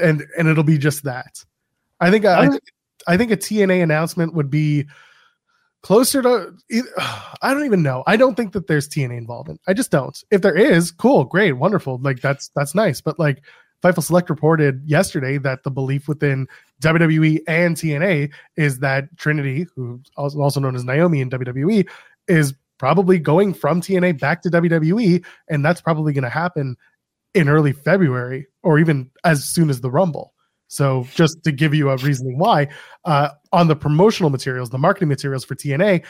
and 0.00 0.24
and 0.38 0.48
it'll 0.48 0.62
be 0.62 0.78
just 0.78 1.04
that. 1.04 1.44
I 2.00 2.10
think 2.10 2.24
I, 2.24 2.50
I 3.06 3.16
think 3.16 3.32
a 3.32 3.36
TNA 3.36 3.82
announcement 3.82 4.34
would 4.34 4.50
be 4.50 4.86
closer 5.84 6.22
to 6.22 6.52
I 7.42 7.54
don't 7.54 7.66
even 7.66 7.82
know. 7.82 8.02
I 8.06 8.16
don't 8.16 8.34
think 8.34 8.52
that 8.54 8.66
there's 8.66 8.88
TNA 8.88 9.18
involvement. 9.18 9.60
I 9.68 9.74
just 9.74 9.90
don't. 9.90 10.18
If 10.30 10.40
there 10.40 10.56
is, 10.56 10.90
cool, 10.90 11.24
great, 11.24 11.52
wonderful. 11.52 11.98
Like 12.02 12.20
that's 12.20 12.48
that's 12.56 12.74
nice. 12.74 13.00
But 13.00 13.18
like 13.18 13.42
Fightful 13.82 14.02
Select 14.02 14.30
reported 14.30 14.82
yesterday 14.86 15.36
that 15.38 15.62
the 15.62 15.70
belief 15.70 16.08
within 16.08 16.48
WWE 16.80 17.40
and 17.46 17.76
TNA 17.76 18.32
is 18.56 18.78
that 18.78 19.14
Trinity, 19.18 19.66
who 19.76 20.00
also 20.16 20.58
known 20.58 20.74
as 20.74 20.84
Naomi 20.84 21.20
in 21.20 21.28
WWE, 21.28 21.86
is 22.26 22.54
probably 22.78 23.18
going 23.18 23.52
from 23.52 23.82
TNA 23.82 24.18
back 24.18 24.40
to 24.42 24.50
WWE, 24.50 25.22
and 25.48 25.64
that's 25.64 25.82
probably 25.82 26.14
going 26.14 26.24
to 26.24 26.30
happen 26.30 26.76
in 27.34 27.48
early 27.48 27.72
February 27.72 28.46
or 28.62 28.78
even 28.78 29.10
as 29.22 29.44
soon 29.44 29.68
as 29.68 29.82
the 29.82 29.90
Rumble. 29.90 30.33
So, 30.74 31.06
just 31.14 31.44
to 31.44 31.52
give 31.52 31.72
you 31.72 31.90
a 31.90 31.96
reasoning 31.98 32.36
why, 32.36 32.66
uh, 33.04 33.28
on 33.52 33.68
the 33.68 33.76
promotional 33.76 34.28
materials, 34.28 34.70
the 34.70 34.78
marketing 34.78 35.08
materials 35.08 35.44
for 35.44 35.54
TNA, 35.54 36.04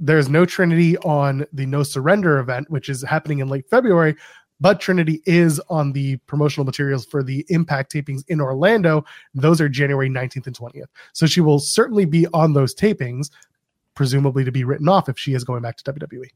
there's 0.00 0.28
no 0.28 0.44
Trinity 0.44 0.98
on 0.98 1.46
the 1.52 1.64
No 1.64 1.84
Surrender 1.84 2.40
event, 2.40 2.68
which 2.70 2.88
is 2.88 3.02
happening 3.02 3.38
in 3.38 3.46
late 3.46 3.70
February, 3.70 4.16
but 4.58 4.80
Trinity 4.80 5.22
is 5.26 5.60
on 5.70 5.92
the 5.92 6.16
promotional 6.26 6.64
materials 6.64 7.06
for 7.06 7.22
the 7.22 7.46
Impact 7.50 7.92
tapings 7.92 8.24
in 8.26 8.40
Orlando. 8.40 9.04
Those 9.32 9.60
are 9.60 9.68
January 9.68 10.10
19th 10.10 10.48
and 10.48 10.58
20th. 10.58 10.88
So 11.12 11.26
she 11.26 11.40
will 11.40 11.60
certainly 11.60 12.04
be 12.04 12.26
on 12.34 12.52
those 12.52 12.74
tapings, 12.74 13.30
presumably 13.94 14.42
to 14.42 14.50
be 14.50 14.64
written 14.64 14.88
off 14.88 15.08
if 15.08 15.20
she 15.20 15.34
is 15.34 15.44
going 15.44 15.62
back 15.62 15.76
to 15.76 15.92
WWE. 15.92 16.30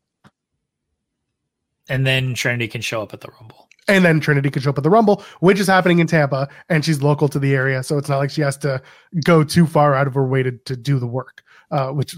And 1.88 2.06
then 2.06 2.34
Trinity 2.34 2.68
can 2.68 2.82
show 2.82 3.02
up 3.02 3.12
at 3.12 3.20
the 3.20 3.32
Rumble. 3.40 3.68
And 3.86 4.04
then 4.04 4.18
Trinity 4.18 4.50
could 4.50 4.62
show 4.62 4.70
up 4.70 4.78
at 4.78 4.84
the 4.84 4.90
Rumble, 4.90 5.22
which 5.40 5.60
is 5.60 5.66
happening 5.66 5.98
in 5.98 6.06
Tampa, 6.06 6.48
and 6.70 6.84
she's 6.84 7.02
local 7.02 7.28
to 7.28 7.38
the 7.38 7.54
area. 7.54 7.82
So 7.82 7.98
it's 7.98 8.08
not 8.08 8.16
like 8.16 8.30
she 8.30 8.40
has 8.40 8.56
to 8.58 8.80
go 9.24 9.44
too 9.44 9.66
far 9.66 9.94
out 9.94 10.06
of 10.06 10.14
her 10.14 10.26
way 10.26 10.42
to, 10.42 10.52
to 10.52 10.76
do 10.76 10.98
the 10.98 11.06
work. 11.06 11.42
Uh, 11.70 11.90
which 11.90 12.14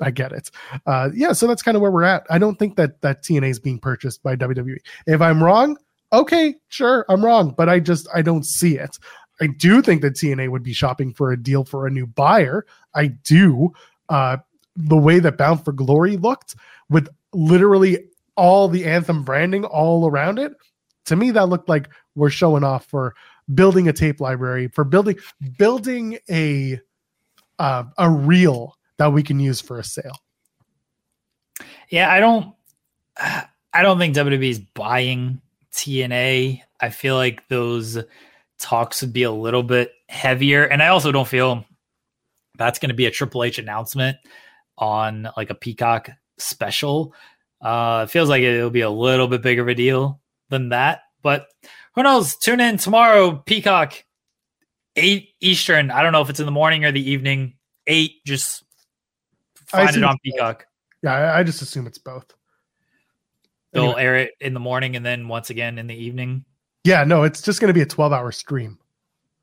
I 0.00 0.10
get 0.10 0.32
it. 0.32 0.50
Uh, 0.84 1.10
yeah, 1.14 1.32
so 1.32 1.46
that's 1.46 1.62
kind 1.62 1.76
of 1.76 1.80
where 1.80 1.92
we're 1.92 2.02
at. 2.02 2.26
I 2.28 2.38
don't 2.38 2.58
think 2.58 2.74
that 2.74 3.02
that 3.02 3.22
TNA 3.22 3.50
is 3.50 3.60
being 3.60 3.78
purchased 3.78 4.20
by 4.22 4.34
WWE. 4.34 4.78
If 5.06 5.20
I'm 5.20 5.44
wrong, 5.44 5.76
okay, 6.12 6.56
sure, 6.68 7.04
I'm 7.08 7.24
wrong, 7.24 7.54
but 7.56 7.68
I 7.68 7.78
just 7.78 8.08
I 8.12 8.22
don't 8.22 8.44
see 8.44 8.76
it. 8.76 8.98
I 9.40 9.48
do 9.48 9.82
think 9.82 10.02
that 10.02 10.14
TNA 10.14 10.50
would 10.50 10.62
be 10.62 10.72
shopping 10.72 11.12
for 11.12 11.30
a 11.30 11.40
deal 11.40 11.62
for 11.62 11.86
a 11.86 11.90
new 11.90 12.06
buyer. 12.06 12.66
I 12.94 13.08
do. 13.08 13.72
Uh, 14.08 14.38
the 14.74 14.96
way 14.96 15.18
that 15.18 15.38
Bound 15.38 15.64
for 15.64 15.72
Glory 15.72 16.16
looked 16.16 16.56
with 16.88 17.08
literally 17.32 17.98
all 18.36 18.68
the 18.68 18.84
anthem 18.84 19.24
branding 19.24 19.64
all 19.64 20.06
around 20.06 20.38
it, 20.38 20.52
to 21.06 21.16
me 21.16 21.30
that 21.32 21.48
looked 21.48 21.68
like 21.68 21.88
we're 22.14 22.30
showing 22.30 22.64
off 22.64 22.86
for 22.86 23.14
building 23.54 23.88
a 23.88 23.92
tape 23.92 24.20
library, 24.20 24.68
for 24.68 24.84
building 24.84 25.16
building 25.58 26.18
a 26.30 26.80
uh, 27.58 27.84
a 27.98 28.10
reel 28.10 28.76
that 28.98 29.12
we 29.12 29.22
can 29.22 29.40
use 29.40 29.60
for 29.60 29.78
a 29.78 29.84
sale. 29.84 30.18
Yeah, 31.88 32.10
I 32.10 32.20
don't 32.20 32.54
I 33.18 33.82
don't 33.82 33.98
think 33.98 34.16
WWE 34.16 34.50
is 34.50 34.58
buying 34.58 35.40
TNA. 35.74 36.62
I 36.80 36.90
feel 36.90 37.16
like 37.16 37.46
those 37.48 37.98
talks 38.58 39.02
would 39.02 39.12
be 39.12 39.22
a 39.22 39.30
little 39.30 39.62
bit 39.62 39.92
heavier 40.08 40.64
and 40.64 40.82
I 40.82 40.88
also 40.88 41.12
don't 41.12 41.28
feel 41.28 41.64
that's 42.56 42.78
going 42.78 42.88
to 42.88 42.94
be 42.94 43.06
a 43.06 43.10
Triple 43.10 43.44
H 43.44 43.58
announcement 43.58 44.16
on 44.78 45.28
like 45.36 45.50
a 45.50 45.54
Peacock 45.54 46.10
special. 46.38 47.14
Uh 47.60 48.04
it 48.06 48.10
feels 48.10 48.28
like 48.28 48.42
it'll 48.42 48.70
be 48.70 48.80
a 48.80 48.90
little 48.90 49.28
bit 49.28 49.42
bigger 49.42 49.62
of 49.62 49.68
a 49.68 49.74
deal 49.74 50.20
than 50.48 50.70
that, 50.70 51.00
but 51.22 51.46
who 51.94 52.02
knows? 52.02 52.36
Tune 52.36 52.60
in 52.60 52.78
tomorrow 52.78 53.42
Peacock 53.46 54.04
8 54.96 55.28
Eastern. 55.40 55.90
I 55.90 56.02
don't 56.02 56.12
know 56.12 56.22
if 56.22 56.30
it's 56.30 56.40
in 56.40 56.46
the 56.46 56.52
morning 56.52 56.84
or 56.84 56.92
the 56.92 57.10
evening. 57.10 57.54
8 57.86 58.24
just 58.24 58.64
Find 59.66 59.96
it 59.96 60.04
on 60.04 60.16
Peacock. 60.22 60.66
Yeah, 61.02 61.12
I, 61.12 61.40
I, 61.40 61.42
just 61.42 61.60
assume 61.60 61.86
it's 61.86 61.98
both. 61.98 62.26
They'll 63.72 63.84
anyway. 63.84 64.02
air 64.02 64.16
it 64.16 64.32
in 64.40 64.54
the 64.54 64.60
morning 64.60 64.96
and 64.96 65.04
then 65.04 65.28
once 65.28 65.50
again 65.50 65.78
in 65.78 65.86
the 65.86 65.94
evening. 65.94 66.44
Yeah, 66.84 67.04
no, 67.04 67.24
it's 67.24 67.42
just 67.42 67.60
going 67.60 67.68
to 67.68 67.74
be 67.74 67.82
a 67.82 67.86
12 67.86 68.12
hour 68.12 68.30
stream. 68.30 68.78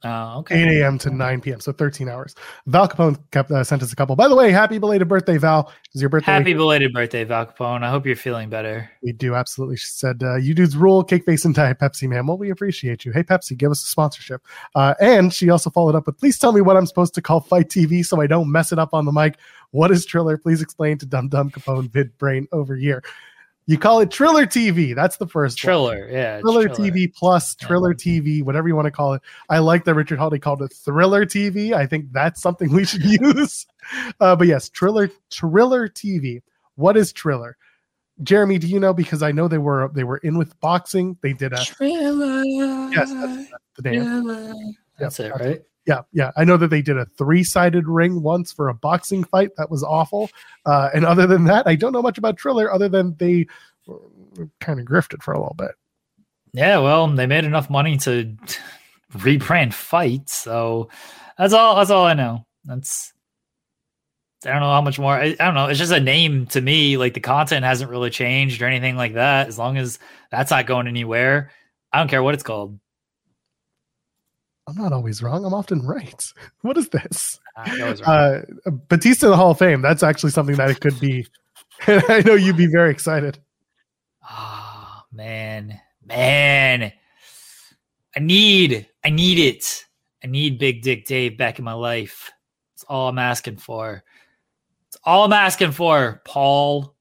Uh, 0.04 0.40
okay. 0.40 0.62
8 0.64 0.82
a.m. 0.82 0.98
to 1.00 1.10
9 1.10 1.42
p.m. 1.42 1.60
So 1.62 1.72
13 1.72 2.10
hours. 2.10 2.36
Val 2.68 2.90
Capone 2.90 3.18
kept, 3.32 3.52
uh, 3.52 3.64
sent 3.64 3.82
us 3.82 3.94
a 3.94 3.96
couple. 3.96 4.16
By 4.18 4.28
the 4.28 4.36
way, 4.36 4.52
happy 4.52 4.78
belated 4.78 5.08
birthday, 5.08 5.38
Val. 5.38 5.72
Is 5.94 6.02
your 6.02 6.10
birthday? 6.10 6.32
Happy 6.32 6.54
belated 6.54 6.92
birthday, 6.92 7.24
Val 7.24 7.46
Capone. 7.46 7.84
I 7.84 7.90
hope 7.90 8.06
you're 8.06 8.16
feeling 8.18 8.50
better. 8.50 8.90
We 9.02 9.14
do 9.14 9.36
absolutely. 9.36 9.78
She 9.78 9.88
said, 9.88 10.22
uh, 10.22 10.36
"You 10.36 10.54
dudes 10.54 10.76
rule, 10.76 11.04
cake 11.04 11.26
face 11.26 11.46
and 11.46 11.56
diet 11.56 11.80
Pepsi, 11.80 12.10
man. 12.10 12.28
Well, 12.28 12.38
we 12.38 12.50
appreciate 12.50 13.06
you. 13.06 13.14
Hey, 13.14 13.24
Pepsi, 13.24 13.56
give 13.56 13.72
us 13.72 13.82
a 13.84 13.88
sponsorship." 13.88 14.46
Uh, 14.76 14.94
and 15.00 15.34
she 15.34 15.50
also 15.50 15.70
followed 15.70 15.96
up 15.96 16.06
with, 16.06 16.18
"Please 16.18 16.38
tell 16.38 16.52
me 16.52 16.60
what 16.62 16.76
I'm 16.76 16.86
supposed 16.86 17.14
to 17.16 17.22
call 17.22 17.40
FITE 17.40 17.70
TV 17.70 18.04
so 18.04 18.20
I 18.20 18.28
don't 18.28 18.52
mess 18.52 18.72
it 18.72 18.80
up 18.80 18.94
on 18.94 19.06
the 19.06 19.12
mic. 19.12 19.38
What 19.72 19.90
is 19.90 20.06
Triller? 20.06 20.38
Please 20.38 20.62
explain 20.62 20.98
to 20.98 21.06
Dum 21.06 21.30
Dum 21.30 21.50
Capone 21.50 21.90
vid 21.90 22.18
brain 22.18 22.48
over 22.52 22.76
here." 22.76 23.02
You 23.66 23.78
call 23.78 24.02
it 24.02 24.12
Triller 24.12 24.46
TV. 24.46 24.94
That's 24.94 25.18
the 25.18 25.28
first 25.28 25.58
Triller, 25.58 26.02
one. 26.02 26.14
yeah. 26.14 26.42
Triller, 26.42 26.68
Triller, 26.68 26.92
TV 26.92 27.14
plus 27.14 27.56
Triller 27.56 27.92
yeah. 27.92 28.20
TV, 28.20 28.44
whatever 28.44 28.68
you 28.68 28.76
want 28.76 28.88
to 28.88 28.92
call 28.92 29.14
it. 29.14 29.22
I 29.50 29.60
like 29.60 29.86
that 29.86 29.94
Richard 29.94 30.20
Holliday 30.20 30.40
called 30.40 30.62
it 30.62 30.74
Thriller 30.74 31.26
TV. 31.26 31.74
I 31.74 31.86
think 31.86 32.12
that's 32.12 32.42
something 32.42 32.72
we 32.72 32.84
should 32.84 33.04
use. 33.22 33.66
Uh, 34.20 34.36
but 34.36 34.48
yes, 34.48 34.70
Triller 34.70 35.10
Triller 35.30 35.88
TV. 35.88 36.42
What 36.76 36.98
is 36.98 37.14
Triller? 37.14 37.56
Jeremy, 38.22 38.60
do 38.60 38.68
you 38.68 38.80
know? 38.80 38.94
Because 38.94 39.24
I 39.24 39.32
know 39.32 39.48
they 39.48 39.58
were 39.58 39.90
they 39.94 40.04
were 40.04 40.18
in 40.18 40.38
with 40.38 40.60
boxing. 40.60 41.18
They 41.22 41.34
did 41.34 41.54
a 41.54 41.64
Triller. 41.64 42.44
Yes, 42.44 43.12
that's, 43.12 43.50
that's 43.50 43.52
the 43.78 43.90
name. 43.90 44.76
That's 45.00 45.20
yep, 45.20 45.36
it, 45.36 45.44
right? 45.44 45.62
Yeah, 45.86 46.02
yeah. 46.14 46.32
I 46.38 46.46
know 46.46 46.58
that 46.58 46.70
they 46.70 46.82
did 46.82 46.98
a 46.98 47.06
three 47.18 47.44
sided 47.44 47.88
ring 47.88 48.22
once 48.22 48.52
for 48.52 48.70
a 48.70 48.74
boxing 48.74 49.24
fight. 49.24 49.52
That 49.58 49.70
was 49.70 49.84
awful. 49.84 50.30
Uh, 50.66 50.90
and 50.94 51.06
other 51.06 51.28
than 51.28 51.46
that, 51.46 51.68
I 51.68 51.76
don't 51.76 51.92
know 51.92 52.02
much 52.02 52.18
about 52.18 52.38
Triller 52.38 52.72
other 52.72 52.90
than 52.90 53.16
they 53.18 53.48
kind 54.60 54.80
of 54.80 54.86
grifted 54.86 55.22
for 55.22 55.34
a 55.34 55.40
little 55.40 55.56
bit. 55.58 55.72
Yeah, 56.54 56.80
well, 56.80 57.08
they 57.08 57.26
made 57.26 57.46
enough 57.46 57.70
money 57.70 57.98
to 58.00 58.36
rebrand 59.14 59.74
FITE, 59.74 60.30
so 60.30 60.90
that's 61.38 61.54
all. 61.54 61.76
That's 61.76 61.90
all 61.90 62.06
I 62.06 62.14
know. 62.14 62.46
That's 62.64 63.14
I 64.46 64.52
don't 64.52 64.62
know 64.62 64.72
how 64.72 64.82
much 64.82 65.00
more. 65.00 65.14
I, 65.14 65.36
I, 65.40 65.46
don't 65.46 65.54
know. 65.54 65.68
It's 65.68 65.80
just 65.80 65.92
a 65.92 66.00
name 66.00 66.46
to 66.48 66.62
me. 66.62 66.98
Like 66.98 67.14
the 67.14 67.20
content 67.20 67.66
hasn't 67.66 67.90
really 67.90 68.10
changed 68.10 68.62
or 68.62 68.68
anything 68.68 68.96
like 68.96 69.14
that. 69.14 69.48
As 69.48 69.58
long 69.58 69.78
as 69.78 70.00
that's 70.32 70.52
not 70.52 70.66
going 70.66 70.88
anywhere, 70.88 71.52
I 71.92 72.00
don't 72.00 72.10
care 72.10 72.24
what 72.24 72.34
it's 72.34 72.44
called. 72.44 72.80
I'm 74.68 74.76
not 74.76 74.94
always 74.94 75.22
wrong. 75.22 75.46
I'm 75.46 75.54
often 75.54 75.86
right. 75.86 76.34
What 76.62 76.78
is 76.78 76.90
this? 76.90 77.40
Uh, 77.58 78.40
Batista 78.88 79.28
in 79.28 79.32
the 79.32 79.38
Hall 79.38 79.52
of 79.52 79.60
Fame. 79.60 79.82
That's 79.82 80.04
actually 80.04 80.32
something 80.32 80.56
that 80.56 80.70
it 80.70 80.80
could 80.80 81.00
be. 81.00 81.28
I 81.88 82.24
know 82.26 82.36
you'd 82.36 82.58
be 82.58 82.68
very 82.68 82.90
excited. 82.90 83.38
Oh 84.30 85.02
man, 85.12 85.80
man. 86.06 86.94
I 88.16 88.20
need, 88.20 88.88
I 89.04 89.10
need 89.10 89.40
it. 89.40 89.86
I 90.24 90.28
need 90.28 90.60
Big 90.60 90.84
Dick 90.84 91.06
Dave 91.06 91.38
back 91.38 91.60
in 91.60 91.66
my 91.66 91.74
life. 91.74 92.32
That's 92.74 92.86
all 92.86 93.10
I'm 93.10 93.20
asking 93.20 93.58
for. 93.58 94.04
It's 94.88 94.98
all 95.04 95.26
I'm 95.26 95.34
asking 95.34 95.72
for, 95.72 96.22
Paul. 96.26 96.96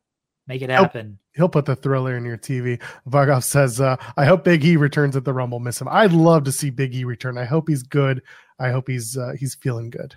Make 0.48 0.62
it 0.62 0.70
happen. 0.70 1.18
He'll 1.34 1.48
put 1.48 1.64
the 1.64 1.76
thriller 1.76 2.16
in 2.16 2.24
your 2.24 2.36
TV. 2.36 2.80
Vargov 3.08 3.42
says, 3.42 3.80
uh, 3.80 3.96
I 4.16 4.26
hope 4.26 4.44
Big 4.44 4.64
E 4.64 4.76
returns 4.76 5.16
at 5.16 5.24
the 5.24 5.32
Rumble. 5.32 5.60
Miss 5.60 5.80
him. 5.80 5.88
I'd 5.90 6.12
love 6.12 6.44
to 6.44 6.52
see 6.52 6.70
Big 6.70 6.94
E 6.94 7.04
return. 7.04 7.38
I 7.38 7.44
hope 7.44 7.68
he's 7.68 7.82
good. 7.82 8.22
I 8.58 8.70
hope 8.70 8.88
he's 8.88 9.16
uh, 9.16 9.32
he's 9.38 9.54
feeling 9.54 9.90
good. 9.90 10.14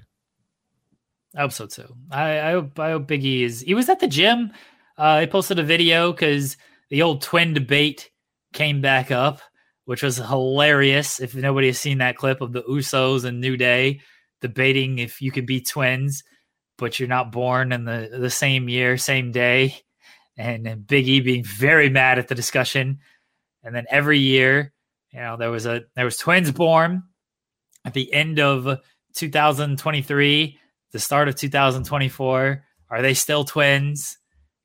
I 1.35 1.41
hope 1.41 1.51
so 1.51 1.67
too. 1.67 1.95
I, 2.11 2.39
I 2.39 2.51
hope 2.51 2.79
I 2.79 2.91
hope 2.91 3.07
Big 3.07 3.23
E 3.23 3.43
is. 3.43 3.61
He 3.61 3.73
was 3.73 3.89
at 3.89 3.99
the 3.99 4.07
gym. 4.07 4.51
Uh, 4.97 5.21
he 5.21 5.27
posted 5.27 5.59
a 5.59 5.63
video 5.63 6.11
because 6.11 6.57
the 6.89 7.01
old 7.01 7.21
twin 7.21 7.53
debate 7.53 8.09
came 8.53 8.81
back 8.81 9.11
up, 9.11 9.41
which 9.85 10.03
was 10.03 10.17
hilarious. 10.17 11.19
If 11.19 11.35
nobody 11.35 11.67
has 11.67 11.79
seen 11.79 11.97
that 11.99 12.17
clip 12.17 12.41
of 12.41 12.53
the 12.53 12.63
Usos 12.63 13.25
and 13.25 13.41
New 13.41 13.57
Day 13.57 14.01
debating 14.41 14.99
if 14.99 15.21
you 15.21 15.31
could 15.31 15.45
be 15.45 15.61
twins, 15.61 16.23
but 16.77 16.99
you're 16.99 17.09
not 17.09 17.31
born 17.31 17.71
in 17.71 17.85
the 17.85 18.09
the 18.11 18.29
same 18.29 18.67
year, 18.69 18.97
same 18.97 19.31
day, 19.31 19.75
and, 20.37 20.67
and 20.67 20.87
Big 20.87 21.07
E 21.07 21.19
being 21.19 21.43
very 21.43 21.89
mad 21.89 22.19
at 22.19 22.27
the 22.27 22.35
discussion, 22.35 22.99
and 23.63 23.75
then 23.75 23.85
every 23.89 24.19
year, 24.19 24.73
you 25.11 25.19
know, 25.19 25.37
there 25.37 25.51
was 25.51 25.65
a 25.65 25.83
there 25.95 26.05
was 26.05 26.17
twins 26.17 26.51
born 26.51 27.03
at 27.85 27.93
the 27.93 28.11
end 28.13 28.39
of 28.39 28.79
2023 29.15 30.59
the 30.95 30.99
start 30.99 31.27
of 31.27 31.35
2024. 31.35 32.63
Are 32.89 33.01
they 33.01 33.13
still 33.13 33.43
twins? 33.43 34.17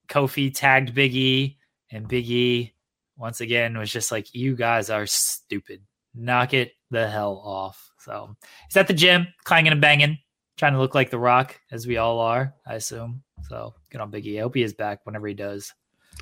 Kofi 0.09 0.53
tagged 0.55 0.95
Big 0.95 1.13
E, 1.13 1.59
and 1.91 2.07
Big 2.07 2.31
E 2.31 2.73
once 3.17 3.41
again 3.41 3.77
was 3.77 3.91
just 3.91 4.13
like, 4.13 4.33
"You 4.33 4.55
guys 4.55 4.91
are 4.91 5.07
stupid. 5.07 5.83
Knock 6.15 6.55
it 6.55 6.71
the 6.89 7.11
hell 7.11 7.43
off." 7.45 7.91
So 7.99 8.37
he's 8.69 8.77
at 8.77 8.87
the 8.87 8.95
gym, 8.95 9.27
clanging 9.43 9.73
and 9.73 9.81
banging, 9.81 10.19
trying 10.57 10.75
to 10.75 10.79
look 10.79 10.95
like 10.95 11.11
The 11.11 11.19
Rock, 11.19 11.61
as 11.73 11.85
we 11.85 11.97
all 11.97 12.21
are, 12.21 12.55
I 12.65 12.75
assume. 12.75 13.25
So 13.51 13.75
good 13.91 14.01
on 14.01 14.13
Big 14.13 14.29
E. 14.29 14.39
I 14.39 14.43
hope 14.43 14.55
he 14.55 14.63
is 14.63 14.73
back 14.73 15.01
whenever 15.03 15.27
he 15.27 15.35
does. 15.35 15.75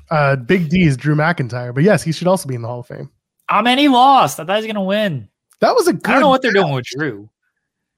Uh, 0.09 0.35
Big 0.35 0.67
D 0.67 0.81
is 0.81 0.97
Drew 0.97 1.13
McIntyre, 1.15 1.73
but 1.75 1.83
yes, 1.83 2.01
he 2.01 2.11
should 2.11 2.27
also 2.27 2.49
be 2.49 2.55
in 2.55 2.63
the 2.63 2.67
Hall 2.67 2.79
of 2.79 2.87
Fame. 2.87 3.11
I 3.47 3.61
mean, 3.61 3.77
he 3.77 3.87
lost. 3.87 4.39
I 4.39 4.45
thought 4.45 4.57
he 4.57 4.65
was 4.65 4.73
gonna 4.73 4.83
win. 4.83 5.29
That 5.59 5.75
was 5.75 5.87
a 5.87 5.93
good. 5.93 6.07
I 6.07 6.13
don't 6.13 6.21
know 6.21 6.29
what 6.29 6.41
they're 6.41 6.51
doing 6.51 6.73
with 6.73 6.85
Drew. 6.85 7.29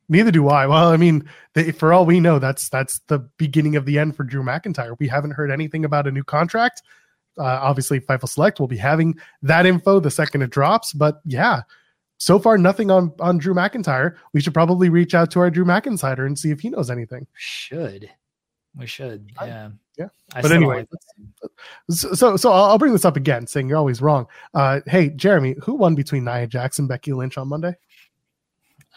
Neither 0.10 0.32
do 0.32 0.50
I. 0.50 0.68
Well, 0.68 0.90
I 0.90 0.98
mean, 0.98 1.30
they, 1.54 1.72
for 1.72 1.94
all 1.94 2.06
we 2.06 2.20
know, 2.20 2.40
that's 2.40 2.68
that's 2.68 3.00
the 3.08 3.20
beginning 3.38 3.78
of 3.78 3.86
the 3.86 3.98
end 4.00 4.18
for 4.18 4.26
Drew 4.26 4.44
McIntyre. 4.44 4.98
We 5.00 5.08
haven't 5.08 5.32
heard 5.32 5.50
anything 5.50 5.86
about 5.86 6.08
a 6.08 6.12
new 6.12 6.26
contract. 6.26 6.82
Uh, 7.38 7.44
obviously, 7.44 8.02
Fightful 8.02 8.28
Select 8.28 8.60
will 8.60 8.68
be 8.68 8.76
having 8.76 9.18
that 9.44 9.66
info 9.66 10.02
the 10.02 10.12
second 10.12 10.42
it 10.42 10.50
drops. 10.50 10.92
But 10.92 11.22
yeah, 11.24 11.62
so 12.18 12.38
far 12.38 12.58
nothing 12.58 12.92
on 12.92 13.14
on 13.22 13.38
Drew 13.38 13.54
McIntyre. 13.54 14.18
We 14.34 14.42
should 14.42 14.54
probably 14.54 14.90
reach 14.90 15.16
out 15.16 15.32
to 15.32 15.40
our 15.40 15.50
Drew 15.50 15.64
McIntyre 15.64 16.26
and 16.26 16.38
see 16.38 16.52
if 16.52 16.60
he 16.60 16.70
knows 16.70 16.90
anything. 16.90 17.28
Should 17.36 18.10
we 18.78 18.88
should 18.88 19.30
yeah 19.42 19.70
yeah. 20.02 20.08
I 20.34 20.42
but 20.42 20.52
anyway, 20.52 20.88
so 21.90 22.14
so, 22.14 22.38
so 22.38 22.52
I'll, 22.52 22.78
bring 22.78 22.94
this 22.94 23.06
up 23.06 23.18
again, 23.18 23.46
saying 23.46 23.70
you're 23.70 23.78
always 23.78 24.02
wrong. 24.02 24.26
Uh, 24.54 24.80
hey, 24.88 25.10
Jeremy, 25.10 25.56
who 25.62 25.76
won 25.76 25.96
between 25.96 26.24
Nia 26.24 26.48
Jax 26.48 26.80
and 26.80 26.88
Becky 26.88 27.14
Lynch 27.14 27.38
on 27.38 27.50
Monday? 27.50 27.76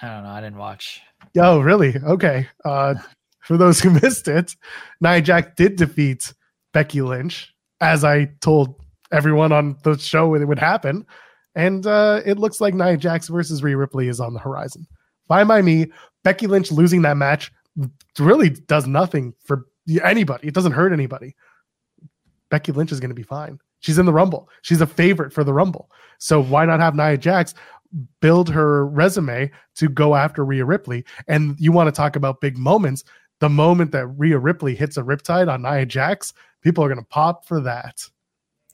I 0.01 0.09
don't 0.09 0.25
know. 0.25 0.31
I 0.31 0.41
didn't 0.41 0.59
watch. 0.59 1.03
Oh, 1.37 1.61
really? 1.61 1.95
Okay. 1.97 2.49
Uh, 2.65 2.95
for 3.41 3.57
those 3.57 3.81
who 3.81 3.91
missed 3.91 4.29
it, 4.29 4.57
Nia 5.01 5.21
Jax 5.21 5.51
did 5.57 5.77
defeat 5.77 6.33
Becky 6.73 7.03
Lynch, 7.03 7.53
as 7.81 8.05
I 8.05 8.27
told 8.41 8.81
everyone 9.13 9.53
on 9.53 9.77
the 9.83 9.99
show 9.99 10.35
it 10.35 10.47
would 10.47 10.59
happen. 10.59 11.07
And 11.55 11.87
uh, 11.87 12.23
it 12.25 12.39
looks 12.39 12.61
like 12.61 12.75
Nia 12.75 12.97
Jax 12.97 13.29
versus 13.29 13.63
Rhea 13.63 13.77
Ripley 13.77 14.09
is 14.09 14.21
on 14.21 14.33
the 14.33 14.41
horizon. 14.41 14.87
By 15.29 15.63
me. 15.63 15.93
Becky 16.23 16.47
Lynch 16.47 16.73
losing 16.73 17.03
that 17.03 17.19
match 17.19 17.53
really 18.19 18.51
does 18.51 18.87
nothing 18.87 19.35
for 19.45 19.67
anybody. 20.03 20.49
It 20.49 20.55
doesn't 20.55 20.73
hurt 20.73 20.93
anybody. 20.93 21.35
Becky 22.51 22.73
Lynch 22.73 22.93
is 22.93 23.01
going 23.01 23.11
to 23.11 23.15
be 23.15 23.23
fine. 23.23 23.59
She's 23.81 23.99
in 23.99 24.07
the 24.07 24.13
Rumble. 24.13 24.49
She's 24.63 24.81
a 24.81 24.87
favorite 24.87 25.33
for 25.33 25.45
the 25.45 25.53
Rumble. 25.53 25.91
So 26.19 26.43
why 26.43 26.65
not 26.65 26.81
have 26.81 26.95
Nia 26.95 27.19
Jax 27.19 27.55
build 28.21 28.49
her 28.51 28.87
resume 28.87 29.51
to 29.77 29.89
go 29.89 30.15
after 30.15 30.45
Rhea 30.45 30.65
Ripley? 30.65 31.05
And 31.29 31.57
you 31.59 31.73
want 31.73 31.89
to 31.89 31.93
talk 31.93 32.17
about 32.17 32.41
big 32.41 32.57
moments. 32.57 33.05
The 33.41 33.49
moment 33.49 33.91
that 33.93 34.07
Rhea 34.07 34.39
Ripley 34.39 34.75
hits 34.75 34.97
a 34.97 35.03
riptide 35.03 35.53
on 35.53 35.63
Nia 35.63 35.85
Jax, 35.85 36.33
people 36.63 36.85
are 36.85 36.89
going 36.89 37.01
to 37.01 37.07
pop 37.07 37.45
for 37.45 37.61
that. 37.61 38.03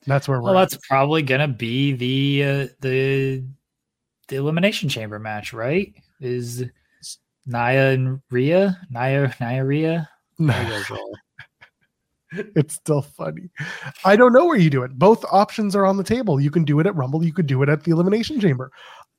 That's 0.06 0.28
where 0.28 0.38
we're 0.40 0.52
Well, 0.52 0.58
at. 0.58 0.70
that's 0.70 0.86
probably 0.88 1.22
gonna 1.22 1.46
be 1.48 1.92
the 1.92 2.44
uh, 2.44 2.66
the 2.80 3.44
the 4.28 4.36
elimination 4.36 4.88
chamber 4.88 5.18
match, 5.18 5.52
right? 5.52 5.92
Is 6.20 6.64
Naya 7.50 7.88
and 7.88 8.20
Rhea, 8.30 8.78
Naya, 8.90 9.32
Naya, 9.40 9.64
Rhea? 9.64 10.08
There 10.38 10.68
goes 10.68 10.86
Joel. 10.86 11.12
it's 12.56 12.74
still 12.74 13.02
funny. 13.02 13.50
I 14.04 14.16
don't 14.16 14.32
know 14.32 14.46
where 14.46 14.56
you 14.56 14.70
do 14.70 14.82
it. 14.82 14.98
Both 14.98 15.24
options 15.30 15.74
are 15.74 15.84
on 15.84 15.96
the 15.96 16.04
table. 16.04 16.40
You 16.40 16.50
can 16.50 16.64
do 16.64 16.78
it 16.80 16.86
at 16.86 16.94
Rumble, 16.94 17.24
you 17.24 17.32
could 17.32 17.46
do 17.46 17.62
it 17.62 17.68
at 17.68 17.84
the 17.84 17.90
Elimination 17.90 18.40
Chamber. 18.40 18.70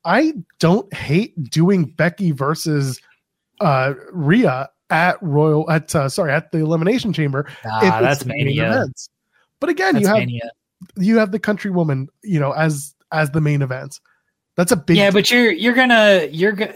I 0.05 0.33
don't 0.59 0.91
hate 0.93 1.41
doing 1.49 1.85
Becky 1.85 2.31
versus 2.31 2.99
uh 3.59 3.93
Rhea 4.11 4.69
at 4.89 5.21
Royal 5.21 5.69
at 5.69 5.93
uh, 5.95 6.09
sorry 6.09 6.31
at 6.31 6.51
the 6.51 6.59
Elimination 6.59 7.13
Chamber. 7.13 7.47
Nah, 7.65 8.01
that's 8.01 8.25
main 8.25 8.45
mania. 8.45 8.69
events. 8.71 9.09
But 9.59 9.69
again, 9.69 9.93
That's 9.93 10.03
you 10.03 10.09
have 10.09 10.17
mania. 10.17 10.51
you 10.97 11.17
have 11.17 11.31
the 11.31 11.39
country 11.39 11.69
woman, 11.69 12.07
you 12.23 12.39
know, 12.39 12.51
as 12.51 12.95
as 13.11 13.29
the 13.31 13.41
main 13.41 13.61
event. 13.61 13.99
That's 14.57 14.71
a 14.71 14.75
big 14.75 14.97
Yeah, 14.97 15.11
but 15.11 15.29
you're 15.29 15.51
you're 15.51 15.73
gonna 15.73 16.27
you're 16.31 16.51
gonna 16.51 16.75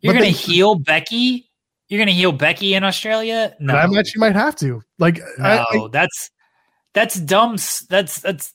you're 0.00 0.14
gonna 0.14 0.26
heal 0.26 0.74
Becky. 0.76 1.50
You're 1.88 1.98
gonna 1.98 2.12
heal 2.12 2.32
Becky 2.32 2.74
in 2.74 2.84
Australia. 2.84 3.54
No, 3.60 3.74
that 3.74 3.90
match 3.90 4.14
you 4.14 4.20
might 4.20 4.34
have 4.36 4.56
to. 4.56 4.82
Like 4.98 5.20
no, 5.38 5.64
I- 5.70 5.88
that's 5.92 6.30
that's 6.94 7.14
dumb. 7.16 7.56
That's 7.88 8.20
that's 8.20 8.54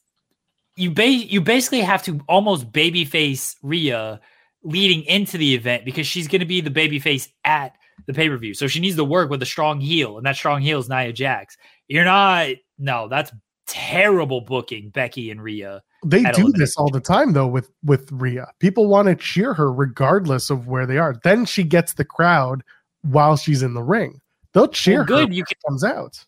you. 0.76 0.92
Ba- 0.92 1.08
you 1.08 1.42
basically 1.42 1.82
have 1.82 2.04
to 2.04 2.20
almost 2.28 2.72
babyface 2.72 3.56
Rhea 3.62 4.20
leading 4.64 5.04
into 5.04 5.38
the 5.38 5.54
event 5.56 5.86
because 5.86 6.08
she's 6.08 6.28
going 6.28 6.40
to 6.40 6.46
be 6.46 6.60
the 6.60 6.72
babyface 6.72 7.30
at 7.44 7.74
the 8.08 8.14
pay 8.14 8.28
per 8.30 8.38
view. 8.38 8.54
So 8.54 8.68
she 8.68 8.80
needs 8.80 8.96
to 8.96 9.04
work 9.04 9.30
with 9.30 9.42
a 9.42 9.46
strong 9.46 9.80
heel, 9.80 10.18
and 10.18 10.26
that 10.26 10.36
strong 10.36 10.62
heel 10.62 10.80
is 10.80 10.90
Nia 10.90 11.14
Jax. 11.14 11.56
You're 11.88 12.06
not. 12.06 12.50
No, 12.78 13.08
that's 13.08 13.32
terrible 13.68 14.42
booking. 14.42 14.90
Becky 14.90 15.32
and 15.32 15.42
Rhea. 15.42 15.82
they 16.06 16.24
do 16.32 16.52
this 16.54 16.76
all 16.78 16.90
the 16.90 17.00
time 17.00 17.34
though 17.34 17.48
with 17.48 17.72
with 17.84 18.12
Rhea. 18.12 18.48
People 18.60 18.88
want 18.88 19.08
to 19.08 19.16
cheer 19.16 19.54
her 19.54 19.72
regardless 19.74 20.50
of 20.50 20.68
where 20.68 20.86
they 20.86 20.98
are. 20.98 21.16
Then 21.24 21.46
she 21.46 21.64
gets 21.64 21.94
the 21.94 22.06
crowd 22.06 22.64
while 23.02 23.38
she's 23.38 23.62
in 23.64 23.74
the 23.74 23.84
ring. 23.84 24.22
They'll 24.54 24.68
cheer 24.68 25.00
Well, 25.00 25.06
good. 25.06 25.30
her 25.30 25.34
You 25.34 25.44
can, 25.46 25.58
comes 25.68 25.84
out. 25.84 26.24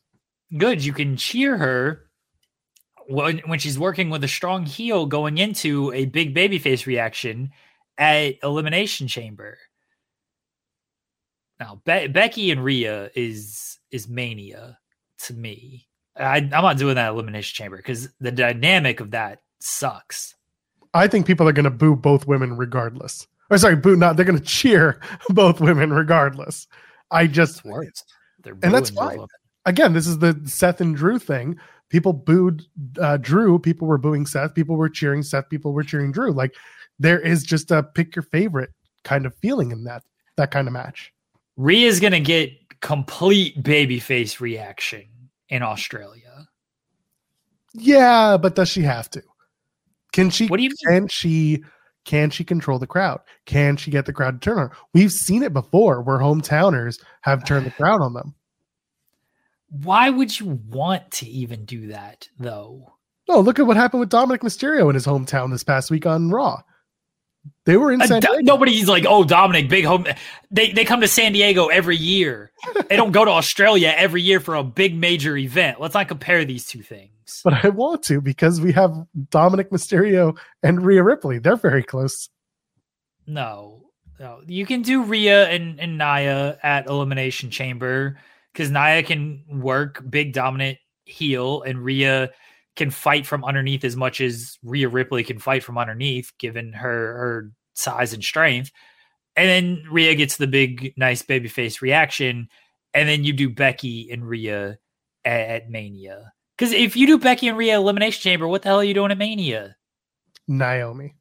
good. 0.57 0.83
You 0.83 0.93
can 0.93 1.15
cheer 1.17 1.57
her 1.57 2.03
when 3.07 3.39
when 3.45 3.59
she's 3.59 3.79
working 3.79 4.09
with 4.09 4.23
a 4.23 4.27
strong 4.27 4.65
heel 4.65 5.05
going 5.05 5.37
into 5.37 5.93
a 5.93 6.05
big 6.05 6.35
babyface 6.35 6.85
reaction 6.85 7.51
at 7.97 8.35
Elimination 8.43 9.07
Chamber. 9.07 9.57
Now, 11.59 11.81
Be- 11.85 12.07
Becky 12.07 12.51
and 12.51 12.63
Rhea 12.63 13.09
is 13.15 13.79
is 13.91 14.07
mania 14.07 14.77
to 15.19 15.33
me. 15.33 15.87
I, 16.19 16.37
I'm 16.37 16.49
not 16.49 16.77
doing 16.77 16.95
that 16.95 17.09
Elimination 17.09 17.55
Chamber 17.55 17.77
because 17.77 18.09
the 18.19 18.31
dynamic 18.31 18.99
of 18.99 19.11
that 19.11 19.41
sucks. 19.59 20.35
I 20.93 21.07
think 21.07 21.25
people 21.25 21.47
are 21.47 21.53
going 21.53 21.65
to 21.65 21.71
boo 21.71 21.95
both 21.95 22.27
women 22.27 22.57
regardless. 22.57 23.27
Or 23.49 23.57
sorry, 23.57 23.75
boo 23.75 23.95
not. 23.95 24.15
They're 24.15 24.25
going 24.25 24.39
to 24.39 24.43
cheer 24.43 24.99
both 25.29 25.59
women 25.59 25.91
regardless. 25.91 26.67
I 27.11 27.27
just 27.27 27.63
And 28.63 28.73
that's 28.73 28.89
fine. 28.89 29.19
again, 29.65 29.93
this 29.93 30.07
is 30.07 30.19
the 30.19 30.39
Seth 30.45 30.81
and 30.81 30.95
Drew 30.95 31.19
thing. 31.19 31.57
People 31.89 32.13
booed 32.13 32.65
uh, 32.99 33.17
Drew. 33.17 33.59
People 33.59 33.87
were 33.87 33.97
booing 33.97 34.25
Seth. 34.25 34.53
People 34.53 34.75
were 34.75 34.89
cheering 34.89 35.23
Seth. 35.23 35.49
People 35.49 35.71
were 35.71 35.83
cheering 35.83 36.11
Drew. 36.11 36.31
Like 36.31 36.53
there 36.99 37.19
is 37.19 37.43
just 37.43 37.71
a 37.71 37.83
pick 37.83 38.15
your 38.15 38.23
favorite 38.23 38.71
kind 39.03 39.25
of 39.25 39.33
feeling 39.35 39.71
in 39.71 39.85
that 39.85 40.03
that 40.35 40.51
kind 40.51 40.67
of 40.67 40.73
match. 40.73 41.13
Rhea's 41.55 41.99
gonna 41.99 42.19
get 42.19 42.51
complete 42.81 43.63
babyface 43.63 44.39
reaction 44.39 45.05
in 45.49 45.63
Australia. 45.63 46.47
Yeah, 47.73 48.37
but 48.37 48.55
does 48.55 48.69
she 48.69 48.81
have 48.81 49.09
to? 49.11 49.23
Can 50.11 50.29
she? 50.29 50.47
What 50.47 50.57
do 50.57 50.63
you 50.63 50.69
mean? 50.69 50.99
Can 50.99 51.07
she? 51.07 51.63
Can 52.05 52.29
she 52.29 52.45
control 52.45 52.79
the 52.79 52.87
crowd? 52.87 53.19
Can 53.45 53.75
she 53.75 53.91
get 53.91 54.05
the 54.05 54.13
crowd 54.13 54.41
to 54.41 54.45
turn 54.49 54.57
on? 54.57 54.69
her? 54.69 54.75
We've 54.93 55.11
seen 55.11 55.43
it 55.43 55.51
before 55.51 56.01
where 56.01 56.19
hometowners 56.19 57.03
have 57.21 57.43
turned 57.43 57.65
the 57.65 57.71
crowd 57.71 58.01
on 58.01 58.13
them. 58.13 58.33
Why 59.69 60.09
would 60.09 60.39
you 60.39 60.61
want 60.69 61.11
to 61.11 61.27
even 61.27 61.65
do 61.65 61.87
that 61.87 62.29
though? 62.39 62.93
No, 63.27 63.41
look 63.41 63.59
at 63.59 63.67
what 63.67 63.75
happened 63.75 63.99
with 63.99 64.09
Dominik 64.09 64.39
Mysterio 64.39 64.87
in 64.87 64.95
his 64.95 65.05
hometown 65.05 65.51
this 65.51 65.65
past 65.65 65.91
week 65.91 66.05
on 66.05 66.29
Raw. 66.29 66.61
They 67.65 67.77
were 67.77 67.91
in 67.91 68.01
San 68.01 68.21
Diego. 68.21 68.39
nobody's 68.41 68.87
like, 68.87 69.05
oh, 69.05 69.23
Dominik, 69.23 69.69
big 69.69 69.85
home. 69.85 70.05
They 70.51 70.71
they 70.71 70.85
come 70.85 71.01
to 71.01 71.07
San 71.07 71.33
Diego 71.33 71.67
every 71.67 71.97
year. 71.97 72.51
they 72.89 72.95
don't 72.95 73.11
go 73.11 73.25
to 73.25 73.31
Australia 73.31 73.93
every 73.95 74.21
year 74.21 74.39
for 74.39 74.55
a 74.55 74.63
big 74.63 74.95
major 74.95 75.35
event. 75.35 75.79
Let's 75.79 75.93
not 75.93 76.07
compare 76.07 76.45
these 76.45 76.65
two 76.65 76.81
things. 76.81 77.41
but 77.43 77.65
I 77.65 77.69
want 77.69 78.03
to 78.03 78.21
because 78.21 78.61
we 78.61 78.71
have 78.73 78.91
Dominik 79.29 79.69
Mysterio 79.69 80.37
and 80.63 80.85
Rhea 80.85 81.03
Ripley. 81.03 81.39
They're 81.39 81.55
very 81.55 81.83
close. 81.83 82.29
No, 83.25 83.87
no, 84.19 84.41
you 84.47 84.65
can 84.65 84.81
do 84.81 85.03
Rhea 85.03 85.47
and, 85.49 85.79
and 85.79 85.97
Naya 85.97 86.55
at 86.63 86.87
Elimination 86.87 87.51
Chamber 87.51 88.17
because 88.53 88.71
Naya 88.71 89.03
can 89.03 89.43
work 89.47 90.03
big 90.09 90.33
dominant 90.33 90.79
heel, 91.05 91.61
and 91.61 91.83
Rhea 91.83 92.31
can 92.77 92.91
fight 92.91 93.25
from 93.25 93.43
underneath 93.43 93.83
as 93.83 93.95
much 93.95 94.21
as 94.21 94.57
Rhea 94.63 94.87
Ripley 94.87 95.23
can 95.23 95.39
fight 95.39 95.63
from 95.63 95.77
underneath, 95.77 96.31
given 96.39 96.73
her 96.73 97.17
her 97.17 97.51
size 97.73 98.13
and 98.13 98.23
strength. 98.23 98.71
And 99.35 99.47
then 99.47 99.83
Rhea 99.91 100.15
gets 100.15 100.37
the 100.37 100.47
big, 100.47 100.93
nice 100.97 101.21
babyface 101.21 101.81
reaction, 101.81 102.47
and 102.93 103.07
then 103.07 103.23
you 103.23 103.33
do 103.33 103.49
Becky 103.49 104.09
and 104.11 104.27
Rhea 104.27 104.79
at, 105.25 105.39
at 105.41 105.69
Mania. 105.69 106.31
Because 106.57 106.73
if 106.73 106.95
you 106.95 107.05
do 107.05 107.19
Becky 107.19 107.47
and 107.47 107.57
Rhea 107.57 107.77
Elimination 107.77 108.21
Chamber, 108.21 108.47
what 108.47 108.63
the 108.63 108.69
hell 108.69 108.79
are 108.79 108.83
you 108.83 108.95
doing 108.95 109.11
at 109.11 109.17
Mania? 109.17 109.75
Naomi. 110.47 111.13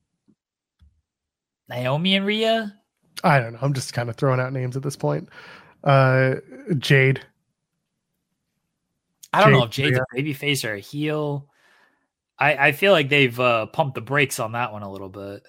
Naomi 1.69 2.17
and 2.17 2.25
Rhea? 2.25 2.75
I 3.25 3.39
don't 3.41 3.55
know. 3.55 3.59
I'm 3.61 3.75
just 3.75 3.93
kind 3.93 4.09
of 4.09 4.17
throwing 4.17 4.41
out 4.41 4.53
names 4.53 4.77
at 4.77 4.83
this 4.83 4.97
point. 4.97 5.29
Uh, 5.85 6.37
Jade. 6.79 7.21
I 9.37 9.41
don't 9.43 9.53
know 9.53 9.65
if 9.65 9.71
Jade's 9.71 9.99
a 9.99 10.17
babyface 10.17 10.69
or 10.69 10.75
a 10.75 10.81
heel. 10.81 11.49
I, 12.39 12.69
I 12.69 12.73
feel 12.73 12.93
like 12.93 13.09
they've 13.09 13.39
uh, 13.39 13.67
pumped 13.67 13.95
the 13.95 14.01
brakes 14.01 14.39
on 14.41 14.53
that 14.53 14.73
one 14.73 14.83
a 14.83 14.91
little 14.91 15.09
bit. 15.09 15.47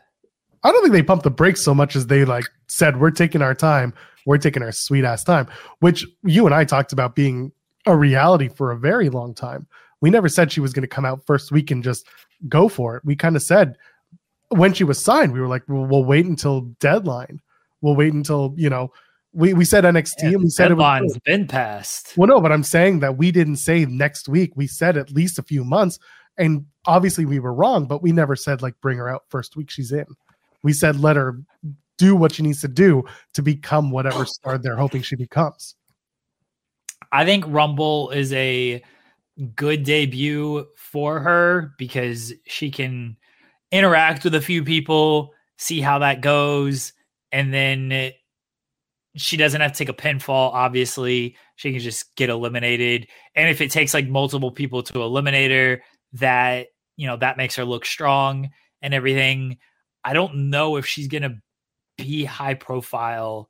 I 0.63 0.71
don't 0.71 0.81
think 0.81 0.93
they 0.93 1.03
pumped 1.03 1.23
the 1.23 1.29
brakes 1.29 1.61
so 1.61 1.73
much 1.73 1.95
as 1.95 2.07
they 2.07 2.25
like 2.25 2.45
said, 2.67 2.99
"We're 2.99 3.11
taking 3.11 3.41
our 3.41 3.53
time. 3.55 3.93
We're 4.25 4.37
taking 4.37 4.63
our 4.63 4.71
sweet 4.71 5.05
ass 5.05 5.23
time," 5.23 5.47
which 5.79 6.05
you 6.23 6.45
and 6.45 6.55
I 6.55 6.65
talked 6.65 6.93
about 6.93 7.15
being 7.15 7.51
a 7.85 7.95
reality 7.95 8.49
for 8.49 8.71
a 8.71 8.77
very 8.77 9.09
long 9.09 9.33
time. 9.33 9.67
We 10.01 10.09
never 10.09 10.29
said 10.29 10.51
she 10.51 10.59
was 10.59 10.73
going 10.73 10.83
to 10.83 10.87
come 10.87 11.05
out 11.05 11.25
first 11.25 11.51
week 11.51 11.71
and 11.71 11.83
just 11.83 12.07
go 12.47 12.67
for 12.69 12.97
it. 12.97 13.05
We 13.05 13.15
kind 13.15 13.35
of 13.35 13.43
said 13.43 13.77
when 14.49 14.73
she 14.73 14.83
was 14.83 15.03
signed, 15.03 15.33
we 15.33 15.39
were 15.39 15.47
like, 15.47 15.63
well, 15.67 15.85
"We'll 15.85 16.05
wait 16.05 16.25
until 16.25 16.61
deadline. 16.79 17.41
We'll 17.81 17.95
wait 17.95 18.13
until 18.13 18.53
you 18.57 18.69
know." 18.69 18.91
We, 19.37 19.53
we 19.53 19.65
said 19.65 19.83
NXT 19.83 20.23
Yeah, 20.23 20.29
and 20.29 20.43
we 20.43 20.49
said 20.49 20.71
it 20.71 20.77
was 20.77 21.19
been 21.23 21.47
passed. 21.47 22.17
Well, 22.17 22.27
no, 22.27 22.41
but 22.41 22.51
I'm 22.51 22.63
saying 22.63 23.01
that 23.01 23.17
we 23.17 23.31
didn't 23.31 23.57
say 23.57 23.85
next 23.85 24.27
week. 24.27 24.53
We 24.55 24.65
said 24.65 24.97
at 24.97 25.11
least 25.11 25.37
a 25.37 25.43
few 25.43 25.63
months, 25.63 25.99
and 26.39 26.65
obviously 26.87 27.23
we 27.23 27.37
were 27.37 27.53
wrong. 27.53 27.85
But 27.85 28.01
we 28.01 28.11
never 28.11 28.35
said 28.35 28.63
like 28.63 28.73
bring 28.81 28.97
her 28.97 29.07
out 29.07 29.25
first 29.29 29.55
week 29.55 29.69
she's 29.69 29.91
in. 29.91 30.07
We 30.63 30.73
said 30.73 30.99
let 30.99 31.17
her 31.17 31.39
do 31.99 32.15
what 32.15 32.33
she 32.33 32.41
needs 32.41 32.61
to 32.61 32.67
do 32.67 33.03
to 33.35 33.43
become 33.43 33.91
whatever 33.91 34.25
star 34.25 34.57
they're 34.57 34.75
hoping 34.75 35.03
she 35.03 35.15
becomes. 35.15 35.75
I 37.11 37.23
think 37.23 37.45
Rumble 37.47 38.09
is 38.09 38.33
a 38.33 38.81
good 39.55 39.83
debut 39.83 40.65
for 40.75 41.19
her 41.19 41.73
because 41.77 42.33
she 42.47 42.71
can 42.71 43.17
interact 43.71 44.23
with 44.23 44.33
a 44.33 44.41
few 44.41 44.63
people, 44.63 45.35
see 45.57 45.79
how 45.79 45.99
that 45.99 46.21
goes, 46.21 46.93
and 47.31 47.53
then 47.53 48.13
she 49.17 49.37
doesn't 49.37 49.61
have 49.61 49.73
to 49.73 49.77
take 49.77 49.89
a 49.89 49.93
pinfall. 49.93 50.53
Obviously, 50.53 51.35
she 51.55 51.71
can 51.71 51.79
just 51.79 52.15
get 52.15 52.29
eliminated. 52.29 53.07
And 53.35 53.49
if 53.49 53.61
it 53.61 53.71
takes 53.71 53.93
like 53.93 54.07
multiple 54.07 54.51
people 54.51 54.83
to 54.83 55.01
eliminate 55.01 55.51
her, 55.51 55.83
that 56.13 56.67
you 56.95 57.07
know 57.07 57.17
that 57.17 57.37
makes 57.37 57.55
her 57.55 57.65
look 57.65 57.85
strong 57.85 58.49
and 58.81 58.93
everything. 58.93 59.57
I 60.03 60.13
don't 60.13 60.49
know 60.49 60.77
if 60.77 60.85
she's 60.85 61.07
gonna 61.07 61.41
be 61.97 62.23
high 62.25 62.53
profile 62.53 63.49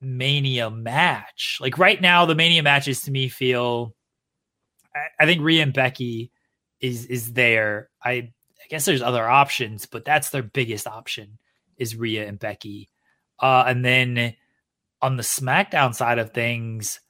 mania 0.00 0.70
match. 0.70 1.58
Like 1.60 1.76
right 1.78 2.00
now, 2.00 2.24
the 2.24 2.34
mania 2.34 2.62
matches 2.62 3.02
to 3.02 3.10
me 3.10 3.28
feel. 3.28 3.94
I, 4.94 5.24
I 5.24 5.26
think 5.26 5.42
Rhea 5.42 5.62
and 5.62 5.74
Becky 5.74 6.30
is 6.80 7.06
is 7.06 7.32
there. 7.32 7.90
I 8.02 8.12
I 8.12 8.66
guess 8.70 8.84
there's 8.84 9.02
other 9.02 9.28
options, 9.28 9.86
but 9.86 10.04
that's 10.04 10.30
their 10.30 10.42
biggest 10.42 10.86
option 10.86 11.38
is 11.76 11.96
Rhea 11.96 12.26
and 12.26 12.38
Becky. 12.38 12.88
Uh, 13.40 13.64
and 13.66 13.84
then 13.84 14.34
on 15.02 15.16
the 15.16 15.22
SmackDown 15.22 15.94
side 15.94 16.18
of 16.18 16.32
things, 16.32 17.00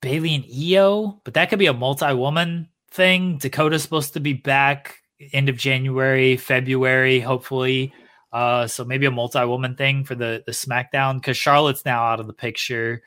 Bayley 0.00 0.34
and 0.34 0.44
Io, 0.44 1.20
but 1.24 1.34
that 1.34 1.50
could 1.50 1.58
be 1.58 1.66
a 1.66 1.72
multi-woman 1.72 2.68
thing. 2.90 3.38
Dakota's 3.38 3.82
supposed 3.82 4.14
to 4.14 4.20
be 4.20 4.32
back 4.32 4.98
end 5.32 5.48
of 5.48 5.56
January, 5.56 6.36
February, 6.36 7.20
hopefully. 7.20 7.92
Uh, 8.32 8.66
so 8.66 8.84
maybe 8.84 9.06
a 9.06 9.10
multi-woman 9.10 9.76
thing 9.76 10.04
for 10.04 10.14
the 10.14 10.42
the 10.44 10.52
SmackDown 10.52 11.16
because 11.16 11.36
Charlotte's 11.36 11.84
now 11.84 12.04
out 12.04 12.20
of 12.20 12.26
the 12.26 12.32
picture. 12.32 13.02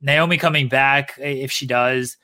Naomi 0.00 0.38
coming 0.38 0.68
back, 0.68 1.14
if 1.18 1.50
she 1.50 1.66
does, 1.66 2.16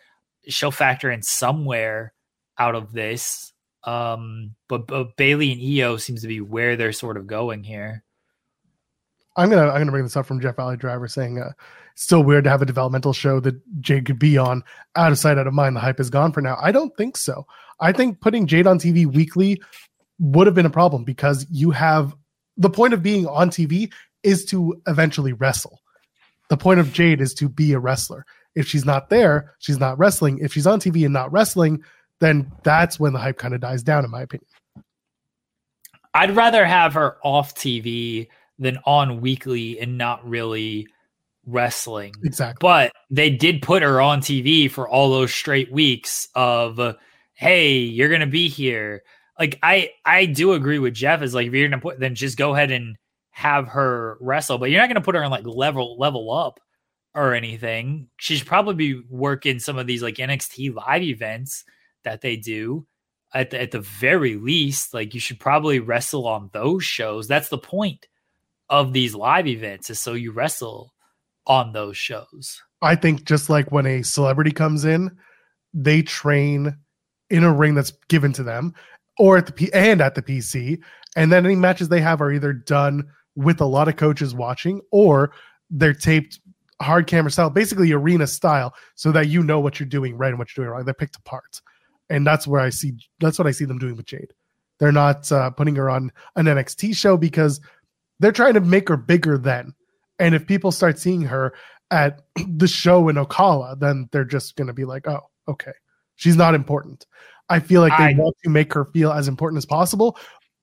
she'll 0.46 0.70
factor 0.70 1.10
in 1.10 1.22
somewhere 1.22 2.12
out 2.56 2.76
of 2.76 2.92
this. 2.92 3.52
Um, 3.82 4.54
but, 4.68 4.86
but 4.86 5.16
Bayley 5.16 5.52
and 5.52 5.60
Io 5.60 5.96
seems 5.96 6.22
to 6.22 6.28
be 6.28 6.40
where 6.40 6.76
they're 6.76 6.92
sort 6.92 7.16
of 7.16 7.26
going 7.26 7.64
here. 7.64 8.04
I'm 9.36 9.50
gonna 9.50 9.68
I'm 9.68 9.80
gonna 9.80 9.90
bring 9.90 10.04
this 10.04 10.16
up 10.16 10.26
from 10.26 10.40
Jeff 10.40 10.56
Valley 10.56 10.76
Driver 10.76 11.08
saying 11.08 11.38
uh 11.38 11.52
still 11.96 12.22
weird 12.22 12.44
to 12.44 12.50
have 12.50 12.62
a 12.62 12.66
developmental 12.66 13.12
show 13.12 13.40
that 13.40 13.54
Jade 13.80 14.06
could 14.06 14.18
be 14.18 14.36
on 14.36 14.62
out 14.96 15.12
of 15.12 15.18
sight, 15.18 15.38
out 15.38 15.46
of 15.46 15.54
mind. 15.54 15.76
The 15.76 15.80
hype 15.80 16.00
is 16.00 16.10
gone 16.10 16.32
for 16.32 16.40
now. 16.40 16.56
I 16.60 16.72
don't 16.72 16.96
think 16.96 17.16
so. 17.16 17.46
I 17.80 17.92
think 17.92 18.20
putting 18.20 18.46
Jade 18.46 18.66
on 18.66 18.78
TV 18.78 19.06
weekly 19.06 19.60
would 20.18 20.46
have 20.46 20.54
been 20.54 20.66
a 20.66 20.70
problem 20.70 21.04
because 21.04 21.46
you 21.50 21.70
have 21.70 22.14
the 22.56 22.70
point 22.70 22.94
of 22.94 23.02
being 23.02 23.26
on 23.26 23.50
TV 23.50 23.92
is 24.22 24.44
to 24.46 24.80
eventually 24.86 25.32
wrestle. 25.32 25.80
The 26.48 26.56
point 26.56 26.80
of 26.80 26.92
Jade 26.92 27.20
is 27.20 27.34
to 27.34 27.48
be 27.48 27.72
a 27.72 27.78
wrestler. 27.78 28.24
If 28.54 28.68
she's 28.68 28.84
not 28.84 29.10
there, 29.10 29.54
she's 29.58 29.78
not 29.78 29.98
wrestling. 29.98 30.38
If 30.38 30.52
she's 30.52 30.66
on 30.66 30.80
TV 30.80 31.04
and 31.04 31.12
not 31.12 31.32
wrestling, 31.32 31.82
then 32.20 32.52
that's 32.62 33.00
when 33.00 33.12
the 33.12 33.18
hype 33.18 33.38
kind 33.38 33.54
of 33.54 33.60
dies 33.60 33.82
down, 33.82 34.04
in 34.04 34.10
my 34.10 34.22
opinion. 34.22 34.46
I'd 36.12 36.36
rather 36.36 36.64
have 36.64 36.94
her 36.94 37.16
off 37.24 37.54
TV 37.56 38.28
than 38.58 38.78
on 38.84 39.20
weekly 39.20 39.80
and 39.80 39.98
not 39.98 40.26
really 40.28 40.86
wrestling. 41.46 42.14
Exactly. 42.22 42.58
But 42.60 42.92
they 43.10 43.30
did 43.30 43.62
put 43.62 43.82
her 43.82 44.00
on 44.00 44.20
TV 44.20 44.70
for 44.70 44.88
all 44.88 45.10
those 45.10 45.32
straight 45.32 45.72
weeks 45.72 46.28
of 46.34 46.96
hey, 47.34 47.76
you're 47.78 48.10
gonna 48.10 48.26
be 48.26 48.48
here. 48.48 49.02
Like 49.38 49.58
I 49.62 49.90
I 50.04 50.26
do 50.26 50.52
agree 50.52 50.78
with 50.78 50.94
Jeff 50.94 51.22
is 51.22 51.34
like 51.34 51.48
if 51.48 51.52
you're 51.52 51.68
gonna 51.68 51.80
put 51.80 51.98
then 52.00 52.14
just 52.14 52.38
go 52.38 52.54
ahead 52.54 52.70
and 52.70 52.96
have 53.30 53.68
her 53.68 54.16
wrestle, 54.20 54.58
but 54.58 54.70
you're 54.70 54.80
not 54.80 54.88
gonna 54.88 55.00
put 55.00 55.14
her 55.14 55.24
on 55.24 55.30
like 55.30 55.46
level 55.46 55.98
level 55.98 56.32
up 56.32 56.60
or 57.14 57.34
anything. 57.34 58.08
She 58.16 58.36
should 58.36 58.46
probably 58.46 58.74
be 58.74 59.02
working 59.08 59.58
some 59.58 59.78
of 59.78 59.86
these 59.86 60.02
like 60.02 60.16
NXT 60.16 60.74
live 60.74 61.02
events 61.02 61.64
that 62.04 62.20
they 62.20 62.36
do. 62.36 62.86
At 63.32 63.50
the, 63.50 63.60
at 63.60 63.72
the 63.72 63.80
very 63.80 64.36
least, 64.36 64.94
like 64.94 65.12
you 65.12 65.18
should 65.18 65.40
probably 65.40 65.80
wrestle 65.80 66.28
on 66.28 66.50
those 66.52 66.84
shows. 66.84 67.26
That's 67.26 67.48
the 67.48 67.58
point 67.58 68.06
of 68.70 68.92
these 68.92 69.14
live 69.14 69.46
events 69.46 69.90
is 69.90 70.00
so 70.00 70.14
you 70.14 70.32
wrestle 70.32 70.92
on 71.46 71.72
those 71.72 71.96
shows. 71.96 72.60
I 72.82 72.96
think 72.96 73.24
just 73.24 73.48
like 73.48 73.70
when 73.72 73.86
a 73.86 74.02
celebrity 74.02 74.50
comes 74.50 74.84
in, 74.84 75.10
they 75.72 76.02
train 76.02 76.76
in 77.30 77.44
a 77.44 77.52
ring 77.52 77.74
that's 77.74 77.92
given 78.08 78.32
to 78.34 78.42
them 78.42 78.74
or 79.18 79.36
at 79.36 79.46
the 79.46 79.52
P 79.52 79.72
and 79.72 80.00
at 80.00 80.14
the 80.14 80.22
PC. 80.22 80.78
And 81.16 81.32
then 81.32 81.44
any 81.44 81.56
matches 81.56 81.88
they 81.88 82.00
have 82.00 82.20
are 82.20 82.32
either 82.32 82.52
done 82.52 83.04
with 83.36 83.60
a 83.60 83.66
lot 83.66 83.88
of 83.88 83.96
coaches 83.96 84.34
watching 84.34 84.80
or 84.90 85.32
they're 85.70 85.94
taped 85.94 86.40
hard 86.82 87.06
camera 87.06 87.30
style, 87.30 87.50
basically 87.50 87.92
arena 87.92 88.26
style, 88.26 88.74
so 88.94 89.12
that 89.12 89.28
you 89.28 89.42
know 89.42 89.60
what 89.60 89.78
you're 89.78 89.88
doing 89.88 90.16
right 90.16 90.28
and 90.28 90.38
what 90.38 90.54
you're 90.54 90.64
doing 90.64 90.74
wrong. 90.74 90.84
They're 90.84 90.94
picked 90.94 91.16
apart. 91.16 91.60
And 92.10 92.26
that's 92.26 92.46
where 92.46 92.60
I 92.60 92.70
see 92.70 92.92
that's 93.20 93.38
what 93.38 93.46
I 93.46 93.50
see 93.50 93.64
them 93.64 93.78
doing 93.78 93.96
with 93.96 94.06
Jade. 94.06 94.32
They're 94.78 94.92
not 94.92 95.30
uh, 95.32 95.50
putting 95.50 95.76
her 95.76 95.88
on 95.88 96.12
an 96.36 96.46
NXT 96.46 96.96
show 96.96 97.16
because 97.16 97.60
they're 98.20 98.32
trying 98.32 98.54
to 98.54 98.60
make 98.60 98.88
her 98.88 98.96
bigger 98.96 99.38
then. 99.38 99.74
And 100.18 100.34
if 100.34 100.46
people 100.46 100.72
start 100.72 100.98
seeing 100.98 101.22
her 101.22 101.54
at 101.90 102.22
the 102.48 102.68
show 102.68 103.08
in 103.08 103.16
Ocala, 103.16 103.78
then 103.78 104.08
they're 104.12 104.24
just 104.24 104.56
going 104.56 104.68
to 104.68 104.72
be 104.72 104.84
like, 104.84 105.06
oh, 105.08 105.20
okay, 105.48 105.72
she's 106.16 106.36
not 106.36 106.54
important. 106.54 107.06
I 107.48 107.60
feel 107.60 107.80
like 107.80 107.96
they 107.98 108.14
I- 108.14 108.18
want 108.18 108.36
to 108.44 108.50
make 108.50 108.72
her 108.72 108.86
feel 108.86 109.12
as 109.12 109.28
important 109.28 109.58
as 109.58 109.66
possible. 109.66 110.16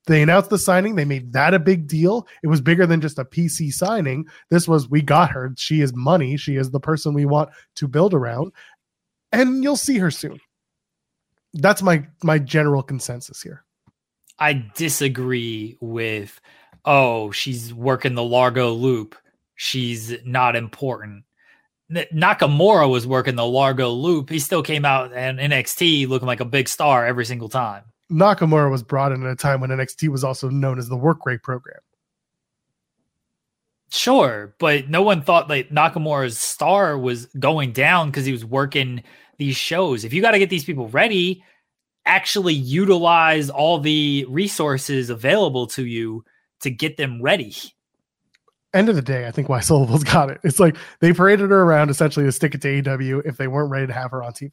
They 0.07 0.23
announced 0.23 0.49
the 0.49 0.57
signing. 0.57 0.95
They 0.95 1.05
made 1.05 1.31
that 1.33 1.53
a 1.53 1.59
big 1.59 1.87
deal. 1.87 2.27
It 2.41 2.47
was 2.47 2.59
bigger 2.59 2.87
than 2.87 3.01
just 3.01 3.19
a 3.19 3.23
PC 3.25 3.71
signing. 3.71 4.25
This 4.49 4.67
was, 4.67 4.89
we 4.89 5.03
got 5.03 5.29
her. 5.29 5.53
She 5.57 5.81
is 5.81 5.93
money. 5.95 6.37
She 6.37 6.55
is 6.55 6.71
the 6.71 6.79
person 6.79 7.13
we 7.13 7.25
want 7.25 7.51
to 7.75 7.87
build 7.87 8.15
around. 8.15 8.51
And 9.31 9.63
you'll 9.63 9.75
see 9.77 9.99
her 9.99 10.09
soon. 10.09 10.39
That's 11.53 11.83
my 11.83 12.07
my 12.23 12.39
general 12.39 12.81
consensus 12.81 13.41
here. 13.43 13.63
I 14.39 14.65
disagree 14.75 15.77
with, 15.81 16.41
oh, 16.85 17.31
she's 17.31 17.73
working 17.73 18.15
the 18.15 18.23
Largo 18.23 18.71
loop. 18.71 19.15
She's 19.55 20.15
not 20.25 20.55
important. 20.55 21.23
Nakamura 21.91 22.89
was 22.89 23.05
working 23.05 23.35
the 23.35 23.45
Largo 23.45 23.89
loop. 23.89 24.29
He 24.29 24.39
still 24.39 24.63
came 24.63 24.85
out 24.85 25.11
in 25.11 25.37
NXT 25.37 26.07
looking 26.07 26.27
like 26.27 26.39
a 26.39 26.45
big 26.45 26.69
star 26.69 27.05
every 27.05 27.25
single 27.25 27.49
time. 27.49 27.83
Nakamura 28.11 28.71
was 28.71 28.83
brought 28.83 29.11
in 29.11 29.23
at 29.25 29.31
a 29.31 29.35
time 29.35 29.61
when 29.61 29.69
NXT 29.69 30.09
was 30.09 30.23
also 30.23 30.49
known 30.49 30.79
as 30.79 30.89
the 30.89 30.97
work 30.97 31.25
rate 31.25 31.43
program. 31.43 31.79
Sure, 33.89 34.55
but 34.57 34.89
no 34.89 35.01
one 35.01 35.21
thought 35.21 35.49
like 35.49 35.69
Nakamura's 35.69 36.37
star 36.37 36.97
was 36.97 37.25
going 37.37 37.73
down 37.73 38.09
because 38.09 38.25
he 38.25 38.31
was 38.31 38.45
working 38.45 39.03
these 39.37 39.57
shows. 39.57 40.05
If 40.05 40.13
you 40.13 40.21
got 40.21 40.31
to 40.31 40.39
get 40.39 40.49
these 40.49 40.63
people 40.63 40.87
ready, 40.87 41.43
actually 42.05 42.53
utilize 42.53 43.49
all 43.49 43.79
the 43.79 44.25
resources 44.29 45.09
available 45.09 45.67
to 45.67 45.85
you 45.85 46.23
to 46.61 46.71
get 46.71 46.97
them 46.97 47.21
ready. 47.21 47.55
End 48.73 48.87
of 48.89 48.95
the 48.95 49.01
day, 49.01 49.27
I 49.27 49.31
think 49.31 49.49
why 49.49 49.59
Syllable's 49.59 50.03
got 50.03 50.29
it. 50.29 50.39
It's 50.43 50.59
like 50.59 50.77
they 50.99 51.13
paraded 51.13 51.49
her 51.51 51.61
around 51.61 51.89
essentially 51.89 52.25
to 52.25 52.31
stick 52.31 52.55
it 52.55 52.61
to 52.61 52.81
AEW 52.81 53.23
if 53.25 53.37
they 53.37 53.47
weren't 53.47 53.71
ready 53.71 53.87
to 53.87 53.93
have 53.93 54.11
her 54.11 54.23
on 54.23 54.31
TV. 54.31 54.51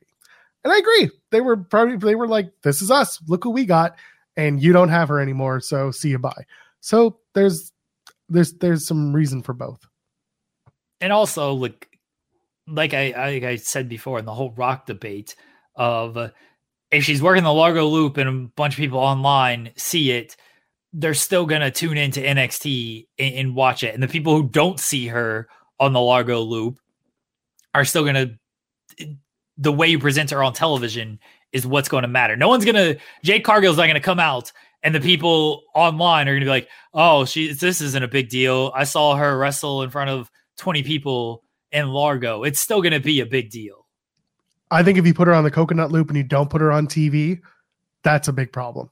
And 0.64 0.72
I 0.72 0.78
agree. 0.78 1.10
They 1.30 1.40
were 1.40 1.56
probably 1.56 1.96
they 1.96 2.16
were 2.16 2.26
like, 2.26 2.50
"This 2.62 2.82
is 2.82 2.90
us. 2.90 3.20
Look 3.28 3.44
who 3.44 3.50
we 3.50 3.64
got," 3.64 3.96
and 4.36 4.60
you 4.60 4.72
don't 4.72 4.88
have 4.88 5.08
her 5.08 5.20
anymore. 5.20 5.60
So 5.60 5.92
see 5.92 6.08
you 6.10 6.18
bye. 6.18 6.44
So 6.80 7.18
there's 7.34 7.72
there's 8.28 8.54
there's 8.54 8.86
some 8.86 9.14
reason 9.14 9.42
for 9.42 9.52
both. 9.52 9.86
And 11.00 11.12
also, 11.12 11.52
like 11.52 11.88
like 12.66 12.94
I 12.94 13.12
like 13.16 13.44
I 13.44 13.56
said 13.56 13.88
before 13.88 14.18
in 14.18 14.24
the 14.24 14.34
whole 14.34 14.52
Rock 14.52 14.86
debate 14.86 15.36
of 15.76 16.16
uh, 16.16 16.30
if 16.90 17.04
she's 17.04 17.22
working 17.22 17.44
the 17.44 17.52
Largo 17.52 17.86
Loop 17.86 18.16
and 18.16 18.28
a 18.28 18.48
bunch 18.56 18.74
of 18.74 18.78
people 18.78 18.98
online 18.98 19.70
see 19.76 20.10
it, 20.10 20.36
they're 20.92 21.14
still 21.14 21.46
gonna 21.46 21.70
tune 21.70 21.96
into 21.96 22.20
NXT 22.20 23.06
and, 23.18 23.34
and 23.34 23.54
watch 23.54 23.82
it. 23.82 23.94
And 23.94 24.02
the 24.02 24.08
people 24.08 24.34
who 24.34 24.48
don't 24.48 24.80
see 24.80 25.06
her 25.08 25.48
on 25.80 25.92
the 25.92 26.00
Largo 26.00 26.40
Loop 26.40 26.78
are 27.74 27.84
still 27.84 28.04
gonna 28.04 28.38
the 29.56 29.72
way 29.72 29.88
you 29.88 29.98
present 29.98 30.30
her 30.30 30.42
on 30.42 30.52
television 30.52 31.18
is 31.52 31.66
what's 31.66 31.88
going 31.88 32.02
to 32.02 32.08
matter. 32.08 32.36
No 32.36 32.48
one's 32.48 32.64
gonna 32.64 32.96
Jade 33.22 33.44
Cargill's 33.44 33.76
not 33.76 33.86
gonna 33.86 34.00
come 34.00 34.20
out 34.20 34.52
and 34.82 34.94
the 34.94 35.00
people 35.00 35.62
online 35.74 36.28
are 36.28 36.34
gonna 36.34 36.44
be 36.44 36.50
like, 36.50 36.68
oh, 36.94 37.24
she 37.24 37.52
this 37.52 37.80
isn't 37.80 38.02
a 38.02 38.08
big 38.08 38.28
deal. 38.28 38.72
I 38.74 38.84
saw 38.84 39.16
her 39.16 39.36
wrestle 39.36 39.82
in 39.82 39.90
front 39.90 40.10
of 40.10 40.30
20 40.58 40.82
people 40.82 41.42
in 41.72 41.88
Largo. 41.88 42.44
It's 42.44 42.60
still 42.60 42.82
gonna 42.82 43.00
be 43.00 43.20
a 43.20 43.26
big 43.26 43.50
deal. 43.50 43.86
I 44.70 44.82
think 44.82 44.98
if 44.98 45.06
you 45.06 45.14
put 45.14 45.28
her 45.28 45.34
on 45.34 45.44
the 45.44 45.50
coconut 45.50 45.90
loop 45.90 46.08
and 46.08 46.16
you 46.16 46.22
don't 46.22 46.50
put 46.50 46.60
her 46.60 46.70
on 46.70 46.86
TV, 46.86 47.40
that's 48.04 48.28
a 48.28 48.32
big 48.32 48.52
problem. 48.52 48.90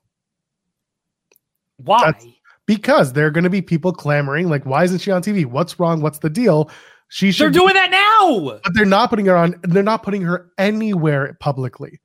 Why? 1.78 2.04
That's- 2.06 2.26
Because 2.66 3.12
there 3.12 3.26
are 3.26 3.30
going 3.30 3.44
to 3.44 3.50
be 3.50 3.62
people 3.62 3.92
clamoring, 3.92 4.48
like, 4.48 4.64
why 4.66 4.82
isn't 4.84 4.98
she 4.98 5.10
on 5.10 5.22
TV? 5.22 5.46
What's 5.46 5.78
wrong? 5.78 6.00
What's 6.00 6.18
the 6.18 6.30
deal? 6.30 6.70
She 7.08 7.30
should 7.30 7.44
They're 7.44 7.60
doing 7.60 7.74
that 7.74 7.90
now. 7.92 8.58
but 8.64 8.74
they're 8.74 8.84
not 8.84 9.10
putting 9.10 9.26
her 9.26 9.36
on 9.36 9.54
they're 9.62 9.84
not 9.84 10.02
putting 10.02 10.22
her 10.22 10.50
anywhere 10.58 11.36
publicly 11.38 12.00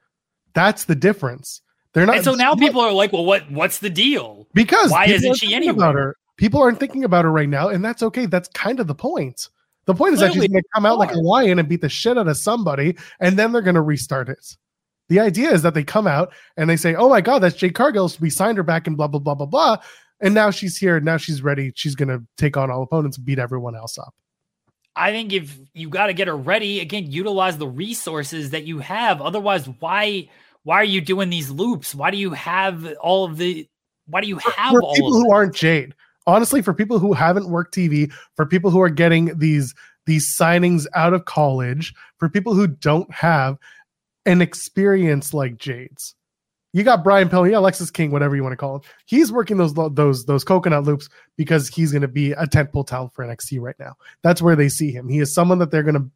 that's 0.54 0.84
the 0.86 0.94
difference 0.94 1.62
they're 1.94 2.06
not 2.06 2.18
And 2.18 2.24
so 2.24 2.36
now 2.36 2.54
people 2.54 2.82
are 2.82 2.92
like, 2.94 3.12
well, 3.12 3.26
what 3.26 3.50
what's 3.52 3.80
the 3.80 3.90
deal? 3.90 4.48
because 4.54 4.92
why 4.92 5.06
isn't 5.06 5.38
she 5.40 5.56
anywhere? 5.56 5.74
about 5.74 5.96
her 5.96 6.16
people 6.38 6.62
aren't 6.62 6.80
thinking 6.80 7.04
about 7.04 7.26
her 7.26 7.32
right 7.32 7.50
now 7.50 7.68
and 7.70 7.84
that's 7.84 8.04
okay 8.04 8.28
that's 8.28 8.48
kind 8.50 8.80
of 8.80 8.86
the 8.86 8.94
point 8.94 9.50
the 9.86 9.96
point 9.96 10.14
is 10.14 10.20
that 10.20 10.34
she's 10.34 10.48
going 10.48 10.62
to 10.62 10.70
come 10.76 10.86
out 10.86 11.00
like 11.00 11.12
a 11.12 11.18
lion 11.20 11.58
and 11.58 11.68
beat 11.68 11.82
the 11.82 11.90
shit 11.90 12.16
out 12.20 12.28
of 12.28 12.38
somebody 12.38 12.96
and 13.20 13.40
then 13.40 13.52
they're 13.52 13.64
going 13.64 13.74
to 13.74 13.82
restart 13.82 14.30
it 14.30 14.56
the 15.12 15.20
idea 15.20 15.52
is 15.52 15.62
that 15.62 15.74
they 15.74 15.84
come 15.84 16.08
out 16.08 16.34
and 16.56 16.70
they 16.70 16.78
say 16.78 16.96
oh 16.96 17.10
my 17.10 17.20
god 17.20 17.40
that's 17.40 17.56
jade 17.56 17.76
cargill 17.76 18.10
we 18.22 18.30
signed 18.30 18.58
her 18.58 18.64
back 18.64 18.88
and 18.88 18.96
blah 18.96 19.08
blah 19.08 19.20
blah 19.20 19.36
blah 19.36 19.46
blah 19.46 19.78
and 20.22 20.34
now 20.34 20.50
she's 20.50 20.78
here 20.78 21.00
now 21.02 21.18
she's 21.18 21.42
ready 21.44 21.74
she's 21.76 21.96
going 21.96 22.08
to 22.08 22.24
take 22.38 22.56
on 22.56 22.72
all 22.72 22.82
opponents 22.82 23.18
and 23.18 23.26
beat 23.26 23.38
everyone 23.38 23.76
else 23.76 23.98
up 23.98 24.16
I 24.94 25.12
think 25.12 25.32
if 25.32 25.58
you 25.74 25.88
got 25.88 26.08
to 26.08 26.14
get 26.14 26.28
her 26.28 26.36
ready, 26.36 26.82
again, 26.82 27.10
utilize 27.10 27.58
the 27.58 27.68
resources 27.68 28.50
that 28.50 28.66
you 28.66 28.80
have. 28.80 29.22
Otherwise, 29.22 29.70
why 29.80 30.28
why 30.64 30.76
are 30.76 30.84
you 30.84 31.02
doing 31.02 31.30
these 31.30 31.50
loops? 31.50 31.96
Why 31.96 32.12
do 32.12 32.18
you 32.18 32.32
have 32.32 32.94
all 33.00 33.24
of 33.24 33.38
the 33.38 33.70
why 34.08 34.22
do 34.22 34.28
you 34.28 34.38
have 34.38 34.72
for 34.72 34.84
all 34.84 34.94
people 34.94 35.14
who 35.14 35.32
aren't 35.32 35.56
Jade. 35.56 35.96
Honestly, 36.28 36.62
for 36.62 36.74
people 36.74 37.00
who 37.00 37.14
haven't 37.14 37.50
worked 37.50 37.74
TV, 37.74 38.12
for 38.36 38.46
people 38.46 38.70
who 38.70 38.82
are 38.82 38.90
getting 38.90 39.38
these 39.38 39.74
these 40.06 40.36
signings 40.38 40.86
out 40.94 41.14
of 41.14 41.26
college, 41.26 41.94
for 42.18 42.28
people 42.28 42.54
who 42.54 42.68
don't 42.68 43.12
have 43.14 43.58
an 44.26 44.42
experience 44.42 45.34
like 45.34 45.58
Jade's. 45.58 46.16
You 46.74 46.84
got 46.84 47.04
Brian 47.04 47.28
Pillman, 47.28 47.52
yeah, 47.52 47.58
Alexis 47.58 47.92
King, 47.92 48.12
whatever 48.12 48.36
you 48.36 48.44
want 48.44 48.54
to 48.54 48.58
call 48.58 48.76
him. 48.76 48.82
He's 49.06 49.32
working 49.32 49.58
those 49.58 49.74
those 49.74 50.26
those 50.26 50.44
coconut 50.46 50.84
loops 50.84 51.10
because 51.36 51.68
he's 51.68 51.92
going 51.92 52.02
to 52.02 52.08
be 52.08 52.32
a 52.32 52.46
tentpole 52.46 52.88
talent 52.88 53.14
for 53.14 53.26
NXT 53.26 53.60
right 53.60 53.76
now. 53.78 53.96
That's 54.22 54.42
where 54.42 54.56
they 54.56 54.70
see 54.70 54.92
him. 54.92 55.10
He 55.10 55.20
is 55.20 55.34
someone 55.34 55.60
that 55.60 55.72
they're 55.72 55.84
going 55.84 55.96
to 55.96 56.10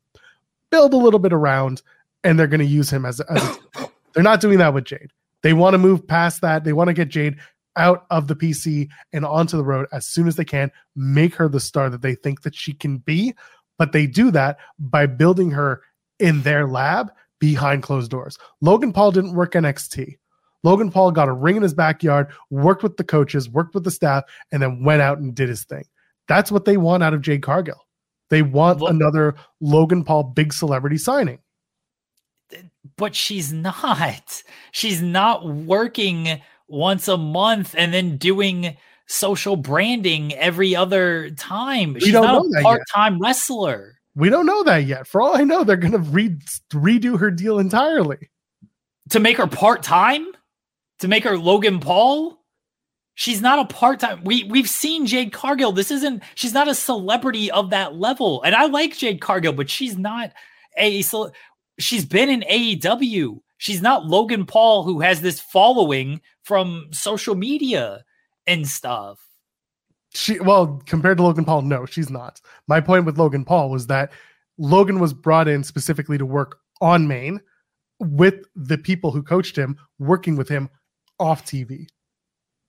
build 0.69 0.93
a 0.93 0.97
little 0.97 1.19
bit 1.19 1.33
around, 1.33 1.81
and 2.23 2.39
they're 2.39 2.47
going 2.47 2.61
to 2.61 2.65
use 2.65 2.89
him 2.89 3.05
as, 3.05 3.19
as 3.19 3.43
a, 3.43 3.89
they're 4.13 4.23
not 4.23 4.39
doing 4.39 4.59
that 4.59 4.73
with 4.73 4.85
Jade. 4.85 5.11
They 5.41 5.53
want 5.53 5.73
to 5.73 5.77
move 5.77 6.07
past 6.07 6.41
that. 6.41 6.63
They 6.63 6.73
want 6.73 6.87
to 6.87 6.93
get 6.93 7.09
Jade 7.09 7.37
out 7.75 8.05
of 8.09 8.27
the 8.27 8.35
PC 8.35 8.89
and 9.11 9.25
onto 9.25 9.57
the 9.57 9.63
road 9.63 9.87
as 9.91 10.07
soon 10.07 10.27
as 10.27 10.37
they 10.37 10.45
can, 10.45 10.71
make 10.95 11.35
her 11.35 11.49
the 11.49 11.59
star 11.59 11.89
that 11.89 12.01
they 12.01 12.15
think 12.15 12.43
that 12.43 12.55
she 12.55 12.73
can 12.73 12.99
be. 12.99 13.35
But 13.77 13.91
they 13.91 14.07
do 14.07 14.31
that 14.31 14.57
by 14.79 15.05
building 15.05 15.51
her 15.51 15.81
in 16.17 16.41
their 16.43 16.65
lab 16.65 17.11
behind 17.39 17.83
closed 17.83 18.11
doors. 18.11 18.37
Logan 18.61 18.93
Paul 18.93 19.11
didn't 19.11 19.33
work 19.35 19.53
NXT. 19.53 20.17
Logan 20.63 20.91
Paul 20.91 21.11
got 21.11 21.27
a 21.27 21.33
ring 21.33 21.57
in 21.57 21.61
his 21.61 21.73
backyard, 21.75 22.27
worked 22.49 22.81
with 22.81 22.97
the 22.97 23.03
coaches, 23.03 23.47
worked 23.49 23.75
with 23.75 23.83
the 23.83 23.91
staff, 23.91 24.23
and 24.51 24.61
then 24.61 24.83
went 24.83 25.01
out 25.01 25.19
and 25.19 25.35
did 25.35 25.47
his 25.49 25.63
thing. 25.63 25.83
That's 26.27 26.51
what 26.51 26.65
they 26.65 26.77
want 26.77 27.03
out 27.03 27.13
of 27.13 27.21
Jade 27.21 27.43
Cargill. 27.43 27.85
They 28.29 28.41
want 28.41 28.81
Lo- 28.81 28.87
another 28.87 29.35
Logan 29.61 30.03
Paul 30.03 30.23
big 30.23 30.53
celebrity 30.53 30.97
signing. 30.97 31.37
but 32.97 33.15
she's 33.15 33.53
not. 33.53 34.41
She's 34.71 35.01
not 35.01 35.45
working 35.47 36.41
once 36.67 37.07
a 37.07 37.17
month 37.17 37.75
and 37.77 37.93
then 37.93 38.17
doing 38.17 38.75
social 39.05 39.55
branding 39.55 40.33
every 40.33 40.75
other 40.75 41.29
time. 41.31 41.99
She's 41.99 42.11
don't 42.11 42.23
not 42.23 42.45
a 42.45 42.49
yet. 42.53 42.63
part-time 42.63 43.19
wrestler. 43.21 43.94
We 44.15 44.29
don't 44.29 44.45
know 44.45 44.63
that 44.63 44.85
yet. 44.85 45.07
For 45.07 45.21
all 45.21 45.35
I 45.35 45.43
know, 45.43 45.63
they're 45.63 45.75
going 45.75 45.91
to 45.91 45.99
re- 45.99 46.37
redo 46.71 47.19
her 47.19 47.31
deal 47.31 47.59
entirely. 47.59 48.29
To 49.09 49.19
make 49.19 49.37
her 49.37 49.47
part-time? 49.47 50.25
To 50.99 51.07
make 51.07 51.25
her 51.25 51.37
Logan 51.37 51.79
Paul? 51.79 52.39
She's 53.13 53.41
not 53.41 53.59
a 53.59 53.73
part-time. 53.73 54.23
We 54.23 54.43
we've 54.45 54.69
seen 54.69 55.05
Jade 55.05 55.31
Cargill. 55.31 55.71
This 55.71 55.89
isn't 55.89 56.23
she's 56.35 56.53
not 56.53 56.67
a 56.67 56.75
celebrity 56.75 57.49
of 57.49 57.69
that 57.69 57.95
level. 57.95 58.41
And 58.43 58.53
I 58.53 58.65
like 58.65 58.97
Jade 58.97 59.21
Cargill, 59.21 59.53
but 59.53 59.69
she's 59.69 59.97
not 59.97 60.31
a 60.77 61.01
she's 61.79 62.05
been 62.05 62.29
in 62.29 62.41
AEW. 62.41 63.39
She's 63.57 63.81
not 63.81 64.05
Logan 64.05 64.45
Paul 64.45 64.83
who 64.83 64.99
has 64.99 65.21
this 65.21 65.39
following 65.39 66.21
from 66.43 66.87
social 66.91 67.35
media 67.35 68.03
and 68.45 68.67
stuff. 68.67 69.24
She 70.15 70.39
well, 70.39 70.81
compared 70.85 71.17
to 71.17 71.23
Logan 71.23 71.45
Paul, 71.45 71.63
no, 71.63 71.85
she's 71.85 72.09
not. 72.09 72.39
My 72.67 72.79
point 72.79 73.05
with 73.05 73.17
Logan 73.17 73.43
Paul 73.43 73.69
was 73.69 73.87
that 73.87 74.11
Logan 74.57 74.99
was 74.99 75.13
brought 75.13 75.47
in 75.47 75.63
specifically 75.63 76.17
to 76.17 76.25
work 76.25 76.59
on 76.81 77.07
main 77.07 77.41
with 77.99 78.45
the 78.55 78.77
people 78.77 79.11
who 79.11 79.21
coached 79.21 79.57
him, 79.57 79.77
working 79.99 80.35
with 80.35 80.47
him 80.47 80.69
off 81.19 81.45
TV. 81.45 81.87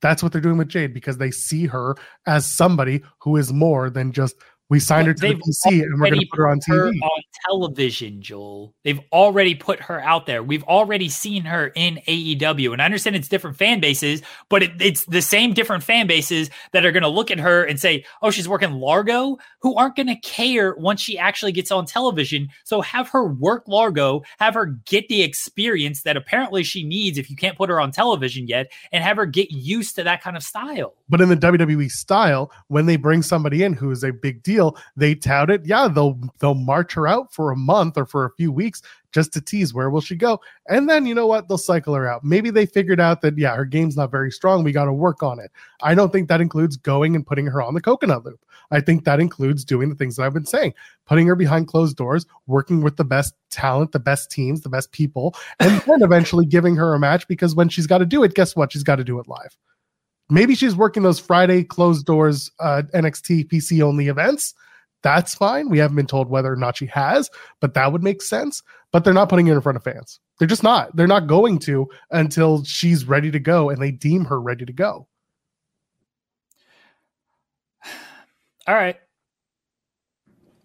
That's 0.03 0.23
what 0.23 0.33
they're 0.33 0.41
doing 0.41 0.59
with 0.59 0.69
Jade 0.69 0.93
because 0.93 1.19
they 1.19 1.31
see 1.31 1.67
her 1.67 1.95
as 2.27 2.51
somebody 2.53 3.03
who 3.21 3.37
is 3.37 3.53
more 3.53 3.91
than 3.91 4.13
just 4.13 4.37
we 4.69 4.81
signed 4.81 5.07
her 5.07 5.15
to 5.15 5.21
the 5.21 5.35
PC 5.35 5.83
and 5.83 6.01
we're 6.01 6.11
going 6.11 6.21
to 6.21 6.27
put 6.31 6.39
her 6.39 6.49
on 6.49 6.59
her 6.67 6.91
TV. 6.91 7.01
on 7.01 7.23
television, 7.49 8.21
Joel. 8.21 8.75
They've 8.83 9.01
already 9.13 9.55
put 9.55 9.81
her 9.81 10.01
out 10.01 10.27
there. 10.27 10.43
We've 10.43 10.65
already 10.65 11.09
seen 11.09 11.45
her 11.45 11.69
in 11.77 12.01
AEW. 12.09 12.73
And 12.73 12.83
I 12.83 12.85
understand 12.85 13.15
it's 13.15 13.29
different 13.29 13.57
fan 13.57 13.79
bases, 13.79 14.23
but 14.49 14.65
it, 14.65 14.73
it's 14.81 15.05
the 15.05 15.23
same 15.23 15.55
different 15.55 15.85
fan 15.85 16.09
bases 16.09 16.51
that 16.73 16.85
are 16.85 16.91
going 16.91 17.05
to 17.05 17.09
look 17.09 17.31
at 17.31 17.39
her 17.39 17.63
and 17.65 17.79
say, 17.79 18.05
oh, 18.23 18.31
she's 18.31 18.49
working 18.49 18.73
Largo, 18.73 19.39
who 19.61 19.77
aren't 19.77 19.95
going 19.95 20.09
to 20.09 20.17
care 20.17 20.75
once 20.75 21.01
she 21.01 21.17
actually 21.17 21.53
gets 21.53 21.71
on 21.71 21.87
television. 21.87 22.49
So 22.65 22.81
have 22.81 23.09
her 23.11 23.25
work 23.25 23.65
Largo, 23.69 24.23
have 24.39 24.55
her 24.55 24.67
get 24.67 25.09
the 25.09 25.23
experience 25.23 26.03
that 26.03 26.17
apparently 26.17 26.65
she 26.65 26.83
needs 26.83 27.19
if 27.19 27.31
you 27.31 27.37
can't 27.37 27.57
put 27.57 27.71
her 27.71 27.81
on 27.81 27.93
television 27.93 28.49
yet, 28.49 28.73
and 28.91 29.05
have 29.05 29.17
her 29.17 29.27
get 29.27 29.53
used 29.53 29.95
to 29.97 30.03
that 30.03 30.23
kind 30.23 30.37
of 30.37 30.43
style. 30.43 30.95
But 31.09 31.21
in 31.21 31.29
the 31.29 31.37
WWE 31.37 31.89
style, 31.89 32.51
when 32.67 32.87
they 32.87 32.97
bring 32.97 33.23
somebody 33.23 33.63
in 33.63 33.73
who 33.73 33.93
is 33.93 34.03
a 34.03 34.13
big 34.13 34.43
deal, 34.43 34.56
they 34.97 35.15
tout 35.15 35.51
it. 35.51 35.65
Yeah, 35.65 35.89
they'll 35.89 36.19
they'll 36.39 36.55
march 36.55 36.95
her 36.95 37.07
out 37.07 37.33
for 37.33 37.51
a 37.51 37.57
month 37.57 37.97
or 37.97 38.07
for 38.07 38.25
a 38.25 38.35
few 38.35 38.53
weeks 38.53 38.83
just 39.13 39.33
to 39.33 39.41
tease 39.41 39.73
where 39.73 39.89
will 39.89 40.01
she 40.01 40.15
go. 40.15 40.41
And 40.69 40.89
then 40.89 41.07
you 41.07 41.15
know 41.15 41.27
what? 41.27 41.49
They'll 41.49 41.59
cycle 41.59 41.95
her 41.95 42.07
out. 42.07 42.23
Maybe 42.25 42.51
they 42.51 42.67
figured 42.67 43.01
out 43.01 43.23
that 43.23 43.39
yeah, 43.39 43.57
her 43.57 43.65
game's 43.65 43.97
not 43.97 44.11
very 44.11 44.31
strong. 44.31 44.63
We 44.63 44.73
got 44.73 44.85
to 44.85 44.93
work 44.93 45.23
on 45.23 45.39
it. 45.39 45.51
I 45.83 45.95
don't 45.95 46.13
think 46.13 46.29
that 46.29 46.41
includes 46.41 46.77
going 46.77 47.15
and 47.15 47.27
putting 47.27 47.47
her 47.47 47.63
on 47.63 47.75
the 47.75 47.81
coconut 47.81 48.25
loop. 48.25 48.45
I 48.71 48.81
think 48.81 49.05
that 49.05 49.21
includes 49.21 49.65
doing 49.65 49.89
the 49.89 49.95
things 49.95 50.17
that 50.17 50.25
I've 50.25 50.35
been 50.35 50.45
saying, 50.45 50.75
putting 51.07 51.27
her 51.29 51.37
behind 51.37 51.69
closed 51.69 51.97
doors, 51.97 52.27
working 52.47 52.83
with 52.83 52.97
the 52.97 53.05
best 53.05 53.35
talent, 53.51 53.93
the 53.93 54.01
best 54.01 54.31
teams, 54.31 54.63
the 54.63 54.69
best 54.69 54.93
people, 54.93 55.35
and 55.61 55.81
then 55.83 56.03
eventually 56.03 56.45
giving 56.45 56.77
her 56.77 56.93
a 56.93 56.99
match 56.99 57.29
because 57.29 57.55
when 57.55 57.69
she's 57.69 57.87
got 57.87 57.99
to 57.99 58.07
do 58.07 58.25
it, 58.25 58.35
guess 58.35 58.57
what? 58.57 58.73
She's 58.73 58.83
got 58.83 58.97
to 58.97 59.05
do 59.05 59.19
it 59.19 59.29
live 59.29 59.57
maybe 60.31 60.55
she's 60.55 60.77
working 60.77 61.03
those 61.03 61.21
Friday 61.21 61.65
closed 61.65 62.07
doors 62.07 62.51
uh, 62.61 62.83
NXT 62.95 63.49
PC 63.49 63.83
only 63.83 64.09
events. 64.09 64.55
That's 65.03 65.35
fine. 65.35 65.69
We 65.69 65.79
haven't 65.79 65.97
been 65.97 66.07
told 66.07 66.29
whether 66.29 66.53
or 66.53 66.57
not 66.57 66.77
she 66.77 66.87
has, 66.87 67.31
but 67.61 67.75
that 67.75 67.93
would 67.93 68.03
make 68.03 68.23
sense. 68.23 68.63
But 68.93 69.05
they're 69.05 69.15
not 69.15 69.29
putting 69.29 69.47
it 69.47 69.53
in 69.53 69.61
front 69.61 69.77
of 69.77 69.85
fans. 69.85 70.21
They're 70.39 70.49
just 70.49 70.63
not. 70.63 70.95
They're 70.97 71.07
not 71.07 71.27
going 71.27 71.59
to 71.61 71.89
until 72.11 72.65
she's 72.65 73.05
ready 73.05 73.31
to 73.31 73.39
go 73.39 73.71
and 73.71 73.81
they 73.81 73.91
deem 73.91 74.25
her 74.25 74.41
ready 74.41 74.65
to 74.65 74.73
go. 74.73 75.07
All 78.67 78.75
right. 78.75 78.97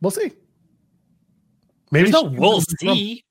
We'll 0.01 0.11
see. 0.11 0.31
Maybe 1.91 2.09
no 2.09 2.23
we'll 2.23 2.61
from- 2.61 2.95
see. 2.95 3.25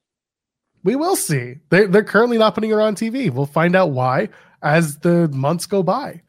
We 0.83 0.97
will 0.97 1.17
see. 1.17 1.57
They're, 1.69 1.89
they're 1.89 2.05
currently 2.05 2.39
not 2.39 2.55
putting 2.55 2.71
her 2.71 2.81
on 2.81 2.95
TV. 2.95 3.31
We'll 3.31 3.47
find 3.47 3.77
out 3.77 3.91
why 3.91 4.29
as 4.63 4.99
the 4.99 5.29
months 5.29 5.67
go 5.67 5.83
by. 5.83 6.23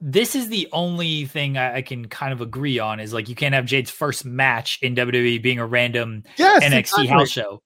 this 0.00 0.34
is 0.34 0.48
the 0.50 0.68
only 0.72 1.24
thing 1.24 1.56
I, 1.56 1.76
I 1.76 1.82
can 1.82 2.08
kind 2.08 2.32
of 2.32 2.42
agree 2.42 2.78
on 2.78 3.00
is 3.00 3.14
like 3.14 3.28
you 3.28 3.34
can't 3.34 3.54
have 3.54 3.64
Jade's 3.64 3.90
first 3.90 4.24
match 4.24 4.78
in 4.82 4.94
WWE 4.94 5.42
being 5.42 5.58
a 5.58 5.66
random 5.66 6.24
Yes, 6.36 6.62
NXT 6.62 6.78
exactly. 6.78 7.06
house 7.06 7.30
show. 7.30 7.62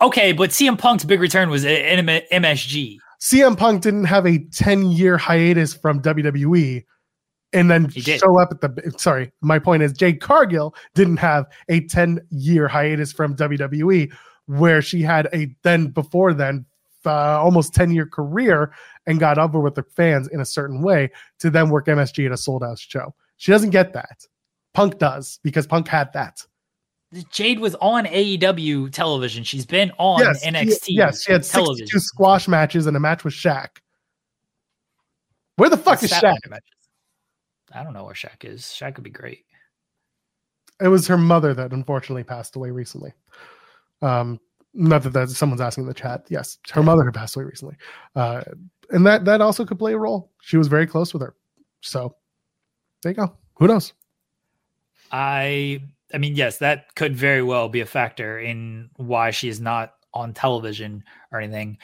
Okay, 0.00 0.32
but 0.32 0.50
CM 0.50 0.76
Punk's 0.78 1.04
big 1.04 1.20
return 1.20 1.48
was 1.48 1.64
in 1.64 2.04
MSG. 2.04 2.98
CM 3.22 3.56
Punk 3.56 3.82
didn't 3.82 4.04
have 4.04 4.26
a 4.26 4.38
10 4.52 4.90
year 4.90 5.16
hiatus 5.16 5.74
from 5.74 6.02
WWE 6.02 6.84
and 7.52 7.70
then 7.70 7.88
show 7.90 8.38
up 8.38 8.50
at 8.50 8.60
the 8.60 8.92
sorry 8.98 9.30
my 9.40 9.58
point 9.58 9.82
is 9.82 9.92
jade 9.92 10.20
cargill 10.20 10.74
didn't 10.94 11.16
have 11.16 11.46
a 11.68 11.80
10 11.86 12.20
year 12.30 12.66
hiatus 12.66 13.12
from 13.12 13.36
wwe 13.36 14.12
where 14.46 14.82
she 14.82 15.00
had 15.00 15.28
a 15.32 15.54
then 15.62 15.86
before 15.86 16.34
then 16.34 16.66
uh, 17.06 17.40
almost 17.40 17.74
10 17.74 17.92
year 17.92 18.06
career 18.06 18.72
and 19.06 19.20
got 19.20 19.38
over 19.38 19.60
with 19.60 19.74
the 19.74 19.82
fans 19.82 20.28
in 20.28 20.40
a 20.40 20.44
certain 20.44 20.82
way 20.82 21.10
to 21.38 21.50
then 21.50 21.70
work 21.70 21.86
msg 21.86 22.24
at 22.26 22.32
a 22.32 22.36
sold 22.36 22.62
out 22.62 22.78
show 22.78 23.14
she 23.36 23.52
doesn't 23.52 23.70
get 23.70 23.92
that 23.92 24.26
punk 24.74 24.98
does 24.98 25.38
because 25.42 25.66
punk 25.66 25.88
had 25.88 26.12
that 26.12 26.44
Jade 27.30 27.60
was 27.60 27.74
on 27.76 28.04
AEW 28.04 28.90
television. 28.90 29.44
She's 29.44 29.64
been 29.64 29.92
on 29.98 30.20
yes, 30.20 30.44
NXT. 30.44 30.84
She, 30.84 30.94
yes, 30.94 31.22
she 31.22 31.32
had 31.32 31.44
television. 31.44 31.86
two 31.88 32.00
squash 32.00 32.48
matches 32.48 32.86
and 32.86 32.96
a 32.96 33.00
match 33.00 33.24
with 33.24 33.32
Shaq. 33.32 33.78
Where 35.56 35.70
the 35.70 35.76
fuck 35.76 36.02
What's 36.02 36.04
is 36.04 36.12
Shaq? 36.12 36.36
I 37.72 37.82
don't 37.82 37.92
know 37.92 38.04
where 38.04 38.14
Shaq 38.14 38.44
is. 38.44 38.62
Shaq 38.62 38.94
could 38.94 39.04
be 39.04 39.10
great. 39.10 39.44
It 40.80 40.88
was 40.88 41.06
her 41.06 41.16
mother 41.16 41.54
that 41.54 41.72
unfortunately 41.72 42.24
passed 42.24 42.56
away 42.56 42.70
recently. 42.70 43.12
Um, 44.02 44.40
not 44.76 45.02
that 45.02 45.12
that 45.12 45.30
someone's 45.30 45.60
asking 45.60 45.84
in 45.84 45.88
the 45.88 45.94
chat. 45.94 46.26
Yes, 46.28 46.58
her 46.72 46.82
mother 46.82 47.04
had 47.04 47.14
passed 47.14 47.36
away 47.36 47.44
recently, 47.44 47.76
uh, 48.14 48.42
and 48.90 49.06
that 49.06 49.24
that 49.24 49.40
also 49.40 49.64
could 49.64 49.78
play 49.78 49.94
a 49.94 49.98
role. 49.98 50.30
She 50.40 50.56
was 50.56 50.68
very 50.68 50.86
close 50.86 51.12
with 51.12 51.22
her, 51.22 51.34
so 51.80 52.14
there 53.02 53.12
you 53.12 53.16
go. 53.16 53.36
Who 53.56 53.66
knows? 53.66 53.92
I 55.10 55.80
I 56.14 56.18
mean, 56.18 56.36
yes, 56.36 56.58
that 56.58 56.94
could 56.94 57.16
very 57.16 57.42
well 57.42 57.68
be 57.68 57.80
a 57.80 57.86
factor 57.86 58.38
in 58.38 58.90
why 58.96 59.30
she 59.30 59.48
is 59.48 59.60
not 59.60 59.94
on 60.14 60.32
television 60.32 61.04
or 61.32 61.40
anything. 61.40 61.78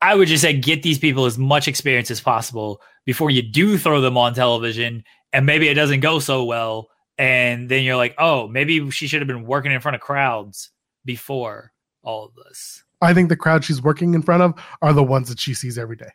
I 0.00 0.14
would 0.14 0.28
just 0.28 0.42
say 0.42 0.52
get 0.52 0.82
these 0.82 0.98
people 0.98 1.24
as 1.24 1.38
much 1.38 1.68
experience 1.68 2.10
as 2.10 2.20
possible 2.20 2.80
before 3.04 3.30
you 3.30 3.42
do 3.42 3.78
throw 3.78 4.00
them 4.00 4.16
on 4.16 4.34
television 4.34 5.04
and 5.32 5.46
maybe 5.46 5.68
it 5.68 5.74
doesn't 5.74 6.00
go 6.00 6.18
so 6.20 6.44
well 6.44 6.88
and 7.16 7.68
then 7.68 7.82
you're 7.82 7.96
like 7.96 8.14
oh 8.18 8.46
maybe 8.46 8.90
she 8.90 9.08
should 9.08 9.20
have 9.20 9.26
been 9.26 9.44
working 9.44 9.72
in 9.72 9.80
front 9.80 9.96
of 9.96 10.00
crowds 10.00 10.70
before 11.04 11.72
all 12.08 12.24
of 12.24 12.34
this 12.34 12.84
i 13.02 13.12
think 13.12 13.28
the 13.28 13.36
crowd 13.36 13.62
she's 13.62 13.82
working 13.82 14.14
in 14.14 14.22
front 14.22 14.42
of 14.42 14.54
are 14.80 14.94
the 14.94 15.04
ones 15.04 15.28
that 15.28 15.38
she 15.38 15.52
sees 15.54 15.78
every 15.78 15.96
day. 15.96 16.10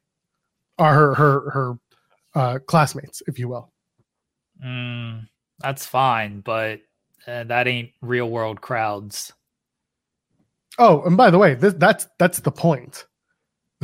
Are 0.80 0.96
her 0.96 1.14
her 1.14 1.50
her 1.52 1.80
uh, 2.34 2.60
classmates 2.66 3.22
if 3.28 3.38
you 3.38 3.48
will. 3.48 3.72
Mm, 4.66 5.28
that's 5.60 5.86
fine 5.86 6.42
but 6.42 6.82
uh, 7.28 7.44
that 7.44 7.68
ain't 7.68 7.92
real 8.02 8.30
world 8.30 8.60
crowds. 8.60 9.32
Oh 10.80 11.04
and 11.04 11.16
by 11.16 11.30
the 11.30 11.38
way 11.38 11.54
this, 11.54 11.76
that's 11.76 12.08
that's 12.18 12.40
the 12.40 12.52
point 12.52 13.06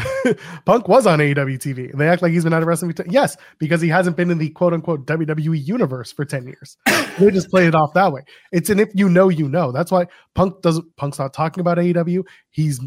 Punk 0.65 0.87
was 0.87 1.05
on 1.07 1.19
AEW 1.19 1.57
TV. 1.57 1.95
They 1.95 2.07
act 2.07 2.21
like 2.21 2.31
he's 2.31 2.43
been 2.43 2.53
out 2.53 2.61
of 2.61 2.67
wrestling. 2.67 2.93
10, 2.93 3.07
yes, 3.09 3.37
because 3.57 3.81
he 3.81 3.89
hasn't 3.89 4.17
been 4.17 4.31
in 4.31 4.37
the 4.37 4.49
quote 4.49 4.73
unquote 4.73 5.05
WWE 5.05 5.65
universe 5.65 6.11
for 6.11 6.25
10 6.25 6.45
years. 6.45 6.77
they 7.19 7.31
just 7.31 7.49
play 7.49 7.67
it 7.67 7.75
off 7.75 7.93
that 7.93 8.11
way. 8.11 8.21
It's 8.51 8.69
an 8.69 8.79
if 8.79 8.89
you 8.93 9.09
know, 9.09 9.29
you 9.29 9.47
know. 9.47 9.71
That's 9.71 9.91
why 9.91 10.07
Punk 10.35 10.61
doesn't, 10.61 10.95
Punk's 10.95 11.19
not 11.19 11.33
talking 11.33 11.61
about 11.61 11.77
AEW. 11.77 12.23
He's 12.51 12.79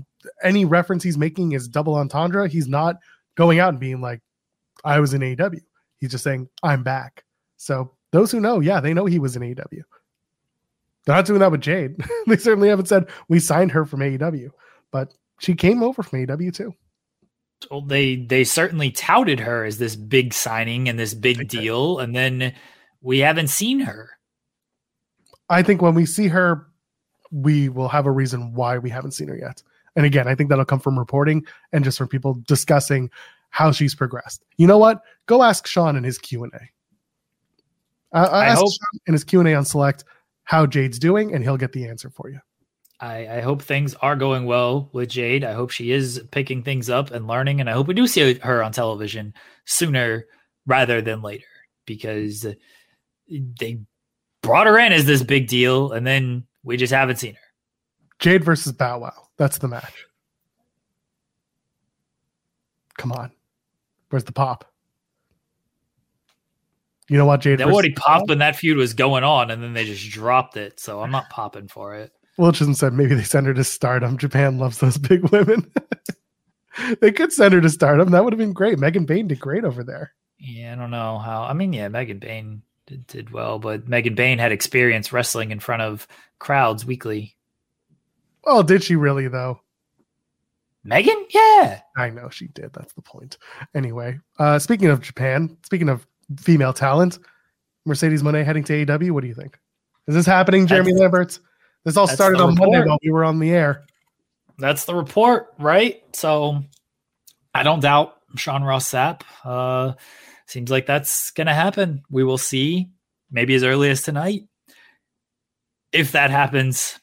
any 0.42 0.64
reference 0.64 1.02
he's 1.02 1.18
making 1.18 1.52
is 1.52 1.68
double 1.68 1.94
entendre. 1.96 2.48
He's 2.48 2.68
not 2.68 2.96
going 3.34 3.58
out 3.58 3.70
and 3.70 3.80
being 3.80 4.00
like, 4.00 4.20
I 4.84 5.00
was 5.00 5.14
in 5.14 5.20
AEW. 5.20 5.60
He's 5.98 6.10
just 6.10 6.24
saying, 6.24 6.48
I'm 6.62 6.82
back. 6.82 7.24
So 7.56 7.92
those 8.10 8.30
who 8.30 8.40
know, 8.40 8.60
yeah, 8.60 8.80
they 8.80 8.94
know 8.94 9.06
he 9.06 9.18
was 9.18 9.36
in 9.36 9.42
AEW. 9.42 9.82
They're 11.04 11.16
not 11.16 11.26
doing 11.26 11.40
that 11.40 11.50
with 11.50 11.60
Jade. 11.60 11.96
they 12.26 12.36
certainly 12.36 12.68
haven't 12.68 12.86
said 12.86 13.08
we 13.28 13.40
signed 13.40 13.72
her 13.72 13.84
from 13.84 14.00
AEW, 14.00 14.50
but 14.92 15.12
she 15.40 15.54
came 15.54 15.82
over 15.82 16.02
from 16.02 16.20
AEW 16.20 16.54
too 16.54 16.74
well, 17.70 17.80
they 17.82 18.16
they 18.16 18.44
certainly 18.44 18.90
touted 18.90 19.40
her 19.40 19.64
as 19.64 19.78
this 19.78 19.96
big 19.96 20.34
signing 20.34 20.88
and 20.88 20.98
this 20.98 21.14
big 21.14 21.48
deal, 21.48 21.98
and 21.98 22.14
then 22.14 22.54
we 23.00 23.18
haven't 23.18 23.48
seen 23.48 23.80
her. 23.80 24.10
I 25.48 25.62
think 25.62 25.82
when 25.82 25.94
we 25.94 26.06
see 26.06 26.28
her, 26.28 26.66
we 27.30 27.68
will 27.68 27.88
have 27.88 28.06
a 28.06 28.10
reason 28.10 28.54
why 28.54 28.78
we 28.78 28.90
haven't 28.90 29.12
seen 29.12 29.28
her 29.28 29.36
yet. 29.36 29.62
And 29.96 30.06
again, 30.06 30.26
I 30.26 30.34
think 30.34 30.48
that'll 30.48 30.64
come 30.64 30.80
from 30.80 30.98
reporting 30.98 31.44
and 31.72 31.84
just 31.84 31.98
from 31.98 32.08
people 32.08 32.34
discussing 32.46 33.10
how 33.50 33.72
she's 33.72 33.94
progressed. 33.94 34.42
You 34.56 34.66
know 34.66 34.78
what? 34.78 35.02
Go 35.26 35.42
ask 35.42 35.66
Sean 35.66 35.96
in 35.96 36.04
his 36.04 36.18
Q 36.18 36.44
and 36.44 36.52
A. 36.54 38.16
Uh, 38.16 38.28
I 38.30 38.50
hope 38.52 38.70
in 39.06 39.12
his 39.12 39.24
Q 39.24 39.40
and 39.40 39.48
A 39.48 39.54
on 39.54 39.64
Select 39.64 40.04
how 40.44 40.66
Jade's 40.66 40.98
doing, 40.98 41.34
and 41.34 41.42
he'll 41.44 41.56
get 41.56 41.72
the 41.72 41.86
answer 41.86 42.10
for 42.10 42.28
you. 42.28 42.40
I, 43.00 43.38
I, 43.38 43.40
hope 43.40 43.62
things 43.62 43.94
are 43.94 44.14
going 44.14 44.44
well 44.44 44.88
with 44.92 45.08
Jade. 45.08 45.42
I 45.42 45.52
hope 45.52 45.70
she 45.70 45.90
is 45.90 46.22
picking 46.30 46.62
things 46.62 46.88
up 46.88 47.10
and 47.10 47.26
learning, 47.26 47.60
and 47.60 47.68
I 47.68 47.72
hope 47.72 47.88
we 47.88 47.94
do 47.94 48.06
see 48.06 48.34
her 48.34 48.62
on 48.62 48.70
television 48.70 49.34
sooner 49.64 50.26
rather 50.66 51.02
than 51.02 51.20
later 51.20 51.44
because 51.84 52.46
they 53.28 53.80
brought 54.42 54.66
her 54.66 54.78
in 54.78 54.92
as 54.92 55.04
this 55.04 55.22
big 55.22 55.48
deal, 55.48 55.92
and 55.92 56.06
then 56.06 56.44
we 56.62 56.76
just 56.76 56.92
haven't 56.92 57.16
seen 57.16 57.34
her. 57.34 57.40
Jade 58.18 58.44
versus 58.44 58.72
Bow 58.72 59.00
Wow. 59.00 59.28
That's 59.36 59.58
the 59.58 59.68
match. 59.68 60.06
Come 62.98 63.12
on. 63.12 63.32
Where's 64.10 64.24
the 64.24 64.32
pop? 64.32 64.64
You 67.08 67.18
know 67.18 67.26
what, 67.26 67.40
Jade? 67.40 67.58
They 67.58 67.64
already 67.64 67.92
popped 67.92 68.28
when 68.28 68.38
that 68.38 68.56
feud 68.56 68.76
was 68.76 68.94
going 68.94 69.24
on, 69.24 69.50
and 69.50 69.62
then 69.62 69.72
they 69.72 69.84
just 69.84 70.08
dropped 70.10 70.56
it. 70.56 70.78
So 70.78 71.00
I'm 71.00 71.10
not 71.10 71.28
popping 71.30 71.68
for 71.68 71.96
it. 71.96 72.12
Wilchin 72.38 72.74
said 72.74 72.92
maybe 72.92 73.14
they 73.14 73.22
send 73.22 73.46
her 73.46 73.54
to 73.54 73.64
stardom. 73.64 74.16
Japan 74.16 74.58
loves 74.58 74.78
those 74.78 74.98
big 74.98 75.30
women. 75.30 75.70
they 77.00 77.12
could 77.12 77.32
send 77.32 77.54
her 77.54 77.60
to 77.60 77.70
stardom. 77.70 78.10
That 78.10 78.24
would 78.24 78.32
have 78.32 78.38
been 78.38 78.52
great. 78.52 78.78
Megan 78.78 79.04
Bayne 79.04 79.28
did 79.28 79.40
great 79.40 79.64
over 79.64 79.84
there. 79.84 80.12
Yeah, 80.38 80.72
I 80.72 80.74
don't 80.76 80.90
know 80.90 81.18
how. 81.18 81.44
I 81.44 81.52
mean, 81.52 81.72
yeah, 81.72 81.88
Megan 81.88 82.18
Bayne 82.18 82.62
did, 82.86 83.06
did 83.06 83.30
well, 83.30 83.58
but 83.58 83.88
Megan 83.88 84.14
Bayne 84.14 84.38
had 84.38 84.52
experience 84.52 85.12
wrestling 85.12 85.50
in 85.50 85.60
front 85.60 85.82
of 85.82 86.08
crowds 86.38 86.84
weekly. 86.84 87.36
Oh, 88.44 88.62
did 88.62 88.82
she 88.82 88.96
really 88.96 89.28
though? 89.28 89.60
Megan? 90.84 91.26
Yeah. 91.30 91.80
I 91.96 92.10
know 92.10 92.28
she 92.28 92.48
did. 92.48 92.72
That's 92.72 92.92
the 92.94 93.02
point. 93.02 93.38
Anyway, 93.74 94.18
uh 94.38 94.58
speaking 94.58 94.88
of 94.88 95.00
Japan, 95.00 95.56
speaking 95.64 95.88
of 95.88 96.06
female 96.40 96.72
talent, 96.72 97.20
Mercedes 97.84 98.22
Moné 98.22 98.44
heading 98.44 98.64
to 98.64 98.84
AEW. 98.84 99.12
What 99.12 99.22
do 99.22 99.28
you 99.28 99.34
think? 99.34 99.58
Is 100.06 100.14
this 100.14 100.26
happening, 100.26 100.66
Jeremy 100.66 100.94
Lamberts? 100.94 101.40
This 101.84 101.96
all 101.96 102.06
That's 102.06 102.16
started 102.16 102.40
on 102.40 102.50
report. 102.50 102.70
Monday 102.70 102.88
while 102.88 102.98
we 103.02 103.10
were 103.10 103.24
on 103.24 103.38
the 103.38 103.50
air. 103.50 103.84
That's 104.58 104.84
the 104.84 104.94
report, 104.94 105.48
right? 105.58 106.02
So 106.14 106.62
I 107.54 107.62
don't 107.62 107.80
doubt 107.80 108.16
Sean 108.36 108.62
Ross 108.62 108.90
Sapp. 108.90 109.22
Uh, 109.44 109.94
seems 110.46 110.70
like 110.70 110.86
that's 110.86 111.30
going 111.32 111.46
to 111.46 111.54
happen. 111.54 112.02
We 112.10 112.24
will 112.24 112.38
see 112.38 112.90
maybe 113.30 113.54
as 113.54 113.64
early 113.64 113.90
as 113.90 114.02
tonight. 114.02 114.42
If 115.92 116.12
that 116.12 116.30
happens, 116.30 116.98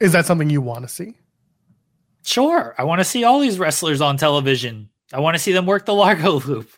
is 0.00 0.12
that 0.12 0.26
something 0.26 0.50
you 0.50 0.60
want 0.60 0.82
to 0.82 0.88
see? 0.88 1.14
Sure. 2.24 2.74
I 2.78 2.84
want 2.84 3.00
to 3.00 3.04
see 3.04 3.24
all 3.24 3.40
these 3.40 3.58
wrestlers 3.58 4.00
on 4.00 4.16
television. 4.16 4.90
I 5.12 5.20
want 5.20 5.34
to 5.34 5.38
see 5.42 5.52
them 5.52 5.66
work 5.66 5.86
the 5.86 5.94
Largo 5.94 6.40
loop. 6.40 6.70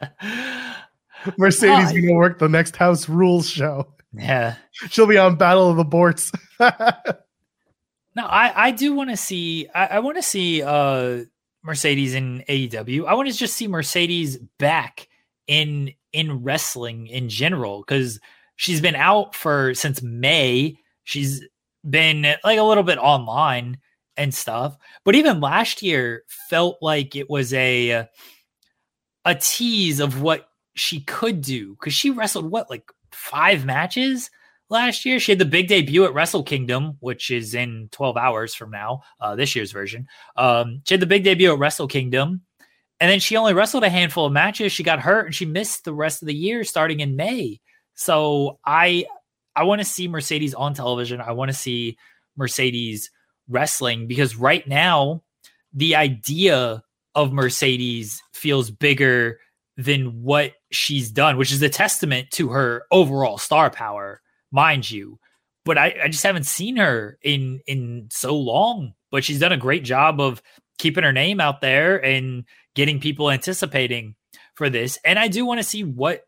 Mercedes 1.38 1.92
going 1.92 2.06
to 2.06 2.12
work 2.14 2.38
the 2.38 2.48
next 2.48 2.76
House 2.76 3.08
Rules 3.08 3.48
show. 3.48 3.92
Yeah. 4.16 4.56
She'll 4.72 5.06
be 5.06 5.18
on 5.18 5.36
Battle 5.36 5.70
of 5.70 5.76
the 5.76 5.84
Borts. 5.84 6.32
no, 6.60 6.68
I, 8.16 8.68
I 8.68 8.70
do 8.70 8.94
want 8.94 9.10
to 9.10 9.16
see 9.16 9.68
I, 9.74 9.86
I 9.86 9.98
want 10.00 10.16
to 10.16 10.22
see 10.22 10.62
uh 10.62 11.24
Mercedes 11.62 12.14
in 12.14 12.44
AEW. 12.48 13.06
I 13.06 13.14
want 13.14 13.28
to 13.28 13.34
just 13.34 13.56
see 13.56 13.68
Mercedes 13.68 14.38
back 14.58 15.08
in 15.46 15.92
in 16.12 16.42
wrestling 16.42 17.08
in 17.08 17.28
general 17.28 17.80
because 17.80 18.18
she's 18.56 18.80
been 18.80 18.94
out 18.94 19.34
for 19.34 19.74
since 19.74 20.00
May. 20.02 20.78
She's 21.04 21.44
been 21.88 22.22
like 22.42 22.58
a 22.58 22.62
little 22.62 22.84
bit 22.84 22.98
online 22.98 23.78
and 24.16 24.34
stuff, 24.34 24.76
but 25.04 25.14
even 25.14 25.40
last 25.40 25.82
year 25.82 26.22
felt 26.48 26.78
like 26.80 27.16
it 27.16 27.28
was 27.28 27.52
a 27.52 28.08
a 29.24 29.34
tease 29.34 30.00
of 30.00 30.22
what 30.22 30.48
she 30.74 31.00
could 31.00 31.40
do 31.40 31.70
because 31.74 31.94
she 31.94 32.10
wrestled 32.10 32.50
what 32.50 32.70
like 32.70 32.84
five 33.16 33.64
matches 33.64 34.30
last 34.68 35.04
year. 35.04 35.18
She 35.18 35.32
had 35.32 35.38
the 35.38 35.44
big 35.44 35.68
debut 35.68 36.04
at 36.04 36.14
Wrestle 36.14 36.42
Kingdom, 36.42 36.96
which 37.00 37.30
is 37.30 37.54
in 37.54 37.88
12 37.92 38.16
hours 38.16 38.54
from 38.54 38.70
now, 38.70 39.02
uh, 39.20 39.36
this 39.36 39.56
year's 39.56 39.72
version. 39.72 40.06
Um, 40.36 40.82
she 40.84 40.94
had 40.94 41.00
the 41.00 41.06
big 41.06 41.24
debut 41.24 41.52
at 41.52 41.58
Wrestle 41.58 41.88
Kingdom. 41.88 42.42
And 42.98 43.10
then 43.10 43.20
she 43.20 43.36
only 43.36 43.52
wrestled 43.52 43.84
a 43.84 43.90
handful 43.90 44.26
of 44.26 44.32
matches. 44.32 44.72
She 44.72 44.82
got 44.82 45.00
hurt 45.00 45.26
and 45.26 45.34
she 45.34 45.44
missed 45.44 45.84
the 45.84 45.92
rest 45.92 46.22
of 46.22 46.26
the 46.26 46.34
year 46.34 46.64
starting 46.64 47.00
in 47.00 47.16
May. 47.16 47.60
So 47.94 48.58
I 48.64 49.06
I 49.54 49.64
want 49.64 49.80
to 49.80 49.86
see 49.86 50.08
Mercedes 50.08 50.54
on 50.54 50.74
television. 50.74 51.20
I 51.20 51.32
want 51.32 51.50
to 51.50 51.56
see 51.56 51.96
Mercedes 52.36 53.10
wrestling 53.48 54.06
because 54.06 54.36
right 54.36 54.66
now 54.66 55.22
the 55.72 55.96
idea 55.96 56.82
of 57.14 57.32
Mercedes 57.32 58.22
feels 58.32 58.70
bigger 58.70 59.38
than 59.76 60.22
what 60.22 60.54
she's 60.72 61.10
done, 61.10 61.36
which 61.36 61.52
is 61.52 61.62
a 61.62 61.68
testament 61.68 62.30
to 62.32 62.48
her 62.50 62.84
overall 62.90 63.38
star 63.38 63.70
power, 63.70 64.22
mind 64.50 64.90
you. 64.90 65.18
but 65.66 65.76
I, 65.76 65.94
I 66.04 66.08
just 66.08 66.22
haven't 66.22 66.46
seen 66.46 66.76
her 66.76 67.18
in 67.22 67.60
in 67.66 68.08
so 68.10 68.36
long. 68.36 68.94
But 69.10 69.24
she's 69.24 69.38
done 69.40 69.52
a 69.52 69.56
great 69.56 69.84
job 69.84 70.20
of 70.20 70.42
keeping 70.78 71.04
her 71.04 71.12
name 71.12 71.40
out 71.40 71.60
there 71.60 72.02
and 72.04 72.44
getting 72.74 73.00
people 73.00 73.30
anticipating 73.30 74.14
for 74.54 74.68
this. 74.70 74.98
And 75.04 75.18
I 75.18 75.28
do 75.28 75.44
want 75.46 75.58
to 75.60 75.64
see 75.64 75.84
what 75.84 76.22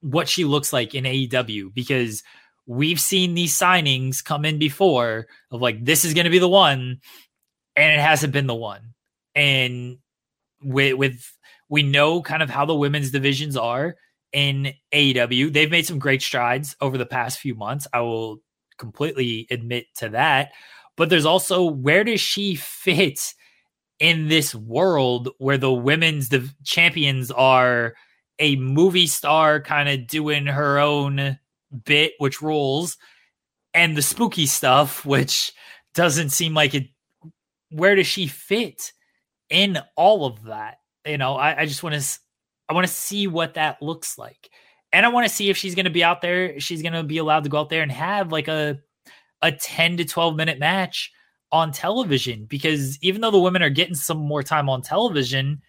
what 0.00 0.28
she 0.28 0.44
looks 0.44 0.72
like 0.72 0.94
in 0.94 1.04
AEW 1.04 1.74
because 1.74 2.22
we've 2.66 3.00
seen 3.00 3.34
these 3.34 3.58
signings 3.58 4.24
come 4.24 4.44
in 4.44 4.58
before 4.58 5.26
of 5.50 5.60
like 5.60 5.84
this 5.84 6.04
is 6.04 6.14
going 6.14 6.24
to 6.24 6.30
be 6.30 6.38
the 6.38 6.48
one 6.48 7.00
and 7.76 7.92
it 7.92 8.00
hasn't 8.00 8.32
been 8.32 8.46
the 8.46 8.54
one. 8.54 8.94
And 9.34 9.98
with 10.62 10.94
with 10.94 11.35
we 11.68 11.82
know 11.82 12.22
kind 12.22 12.42
of 12.42 12.50
how 12.50 12.64
the 12.64 12.74
women's 12.74 13.10
divisions 13.10 13.56
are 13.56 13.96
in 14.32 14.72
AEW. 14.92 15.52
They've 15.52 15.70
made 15.70 15.86
some 15.86 15.98
great 15.98 16.22
strides 16.22 16.76
over 16.80 16.98
the 16.98 17.06
past 17.06 17.38
few 17.38 17.54
months. 17.54 17.86
I 17.92 18.00
will 18.00 18.38
completely 18.78 19.46
admit 19.50 19.86
to 19.96 20.10
that. 20.10 20.52
But 20.96 21.10
there's 21.10 21.26
also 21.26 21.64
where 21.64 22.04
does 22.04 22.20
she 22.20 22.54
fit 22.54 23.34
in 23.98 24.28
this 24.28 24.54
world 24.54 25.30
where 25.38 25.58
the 25.58 25.72
women's 25.72 26.28
the 26.28 26.48
champions 26.64 27.30
are 27.30 27.94
a 28.38 28.56
movie 28.56 29.06
star 29.06 29.60
kind 29.60 29.88
of 29.88 30.06
doing 30.06 30.46
her 30.46 30.78
own 30.78 31.38
bit 31.84 32.12
which 32.18 32.42
rules 32.42 32.98
and 33.72 33.96
the 33.96 34.02
spooky 34.02 34.44
stuff 34.44 35.04
which 35.06 35.52
doesn't 35.94 36.28
seem 36.28 36.52
like 36.52 36.74
it 36.74 36.88
where 37.70 37.94
does 37.94 38.06
she 38.06 38.26
fit 38.26 38.92
in 39.48 39.78
all 39.96 40.26
of 40.26 40.44
that 40.44 40.76
you 41.06 41.18
know 41.18 41.34
i, 41.36 41.62
I 41.62 41.66
just 41.66 41.82
want 41.82 41.94
to 41.94 42.18
i 42.68 42.74
want 42.74 42.86
to 42.86 42.92
see 42.92 43.26
what 43.26 43.54
that 43.54 43.80
looks 43.80 44.18
like 44.18 44.50
and 44.92 45.06
i 45.06 45.08
want 45.08 45.26
to 45.26 45.34
see 45.34 45.50
if 45.50 45.56
she's 45.56 45.74
going 45.74 45.84
to 45.84 45.90
be 45.90 46.04
out 46.04 46.20
there 46.20 46.58
she's 46.60 46.82
going 46.82 46.92
to 46.92 47.02
be 47.02 47.18
allowed 47.18 47.44
to 47.44 47.50
go 47.50 47.58
out 47.58 47.68
there 47.68 47.82
and 47.82 47.92
have 47.92 48.32
like 48.32 48.48
a 48.48 48.78
a 49.42 49.52
10 49.52 49.98
to 49.98 50.04
12 50.04 50.36
minute 50.36 50.58
match 50.58 51.12
on 51.52 51.72
television 51.72 52.46
because 52.46 52.98
even 53.02 53.20
though 53.20 53.30
the 53.30 53.38
women 53.38 53.62
are 53.62 53.70
getting 53.70 53.94
some 53.94 54.18
more 54.18 54.42
time 54.42 54.68
on 54.68 54.82
television, 54.82 55.62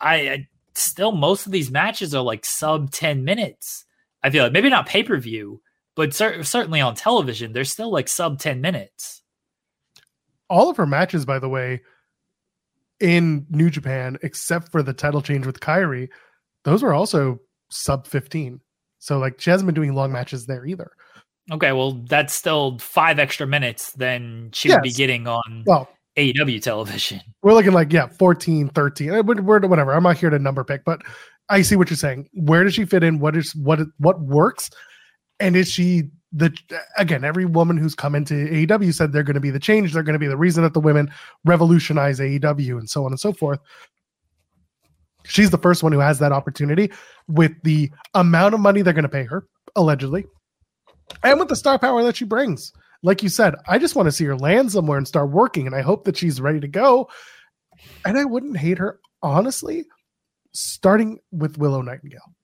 I, 0.00 0.14
I 0.14 0.48
still 0.74 1.12
most 1.12 1.46
of 1.46 1.52
these 1.52 1.70
matches 1.70 2.14
are 2.14 2.22
like 2.22 2.44
sub 2.44 2.90
10 2.90 3.24
minutes. 3.24 3.84
I 4.22 4.30
feel 4.30 4.44
like 4.44 4.52
maybe 4.52 4.70
not 4.70 4.86
pay 4.86 5.02
per 5.02 5.16
view, 5.18 5.62
but 5.94 6.14
cer- 6.14 6.42
certainly 6.42 6.80
on 6.80 6.94
television, 6.94 7.52
they're 7.52 7.64
still 7.64 7.90
like 7.90 8.08
sub 8.08 8.38
10 8.38 8.60
minutes. 8.60 9.22
All 10.48 10.68
of 10.68 10.76
her 10.76 10.86
matches, 10.86 11.24
by 11.24 11.38
the 11.38 11.48
way, 11.48 11.82
in 13.00 13.46
New 13.50 13.70
Japan, 13.70 14.18
except 14.22 14.70
for 14.70 14.82
the 14.82 14.92
title 14.92 15.22
change 15.22 15.46
with 15.46 15.60
Kairi, 15.60 16.08
those 16.64 16.82
were 16.82 16.92
also 16.92 17.40
sub 17.70 18.06
15. 18.06 18.60
So, 18.98 19.18
like, 19.18 19.40
she 19.40 19.50
hasn't 19.50 19.66
been 19.66 19.74
doing 19.74 19.94
long 19.94 20.12
matches 20.12 20.46
there 20.46 20.66
either. 20.66 20.90
Okay, 21.50 21.72
well, 21.72 21.92
that's 21.92 22.34
still 22.34 22.78
five 22.78 23.18
extra 23.18 23.46
minutes 23.46 23.92
than 23.92 24.50
she 24.52 24.68
yes. 24.68 24.76
would 24.76 24.82
be 24.82 24.92
getting 24.92 25.26
on 25.26 25.64
well, 25.66 25.88
AEW 26.16 26.62
television. 26.62 27.20
We're 27.42 27.54
looking 27.54 27.72
like, 27.72 27.92
yeah, 27.92 28.06
14, 28.06 28.68
13, 28.68 29.10
uh, 29.10 29.22
whatever. 29.22 29.92
I'm 29.92 30.02
not 30.02 30.18
here 30.18 30.30
to 30.30 30.38
number 30.38 30.62
pick, 30.62 30.84
but 30.84 31.02
I 31.48 31.62
see 31.62 31.76
what 31.76 31.90
you're 31.90 31.96
saying. 31.96 32.28
Where 32.32 32.62
does 32.62 32.74
she 32.74 32.84
fit 32.84 33.02
in? 33.02 33.18
What 33.18 33.36
is 33.36 33.54
what 33.56 33.80
what 33.98 34.20
works? 34.20 34.70
And 35.40 35.56
is 35.56 35.68
she 35.68 36.10
the 36.32 36.56
again, 36.96 37.24
every 37.24 37.44
woman 37.44 37.76
who's 37.76 37.94
come 37.94 38.14
into 38.14 38.34
AEW 38.34 38.94
said 38.94 39.12
they're 39.12 39.22
going 39.22 39.34
to 39.34 39.40
be 39.40 39.50
the 39.50 39.58
change, 39.58 39.92
they're 39.92 40.02
going 40.02 40.14
to 40.14 40.20
be 40.20 40.28
the 40.28 40.36
reason 40.36 40.62
that 40.62 40.74
the 40.74 40.80
women 40.80 41.10
revolutionize 41.44 42.20
AEW 42.20 42.78
and 42.78 42.88
so 42.88 43.04
on 43.04 43.12
and 43.12 43.20
so 43.20 43.32
forth. 43.32 43.58
She's 45.24 45.50
the 45.50 45.58
first 45.58 45.82
one 45.82 45.92
who 45.92 45.98
has 45.98 46.18
that 46.20 46.32
opportunity 46.32 46.90
with 47.28 47.52
the 47.62 47.90
amount 48.14 48.54
of 48.54 48.60
money 48.60 48.82
they're 48.82 48.94
going 48.94 49.02
to 49.02 49.08
pay 49.08 49.24
her, 49.24 49.46
allegedly, 49.76 50.24
and 51.22 51.38
with 51.38 51.48
the 51.48 51.56
star 51.56 51.78
power 51.78 52.02
that 52.04 52.16
she 52.16 52.24
brings. 52.24 52.72
Like 53.02 53.22
you 53.22 53.28
said, 53.28 53.54
I 53.66 53.78
just 53.78 53.96
want 53.96 54.06
to 54.06 54.12
see 54.12 54.24
her 54.24 54.36
land 54.36 54.72
somewhere 54.72 54.98
and 54.98 55.08
start 55.08 55.30
working, 55.30 55.66
and 55.66 55.74
I 55.74 55.80
hope 55.80 56.04
that 56.04 56.16
she's 56.16 56.40
ready 56.40 56.60
to 56.60 56.68
go. 56.68 57.08
And 58.04 58.18
I 58.18 58.24
wouldn't 58.24 58.58
hate 58.58 58.78
her, 58.78 59.00
honestly, 59.22 59.84
starting 60.52 61.18
with 61.32 61.58
Willow 61.58 61.82
Nightingale. 61.82 62.34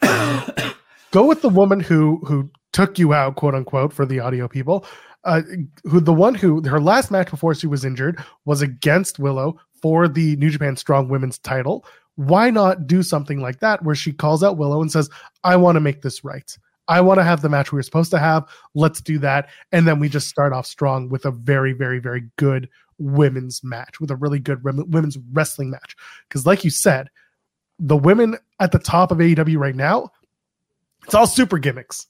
go 1.10 1.26
with 1.26 1.42
the 1.42 1.48
woman 1.48 1.80
who 1.80 2.20
who 2.26 2.50
took 2.78 2.96
you 2.96 3.12
out, 3.12 3.34
quote 3.34 3.56
unquote, 3.56 3.92
for 3.92 4.06
the 4.06 4.20
audio 4.20 4.46
people. 4.46 4.86
Uh, 5.24 5.42
who 5.82 5.98
the 5.98 6.12
one 6.12 6.32
who 6.32 6.62
her 6.62 6.80
last 6.80 7.10
match 7.10 7.28
before 7.28 7.52
she 7.52 7.66
was 7.66 7.84
injured 7.84 8.22
was 8.44 8.62
against 8.62 9.18
Willow 9.18 9.58
for 9.82 10.06
the 10.06 10.36
New 10.36 10.48
Japan 10.48 10.76
Strong 10.76 11.08
Women's 11.08 11.40
title. 11.40 11.84
Why 12.14 12.50
not 12.50 12.86
do 12.86 13.02
something 13.02 13.40
like 13.40 13.58
that 13.58 13.82
where 13.82 13.96
she 13.96 14.12
calls 14.12 14.44
out 14.44 14.58
Willow 14.58 14.80
and 14.80 14.92
says, 14.92 15.10
"I 15.42 15.56
want 15.56 15.74
to 15.74 15.80
make 15.80 16.02
this 16.02 16.22
right." 16.22 16.56
I 16.86 17.00
want 17.00 17.18
to 17.18 17.24
have 17.24 17.42
the 17.42 17.48
match 17.50 17.72
we 17.72 17.76
were 17.76 17.82
supposed 17.82 18.12
to 18.12 18.18
have. 18.18 18.48
Let's 18.74 19.02
do 19.02 19.18
that. 19.18 19.50
And 19.72 19.86
then 19.86 19.98
we 19.98 20.08
just 20.08 20.28
start 20.28 20.54
off 20.54 20.64
strong 20.64 21.10
with 21.10 21.26
a 21.26 21.30
very, 21.30 21.74
very, 21.74 21.98
very 21.98 22.30
good 22.36 22.66
women's 22.96 23.62
match, 23.62 24.00
with 24.00 24.10
a 24.10 24.16
really 24.16 24.38
good 24.38 24.62
women's 24.64 25.18
wrestling 25.32 25.68
match. 25.68 25.96
Because, 26.28 26.46
like 26.46 26.64
you 26.64 26.70
said, 26.70 27.10
the 27.78 27.96
women 27.96 28.38
at 28.58 28.72
the 28.72 28.78
top 28.78 29.10
of 29.10 29.18
AEW 29.18 29.58
right 29.58 29.76
now, 29.76 30.10
it's 31.04 31.14
all 31.14 31.26
super 31.26 31.58
gimmicks. 31.58 32.06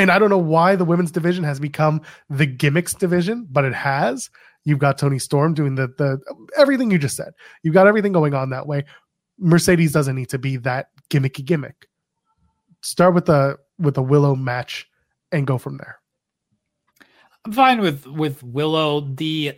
And 0.00 0.10
I 0.10 0.18
don't 0.18 0.30
know 0.30 0.38
why 0.38 0.76
the 0.76 0.84
women's 0.84 1.10
division 1.10 1.44
has 1.44 1.60
become 1.60 2.00
the 2.30 2.46
gimmicks 2.46 2.94
division, 2.94 3.46
but 3.50 3.64
it 3.64 3.74
has. 3.74 4.30
You've 4.64 4.78
got 4.78 4.98
Toni 4.98 5.18
Storm 5.18 5.54
doing 5.54 5.74
the 5.74 5.88
the 5.98 6.18
everything 6.56 6.90
you 6.90 6.98
just 6.98 7.16
said. 7.16 7.32
You've 7.62 7.74
got 7.74 7.86
everything 7.86 8.12
going 8.12 8.34
on 8.34 8.50
that 8.50 8.66
way. 8.66 8.84
Mercedes 9.38 9.92
doesn't 9.92 10.16
need 10.16 10.28
to 10.30 10.38
be 10.38 10.56
that 10.58 10.88
gimmicky 11.10 11.44
gimmick. 11.44 11.86
Start 12.80 13.14
with 13.14 13.26
the 13.26 13.58
with 13.78 13.96
a 13.98 14.02
Willow 14.02 14.34
match 14.34 14.88
and 15.32 15.46
go 15.46 15.58
from 15.58 15.76
there. 15.76 15.98
I'm 17.44 17.52
fine 17.52 17.80
with 17.80 18.06
with 18.06 18.42
Willow. 18.42 19.00
The 19.00 19.54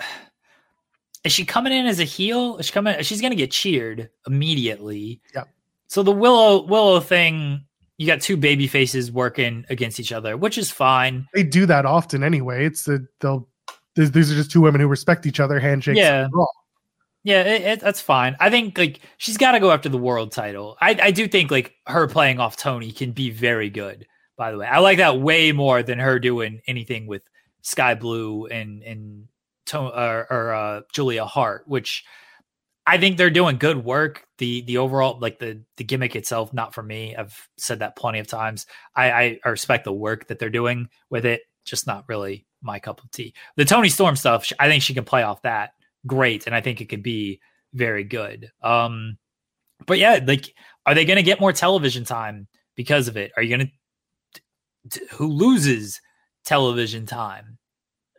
is 1.24 1.32
she 1.32 1.44
coming 1.44 1.72
in 1.72 1.86
as 1.86 2.00
a 2.00 2.04
heel? 2.04 2.56
Is 2.58 2.66
she 2.66 2.72
coming? 2.72 3.00
She's 3.02 3.20
gonna 3.20 3.36
get 3.36 3.52
cheered 3.52 4.10
immediately. 4.26 5.20
Yeah. 5.34 5.44
So 5.86 6.02
the 6.02 6.12
Willow 6.12 6.62
Willow 6.62 7.00
thing, 7.00 7.64
you 8.02 8.06
got 8.06 8.20
two 8.20 8.36
baby 8.36 8.66
faces 8.66 9.10
working 9.12 9.64
against 9.70 10.00
each 10.00 10.12
other, 10.12 10.36
which 10.36 10.58
is 10.58 10.70
fine. 10.70 11.26
They 11.32 11.42
do 11.44 11.66
that 11.66 11.86
often 11.86 12.22
anyway. 12.22 12.66
It's 12.66 12.84
the 12.84 13.06
they'll 13.20 13.48
these 13.94 14.32
are 14.32 14.34
just 14.34 14.50
two 14.50 14.60
women 14.60 14.80
who 14.80 14.88
respect 14.88 15.26
each 15.26 15.40
other, 15.40 15.60
handshakes. 15.60 15.98
Yeah. 15.98 16.28
Yeah, 17.24 17.42
it, 17.42 17.62
it, 17.62 17.80
that's 17.80 18.00
fine. 18.00 18.34
I 18.40 18.50
think 18.50 18.76
like 18.76 18.98
she's 19.16 19.36
got 19.36 19.52
to 19.52 19.60
go 19.60 19.70
after 19.70 19.88
the 19.88 19.98
world 19.98 20.32
title. 20.32 20.76
I, 20.80 20.98
I 21.00 21.10
do 21.12 21.28
think 21.28 21.52
like 21.52 21.72
her 21.86 22.08
playing 22.08 22.40
off 22.40 22.56
Toni 22.56 22.90
can 22.90 23.12
be 23.12 23.30
very 23.30 23.70
good 23.70 24.06
by 24.36 24.50
the 24.50 24.58
way. 24.58 24.66
I 24.66 24.80
like 24.80 24.98
that 24.98 25.20
way 25.20 25.52
more 25.52 25.84
than 25.84 26.00
her 26.00 26.18
doing 26.18 26.62
anything 26.66 27.06
with 27.06 27.22
Skye 27.62 27.94
Blue 27.94 28.46
and 28.46 28.82
and 28.82 29.28
or, 29.72 30.26
or 30.30 30.52
uh, 30.52 30.80
Julia 30.92 31.24
Hart, 31.24 31.62
which 31.66 32.04
I 32.86 32.98
think 32.98 33.16
they're 33.16 33.30
doing 33.30 33.58
good 33.58 33.84
work. 33.84 34.24
The 34.38 34.62
the 34.62 34.78
overall 34.78 35.18
like 35.20 35.38
the 35.38 35.62
the 35.76 35.84
gimmick 35.84 36.16
itself, 36.16 36.52
not 36.52 36.74
for 36.74 36.82
me. 36.82 37.14
I've 37.16 37.36
said 37.56 37.78
that 37.80 37.96
plenty 37.96 38.18
of 38.18 38.26
times. 38.26 38.66
I, 38.96 39.38
I 39.44 39.48
respect 39.50 39.84
the 39.84 39.92
work 39.92 40.28
that 40.28 40.38
they're 40.38 40.50
doing 40.50 40.88
with 41.10 41.24
it, 41.24 41.42
just 41.64 41.86
not 41.86 42.04
really 42.08 42.46
my 42.60 42.78
cup 42.78 43.02
of 43.02 43.10
tea. 43.10 43.34
The 43.56 43.64
Toni 43.64 43.88
Storm 43.88 44.16
stuff, 44.16 44.50
I 44.58 44.68
think 44.68 44.82
she 44.82 44.94
can 44.94 45.04
play 45.04 45.22
off 45.22 45.42
that 45.42 45.70
great, 46.06 46.46
and 46.46 46.54
I 46.54 46.60
think 46.60 46.80
it 46.80 46.88
could 46.88 47.02
be 47.02 47.40
very 47.72 48.04
good. 48.04 48.50
Um, 48.62 49.18
but 49.86 49.98
yeah, 49.98 50.20
like, 50.24 50.54
are 50.86 50.94
they 50.94 51.04
going 51.04 51.16
to 51.16 51.22
get 51.22 51.40
more 51.40 51.52
television 51.52 52.04
time 52.04 52.46
because 52.76 53.08
of 53.08 53.16
it? 53.16 53.32
Are 53.36 53.42
you 53.42 53.56
going 53.56 53.66
to 53.66 53.72
who 55.10 55.26
loses 55.26 56.00
television 56.44 57.06
time. 57.06 57.58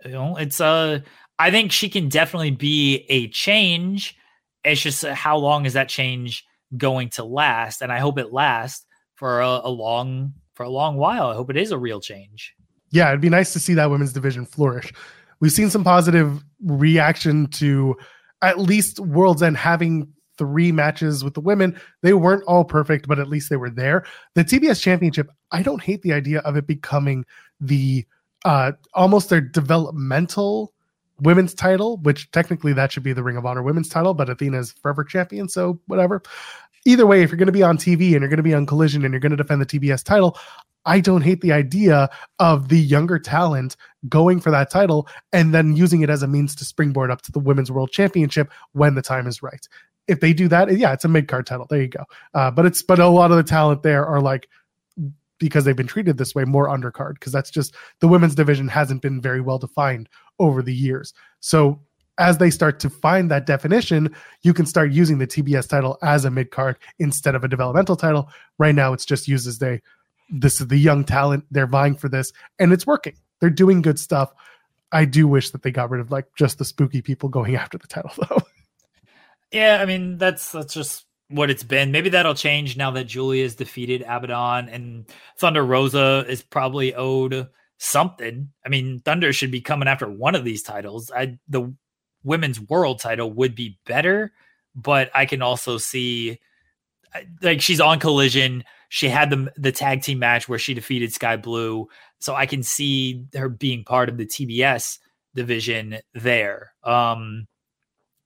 You 0.05 0.11
know, 0.11 0.35
it's 0.37 0.61
uh 0.61 0.99
I 1.39 1.51
think 1.51 1.71
she 1.71 1.89
can 1.89 2.09
definitely 2.09 2.51
be 2.51 3.05
a 3.09 3.27
change. 3.29 4.15
It's 4.63 4.81
just 4.81 5.03
uh, 5.03 5.13
how 5.13 5.37
long 5.37 5.65
is 5.65 5.73
that 5.73 5.89
change 5.89 6.45
going 6.75 7.09
to 7.11 7.23
last? 7.23 7.81
And 7.81 7.91
I 7.91 7.99
hope 7.99 8.17
it 8.17 8.31
lasts 8.31 8.85
for 9.15 9.41
a, 9.41 9.61
a 9.63 9.69
long 9.69 10.33
for 10.55 10.63
a 10.63 10.69
long 10.69 10.97
while. 10.97 11.27
I 11.27 11.35
hope 11.35 11.49
it 11.49 11.57
is 11.57 11.71
a 11.71 11.77
real 11.77 11.99
change. 11.99 12.53
Yeah, 12.91 13.09
it'd 13.09 13.21
be 13.21 13.29
nice 13.29 13.53
to 13.53 13.59
see 13.59 13.73
that 13.73 13.89
women's 13.89 14.13
division 14.13 14.45
flourish. 14.45 14.93
We've 15.39 15.51
seen 15.51 15.69
some 15.69 15.83
positive 15.83 16.43
reaction 16.63 17.47
to 17.47 17.95
at 18.41 18.59
least 18.59 18.99
World's 18.99 19.41
End 19.41 19.57
having 19.57 20.13
three 20.37 20.71
matches 20.71 21.23
with 21.23 21.33
the 21.33 21.41
women. 21.41 21.79
They 22.01 22.13
weren't 22.13 22.43
all 22.43 22.63
perfect, 22.63 23.07
but 23.07 23.19
at 23.19 23.29
least 23.29 23.49
they 23.49 23.55
were 23.55 23.69
there. 23.69 24.05
The 24.35 24.43
TBS 24.43 24.81
Championship, 24.81 25.29
I 25.51 25.63
don't 25.63 25.81
hate 25.81 26.01
the 26.01 26.13
idea 26.13 26.39
of 26.39 26.55
it 26.55 26.67
becoming 26.67 27.25
the 27.59 28.05
uh 28.45 28.73
almost 28.93 29.29
their 29.29 29.41
developmental 29.41 30.73
women's 31.19 31.53
title, 31.53 31.97
which 31.97 32.29
technically 32.31 32.73
that 32.73 32.91
should 32.91 33.03
be 33.03 33.13
the 33.13 33.23
Ring 33.23 33.37
of 33.37 33.45
Honor 33.45 33.63
women's 33.63 33.89
title, 33.89 34.13
but 34.13 34.29
Athena 34.29 34.59
is 34.59 34.71
forever 34.73 35.03
champion, 35.03 35.47
so 35.47 35.79
whatever. 35.87 36.21
Either 36.85 37.07
way, 37.07 37.23
if 37.23 37.29
you're 37.29 37.37
going 37.37 37.47
to 37.47 37.53
be 37.53 37.63
on 37.63 37.77
TV 37.77 38.11
and 38.11 38.21
you're 38.21 38.29
going 38.29 38.37
to 38.37 38.43
be 38.43 38.53
on 38.53 38.65
Collision 38.65 39.05
and 39.05 39.13
you're 39.13 39.21
going 39.21 39.31
to 39.31 39.37
defend 39.37 39.61
the 39.61 39.65
TBS 39.65 40.03
title, 40.03 40.37
I 40.85 40.99
don't 40.99 41.21
hate 41.21 41.39
the 41.39 41.53
idea 41.53 42.09
of 42.39 42.67
the 42.67 42.79
younger 42.79 43.17
talent 43.17 43.77
going 44.09 44.41
for 44.41 44.51
that 44.51 44.69
title 44.69 45.07
and 45.31 45.53
then 45.53 45.77
using 45.77 46.01
it 46.01 46.09
as 46.09 46.23
a 46.23 46.27
means 46.27 46.55
to 46.55 46.65
springboard 46.65 47.09
up 47.09 47.21
to 47.21 47.31
the 47.31 47.39
women's 47.39 47.71
world 47.71 47.91
championship 47.91 48.51
when 48.73 48.95
the 48.95 49.01
time 49.01 49.27
is 49.27 49.41
right 49.41 49.65
if 50.07 50.19
they 50.19 50.33
do 50.33 50.47
that, 50.49 50.75
yeah, 50.77 50.93
it's 50.93 51.05
a 51.05 51.07
mid 51.07 51.27
card 51.27 51.45
title. 51.45 51.65
There 51.69 51.81
you 51.81 51.87
go. 51.87 52.03
Uh, 52.33 52.51
but 52.51 52.65
it's 52.65 52.83
but 52.83 52.99
a 52.99 53.07
lot 53.07 53.31
of 53.31 53.37
the 53.37 53.43
talent 53.43 53.83
there 53.83 54.05
are 54.05 54.21
like 54.21 54.49
because 55.43 55.65
they've 55.65 55.75
been 55.75 55.87
treated 55.87 56.17
this 56.17 56.33
way 56.33 56.45
more 56.45 56.67
undercard 56.67 57.15
because 57.15 57.31
that's 57.31 57.51
just 57.51 57.75
the 57.99 58.07
women's 58.07 58.35
division 58.35 58.67
hasn't 58.67 59.01
been 59.01 59.21
very 59.21 59.41
well 59.41 59.57
defined 59.57 60.09
over 60.39 60.61
the 60.61 60.73
years. 60.73 61.13
So 61.39 61.81
as 62.17 62.37
they 62.37 62.49
start 62.49 62.79
to 62.79 62.89
find 62.89 63.29
that 63.29 63.45
definition, 63.45 64.15
you 64.43 64.53
can 64.53 64.65
start 64.65 64.91
using 64.91 65.17
the 65.17 65.27
TBS 65.27 65.67
title 65.67 65.97
as 66.01 66.25
a 66.25 66.31
mid 66.31 66.51
card 66.51 66.77
instead 66.99 67.35
of 67.35 67.43
a 67.43 67.47
developmental 67.47 67.95
title. 67.95 68.29
Right 68.57 68.75
now, 68.75 68.93
it's 68.93 69.05
just 69.05 69.27
used 69.27 69.47
as 69.47 69.59
they 69.59 69.81
this 70.29 70.61
is 70.61 70.67
the 70.67 70.77
young 70.77 71.03
talent 71.03 71.45
they're 71.51 71.67
vying 71.67 71.95
for 71.95 72.07
this, 72.07 72.31
and 72.59 72.71
it's 72.71 72.87
working. 72.87 73.15
They're 73.41 73.49
doing 73.49 73.81
good 73.81 73.99
stuff. 73.99 74.33
I 74.91 75.05
do 75.05 75.27
wish 75.27 75.49
that 75.51 75.63
they 75.63 75.71
got 75.71 75.89
rid 75.89 76.01
of 76.01 76.11
like 76.11 76.27
just 76.37 76.57
the 76.57 76.65
spooky 76.65 77.01
people 77.01 77.29
going 77.29 77.55
after 77.55 77.77
the 77.77 77.87
title 77.87 78.11
though. 78.29 78.41
Yeah, 79.51 79.79
I 79.81 79.85
mean 79.85 80.17
that's 80.17 80.51
that's 80.51 80.73
just 80.73 81.05
what 81.33 81.49
it's 81.49 81.63
been. 81.63 81.91
Maybe 81.91 82.09
that'll 82.09 82.35
change 82.35 82.77
now 82.77 82.91
that 82.91 83.05
Julia's 83.05 83.55
defeated 83.55 84.03
Abaddon 84.03 84.69
and 84.69 85.05
Thunder 85.37 85.65
Rosa 85.65 86.25
is 86.27 86.41
probably 86.41 86.93
owed 86.95 87.47
something. 87.77 88.49
I 88.65 88.69
mean, 88.69 88.99
Thunder 88.99 89.33
should 89.33 89.51
be 89.51 89.61
coming 89.61 89.87
after 89.87 90.09
one 90.09 90.35
of 90.35 90.43
these 90.43 90.63
titles. 90.63 91.11
I 91.11 91.39
the 91.47 91.73
women's 92.23 92.59
world 92.59 92.99
title 92.99 93.31
would 93.33 93.55
be 93.55 93.79
better, 93.85 94.31
but 94.75 95.11
I 95.13 95.25
can 95.25 95.41
also 95.41 95.77
see 95.77 96.39
like 97.41 97.61
she's 97.61 97.81
on 97.81 97.99
collision. 97.99 98.63
She 98.89 99.09
had 99.09 99.29
the 99.29 99.51
the 99.57 99.71
tag 99.71 100.01
team 100.01 100.19
match 100.19 100.47
where 100.47 100.59
she 100.59 100.73
defeated 100.73 101.13
Skye 101.13 101.37
Blue, 101.37 101.87
so 102.19 102.35
I 102.35 102.45
can 102.45 102.63
see 102.63 103.25
her 103.35 103.49
being 103.49 103.83
part 103.83 104.09
of 104.09 104.17
the 104.17 104.25
TBS 104.25 104.99
division 105.35 105.97
there. 106.13 106.73
Um, 106.83 107.47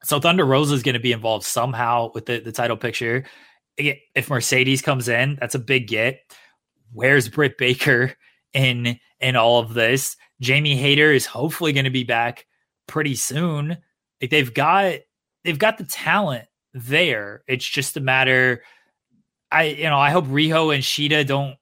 so 0.04 0.20
Thunder 0.20 0.46
Rosa 0.46 0.74
is 0.74 0.84
going 0.84 0.94
to 0.94 1.00
be 1.00 1.12
involved 1.12 1.46
somehow 1.46 2.12
with 2.14 2.26
the, 2.26 2.40
the 2.40 2.52
title 2.52 2.78
picture. 2.78 3.26
If 3.78 4.30
Mercedes 4.30 4.82
comes 4.82 5.08
in, 5.08 5.38
that's 5.40 5.56
a 5.56 5.60
big 5.60 5.88
get. 5.88 6.20
Where's 6.94 7.30
Britt 7.30 7.58
Baker 7.58 8.14
in 8.54 9.00
in 9.20 9.36
all 9.36 9.60
of 9.60 9.74
this? 9.74 10.16
Jamie 10.42 10.76
Hayter 10.76 11.12
is 11.12 11.26
hopefully 11.26 11.74
going 11.74 11.86
to 11.86 11.92
be 11.92 12.04
back 12.04 12.46
pretty 12.88 13.16
soon. 13.16 13.78
Like 14.22 14.32
they've 14.32 14.54
got 14.54 15.00
they've 15.44 15.60
got 15.60 15.78
the 15.78 15.86
talent 15.86 16.46
there. 16.74 17.44
It's 17.48 17.68
just 17.68 17.98
a 17.98 18.02
matter. 18.02 18.64
I 19.52 19.64
you 19.64 19.84
know 19.84 20.00
I 20.00 20.10
hope 20.10 20.26
Riho 20.26 20.74
and 20.74 20.84
Shida 20.84 21.26
don't 21.28 21.58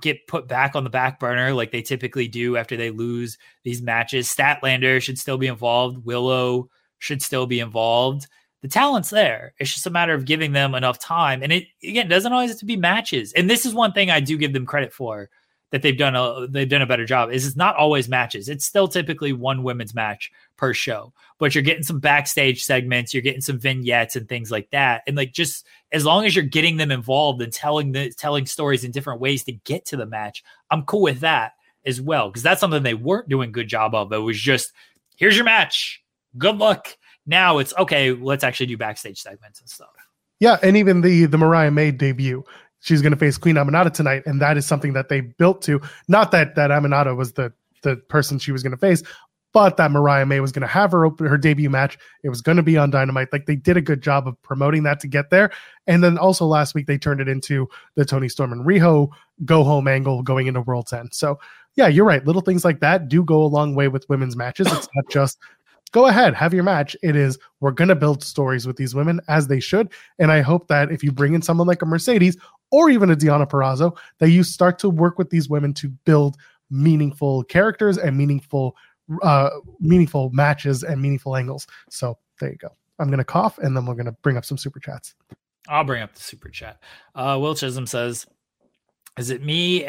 get 0.00 0.26
put 0.26 0.48
back 0.48 0.74
on 0.74 0.84
the 0.84 0.90
back 0.90 1.20
burner 1.20 1.54
like 1.54 1.70
they 1.70 1.82
typically 1.82 2.26
do 2.26 2.56
after 2.56 2.76
they 2.76 2.90
lose 2.90 3.38
these 3.62 3.80
matches. 3.80 4.28
Statlander 4.28 5.00
should 5.00 5.18
still 5.18 5.38
be 5.38 5.46
involved. 5.46 6.04
Willow 6.04 6.68
should 7.04 7.22
still 7.22 7.46
be 7.46 7.60
involved. 7.60 8.26
The 8.62 8.68
talent's 8.68 9.10
there. 9.10 9.52
It's 9.58 9.72
just 9.72 9.86
a 9.86 9.90
matter 9.90 10.14
of 10.14 10.24
giving 10.24 10.52
them 10.52 10.74
enough 10.74 10.98
time. 10.98 11.42
And 11.42 11.52
it 11.52 11.66
again 11.82 12.08
doesn't 12.08 12.32
always 12.32 12.50
have 12.50 12.58
to 12.60 12.64
be 12.64 12.76
matches. 12.76 13.32
And 13.34 13.48
this 13.48 13.66
is 13.66 13.74
one 13.74 13.92
thing 13.92 14.10
I 14.10 14.20
do 14.20 14.38
give 14.38 14.54
them 14.54 14.64
credit 14.64 14.92
for 14.92 15.28
that 15.70 15.82
they've 15.82 15.98
done 15.98 16.16
a 16.16 16.46
they've 16.48 16.68
done 16.68 16.80
a 16.80 16.86
better 16.86 17.04
job. 17.04 17.30
Is 17.30 17.46
it's 17.46 17.56
not 17.56 17.76
always 17.76 18.08
matches. 18.08 18.48
It's 18.48 18.64
still 18.64 18.88
typically 18.88 19.34
one 19.34 19.64
women's 19.64 19.94
match 19.94 20.30
per 20.56 20.72
show. 20.72 21.12
But 21.38 21.54
you're 21.54 21.62
getting 21.62 21.82
some 21.82 22.00
backstage 22.00 22.64
segments, 22.64 23.12
you're 23.12 23.22
getting 23.22 23.42
some 23.42 23.58
vignettes 23.58 24.16
and 24.16 24.26
things 24.26 24.50
like 24.50 24.70
that. 24.70 25.02
And 25.06 25.14
like 25.14 25.32
just 25.32 25.66
as 25.92 26.06
long 26.06 26.24
as 26.24 26.34
you're 26.34 26.44
getting 26.44 26.78
them 26.78 26.90
involved 26.90 27.42
and 27.42 27.52
telling 27.52 27.92
the 27.92 28.10
telling 28.12 28.46
stories 28.46 28.82
in 28.82 28.92
different 28.92 29.20
ways 29.20 29.44
to 29.44 29.52
get 29.52 29.84
to 29.86 29.98
the 29.98 30.06
match, 30.06 30.42
I'm 30.70 30.84
cool 30.84 31.02
with 31.02 31.20
that 31.20 31.52
as 31.84 32.00
well. 32.00 32.30
Because 32.30 32.42
that's 32.42 32.60
something 32.60 32.82
they 32.82 32.94
weren't 32.94 33.28
doing 33.28 33.52
good 33.52 33.68
job 33.68 33.94
of. 33.94 34.10
It 34.10 34.18
was 34.18 34.40
just 34.40 34.72
here's 35.16 35.36
your 35.36 35.44
match 35.44 36.03
good 36.38 36.56
luck. 36.56 36.96
Now 37.26 37.58
it's 37.58 37.74
okay. 37.78 38.12
Let's 38.12 38.44
actually 38.44 38.66
do 38.66 38.76
backstage 38.76 39.20
segments 39.20 39.60
and 39.60 39.68
stuff. 39.68 39.88
Yeah, 40.40 40.58
and 40.62 40.76
even 40.76 41.00
the 41.00 41.26
the 41.26 41.38
Mariah 41.38 41.70
May 41.70 41.90
debut, 41.90 42.44
she's 42.80 43.02
going 43.02 43.12
to 43.12 43.18
face 43.18 43.38
Queen 43.38 43.56
Aminata 43.56 43.92
tonight, 43.92 44.24
and 44.26 44.40
that 44.40 44.56
is 44.56 44.66
something 44.66 44.92
that 44.92 45.08
they 45.08 45.20
built 45.20 45.62
to. 45.62 45.80
Not 46.08 46.30
that 46.32 46.54
that 46.56 46.70
Aminata 46.70 47.16
was 47.16 47.32
the 47.32 47.52
the 47.82 47.96
person 47.96 48.38
she 48.38 48.52
was 48.52 48.62
going 48.62 48.72
to 48.72 48.78
face, 48.78 49.02
but 49.54 49.76
that 49.76 49.92
Mariah 49.92 50.26
May 50.26 50.40
was 50.40 50.52
going 50.52 50.62
to 50.62 50.66
have 50.66 50.92
her 50.92 51.04
open 51.04 51.26
her 51.26 51.38
debut 51.38 51.70
match. 51.70 51.96
It 52.24 52.28
was 52.28 52.42
going 52.42 52.56
to 52.56 52.62
be 52.62 52.76
on 52.76 52.90
Dynamite. 52.90 53.28
Like 53.32 53.46
they 53.46 53.56
did 53.56 53.76
a 53.76 53.80
good 53.80 54.02
job 54.02 54.26
of 54.26 54.40
promoting 54.42 54.82
that 54.82 55.00
to 55.00 55.08
get 55.08 55.30
there. 55.30 55.50
And 55.86 56.02
then 56.02 56.18
also 56.18 56.44
last 56.44 56.74
week 56.74 56.86
they 56.86 56.98
turned 56.98 57.20
it 57.20 57.28
into 57.28 57.68
the 57.94 58.04
Toni 58.04 58.28
Storm 58.28 58.52
and 58.52 58.66
Riho 58.66 59.10
go 59.44 59.62
home 59.62 59.86
angle 59.86 60.22
going 60.22 60.48
into 60.48 60.60
World's 60.60 60.92
End. 60.92 61.14
So 61.14 61.38
yeah, 61.76 61.86
you're 61.88 62.04
right. 62.04 62.24
Little 62.24 62.42
things 62.42 62.64
like 62.64 62.80
that 62.80 63.08
do 63.08 63.24
go 63.24 63.42
a 63.42 63.46
long 63.46 63.74
way 63.74 63.88
with 63.88 64.08
women's 64.08 64.36
matches. 64.36 64.66
It's 64.72 64.88
not 64.94 65.04
just 65.08 65.38
go 65.94 66.08
ahead, 66.08 66.34
have 66.34 66.52
your 66.52 66.64
match. 66.64 66.96
It 67.04 67.14
is, 67.14 67.38
we're 67.60 67.70
going 67.70 67.88
to 67.88 67.94
build 67.94 68.20
stories 68.24 68.66
with 68.66 68.76
these 68.76 68.96
women 68.96 69.20
as 69.28 69.46
they 69.46 69.60
should. 69.60 69.90
And 70.18 70.32
I 70.32 70.40
hope 70.40 70.66
that 70.66 70.90
if 70.90 71.04
you 71.04 71.12
bring 71.12 71.34
in 71.34 71.40
someone 71.40 71.68
like 71.68 71.82
a 71.82 71.86
Mercedes 71.86 72.36
or 72.72 72.90
even 72.90 73.12
a 73.12 73.16
Deonna 73.16 73.48
Purrazzo, 73.48 73.96
that 74.18 74.30
you 74.30 74.42
start 74.42 74.80
to 74.80 74.90
work 74.90 75.18
with 75.18 75.30
these 75.30 75.48
women 75.48 75.72
to 75.74 75.88
build 76.04 76.36
meaningful 76.68 77.44
characters 77.44 77.96
and 77.96 78.18
meaningful, 78.18 78.76
uh, 79.22 79.50
meaningful 79.78 80.30
matches 80.30 80.82
and 80.82 81.00
meaningful 81.00 81.36
angles. 81.36 81.64
So 81.90 82.18
there 82.40 82.50
you 82.50 82.58
go. 82.58 82.70
I'm 82.98 83.06
going 83.06 83.18
to 83.18 83.24
cough 83.24 83.58
and 83.58 83.76
then 83.76 83.86
we're 83.86 83.94
going 83.94 84.06
to 84.06 84.16
bring 84.22 84.36
up 84.36 84.44
some 84.44 84.58
super 84.58 84.80
chats. 84.80 85.14
I'll 85.68 85.84
bring 85.84 86.02
up 86.02 86.12
the 86.12 86.22
super 86.22 86.48
chat. 86.48 86.82
Uh, 87.14 87.38
Will 87.40 87.54
Chisholm 87.54 87.86
says, 87.86 88.26
is 89.16 89.30
it 89.30 89.44
me? 89.44 89.84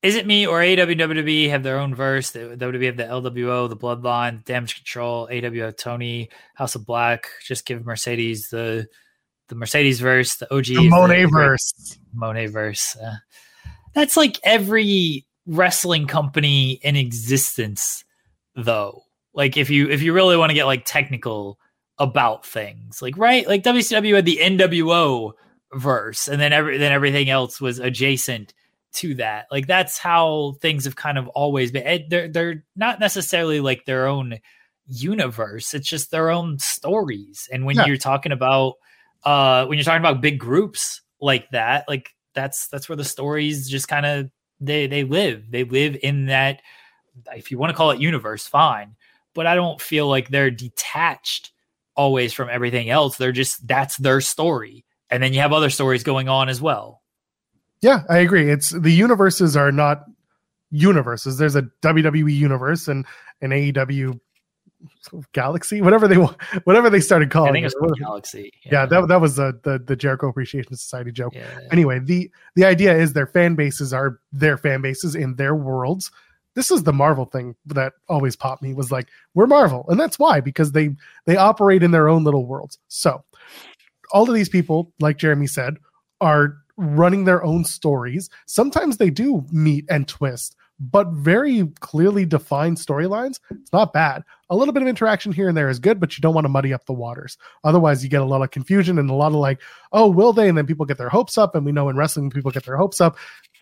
Is 0.00 0.14
it 0.14 0.26
me 0.26 0.46
or 0.46 0.60
AWWB 0.60 1.50
have 1.50 1.64
their 1.64 1.78
own 1.78 1.92
verse? 1.94 2.30
The 2.30 2.56
WWE 2.56 2.86
have 2.86 2.96
the 2.96 3.04
LWO, 3.04 3.68
the 3.68 3.76
Bloodline, 3.76 4.44
Damage 4.44 4.84
CTRL, 4.84 5.30
AWO 5.30 5.76
Tony, 5.76 6.30
House 6.54 6.76
of 6.76 6.86
Black. 6.86 7.28
Just 7.44 7.66
give 7.66 7.84
Mercedes 7.84 8.48
the 8.48 8.86
the 9.48 9.54
Mercedes 9.56 9.98
verse, 9.98 10.36
the 10.36 10.54
OG 10.54 10.66
the 10.66 10.88
Monet 10.88 11.24
verse, 11.24 11.98
Monet 12.14 12.46
verse. 12.46 12.96
Uh, 12.96 13.16
that's 13.94 14.16
like 14.16 14.38
every 14.44 15.26
wrestling 15.46 16.06
company 16.06 16.72
in 16.82 16.94
existence, 16.94 18.04
though. 18.54 19.02
Like 19.34 19.56
if 19.56 19.68
you 19.68 19.88
if 19.88 20.02
you 20.02 20.12
really 20.12 20.36
want 20.36 20.50
to 20.50 20.54
get 20.54 20.66
like 20.66 20.84
technical 20.84 21.58
about 21.98 22.46
things, 22.46 23.02
like 23.02 23.16
right, 23.18 23.48
like 23.48 23.64
WCW 23.64 24.14
had 24.14 24.24
the 24.24 24.38
NWO 24.40 25.32
verse, 25.74 26.28
and 26.28 26.40
then 26.40 26.52
every 26.52 26.78
then 26.78 26.92
everything 26.92 27.30
else 27.30 27.60
was 27.60 27.80
adjacent 27.80 28.54
to 28.94 29.14
that. 29.16 29.46
Like 29.50 29.66
that's 29.66 29.98
how 29.98 30.56
things 30.60 30.84
have 30.84 30.96
kind 30.96 31.18
of 31.18 31.28
always 31.28 31.70
been. 31.70 32.06
They're 32.08 32.28
they're 32.28 32.64
not 32.76 33.00
necessarily 33.00 33.60
like 33.60 33.84
their 33.84 34.06
own 34.06 34.38
universe. 34.86 35.74
It's 35.74 35.88
just 35.88 36.10
their 36.10 36.30
own 36.30 36.58
stories. 36.58 37.48
And 37.52 37.64
when 37.64 37.76
yeah. 37.76 37.86
you're 37.86 37.96
talking 37.96 38.32
about 38.32 38.74
uh 39.24 39.66
when 39.66 39.78
you're 39.78 39.84
talking 39.84 40.00
about 40.02 40.20
big 40.20 40.38
groups 40.38 41.02
like 41.20 41.50
that, 41.50 41.84
like 41.88 42.14
that's 42.34 42.68
that's 42.68 42.88
where 42.88 42.96
the 42.96 43.04
stories 43.04 43.68
just 43.68 43.88
kind 43.88 44.06
of 44.06 44.30
they 44.60 44.86
they 44.86 45.04
live. 45.04 45.50
They 45.50 45.64
live 45.64 45.96
in 46.02 46.26
that 46.26 46.62
if 47.34 47.50
you 47.50 47.58
want 47.58 47.70
to 47.70 47.76
call 47.76 47.90
it 47.90 48.00
universe, 48.00 48.46
fine. 48.46 48.96
But 49.34 49.46
I 49.46 49.54
don't 49.54 49.80
feel 49.80 50.08
like 50.08 50.28
they're 50.28 50.50
detached 50.50 51.52
always 51.94 52.32
from 52.32 52.48
everything 52.48 52.90
else. 52.90 53.16
They're 53.16 53.32
just 53.32 53.66
that's 53.66 53.96
their 53.96 54.20
story. 54.20 54.84
And 55.10 55.22
then 55.22 55.32
you 55.32 55.40
have 55.40 55.52
other 55.52 55.70
stories 55.70 56.02
going 56.04 56.28
on 56.28 56.48
as 56.48 56.60
well. 56.60 57.02
Yeah, 57.80 58.02
I 58.08 58.18
agree. 58.18 58.50
It's 58.50 58.70
the 58.70 58.92
universes 58.92 59.56
are 59.56 59.72
not 59.72 60.04
universes. 60.70 61.38
There's 61.38 61.56
a 61.56 61.62
WWE 61.82 62.34
universe 62.34 62.88
and 62.88 63.06
an 63.40 63.50
AEW 63.50 64.18
Galaxy, 65.32 65.80
whatever 65.80 66.06
they 66.06 66.18
want, 66.18 66.40
whatever 66.64 66.90
they 66.90 67.00
started 67.00 67.30
calling. 67.30 67.50
I 67.50 67.52
think 67.52 67.66
it 67.66 67.74
was 67.80 67.98
Galaxy. 67.98 68.52
Yeah. 68.64 68.72
yeah, 68.72 68.86
that, 68.86 69.08
that 69.08 69.20
was 69.20 69.36
the, 69.36 69.58
the 69.64 69.78
the 69.78 69.96
Jericho 69.96 70.28
Appreciation 70.28 70.76
Society 70.76 71.10
joke. 71.10 71.34
Yeah, 71.34 71.46
yeah. 71.60 71.68
Anyway, 71.72 71.98
the 71.98 72.30
the 72.54 72.64
idea 72.64 72.96
is 72.96 73.12
their 73.12 73.26
fan 73.26 73.54
bases 73.54 73.92
are 73.92 74.20
their 74.32 74.56
fan 74.56 74.80
bases 74.80 75.14
in 75.14 75.36
their 75.36 75.54
worlds. 75.54 76.10
This 76.54 76.70
is 76.70 76.82
the 76.82 76.92
Marvel 76.92 77.24
thing 77.24 77.54
that 77.66 77.94
always 78.08 78.36
popped 78.36 78.62
me 78.62 78.74
was 78.74 78.92
like 78.92 79.08
we're 79.34 79.46
Marvel, 79.46 79.84
and 79.88 79.98
that's 79.98 80.18
why 80.18 80.40
because 80.40 80.72
they 80.72 80.90
they 81.26 81.36
operate 81.36 81.82
in 81.82 81.90
their 81.90 82.08
own 82.08 82.24
little 82.24 82.46
worlds. 82.46 82.78
So 82.88 83.24
all 84.12 84.28
of 84.28 84.34
these 84.34 84.48
people, 84.48 84.92
like 85.00 85.18
Jeremy 85.18 85.46
said, 85.46 85.74
are 86.20 86.56
running 86.78 87.24
their 87.24 87.44
own 87.44 87.64
stories. 87.64 88.30
Sometimes 88.46 88.96
they 88.96 89.10
do 89.10 89.44
meet 89.50 89.84
and 89.90 90.06
twist, 90.08 90.56
but 90.80 91.08
very 91.08 91.66
clearly 91.80 92.24
defined 92.24 92.76
storylines. 92.76 93.40
It's 93.50 93.72
not 93.72 93.92
bad. 93.92 94.22
A 94.48 94.56
little 94.56 94.72
bit 94.72 94.82
of 94.82 94.88
interaction 94.88 95.32
here 95.32 95.48
and 95.48 95.56
there 95.56 95.68
is 95.68 95.80
good, 95.80 95.98
but 95.98 96.16
you 96.16 96.22
don't 96.22 96.34
want 96.34 96.44
to 96.44 96.50
muddy 96.50 96.72
up 96.72 96.86
the 96.86 96.92
waters. 96.92 97.36
Otherwise, 97.64 98.02
you 98.02 98.08
get 98.08 98.22
a 98.22 98.26
lot 98.26 98.42
of 98.42 98.52
confusion 98.52 98.98
and 98.98 99.10
a 99.10 99.14
lot 99.14 99.28
of 99.28 99.34
like, 99.34 99.60
oh, 99.92 100.08
will 100.08 100.32
they? 100.32 100.48
And 100.48 100.56
then 100.56 100.66
people 100.66 100.86
get 100.86 100.98
their 100.98 101.08
hopes 101.08 101.36
up. 101.36 101.54
And 101.54 101.66
we 101.66 101.72
know 101.72 101.88
in 101.88 101.96
wrestling, 101.96 102.30
people 102.30 102.52
get 102.52 102.64
their 102.64 102.76
hopes 102.76 103.00
up. 103.00 103.18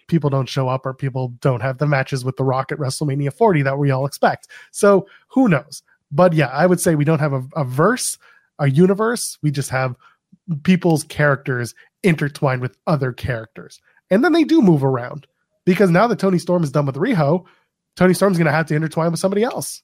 People 0.09 0.31
don't 0.31 0.49
show 0.49 0.69
up 0.69 0.85
or 0.85 0.93
people 0.93 1.29
don't 1.41 1.63
have 1.63 1.79
the 1.79 1.87
matches 1.87 2.25
with 2.25 2.37
The 2.37 2.45
Rock 2.45 2.71
at 2.71 2.79
WrestleMania 2.79 3.33
40 3.33 3.63
that 3.63 3.79
we 3.79 3.91
all 3.91 4.07
expect. 4.07 4.49
So 4.71 5.09
who 5.29 5.49
knows? 5.49 5.83
But 6.13 6.35
yeah, 6.35 6.49
I 6.49 6.67
would 6.67 6.81
say 6.81 6.95
we 6.95 7.05
don't 7.05 7.19
have 7.19 7.33
a, 7.33 7.43
a 7.57 7.65
verse, 7.65 8.19
a 8.59 8.69
universe. 8.69 9.39
We 9.43 9.51
just 9.51 9.71
have 9.71 9.97
people's 10.63 11.05
characters 11.05 11.75
intertwined 12.03 12.63
with 12.63 12.77
other 12.87 13.13
characters. 13.13 13.81
And 14.11 14.25
then 14.25 14.33
they 14.33 14.45
do 14.45 14.63
move 14.63 14.85
around 14.85 15.27
because 15.65 15.91
now 15.91 16.07
that 16.07 16.19
Toni 16.19 16.39
Storm 16.39 16.63
is 16.63 16.71
done 16.71 16.87
with 16.87 16.97
Riho, 16.97 17.45
Toni 17.97 18.15
Storm's 18.15 18.39
going 18.39 18.47
to 18.47 18.53
have 18.53 18.67
to 18.67 18.75
intertwine 18.75 19.11
with 19.11 19.21
somebody 19.21 19.43
else. 19.43 19.83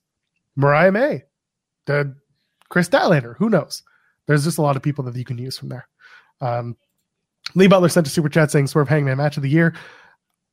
Mariah 0.55 0.93
May, 0.93 1.25
the 1.87 2.15
Kris 2.69 2.89
Statlander, 2.89 3.37
who 3.37 3.51
knows? 3.51 3.83
There's 4.27 4.45
just 4.45 4.59
a 4.59 4.63
lot 4.63 4.77
of 4.77 4.83
people 4.83 5.05
that 5.05 5.17
you 5.17 5.25
can 5.25 5.39
use 5.39 5.59
from 5.59 5.71
there. 5.71 5.89
Um, 6.41 6.77
Lee 7.55 7.67
Butler 7.67 7.89
sent 7.89 8.07
a 8.07 8.11
super 8.11 8.29
chat 8.29 8.51
saying 8.51 8.69
Swerve 8.69 8.89
Hangman 8.89 9.17
match 9.17 9.37
of 9.37 9.43
the 9.43 9.49
year. 9.49 9.75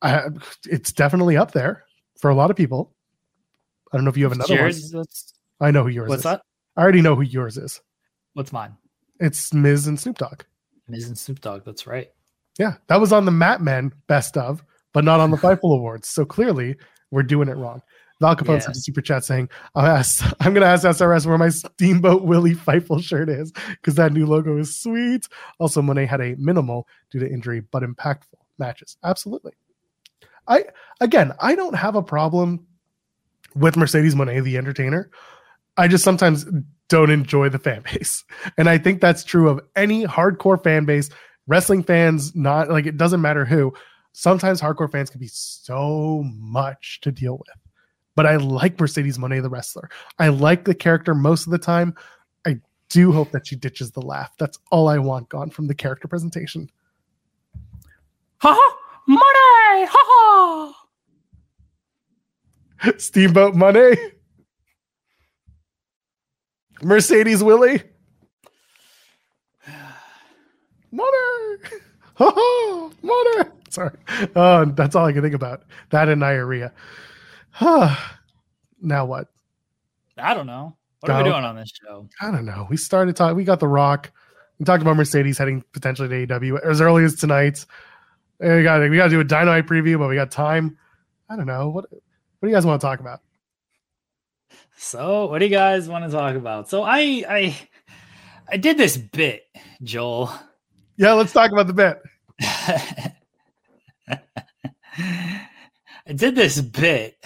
I, 0.02 0.28
it's 0.66 0.92
definitely 0.92 1.38
up 1.38 1.52
there 1.52 1.84
for 2.20 2.30
a 2.30 2.36
lot 2.36 2.50
of 2.50 2.56
people. 2.56 2.96
I 3.92 3.98
don't 3.98 4.06
know 4.06 4.10
if 4.10 4.18
you 4.18 4.24
have 4.24 4.34
another 4.34 4.56
Yours, 4.56 4.94
one. 4.94 5.06
I 5.60 5.72
know 5.72 5.84
who 5.84 5.90
yours 5.90 6.10
what's 6.10 6.20
is. 6.20 6.24
that? 6.24 6.42
I 6.78 6.82
already 6.82 7.02
know 7.02 7.16
who 7.16 7.22
yours 7.22 7.58
is. 7.58 7.82
What's 8.34 8.54
mine? 8.54 8.78
It's 9.20 9.54
Miz 9.54 9.88
and 9.88 10.00
Snoop 10.00 10.18
Dogg. 10.18 10.44
Miz 10.90 11.08
and 11.08 11.18
Snoop 11.18 11.42
Dogg. 11.42 11.64
That's 11.66 11.88
right. 11.88 12.12
Yeah, 12.58 12.76
that 12.88 13.00
was 13.00 13.14
on 13.14 13.26
the 13.26 13.32
Mat 13.32 13.62
Men 13.62 13.94
best 14.08 14.36
of, 14.38 14.64
but 14.94 15.04
not 15.04 15.20
on 15.20 15.32
the 15.32 15.38
Fightful 15.46 15.76
Awards. 15.76 16.08
So 16.10 16.26
clearly, 16.26 16.76
we're 17.12 17.24
doing 17.24 17.48
it 17.50 17.58
wrong. 17.58 17.82
Val 18.22 18.36
Capone 18.36 18.56
Yeah. 18.56 18.60
sent 18.60 18.76
a 18.76 18.80
super 18.82 19.02
chat 19.02 19.24
saying, 19.24 19.48
ask, 19.78 20.26
I'm 20.42 20.54
going 20.54 20.62
to 20.62 20.68
ask 20.68 20.84
SRS 20.86 21.26
where 21.26 21.38
my 21.38 21.48
Steamboat 21.50 22.24
Willie 22.24 22.54
Fightful 22.54 23.02
shirt 23.02 23.30
is 23.30 23.54
because 23.70 23.96
that 23.96 24.12
new 24.12 24.26
logo 24.26 24.58
is 24.58 24.76
sweet. 24.76 25.26
Also, 25.58 25.82
Monet 25.82 26.06
had 26.06 26.20
a 26.20 26.36
minimal 26.38 26.86
due 27.12 27.20
to 27.20 27.30
injury 27.32 27.62
but 27.62 27.82
impactful 27.82 28.36
matches. 28.58 28.98
Absolutely. 29.06 29.54
I 30.50 30.66
again, 31.00 31.34
I 31.40 31.56
don't 31.56 31.76
have 31.76 31.96
a 31.96 32.02
problem 32.04 32.66
with 33.56 33.78
Mercedes 33.78 34.16
Monet, 34.16 34.42
the 34.42 34.58
entertainer. 34.58 35.10
I 35.80 35.88
just 35.88 36.04
sometimes 36.04 36.46
don't 36.90 37.10
enjoy 37.10 37.48
the 37.48 37.58
fan 37.58 37.82
base. 37.94 38.26
And 38.58 38.70
I 38.70 38.78
think 38.78 39.00
that's 39.00 39.24
true 39.24 39.48
of 39.50 39.62
any 39.76 40.04
hardcore 40.06 40.62
fan 40.62 40.84
base, 40.84 41.10
wrestling 41.48 41.84
fans, 41.84 42.36
not 42.36 42.70
like 42.70 42.86
it 42.86 42.98
doesn't 42.98 43.22
matter 43.22 43.46
who. 43.46 43.74
Sometimes 44.12 44.60
hardcore 44.60 44.92
fans 44.92 45.10
can 45.10 45.22
be 45.22 45.30
so 45.32 46.24
much 46.26 47.00
to 47.02 47.12
deal 47.12 47.38
with. 47.38 47.56
But 48.16 48.26
I 48.26 48.36
like 48.36 48.78
Mercedes 48.78 49.18
Monet, 49.18 49.40
the 49.40 49.50
wrestler. 49.50 49.90
I 50.18 50.28
like 50.28 50.66
the 50.66 50.76
character 50.76 51.16
most 51.16 51.46
of 51.46 51.52
the 51.52 51.58
time. 51.58 51.96
I 52.46 52.58
do 52.90 53.14
hope 53.14 53.32
that 53.32 53.48
she 53.48 53.56
ditches 53.56 53.92
the 53.92 54.02
laugh. 54.02 54.34
That's 54.38 54.60
all 54.72 54.90
I 54.90 54.98
want 54.98 55.30
gone 55.30 55.50
from 55.50 55.68
the 55.68 55.76
character 55.76 56.10
presentation. 56.10 56.70
Ha 58.40 58.54
ha! 58.54 58.78
Money! 59.08 59.88
Ha 59.90 60.76
ha! 62.82 62.94
Steamboat 62.98 63.56
Money. 63.56 63.96
Mercedes 66.82 67.44
Willie. 67.44 67.84
Ha 72.20 72.34
ha. 72.36 72.70
Sorry. 73.70 73.96
Oh, 74.36 74.66
that's 74.66 74.96
all 74.96 75.06
I 75.06 75.14
can 75.14 75.22
think 75.22 75.36
about. 75.36 75.64
That 75.92 76.10
and 76.10 76.20
diarrhea. 76.22 76.74
now 77.62 77.96
what? 79.06 79.28
I 80.18 80.34
don't 80.34 80.48
know. 80.48 80.76
What 81.00 81.12
are 81.12 81.24
we 81.24 81.30
doing 81.30 81.46
on 81.46 81.56
this 81.56 81.72
show? 81.72 82.10
I 82.20 82.32
don't 82.32 82.46
know. 82.46 82.68
We 82.70 82.76
started 82.76 83.16
talking. 83.16 83.38
We 83.38 83.46
got 83.46 83.60
The 83.60 83.68
Rock. 83.68 84.12
We 84.58 84.66
talked 84.66 84.82
about 84.82 84.98
Mercedes 84.98 85.38
heading 85.38 85.64
potentially 85.72 86.10
to 86.28 86.40
AEW 86.40 86.66
as 86.66 86.82
early 86.82 87.06
as 87.06 87.16
tonight. 87.16 87.66
And 88.42 88.58
we 88.58 88.64
got 88.64 88.82
we 88.90 88.98
got 88.98 89.06
to 89.06 89.10
do 89.10 89.20
a 89.22 89.24
Dynamite 89.24 89.68
preview, 89.68 89.98
but 89.98 90.10
we 90.10 90.16
got 90.16 90.32
time. 90.32 90.78
I 91.30 91.38
don't 91.38 91.48
know. 91.48 91.70
What 91.70 91.90
What 91.92 92.02
do 92.42 92.48
you 92.50 92.54
guys 92.54 92.66
want 92.66 92.82
to 92.82 92.86
talk 92.86 93.00
about? 93.00 93.22
So, 94.82 95.26
what 95.26 95.40
do 95.40 95.46
you 95.46 95.52
guys 95.52 95.90
want 95.90 96.06
to 96.06 96.12
talk 96.12 96.38
about? 96.38 96.70
So, 96.70 96.84
I 96.84 97.26
I 97.28 97.58
I 98.48 98.56
did 98.56 98.78
this 98.78 98.96
bit, 98.96 99.44
Joel. 99.84 100.32
Yeah, 100.96 101.14
let's 101.14 101.34
talk 101.34 101.52
about 101.52 101.68
the 101.68 101.74
bit. 101.74 102.02
I 104.98 106.14
did 106.16 106.34
this 106.34 106.62
bit. 106.62 107.18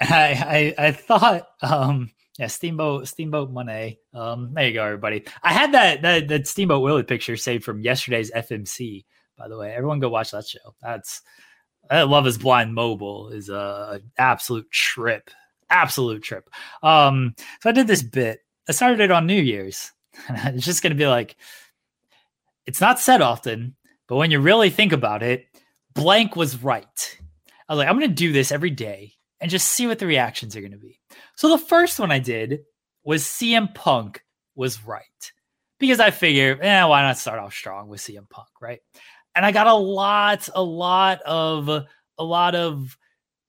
I 0.00 0.74
I, 0.78 0.86
I 0.88 0.90
thought 0.90 1.46
um 1.62 2.10
yeah, 2.36 2.48
Steamboat 2.48 3.06
Steamboat 3.06 3.52
Monet. 3.52 4.00
Um 4.12 4.52
there 4.52 4.66
you 4.66 4.74
go, 4.74 4.82
everybody. 4.82 5.24
I 5.44 5.52
had 5.52 5.70
that 5.72 6.02
that, 6.02 6.26
that 6.26 6.48
Steamboat 6.48 6.82
Willie 6.82 7.04
picture 7.04 7.36
saved 7.36 7.62
from 7.62 7.80
yesterday's 7.80 8.32
FMC, 8.32 9.04
by 9.38 9.46
the 9.46 9.56
way. 9.56 9.72
Everyone 9.72 10.00
go 10.00 10.08
watch 10.08 10.32
that 10.32 10.48
show. 10.48 10.74
That's 10.82 11.22
that 11.88 12.08
Love 12.08 12.26
is 12.26 12.38
Blind 12.38 12.74
Mobile 12.74 13.28
is 13.28 13.50
a 13.50 14.00
an 14.02 14.10
absolute 14.18 14.68
trip. 14.72 15.30
Absolute 15.70 16.22
trip. 16.22 16.48
Um 16.82 17.34
so 17.60 17.70
I 17.70 17.72
did 17.72 17.86
this 17.86 18.02
bit. 18.02 18.40
I 18.68 18.72
started 18.72 19.00
it 19.00 19.10
on 19.10 19.26
New 19.26 19.40
Year's. 19.40 19.92
it's 20.28 20.64
just 20.64 20.82
gonna 20.82 20.94
be 20.94 21.06
like 21.06 21.36
it's 22.66 22.80
not 22.80 22.98
said 22.98 23.22
often, 23.22 23.76
but 24.08 24.16
when 24.16 24.30
you 24.30 24.40
really 24.40 24.70
think 24.70 24.92
about 24.92 25.22
it, 25.22 25.46
blank 25.94 26.36
was 26.36 26.62
right. 26.62 27.18
I 27.68 27.72
was 27.72 27.78
like, 27.78 27.88
I'm 27.88 27.98
going 27.98 28.10
to 28.10 28.14
do 28.14 28.32
this 28.32 28.52
every 28.52 28.70
day 28.70 29.14
and 29.40 29.50
just 29.50 29.68
see 29.68 29.86
what 29.86 29.98
the 29.98 30.06
reactions 30.06 30.56
are 30.56 30.60
going 30.60 30.72
to 30.72 30.78
be. 30.78 31.00
So 31.36 31.48
the 31.48 31.58
first 31.58 31.98
one 31.98 32.12
I 32.12 32.18
did 32.18 32.60
was 33.04 33.24
CM 33.24 33.74
Punk 33.74 34.22
was 34.54 34.84
right 34.84 35.02
because 35.78 36.00
I 36.00 36.10
figured, 36.10 36.60
eh, 36.62 36.84
why 36.84 37.02
not 37.02 37.18
start 37.18 37.38
off 37.38 37.54
strong 37.54 37.88
with 37.88 38.00
CM 38.00 38.28
Punk, 38.30 38.48
right? 38.60 38.80
And 39.34 39.44
I 39.44 39.52
got 39.52 39.66
a 39.66 39.74
lot, 39.74 40.48
a 40.54 40.62
lot 40.62 41.20
of, 41.22 41.68
a 41.68 42.24
lot 42.24 42.54
of, 42.54 42.96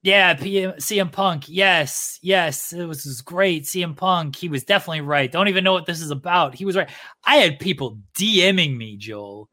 yeah, 0.08 0.36
PM, 0.36 0.72
CM 0.76 1.12
Punk, 1.12 1.50
yes, 1.50 2.18
yes, 2.22 2.72
it 2.72 2.86
was, 2.86 3.06
it 3.06 3.10
was 3.10 3.22
great. 3.22 3.66
CM 3.66 3.94
Punk, 3.94 4.38
he 4.38 4.48
was 4.48 4.64
definitely 4.64 5.02
right. 5.02 5.30
Don't 5.30 5.50
even 5.50 5.66
know 5.66 5.74
what 5.74 5.86
this 5.86 6.00
is 6.00 6.12
about. 6.12 6.56
He 6.56 6.64
was 6.64 6.78
right. 6.78 6.90
I 7.26 7.36
had 7.36 7.60
people 7.60 8.00
DMing 8.18 8.78
me, 8.78 8.96
Joel, 8.96 9.50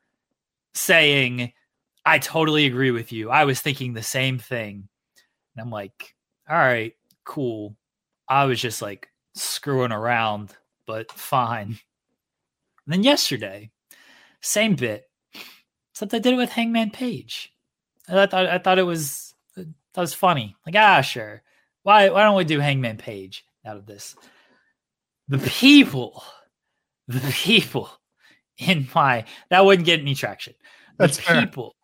saying, 0.73 1.53
I 2.07 2.21
totally 2.21 2.67
agree 2.67 2.93
with 2.93 3.11
you. 3.11 3.31
I 3.31 3.47
was 3.47 3.61
thinking 3.61 3.95
the 3.95 4.03
same 4.05 4.39
thing. 4.39 4.89
And 5.57 5.65
I'm 5.65 5.73
like, 5.73 6.15
all 6.49 6.57
right, 6.57 6.95
cool. 7.25 7.75
I 8.29 8.45
was 8.45 8.61
just 8.61 8.81
like 8.81 9.09
screwing 9.35 9.91
around, 9.91 10.55
but 10.87 11.11
fine. 11.11 11.81
And 12.87 12.93
then 12.93 13.03
yesterday, 13.03 13.73
same 14.41 14.77
bit, 14.77 15.11
except 15.91 16.15
I 16.15 16.21
did 16.21 16.35
it 16.35 16.37
with 16.37 16.51
Hangman 16.51 16.93
Page. 16.93 17.53
And 18.07 18.21
I 18.21 18.27
thought 18.27 18.47
I 18.47 18.59
thought 18.59 18.79
it 18.79 18.85
was 18.85 19.34
that 19.95 20.01
was 20.01 20.15
funny. 20.15 20.57
Like, 20.67 20.77
ah, 20.77 21.01
sure. 21.01 21.43
Why 21.83 22.11
why 22.11 22.23
don't 22.23 22.37
we 22.37 22.45
do 22.45 22.61
Hangman 22.61 22.97
Page 22.97 23.45
out 23.65 23.77
of 23.77 23.87
this? 23.87 24.17
The 25.29 25.39
people, 25.39 26.23
the 27.09 27.21
people 27.21 27.91
in 28.59 28.89
my 28.95 29.25
that 29.51 29.65
wouldn't 29.65 29.87
get 29.87 30.01
any 30.01 30.15
traction. 30.15 30.55
The 30.99 31.07
That's 31.07 31.19
fair. 31.19 31.41
people. 31.41 31.75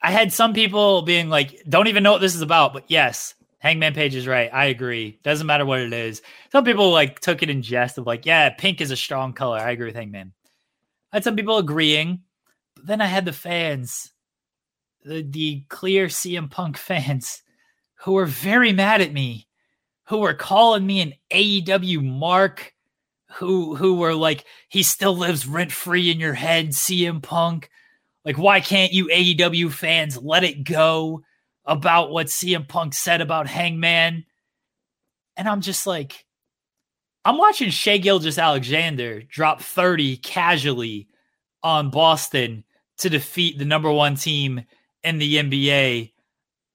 I 0.00 0.10
had 0.10 0.32
some 0.32 0.52
people 0.52 1.02
being 1.02 1.28
like, 1.28 1.62
don't 1.68 1.86
even 1.86 2.02
know 2.02 2.12
what 2.12 2.20
this 2.20 2.34
is 2.34 2.42
about, 2.42 2.72
but 2.72 2.84
yes, 2.88 3.34
Hangman 3.58 3.94
Page 3.94 4.16
is 4.16 4.26
right. 4.26 4.50
I 4.52 4.66
agree. 4.66 5.20
Doesn't 5.22 5.46
matter 5.46 5.64
what 5.64 5.78
it 5.80 5.92
is. 5.92 6.22
Some 6.50 6.64
people 6.64 6.90
like 6.90 7.20
took 7.20 7.42
it 7.42 7.50
in 7.50 7.62
jest 7.62 7.98
of 7.98 8.06
like, 8.06 8.26
yeah, 8.26 8.50
pink 8.50 8.80
is 8.80 8.90
a 8.90 8.96
strong 8.96 9.32
color. 9.32 9.58
I 9.58 9.70
agree 9.70 9.86
with 9.86 9.94
Hangman. 9.94 10.32
I 11.12 11.16
had 11.16 11.24
some 11.24 11.36
people 11.36 11.58
agreeing, 11.58 12.22
but 12.74 12.86
then 12.86 13.00
I 13.00 13.06
had 13.06 13.24
the 13.24 13.32
fans, 13.32 14.11
the, 15.04 15.22
the 15.22 15.64
clear 15.68 16.06
CM 16.06 16.50
Punk 16.50 16.76
fans, 16.76 17.42
who 17.96 18.12
were 18.12 18.26
very 18.26 18.72
mad 18.72 19.00
at 19.00 19.12
me, 19.12 19.46
who 20.08 20.18
were 20.18 20.34
calling 20.34 20.86
me 20.86 21.00
an 21.00 21.14
AEW 21.30 22.02
mark, 22.02 22.74
who 23.34 23.76
who 23.76 23.96
were 23.96 24.14
like, 24.14 24.44
he 24.68 24.82
still 24.82 25.16
lives 25.16 25.46
rent 25.46 25.72
free 25.72 26.10
in 26.10 26.20
your 26.20 26.34
head, 26.34 26.70
CM 26.70 27.22
Punk. 27.22 27.70
Like, 28.24 28.38
why 28.38 28.60
can't 28.60 28.92
you 28.92 29.06
AEW 29.06 29.72
fans 29.72 30.18
let 30.18 30.44
it 30.44 30.64
go 30.64 31.22
about 31.64 32.10
what 32.10 32.26
CM 32.26 32.68
Punk 32.68 32.94
said 32.94 33.20
about 33.20 33.48
Hangman? 33.48 34.24
And 35.36 35.48
I'm 35.48 35.60
just 35.60 35.86
like, 35.86 36.24
I'm 37.24 37.38
watching 37.38 37.70
Shai 37.70 37.98
Gilgeous-Alexander 37.98 39.22
drop 39.22 39.62
30 39.62 40.18
casually 40.18 41.08
on 41.62 41.90
Boston 41.90 42.64
to 42.98 43.08
defeat 43.08 43.58
the 43.58 43.64
number 43.64 43.90
one 43.90 44.16
team 44.16 44.62
in 45.04 45.18
the 45.18 45.36
NBA. 45.36 46.12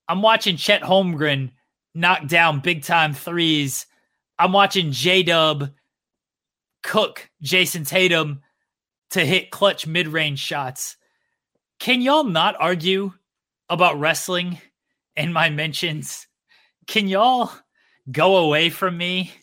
I'm 0.08 0.22
watching 0.22 0.58
Chet 0.58 0.82
Holmgren 0.82 1.52
knock 1.94 2.28
down 2.28 2.60
big 2.60 2.84
time 2.84 3.14
threes. 3.14 3.86
I'm 4.40 4.52
watching 4.52 4.91
J 4.91 5.24
Dub 5.24 5.72
cook 6.84 7.30
Jayson 7.44 7.86
Tatum 7.86 8.41
to 9.12 9.26
hit 9.26 9.52
clutch 9.52 9.88
mid 9.88 10.08
range 10.08 10.40
shots. 10.40 10.98
Can 11.80 12.02
y'all 12.02 12.24
not 12.24 12.56
argue 12.60 13.14
about 13.70 13.99
wrestling 13.99 14.60
in 15.16 15.34
my 15.34 15.49
mentions? 15.49 16.28
Can 16.88 17.08
y'all 17.08 17.52
go 18.12 18.38
away 18.38 18.70
from 18.70 18.98
me? 18.98 19.34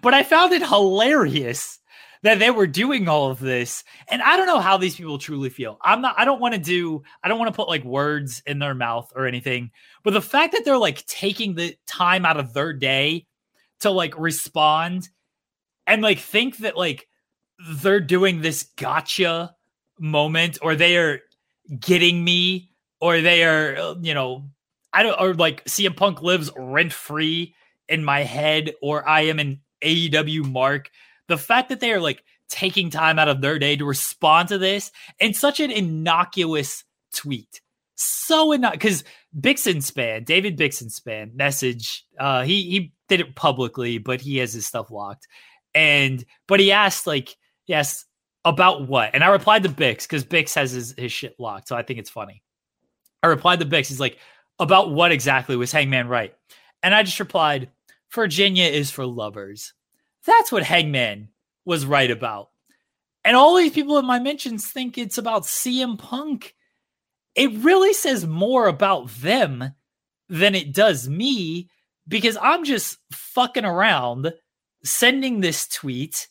But 0.00 0.14
I 0.14 0.22
found 0.22 0.52
it 0.52 0.66
hilarious 0.66 1.78
that 2.22 2.38
they 2.38 2.50
were 2.50 2.66
doing 2.66 3.08
all 3.08 3.30
of 3.30 3.40
this. 3.40 3.84
And 4.08 4.22
I 4.22 4.36
don't 4.36 4.46
know 4.46 4.60
how 4.60 4.76
these 4.76 4.96
people 4.96 5.18
truly 5.18 5.50
feel. 5.50 5.78
I'm 5.82 6.00
not, 6.00 6.14
I 6.18 6.24
don't 6.24 6.40
want 6.40 6.54
to 6.54 6.60
do, 6.60 7.02
I 7.22 7.28
don't 7.28 7.38
want 7.38 7.52
to 7.52 7.56
put 7.56 7.68
like 7.68 7.84
words 7.84 8.42
in 8.46 8.58
their 8.58 8.74
mouth 8.74 9.12
or 9.14 9.26
anything. 9.26 9.70
But 10.04 10.14
the 10.14 10.22
fact 10.22 10.52
that 10.52 10.64
they're 10.64 10.78
like 10.78 11.04
taking 11.06 11.54
the 11.54 11.76
time 11.86 12.24
out 12.24 12.38
of 12.38 12.52
their 12.52 12.72
day 12.72 13.26
to 13.80 13.90
like 13.90 14.16
respond 14.18 15.08
and 15.86 16.02
like 16.02 16.20
think 16.20 16.58
that 16.58 16.76
like 16.76 17.08
they're 17.74 18.00
doing 18.00 18.40
this 18.40 18.64
gotcha 18.76 19.54
moment 19.98 20.58
or 20.62 20.74
they 20.74 20.96
are 20.96 21.20
getting 21.80 22.22
me 22.22 22.70
or 23.00 23.20
they 23.20 23.44
are 23.44 23.76
uh, 23.76 23.94
you 24.00 24.14
know 24.14 24.48
I 24.92 25.02
don't 25.02 25.20
or 25.20 25.34
like 25.34 25.64
CM 25.64 25.96
Punk 25.96 26.22
lives 26.22 26.50
rent 26.56 26.92
free 26.92 27.54
in 27.88 28.04
my 28.04 28.20
head 28.20 28.72
or 28.80 29.08
I 29.08 29.22
am 29.22 29.38
an 29.38 29.60
AEW 29.82 30.50
mark 30.50 30.90
the 31.32 31.38
fact 31.38 31.70
that 31.70 31.80
they 31.80 31.92
are 31.92 32.00
like 32.00 32.22
taking 32.48 32.90
time 32.90 33.18
out 33.18 33.28
of 33.28 33.40
their 33.40 33.58
day 33.58 33.76
to 33.76 33.84
respond 33.84 34.48
to 34.50 34.58
this 34.58 34.90
in 35.18 35.32
such 35.32 35.58
an 35.58 35.70
innocuous 35.70 36.84
tweet 37.14 37.62
so 38.02 38.52
annoying 38.52 38.72
because 38.72 39.04
Bixenspan, 39.38 40.24
David 40.24 40.58
Bixenspan 40.58 41.34
message, 41.34 42.04
uh, 42.18 42.42
he 42.42 42.62
he 42.62 42.92
did 43.08 43.20
it 43.20 43.34
publicly, 43.34 43.98
but 43.98 44.20
he 44.20 44.38
has 44.38 44.52
his 44.52 44.66
stuff 44.66 44.90
locked. 44.90 45.26
And 45.74 46.24
but 46.48 46.60
he 46.60 46.72
asked 46.72 47.06
like, 47.06 47.36
yes, 47.66 48.04
about 48.44 48.88
what? 48.88 49.10
And 49.14 49.22
I 49.22 49.28
replied 49.28 49.62
to 49.62 49.68
Bix 49.68 50.02
because 50.02 50.24
Bix 50.24 50.54
has 50.54 50.72
his, 50.72 50.94
his 50.96 51.12
shit 51.12 51.34
locked. 51.38 51.68
So 51.68 51.76
I 51.76 51.82
think 51.82 51.98
it's 51.98 52.10
funny. 52.10 52.42
I 53.22 53.28
replied 53.28 53.60
to 53.60 53.66
Bix. 53.66 53.88
He's 53.88 54.00
like, 54.00 54.18
about 54.58 54.92
what 54.92 55.12
exactly 55.12 55.56
was 55.56 55.72
Hangman 55.72 56.08
right? 56.08 56.34
And 56.82 56.94
I 56.94 57.02
just 57.04 57.20
replied, 57.20 57.70
Virginia 58.12 58.64
is 58.64 58.90
for 58.90 59.06
lovers. 59.06 59.72
That's 60.26 60.52
what 60.52 60.62
Hangman 60.62 61.28
was 61.64 61.86
right 61.86 62.10
about. 62.10 62.48
And 63.24 63.36
all 63.36 63.56
these 63.56 63.72
people 63.72 63.98
in 63.98 64.06
my 64.06 64.18
mentions 64.18 64.66
think 64.66 64.98
it's 64.98 65.18
about 65.18 65.44
CM 65.44 65.98
Punk. 65.98 66.54
It 67.34 67.52
really 67.62 67.92
says 67.92 68.26
more 68.26 68.66
about 68.66 69.08
them 69.10 69.74
than 70.28 70.54
it 70.54 70.72
does 70.74 71.08
me 71.08 71.68
because 72.08 72.36
I'm 72.40 72.64
just 72.64 72.98
fucking 73.12 73.64
around 73.64 74.32
sending 74.84 75.40
this 75.40 75.68
tweet 75.68 76.28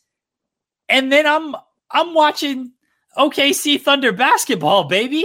and 0.88 1.10
then 1.10 1.26
I'm 1.26 1.56
I'm 1.90 2.14
watching 2.14 2.72
OKC 3.16 3.80
Thunder 3.80 4.12
basketball, 4.12 4.84
baby. 4.84 5.24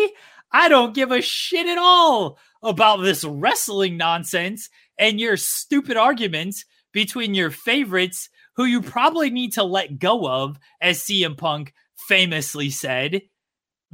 I 0.52 0.70
don't 0.70 0.96
give 0.96 1.12
a 1.12 1.22
shit 1.22 1.68
at 1.68 1.78
all 1.78 2.40
about 2.64 2.98
this 2.98 3.24
wrestling 3.24 3.98
nonsense 3.98 4.70
and 4.98 5.20
your 5.20 5.38
stupid 5.38 5.98
arguments 5.98 6.66
between 6.94 7.34
your 7.34 7.52
favorites 7.52 8.30
who 8.58 8.66
you 8.66 8.82
probably 8.82 9.30
need 9.30 9.54
to 9.54 9.64
let 9.64 10.00
go 10.00 10.28
of, 10.28 10.60
as 10.82 11.00
CM 11.00 11.38
Punk 11.38 11.74
famously 12.08 12.72
said, 12.72 13.22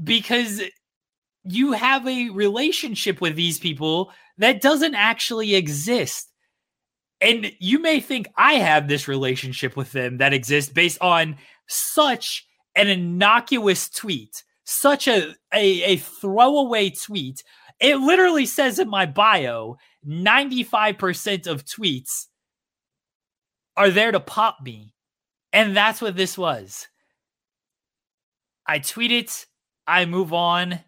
because 0.01 0.61
you 1.43 1.73
have 1.73 2.07
a 2.07 2.29
relationship 2.29 3.19
with 3.19 3.35
these 3.35 3.59
people 3.59 4.11
that 4.37 4.61
doesn't 4.61 4.95
actually 4.95 5.55
exist. 5.55 6.31
And 7.19 7.51
you 7.59 7.79
may 7.79 7.99
think 7.99 8.27
I 8.37 8.53
have 8.53 8.87
this 8.87 9.07
relationship 9.07 9.75
with 9.75 9.91
them 9.91 10.17
that 10.17 10.33
exists 10.33 10.71
based 10.71 11.01
on 11.01 11.37
such 11.67 12.47
an 12.75 12.87
innocuous 12.87 13.89
tweet, 13.89 14.43
such 14.63 15.07
a, 15.07 15.35
a, 15.53 15.83
a 15.83 15.95
throwaway 15.97 16.89
tweet. 16.89 17.43
It 17.79 17.97
literally 17.97 18.45
says 18.45 18.79
in 18.79 18.89
my 18.89 19.05
bio 19.05 19.77
95% 20.07 21.47
of 21.47 21.65
tweets 21.65 22.27
are 23.75 23.89
there 23.89 24.11
to 24.11 24.19
pop 24.19 24.59
me. 24.63 24.93
And 25.51 25.75
that's 25.75 26.01
what 26.01 26.15
this 26.15 26.37
was. 26.37 26.87
I 28.65 28.79
tweet 28.79 29.11
it, 29.11 29.45
I 29.85 30.05
move 30.05 30.33
on. 30.33 30.79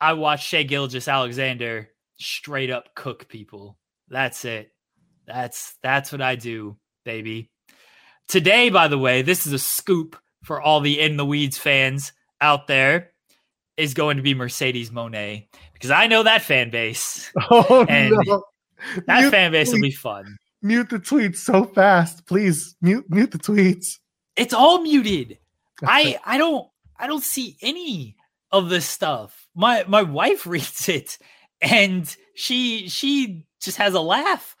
I 0.00 0.14
watch 0.14 0.44
Shai 0.44 0.64
Gilgeous-Alexander 0.64 1.88
straight 2.18 2.70
up 2.70 2.94
cook 2.94 3.28
people. 3.28 3.78
That's 4.08 4.44
it. 4.44 4.72
That's 5.26 5.76
that's 5.82 6.12
what 6.12 6.20
I 6.20 6.34
do, 6.34 6.76
baby. 7.04 7.50
Today, 8.28 8.68
by 8.70 8.88
the 8.88 8.98
way, 8.98 9.22
this 9.22 9.46
is 9.46 9.52
a 9.52 9.58
scoop 9.58 10.16
for 10.42 10.60
all 10.60 10.80
the 10.80 11.00
in 11.00 11.16
the 11.16 11.24
weeds 11.24 11.58
fans 11.58 12.12
out 12.40 12.66
there. 12.66 13.10
Is 13.78 13.94
going 13.94 14.18
to 14.18 14.22
be 14.22 14.34
Mercedes 14.34 14.92
Monet 14.92 15.48
because 15.72 15.90
I 15.90 16.06
know 16.06 16.24
that 16.24 16.42
fan 16.42 16.70
base. 16.70 17.32
Oh 17.50 17.86
and 17.88 18.14
no! 18.26 18.44
That 19.06 19.20
Mute 19.20 19.30
fan 19.30 19.52
base 19.52 19.72
will 19.72 19.80
be 19.80 19.90
fun. 19.90 20.36
Mute 20.62 20.90
the 20.90 20.98
tweets 20.98 21.38
so 21.38 21.64
fast, 21.64 22.26
please. 22.26 22.76
Mute 22.80 23.04
mute 23.08 23.32
the 23.32 23.38
tweets. 23.38 23.98
It's 24.36 24.54
all 24.54 24.80
muted. 24.80 25.38
I 25.84 26.18
I 26.24 26.38
don't 26.38 26.68
I 26.96 27.06
don't 27.06 27.24
see 27.24 27.56
any 27.60 28.16
of 28.50 28.68
this 28.68 28.86
stuff. 28.86 29.48
My 29.54 29.84
my 29.88 30.02
wife 30.02 30.46
reads 30.46 30.88
it 30.88 31.18
and 31.60 32.14
she 32.34 32.88
she 32.88 33.44
just 33.60 33.78
has 33.78 33.94
a 33.94 34.00
laugh 34.00 34.56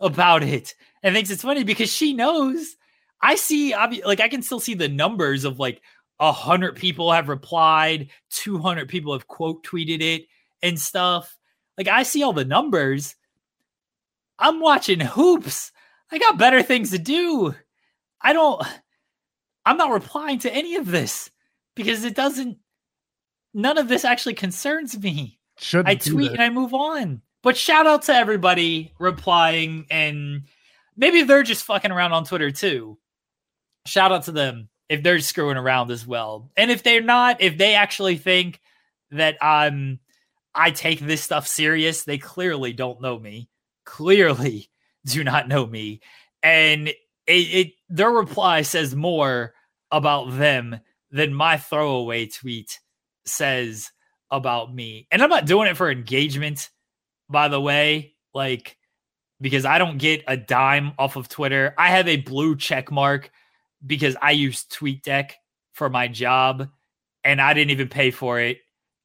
about 0.00 0.42
it 0.42 0.74
and 1.02 1.14
thinks 1.14 1.30
it's 1.30 1.42
funny 1.42 1.64
because 1.64 1.92
she 1.92 2.12
knows 2.12 2.76
I 3.20 3.34
see 3.34 3.74
like 3.74 4.20
I 4.20 4.28
can 4.28 4.42
still 4.42 4.60
see 4.60 4.74
the 4.74 4.88
numbers 4.88 5.44
of 5.44 5.58
like 5.58 5.82
a 6.20 6.32
hundred 6.32 6.76
people 6.76 7.12
have 7.12 7.28
replied, 7.28 8.10
two 8.30 8.58
hundred 8.58 8.88
people 8.88 9.12
have 9.12 9.28
quote 9.28 9.64
tweeted 9.64 10.00
it 10.02 10.26
and 10.62 10.78
stuff. 10.78 11.36
Like 11.76 11.88
I 11.88 12.02
see 12.02 12.22
all 12.22 12.32
the 12.32 12.44
numbers. 12.44 13.14
I'm 14.38 14.60
watching 14.60 15.00
hoops. 15.00 15.72
I 16.10 16.18
got 16.18 16.38
better 16.38 16.62
things 16.62 16.90
to 16.90 16.98
do. 16.98 17.54
I 18.20 18.32
don't 18.32 18.62
I'm 19.64 19.76
not 19.76 19.92
replying 19.92 20.38
to 20.40 20.52
any 20.52 20.76
of 20.76 20.86
this 20.86 21.30
because 21.74 22.04
it 22.04 22.14
doesn't 22.14 22.58
none 23.54 23.78
of 23.78 23.88
this 23.88 24.04
actually 24.04 24.34
concerns 24.34 24.98
me. 24.98 25.38
Shouldn't 25.58 25.88
I 25.88 25.94
tweet 25.96 26.32
and 26.32 26.42
I 26.42 26.50
move 26.50 26.72
on. 26.72 27.22
But 27.42 27.56
shout 27.56 27.86
out 27.86 28.02
to 28.02 28.14
everybody 28.14 28.94
replying 28.98 29.86
and 29.90 30.42
maybe 30.96 31.22
they're 31.22 31.42
just 31.42 31.64
fucking 31.64 31.90
around 31.90 32.12
on 32.12 32.24
Twitter 32.24 32.50
too. 32.50 32.98
Shout 33.86 34.12
out 34.12 34.24
to 34.24 34.32
them 34.32 34.68
if 34.88 35.02
they're 35.02 35.20
screwing 35.20 35.56
around 35.56 35.90
as 35.90 36.06
well. 36.06 36.50
And 36.56 36.70
if 36.70 36.82
they're 36.82 37.02
not, 37.02 37.40
if 37.40 37.58
they 37.58 37.74
actually 37.74 38.16
think 38.16 38.60
that 39.10 39.36
I'm 39.42 40.00
I 40.54 40.70
take 40.70 41.00
this 41.00 41.22
stuff 41.22 41.46
serious, 41.46 42.04
they 42.04 42.18
clearly 42.18 42.72
don't 42.72 43.00
know 43.00 43.18
me. 43.18 43.48
Clearly 43.88 44.68
do 45.06 45.24
not 45.24 45.48
know 45.48 45.66
me. 45.66 46.00
And 46.42 46.88
it, 46.88 46.94
it 47.26 47.72
their 47.88 48.10
reply 48.10 48.62
says 48.62 48.94
more 48.94 49.54
about 49.90 50.36
them 50.36 50.80
than 51.10 51.32
my 51.32 51.56
throwaway 51.56 52.26
tweet 52.26 52.78
says 53.24 53.90
about 54.30 54.74
me. 54.74 55.06
And 55.10 55.22
I'm 55.22 55.30
not 55.30 55.46
doing 55.46 55.68
it 55.68 55.76
for 55.76 55.90
engagement, 55.90 56.68
by 57.30 57.48
the 57.48 57.60
way, 57.60 58.14
like 58.34 58.76
because 59.40 59.64
I 59.64 59.78
don't 59.78 59.98
get 59.98 60.22
a 60.28 60.36
dime 60.36 60.92
off 60.98 61.16
of 61.16 61.28
Twitter. 61.28 61.74
I 61.78 61.88
have 61.88 62.08
a 62.08 62.16
blue 62.16 62.56
check 62.56 62.90
mark 62.90 63.30
because 63.84 64.16
I 64.20 64.32
use 64.32 64.64
TweetDeck 64.64 65.30
for 65.72 65.88
my 65.88 66.08
job 66.08 66.68
and 67.24 67.40
I 67.40 67.54
didn't 67.54 67.70
even 67.70 67.88
pay 67.88 68.10
for 68.10 68.38
it. 68.38 68.58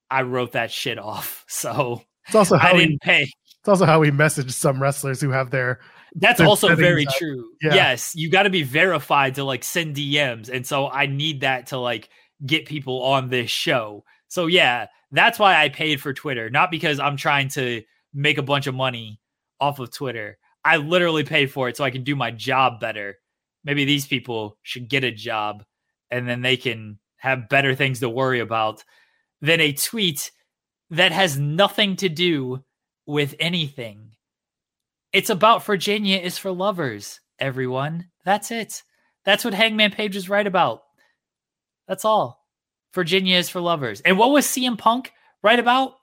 I 0.10 0.24
wrote 0.24 0.54
that 0.54 0.72
shit 0.72 1.00
off. 1.00 1.46
So 1.54 2.02
It's 2.26 2.36
also 2.36 2.58
I 2.58 2.74
didn't 2.74 3.02
pay. 3.02 3.28
It's 3.64 3.70
also 3.70 3.86
how 3.86 4.02
we 4.02 4.12
message 4.12 4.52
some 4.52 4.82
wrestlers 4.82 5.22
who 5.22 5.30
have 5.30 5.50
their 5.50 5.80
That's 6.16 6.40
their 6.40 6.48
also 6.48 6.76
very 6.76 7.08
up. 7.08 7.16
true. 7.16 7.50
Yeah. 7.62 7.76
Yes, 7.76 8.14
you 8.14 8.30
got 8.30 8.44
to 8.44 8.50
be 8.50 8.62
verified 8.64 9.36
to 9.36 9.46
like 9.46 9.64
send 9.64 9.96
DMs, 9.96 10.50
and 10.50 10.68
so 10.68 10.90
I 10.90 11.06
need 11.06 11.42
that 11.42 11.68
to 11.68 11.78
like 11.78 12.10
get 12.46 12.66
people 12.66 13.02
on 13.04 13.30
this 13.30 13.50
show. 13.50 14.04
So 14.28 14.48
yeah, 14.48 14.88
that's 15.12 15.40
why 15.40 15.56
I 15.64 15.70
paid 15.70 16.02
for 16.02 16.14
Twitter, 16.14 16.50
not 16.50 16.72
because 16.72 17.00
I'm 17.00 17.16
trying 17.16 17.48
to 17.52 17.84
make 18.14 18.38
a 18.38 18.44
bunch 18.44 18.68
of 18.68 18.76
money 18.76 19.22
off 19.62 19.80
of 19.80 19.94
Twitter. 19.94 20.38
I 20.66 20.76
literally 20.76 21.24
pay 21.24 21.46
for 21.46 21.70
it 21.70 21.78
so 21.78 21.86
I 21.86 21.92
can 21.92 22.04
do 22.04 22.18
my 22.18 22.32
job 22.32 22.82
better. 22.82 23.16
Maybe 23.64 23.86
these 23.86 24.06
people 24.06 24.58
should 24.62 24.90
get 24.90 25.06
a 25.06 25.12
job, 25.12 25.64
and 26.12 26.28
then 26.28 26.42
they 26.42 26.58
can 26.58 27.00
have 27.16 27.48
better 27.48 27.76
things 27.76 28.02
to 28.02 28.10
worry 28.10 28.42
about 28.42 28.84
than 29.40 29.62
a 29.62 29.72
tweet 29.72 30.32
that 30.90 31.14
has 31.14 31.40
nothing 31.40 31.96
to 31.96 32.10
do 32.10 32.62
with 33.06 33.36
anything. 33.40 34.12
It's 35.12 35.30
about 35.30 35.66
Virginia 35.66 36.18
is 36.18 36.38
for 36.38 36.52
lovers, 36.52 37.20
everyone. 37.40 38.08
That's 38.26 38.52
it. 38.52 38.82
That's 39.26 39.46
what 39.46 39.54
Hangman 39.54 39.92
Page 39.92 40.16
is 40.16 40.30
right 40.30 40.46
about. 40.46 40.82
That's 41.88 42.06
all. 42.06 42.44
Virginia 42.94 43.38
is 43.38 43.50
for 43.50 43.60
lovers. 43.62 44.02
And 44.02 44.18
what 44.18 44.32
was 44.32 44.46
CM 44.46 44.78
Punk 44.78 45.12
right 45.42 45.60
about? 45.60 45.94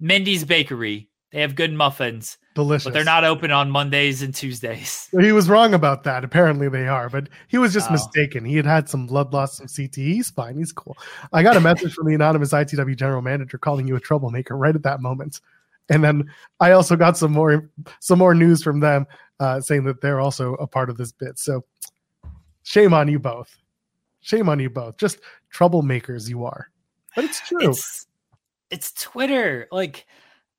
Mindy's 0.00 0.44
Bakery. 0.44 1.08
They 1.30 1.40
have 1.40 1.54
good 1.54 1.72
muffins, 1.72 2.36
delicious. 2.54 2.84
but 2.84 2.92
they're 2.92 3.04
not 3.04 3.24
open 3.24 3.50
on 3.50 3.70
Mondays 3.70 4.20
and 4.20 4.34
Tuesdays. 4.34 5.08
He 5.18 5.32
was 5.32 5.48
wrong 5.48 5.72
about 5.72 6.04
that. 6.04 6.24
Apparently 6.24 6.68
they 6.68 6.86
are, 6.86 7.08
but 7.08 7.30
he 7.48 7.56
was 7.56 7.72
just 7.72 7.88
Oh. 7.88 7.92
mistaken. 7.92 8.44
He 8.44 8.56
had 8.56 8.66
had 8.66 8.88
some 8.90 9.06
blood 9.06 9.32
loss, 9.32 9.56
some 9.56 9.66
CTE. 9.66 10.12
He's 10.12 10.28
fine. 10.30 10.58
He's 10.58 10.72
cool. 10.72 10.94
I 11.32 11.42
got 11.42 11.56
a 11.56 11.60
message 11.60 11.94
from 11.94 12.06
the 12.06 12.14
anonymous 12.14 12.52
ITW 12.52 12.94
general 12.96 13.22
manager 13.22 13.56
calling 13.56 13.88
you 13.88 13.96
a 13.96 14.00
troublemaker 14.00 14.54
right 14.56 14.74
at 14.74 14.82
that 14.82 15.00
moment. 15.00 15.40
And 15.92 16.02
then 16.02 16.24
I 16.60 16.72
also 16.72 16.96
got 16.96 17.16
some 17.16 17.32
more 17.32 17.68
some 18.00 18.18
more 18.18 18.34
news 18.34 18.62
from 18.62 18.80
them 18.80 19.06
uh, 19.40 19.60
saying 19.60 19.84
that 19.84 20.00
they're 20.00 20.20
also 20.20 20.54
a 20.54 20.66
part 20.66 20.88
of 20.90 20.96
this 20.96 21.12
bit. 21.12 21.38
So 21.38 21.64
shame 22.62 22.94
on 22.94 23.08
you 23.08 23.18
both. 23.18 23.56
Shame 24.20 24.48
on 24.48 24.60
you 24.60 24.70
both. 24.70 24.96
Just 24.96 25.18
troublemakers 25.52 26.28
you 26.28 26.44
are. 26.44 26.70
But 27.14 27.24
it's 27.24 27.40
true. 27.46 27.70
It's 27.70 28.06
it's 28.70 28.92
Twitter. 28.92 29.68
Like 29.70 30.06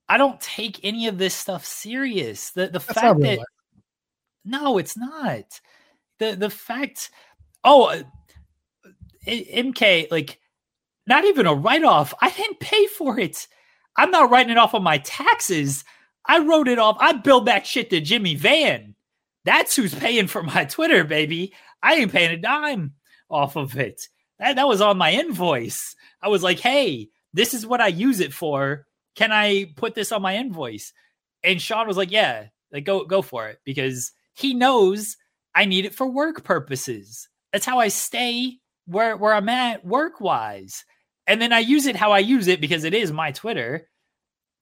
I 0.08 0.18
don't 0.18 0.40
take 0.40 0.80
any 0.84 1.08
of 1.08 1.18
this 1.18 1.34
stuff 1.34 1.66
serious. 1.66 2.52
The 2.52 2.68
the 2.68 2.74
That's 2.74 2.86
fact 2.86 3.20
that 3.22 3.38
life. 3.40 3.48
No, 4.46 4.78
it's 4.78 4.98
not. 4.98 5.62
The 6.20 6.36
the 6.36 6.50
fact 6.50 7.10
oh 7.64 7.88
uh, 7.88 8.04
MK 9.26 10.12
like 10.12 10.40
not 11.08 11.26
even 11.26 11.48
a 11.48 11.54
write 11.54 11.84
off. 11.84 12.14
I 12.22 12.30
didn't 12.30 12.60
pay 12.60 12.86
for 12.88 13.20
it. 13.20 13.48
I'm 13.98 14.12
not 14.12 14.30
writing 14.30 14.52
it 14.52 14.58
off 14.58 14.74
on 14.74 14.84
my 14.84 14.98
taxes. 15.00 15.84
I 16.26 16.40
wrote 16.40 16.68
it 16.68 16.80
off. 16.80 16.98
I 17.00 17.14
billed 17.14 17.48
that 17.48 17.68
shit 17.68 17.90
to 17.90 18.02
Jimmy 18.02 18.36
Van. 18.36 18.96
That's 19.46 19.76
who's 19.76 19.94
paying 19.94 20.28
for 20.28 20.42
my 20.42 20.66
Twitter, 20.66 21.04
baby. 21.04 21.54
I 21.82 21.96
ain't 21.96 22.12
paying 22.12 22.32
a 22.32 22.38
dime 22.38 22.94
off 23.30 23.56
of 23.56 23.78
it. 23.78 24.08
That 24.40 24.56
that 24.56 24.68
was 24.68 24.82
on 24.82 24.98
my 24.98 25.12
invoice. 25.12 25.96
I 26.22 26.30
was 26.30 26.44
like, 26.44 26.60
"Hey, 26.60 27.10
This 27.34 27.54
is 27.54 27.66
what 27.66 27.82
I 27.82 27.88
use 27.88 28.20
it 28.20 28.32
for. 28.34 28.86
Can 29.16 29.32
I 29.32 29.74
put 29.76 29.96
this 29.96 30.12
on 30.12 30.22
my 30.22 30.36
invoice? 30.38 30.94
And 31.44 31.62
Sean 31.62 31.88
was 31.88 31.98
like, 31.98 32.12
Yeah, 32.12 32.46
like 32.72 32.86
go 32.86 33.06
go 33.06 33.22
for 33.22 33.48
it 33.50 33.60
because 33.66 34.12
he 34.34 34.54
knows 34.54 35.18
I 35.56 35.66
need 35.66 35.86
it 35.86 35.96
for 35.96 36.08
work 36.08 36.44
purposes. 36.44 37.28
That's 37.52 37.66
how 37.66 37.80
I 37.80 37.90
stay 37.90 38.60
where 38.86 39.18
where 39.18 39.34
I'm 39.34 39.50
at 39.50 39.86
work 39.86 40.22
wise. 40.22 40.86
And 41.28 41.42
then 41.42 41.54
I 41.54 41.60
use 41.60 41.86
it 41.86 41.96
how 41.96 42.12
I 42.12 42.20
use 42.20 42.48
it 42.48 42.62
because 42.62 42.84
it 42.84 42.94
is 42.94 43.12
my 43.12 43.32
Twitter. 43.32 43.88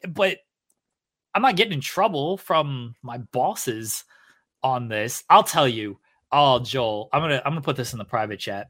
But 0.07 0.37
I'm 1.33 1.41
not 1.41 1.55
getting 1.55 1.73
in 1.73 1.81
trouble 1.81 2.37
from 2.37 2.95
my 3.01 3.17
bosses 3.17 4.03
on 4.63 4.87
this. 4.87 5.23
I'll 5.29 5.43
tell 5.43 5.67
you. 5.67 5.99
Oh, 6.31 6.59
Joel, 6.59 7.09
I'm 7.11 7.21
gonna 7.21 7.41
I'm 7.43 7.51
gonna 7.51 7.61
put 7.61 7.75
this 7.75 7.93
in 7.93 7.99
the 7.99 8.05
private 8.05 8.39
chat 8.39 8.69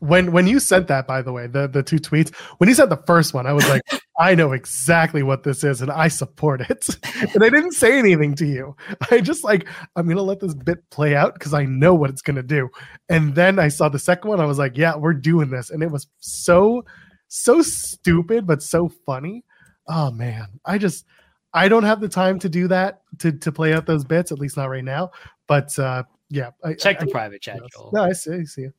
when 0.00 0.32
when 0.32 0.46
you 0.46 0.60
sent 0.60 0.88
that 0.88 1.06
by 1.06 1.22
the 1.22 1.32
way 1.32 1.46
the 1.46 1.66
the 1.66 1.82
two 1.82 1.96
tweets 1.96 2.34
when 2.58 2.68
you 2.68 2.74
said 2.74 2.90
the 2.90 2.96
first 3.06 3.34
one 3.34 3.46
i 3.46 3.52
was 3.52 3.66
like 3.68 3.82
i 4.18 4.34
know 4.34 4.52
exactly 4.52 5.22
what 5.22 5.42
this 5.42 5.64
is 5.64 5.82
and 5.82 5.90
i 5.90 6.08
support 6.08 6.60
it. 6.60 6.88
And 7.34 7.42
i 7.42 7.48
didn't 7.48 7.72
say 7.72 7.98
anything 7.98 8.34
to 8.36 8.46
you. 8.46 8.76
I 9.10 9.20
just 9.20 9.44
like 9.44 9.68
i'm 9.94 10.08
gonna 10.08 10.22
let 10.22 10.40
this 10.40 10.54
bit 10.54 10.88
play 10.90 11.14
out 11.14 11.34
because 11.34 11.54
i 11.54 11.64
know 11.64 11.94
what 11.94 12.10
it's 12.10 12.22
gonna 12.22 12.42
do. 12.42 12.68
And 13.08 13.34
then 13.34 13.58
i 13.58 13.68
saw 13.68 13.88
the 13.88 13.98
second 13.98 14.30
one 14.30 14.40
i 14.40 14.44
was 14.44 14.58
like 14.58 14.76
yeah 14.76 14.96
we're 14.96 15.14
doing 15.14 15.50
this. 15.50 15.70
And 15.70 15.82
it 15.82 15.90
was 15.90 16.06
so 16.20 16.84
so 17.28 17.62
stupid 17.62 18.46
but 18.46 18.62
so 18.62 18.88
funny. 18.88 19.44
Oh 19.88 20.10
man. 20.10 20.46
I 20.64 20.78
just 20.78 21.06
i 21.54 21.68
don't 21.68 21.84
have 21.84 22.00
the 22.00 22.08
time 22.08 22.38
to 22.40 22.48
do 22.48 22.68
that 22.68 23.02
to 23.18 23.32
to 23.32 23.52
play 23.52 23.72
out 23.72 23.86
those 23.86 24.04
bits 24.04 24.32
at 24.32 24.38
least 24.38 24.56
not 24.56 24.70
right 24.70 24.84
now. 24.84 25.10
But 25.46 25.78
uh 25.78 26.04
yeah 26.28 26.50
I, 26.64 26.74
check 26.74 26.98
the 26.98 27.06
I, 27.06 27.12
private 27.12 27.40
chat 27.40 27.60
no 27.92 28.02
i 28.02 28.12
see 28.12 28.32
i 28.32 28.42
see. 28.42 28.62
you 28.62 28.72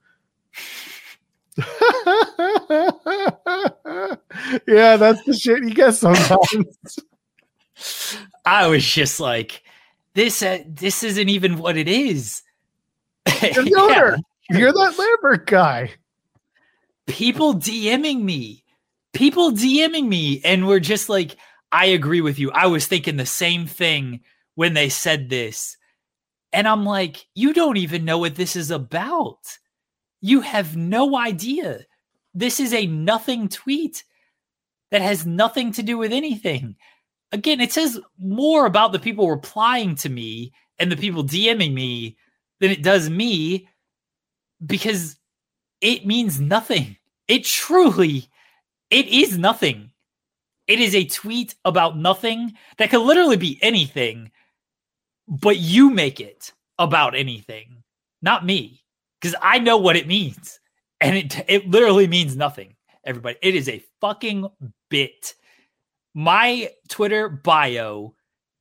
yeah, 4.68 4.98
that's 4.98 5.24
the 5.24 5.34
shit 5.34 5.64
you 5.64 5.74
get 5.74 5.94
sometimes. 5.94 6.99
I 8.45 8.68
was 8.68 8.86
just 8.86 9.19
like, 9.19 9.64
this 10.14 10.41
uh, 10.41 10.60
this 10.68 11.03
isn't 11.03 11.30
even 11.30 11.57
what 11.57 11.78
it 11.78 11.88
is. 11.88 12.41
You're, 13.41 13.65
yeah. 13.90 14.15
You're 14.49 14.72
that 14.72 14.98
Lambert 14.98 15.48
guy. 15.48 15.91
People 17.07 17.56
DMing 17.56 18.22
me. 18.22 18.64
People 19.14 19.52
DMing 19.52 20.07
me 20.07 20.41
and 20.44 20.68
we're 20.68 20.80
just 20.80 21.10
like, 21.10 21.36
I 21.72 21.86
agree 21.86 22.22
with 22.22 22.40
you. 22.40 22.52
I 22.52 22.68
was 22.68 22.88
thinking 22.88 23.18
the 23.18 23.26
same 23.26 23.68
thing 23.68 24.22
when 24.56 24.74
they 24.74 24.90
said 24.90 25.30
this. 25.30 25.78
And 26.53 26.68
I'm 26.68 26.86
like, 26.86 27.28
you 27.36 27.53
don't 27.53 27.78
even 27.78 28.06
know 28.06 28.18
what 28.18 28.36
this 28.36 28.56
is 28.56 28.72
about. 28.72 29.57
You 30.22 30.41
have 30.41 30.78
no 30.78 31.18
idea. 31.18 31.86
This 32.38 32.59
is 32.59 32.72
a 32.72 32.85
nothing 32.85 33.49
tweet 33.49 34.03
that 34.91 35.01
has 35.01 35.26
nothing 35.26 35.72
to 35.73 35.81
do 35.81 35.97
with 35.97 36.14
anything. 36.14 36.76
Again, 37.31 37.59
it 37.59 37.73
says 37.73 37.99
more 38.19 38.68
about 38.68 38.91
the 38.91 38.99
people 38.99 39.27
replying 39.27 39.95
to 39.95 40.09
me 40.09 40.53
and 40.77 40.91
the 40.91 40.97
people 40.97 41.23
DMing 41.23 41.73
me 41.73 42.15
than 42.59 42.69
it 42.69 42.84
does 42.84 43.09
me 43.09 43.68
because 44.64 45.18
it 45.81 46.05
means 46.05 46.39
nothing. 46.39 46.95
It 47.27 47.43
truly 47.43 48.30
it 48.91 49.07
is 49.07 49.38
nothing. 49.38 49.91
It 50.68 50.80
is 50.80 50.93
a 50.93 51.05
tweet 51.05 51.55
about 51.65 51.97
nothing 51.97 52.53
that 52.77 52.91
could 52.91 53.01
literally 53.01 53.38
be 53.38 53.57
anything, 53.64 54.31
but 55.27 55.57
you 55.57 55.89
make 55.89 56.19
it 56.19 56.53
about 56.77 57.15
anything, 57.15 57.84
not 58.22 58.45
me 58.45 58.84
because 59.19 59.35
I 59.41 59.57
know 59.57 59.77
what 59.77 59.95
it 59.95 60.07
means. 60.07 60.59
And 60.99 61.15
it 61.15 61.45
it 61.48 61.69
literally 61.69 62.07
means 62.07 62.36
nothing, 62.36 62.76
everybody. 63.03 63.38
It 63.41 63.56
is 63.56 63.69
a 63.69 63.84
fucking 64.02 64.48
bit. 64.90 65.36
My 66.14 66.72
Twitter 66.90 67.30
bio 67.30 68.15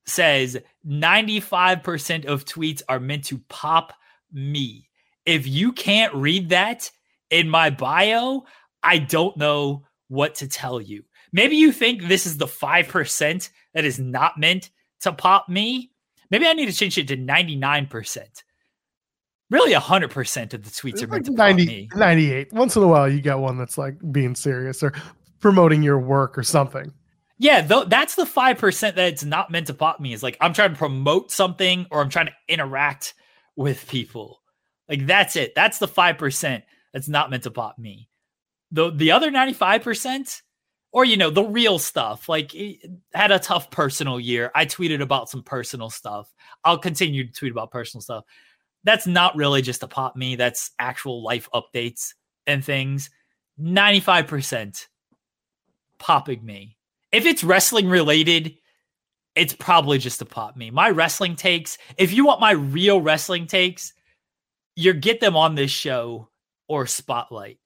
says 0.06 0.58
95% 0.86 2.26
of 2.26 2.44
tweets 2.44 2.82
are 2.88 3.00
meant 3.00 3.24
to 3.24 3.38
pop 3.48 3.92
me. 4.32 4.88
If 5.24 5.46
you 5.46 5.72
can't 5.72 6.14
read 6.14 6.50
that 6.50 6.90
in 7.30 7.48
my 7.48 7.70
bio, 7.70 8.44
I 8.82 8.98
don't 8.98 9.36
know 9.36 9.84
what 10.08 10.36
to 10.36 10.48
tell 10.48 10.80
you. 10.80 11.04
Maybe 11.32 11.56
you 11.56 11.72
think 11.72 12.02
this 12.02 12.26
is 12.26 12.36
the 12.36 12.46
5% 12.46 13.50
that 13.74 13.84
is 13.84 13.98
not 13.98 14.38
meant 14.38 14.70
to 15.00 15.12
pop 15.12 15.48
me. 15.48 15.90
Maybe 16.30 16.46
I 16.46 16.52
need 16.52 16.66
to 16.66 16.72
change 16.72 16.96
it 16.98 17.08
to 17.08 17.16
99% 17.16 18.42
really 19.50 19.72
100% 19.72 20.54
of 20.54 20.62
the 20.62 20.70
tweets 20.70 21.02
are 21.02 21.06
meant 21.06 21.12
like 21.12 21.24
to 21.24 21.32
90, 21.32 21.90
98 21.94 22.52
once 22.52 22.76
in 22.76 22.82
a 22.82 22.88
while 22.88 23.08
you 23.08 23.20
get 23.20 23.38
one 23.38 23.58
that's 23.58 23.78
like 23.78 23.94
being 24.12 24.34
serious 24.34 24.82
or 24.82 24.92
promoting 25.40 25.82
your 25.82 25.98
work 25.98 26.36
or 26.36 26.42
something. 26.42 26.92
Yeah 27.38 27.60
th- 27.66 27.88
that's 27.88 28.14
the 28.14 28.24
5% 28.24 28.80
that 28.80 28.98
it's 28.98 29.24
not 29.24 29.50
meant 29.50 29.66
to 29.66 29.74
pop 29.74 30.00
me 30.00 30.12
is 30.12 30.22
like 30.22 30.38
i'm 30.40 30.54
trying 30.54 30.72
to 30.72 30.78
promote 30.78 31.30
something 31.30 31.86
or 31.90 32.00
i'm 32.00 32.08
trying 32.08 32.26
to 32.26 32.32
interact 32.48 33.14
with 33.56 33.88
people. 33.88 34.40
Like 34.88 35.06
that's 35.06 35.34
it. 35.34 35.54
That's 35.54 35.78
the 35.78 35.88
5% 35.88 36.62
that's 36.92 37.08
not 37.08 37.30
meant 37.30 37.42
to 37.44 37.50
pop 37.50 37.78
me. 37.78 38.08
The 38.70 38.90
the 38.90 39.12
other 39.12 39.30
95% 39.30 40.42
or 40.92 41.04
you 41.04 41.16
know 41.16 41.30
the 41.30 41.44
real 41.44 41.78
stuff 41.78 42.28
like 42.28 42.54
eh, 42.54 42.74
had 43.14 43.32
a 43.32 43.38
tough 43.38 43.70
personal 43.70 44.20
year. 44.20 44.50
I 44.54 44.66
tweeted 44.66 45.00
about 45.00 45.28
some 45.28 45.42
personal 45.42 45.90
stuff. 45.90 46.32
I'll 46.64 46.78
continue 46.78 47.26
to 47.26 47.32
tweet 47.32 47.52
about 47.52 47.70
personal 47.70 48.02
stuff 48.02 48.24
that's 48.86 49.06
not 49.06 49.36
really 49.36 49.62
just 49.62 49.82
a 49.82 49.88
pop 49.88 50.16
me, 50.16 50.36
that's 50.36 50.70
actual 50.78 51.22
life 51.22 51.48
updates 51.52 52.14
and 52.46 52.64
things. 52.64 53.10
95% 53.60 54.86
popping 55.98 56.44
me. 56.44 56.76
If 57.10 57.26
it's 57.26 57.42
wrestling 57.42 57.88
related, 57.88 58.54
it's 59.34 59.54
probably 59.54 59.98
just 59.98 60.22
a 60.22 60.24
pop 60.24 60.56
me. 60.56 60.70
My 60.70 60.90
wrestling 60.90 61.34
takes, 61.34 61.78
if 61.98 62.12
you 62.12 62.26
want 62.26 62.40
my 62.40 62.52
real 62.52 63.00
wrestling 63.00 63.46
takes, 63.46 63.92
you 64.76 64.92
get 64.92 65.20
them 65.20 65.36
on 65.36 65.56
this 65.56 65.70
show 65.72 66.28
or 66.68 66.86
spotlight 66.86 67.58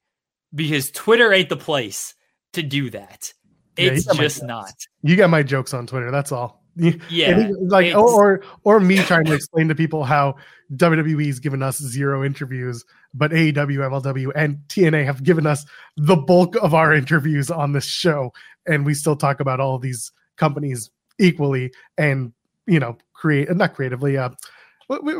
because 0.55 0.91
Twitter 0.91 1.33
ain't 1.33 1.51
the 1.51 1.57
place 1.57 2.15
to 2.55 2.63
do 2.63 2.89
that. 2.91 3.33
It's 3.77 4.07
yeah, 4.07 4.15
just 4.15 4.43
not. 4.43 4.73
You 5.03 5.17
got 5.17 5.31
my 5.31 5.43
jokes 5.43 5.75
on 5.75 5.87
Twitter. 5.87 6.11
That's 6.11 6.33
all. 6.33 6.60
Yeah, 6.77 7.51
like 7.63 7.95
or 7.95 8.43
or 8.65 8.81
me 8.81 8.99
trying 8.99 9.25
to 9.25 9.35
explain 9.35 9.69
to 9.69 9.75
people 9.75 10.05
how 10.05 10.37
WWE's 10.77 11.41
given 11.41 11.63
us 11.63 11.79
zero 11.79 12.25
interviews, 12.25 12.85
but 13.13 13.33
AEW, 13.33 13.55
MLW, 13.55 14.33
and 14.35 14.59
TNA 14.69 15.05
have 15.05 15.23
given 15.23 15.47
us 15.47 15.67
the 15.97 16.17
bulk 16.17 16.57
of 16.57 16.75
our 16.75 16.95
interviews 16.95 17.51
on 17.51 17.73
this 17.73 17.87
show, 17.87 18.33
and 18.67 18.87
we 18.87 18.95
still 18.95 19.17
talk 19.17 19.41
about 19.41 19.61
all 19.61 19.79
these 19.79 20.13
companies 20.37 20.91
equally, 21.19 21.73
and 21.99 22.33
you 22.67 22.79
know, 22.79 22.97
create 23.13 23.55
not 23.55 23.75
creatively, 23.75 24.17
uh, 24.17 24.31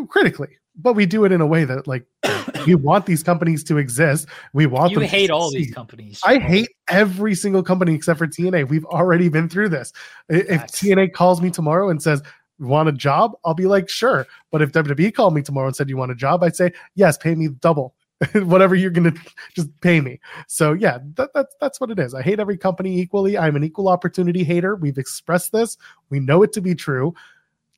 critically 0.09 0.60
but 0.77 0.95
we 0.95 1.07
do 1.07 1.25
it 1.25 1.33
in 1.33 1.41
a 1.41 1.47
way 1.47 1.65
that 1.65 1.87
like 1.87 2.05
we 2.67 2.75
want 2.75 3.07
these 3.07 3.23
companies 3.23 3.65
to 3.65 3.79
exist. 3.79 4.27
We 4.53 4.67
want 4.67 4.93
you 4.93 5.01
them. 5.01 5.09
hate 5.09 5.31
all 5.31 5.51
these 5.51 5.73
companies. 5.73 6.21
I 6.25 6.39
hate 6.39 6.69
every 6.89 7.35
single 7.35 7.63
company 7.63 7.95
except 7.95 8.19
for 8.19 8.27
TNA. 8.27 8.69
We've 8.69 8.85
already 8.87 9.29
been 9.29 9.49
through 9.49 9.71
this. 9.71 9.93
If 10.29 10.63
TNA 10.63 11.13
calls 11.13 11.41
me 11.41 11.51
tomorrow 11.51 11.91
and 11.91 12.03
says 12.03 12.23
want 12.59 12.89
a 12.89 12.93
job, 12.93 13.33
I'll 13.45 13.55
be 13.55 13.67
like 13.67 13.89
sure. 13.89 14.27
But 14.51 14.63
if 14.63 14.73
WWE 14.73 15.15
called 15.15 15.35
me 15.35 15.43
tomorrow 15.43 15.67
and 15.67 15.77
said 15.77 15.89
you 15.89 15.97
want 15.97 16.13
a 16.13 16.17
job, 16.17 16.43
I'd 16.43 16.57
say 16.57 16.73
yes, 16.95 17.17
pay 17.17 17.35
me 17.35 17.49
double. 17.49 17.95
Whatever 18.35 18.75
you're 18.75 18.91
gonna 18.91 19.15
just 19.55 19.69
pay 19.81 20.01
me. 20.03 20.21
So 20.47 20.75
yeah, 20.75 20.99
that, 21.15 21.31
that's 21.33 21.55
that's 21.59 21.81
what 21.81 21.91
it 21.91 21.99
is. 21.99 22.15
I 22.15 22.21
hate 22.21 22.39
every 22.39 22.59
company 22.59 23.01
equally. 23.01 23.39
I'm 23.39 23.57
an 23.57 23.65
equal 23.65 23.89
opportunity 23.89 24.45
hater. 24.45 24.77
We've 24.77 24.99
expressed 24.99 25.53
this. 25.53 25.79
We 26.11 26.21
know 26.21 26.43
it 26.43 26.53
to 26.53 26.61
be 26.61 26.75
true 26.75 27.15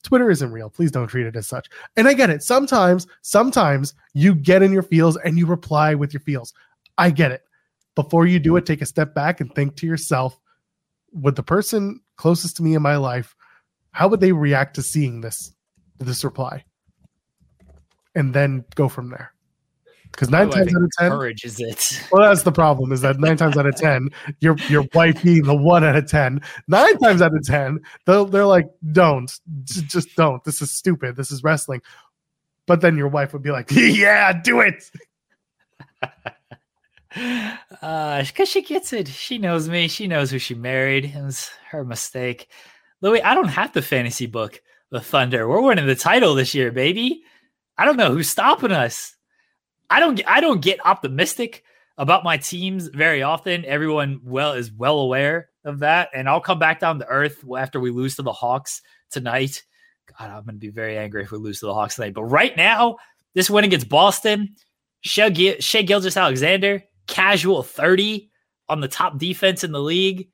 Twitter 0.03 0.31
isn't 0.31 0.53
real. 0.53 0.69
Please 0.69 0.91
don't 0.91 1.07
treat 1.07 1.27
it 1.27 1.37
as 1.37 1.47
such. 1.47 1.69
And 1.97 2.09
I 2.09 2.15
get 2.15 2.31
it. 2.31 2.43
Sometimes, 2.43 3.07
sometimes 3.23 3.95
you 4.15 4.35
get 4.35 4.63
in 4.63 4.73
your 4.73 4.83
feels 4.83 5.17
and 5.17 5.39
you 5.39 5.47
reply 5.47 5.95
with 5.95 6.13
your 6.13 6.21
feels. 6.21 6.53
I 6.99 7.11
get 7.11 7.33
it. 7.33 7.43
Before 7.95 8.27
you 8.27 8.39
do 8.39 8.57
it, 8.57 8.67
take 8.67 8.83
a 8.83 8.87
step 8.87 9.15
back 9.15 9.41
and 9.41 9.55
think 9.55 9.77
to 9.77 9.87
yourself, 9.87 10.39
would 11.13 11.37
the 11.37 11.43
person 11.43 12.01
closest 12.17 12.57
to 12.57 12.63
me 12.63 12.75
in 12.75 12.83
my 12.83 12.97
life, 12.97 13.37
how 13.93 14.09
would 14.09 14.21
they 14.21 14.33
react 14.33 14.75
to 14.77 14.83
seeing 14.83 15.21
this 15.21 15.53
this 15.99 16.25
reply? 16.25 16.65
And 18.15 18.35
then 18.35 18.65
go 18.75 18.89
from 18.89 19.11
there. 19.11 19.33
Because 20.13 20.31
nine 20.31 20.49
oh, 20.49 20.51
times 20.51 20.75
out 20.75 20.83
of 20.83 20.91
ten, 20.99 21.11
courage 21.11 21.45
is 21.45 21.59
it. 21.59 22.07
Well, 22.13 22.29
that's 22.29 22.43
the 22.43 22.53
problem. 22.53 22.93
Is 22.93 23.01
that 23.01 23.19
nine 23.19 23.37
times 23.37 23.57
out 23.57 23.67
of 23.67 23.75
ten, 23.75 24.11
your 24.41 24.57
your 24.69 24.85
wife 24.95 25.23
being 25.23 25.43
the 25.43 25.57
one 25.57 25.83
out 25.85 25.97
of 25.97 26.07
ten, 26.07 26.41
nine 26.69 26.99
times 26.99 27.23
out 27.23 27.35
of 27.35 27.43
ten, 27.45 27.81
they're 28.07 28.25
they're 28.25 28.47
like, 28.47 28.67
don't, 28.93 29.33
just 29.65 30.15
don't. 30.15 30.45
This 30.45 30.63
is 30.63 30.71
stupid. 30.71 31.17
This 31.17 31.31
is 31.31 31.43
wrestling. 31.43 31.81
But 32.67 32.81
then 32.81 32.97
your 32.97 33.09
wife 33.09 33.33
would 33.33 33.43
be 33.43 33.51
like, 33.51 33.71
yeah, 33.73 34.33
do 34.33 34.61
it. 34.61 34.85
uh, 37.83 38.23
because 38.23 38.49
she 38.49 38.63
gets 38.63 38.93
it. 38.93 39.09
She 39.09 39.39
knows 39.39 39.69
me. 39.69 39.89
She 39.89 40.07
knows 40.07 40.31
who 40.31 40.39
she 40.39 40.55
married. 40.55 41.07
It 41.07 41.23
was 41.23 41.51
her 41.71 41.85
mistake. 41.85 42.49
Louis, 43.01 43.23
I 43.23 43.35
don't 43.35 43.49
have 43.49 43.73
the 43.73 43.83
fantasy 43.83 44.27
book, 44.27 44.63
The 44.91 45.01
Thunder. 45.01 45.49
We're 45.49 45.63
winning 45.63 45.87
the 45.87 45.97
title 45.97 46.35
this 46.35 46.55
year, 46.55 46.71
baby. 46.71 47.25
I 47.77 47.85
don't 47.85 47.97
know 47.97 48.13
who's 48.13 48.31
stopping 48.31 48.73
us. 48.73 49.17
I 49.93 50.01
don't 50.01 50.23
I 50.27 50.41
don't 50.41 50.63
get 50.63 50.85
optimistic 50.87 51.65
about 51.99 52.25
my 52.25 52.39
teams 52.39 52.89
very 52.89 53.23
often. 53.23 53.67
Everyone 53.67 54.21
well 54.25 54.55
is 54.55 54.73
well 54.73 55.01
aware 55.01 55.51
of 55.67 55.81
that, 55.81 56.09
and 56.15 56.29
I'll 56.29 56.41
come 56.41 56.59
back 56.59 56.81
down 56.81 56.99
to 56.99 57.07
earth 57.07 57.45
after 57.57 57.79
we 57.79 57.91
lose 57.91 58.17
to 58.17 58.23
the 58.23 58.33
Hawks 58.33 58.81
tonight. 59.11 59.63
God, 60.19 60.31
I'm 60.31 60.45
going 60.45 60.55
to 60.55 60.59
be 60.59 60.71
very 60.71 60.97
angry 60.97 61.23
if 61.23 61.31
we 61.31 61.37
lose 61.37 61.61
to 61.61 61.67
the 61.67 61.75
Hawks 61.75 61.97
tonight. 61.97 62.15
But 62.15 62.25
right 62.25 62.57
now, 62.57 62.97
this 63.35 63.51
win 63.51 63.65
against 63.65 63.91
Boston, 63.91 64.57
Shai, 65.03 65.31
Shea 65.31 65.85
Gilgis 65.85 66.21
Alexander, 66.21 66.83
casual 67.07 67.63
30 67.63 68.31
on 68.71 68.81
the 68.81 68.89
top 68.89 69.19
defense 69.19 69.63
in 69.63 69.73
the 69.73 69.81
league. 69.81 70.31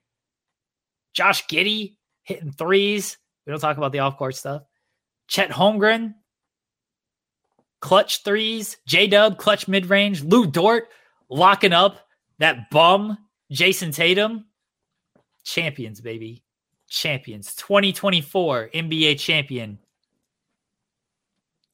Josh 1.14 1.46
Giddey 1.48 1.96
hitting 2.22 2.52
threes. 2.52 3.18
We 3.44 3.50
don't 3.50 3.60
talk 3.60 3.76
about 3.76 3.90
the 3.90 4.00
off 4.00 4.18
court 4.18 4.36
stuff. 4.36 4.62
Chet 5.26 5.50
Holmgren, 5.50 6.14
clutch 7.80 8.24
threes. 8.24 8.76
J 8.86 9.06
Dub, 9.06 9.38
clutch 9.38 9.68
mid 9.68 9.86
range. 9.86 10.22
Lu 10.22 10.46
Dort 10.46 10.88
locking 11.28 11.72
up 11.72 11.98
that 12.38 12.70
bum, 12.70 13.18
Jayson 13.50 13.92
Tatum. 13.92 14.46
Champions, 15.44 16.00
baby. 16.00 16.44
Champions. 16.88 17.54
2024 17.54 18.70
NBA 18.74 19.18
champion, 19.18 19.78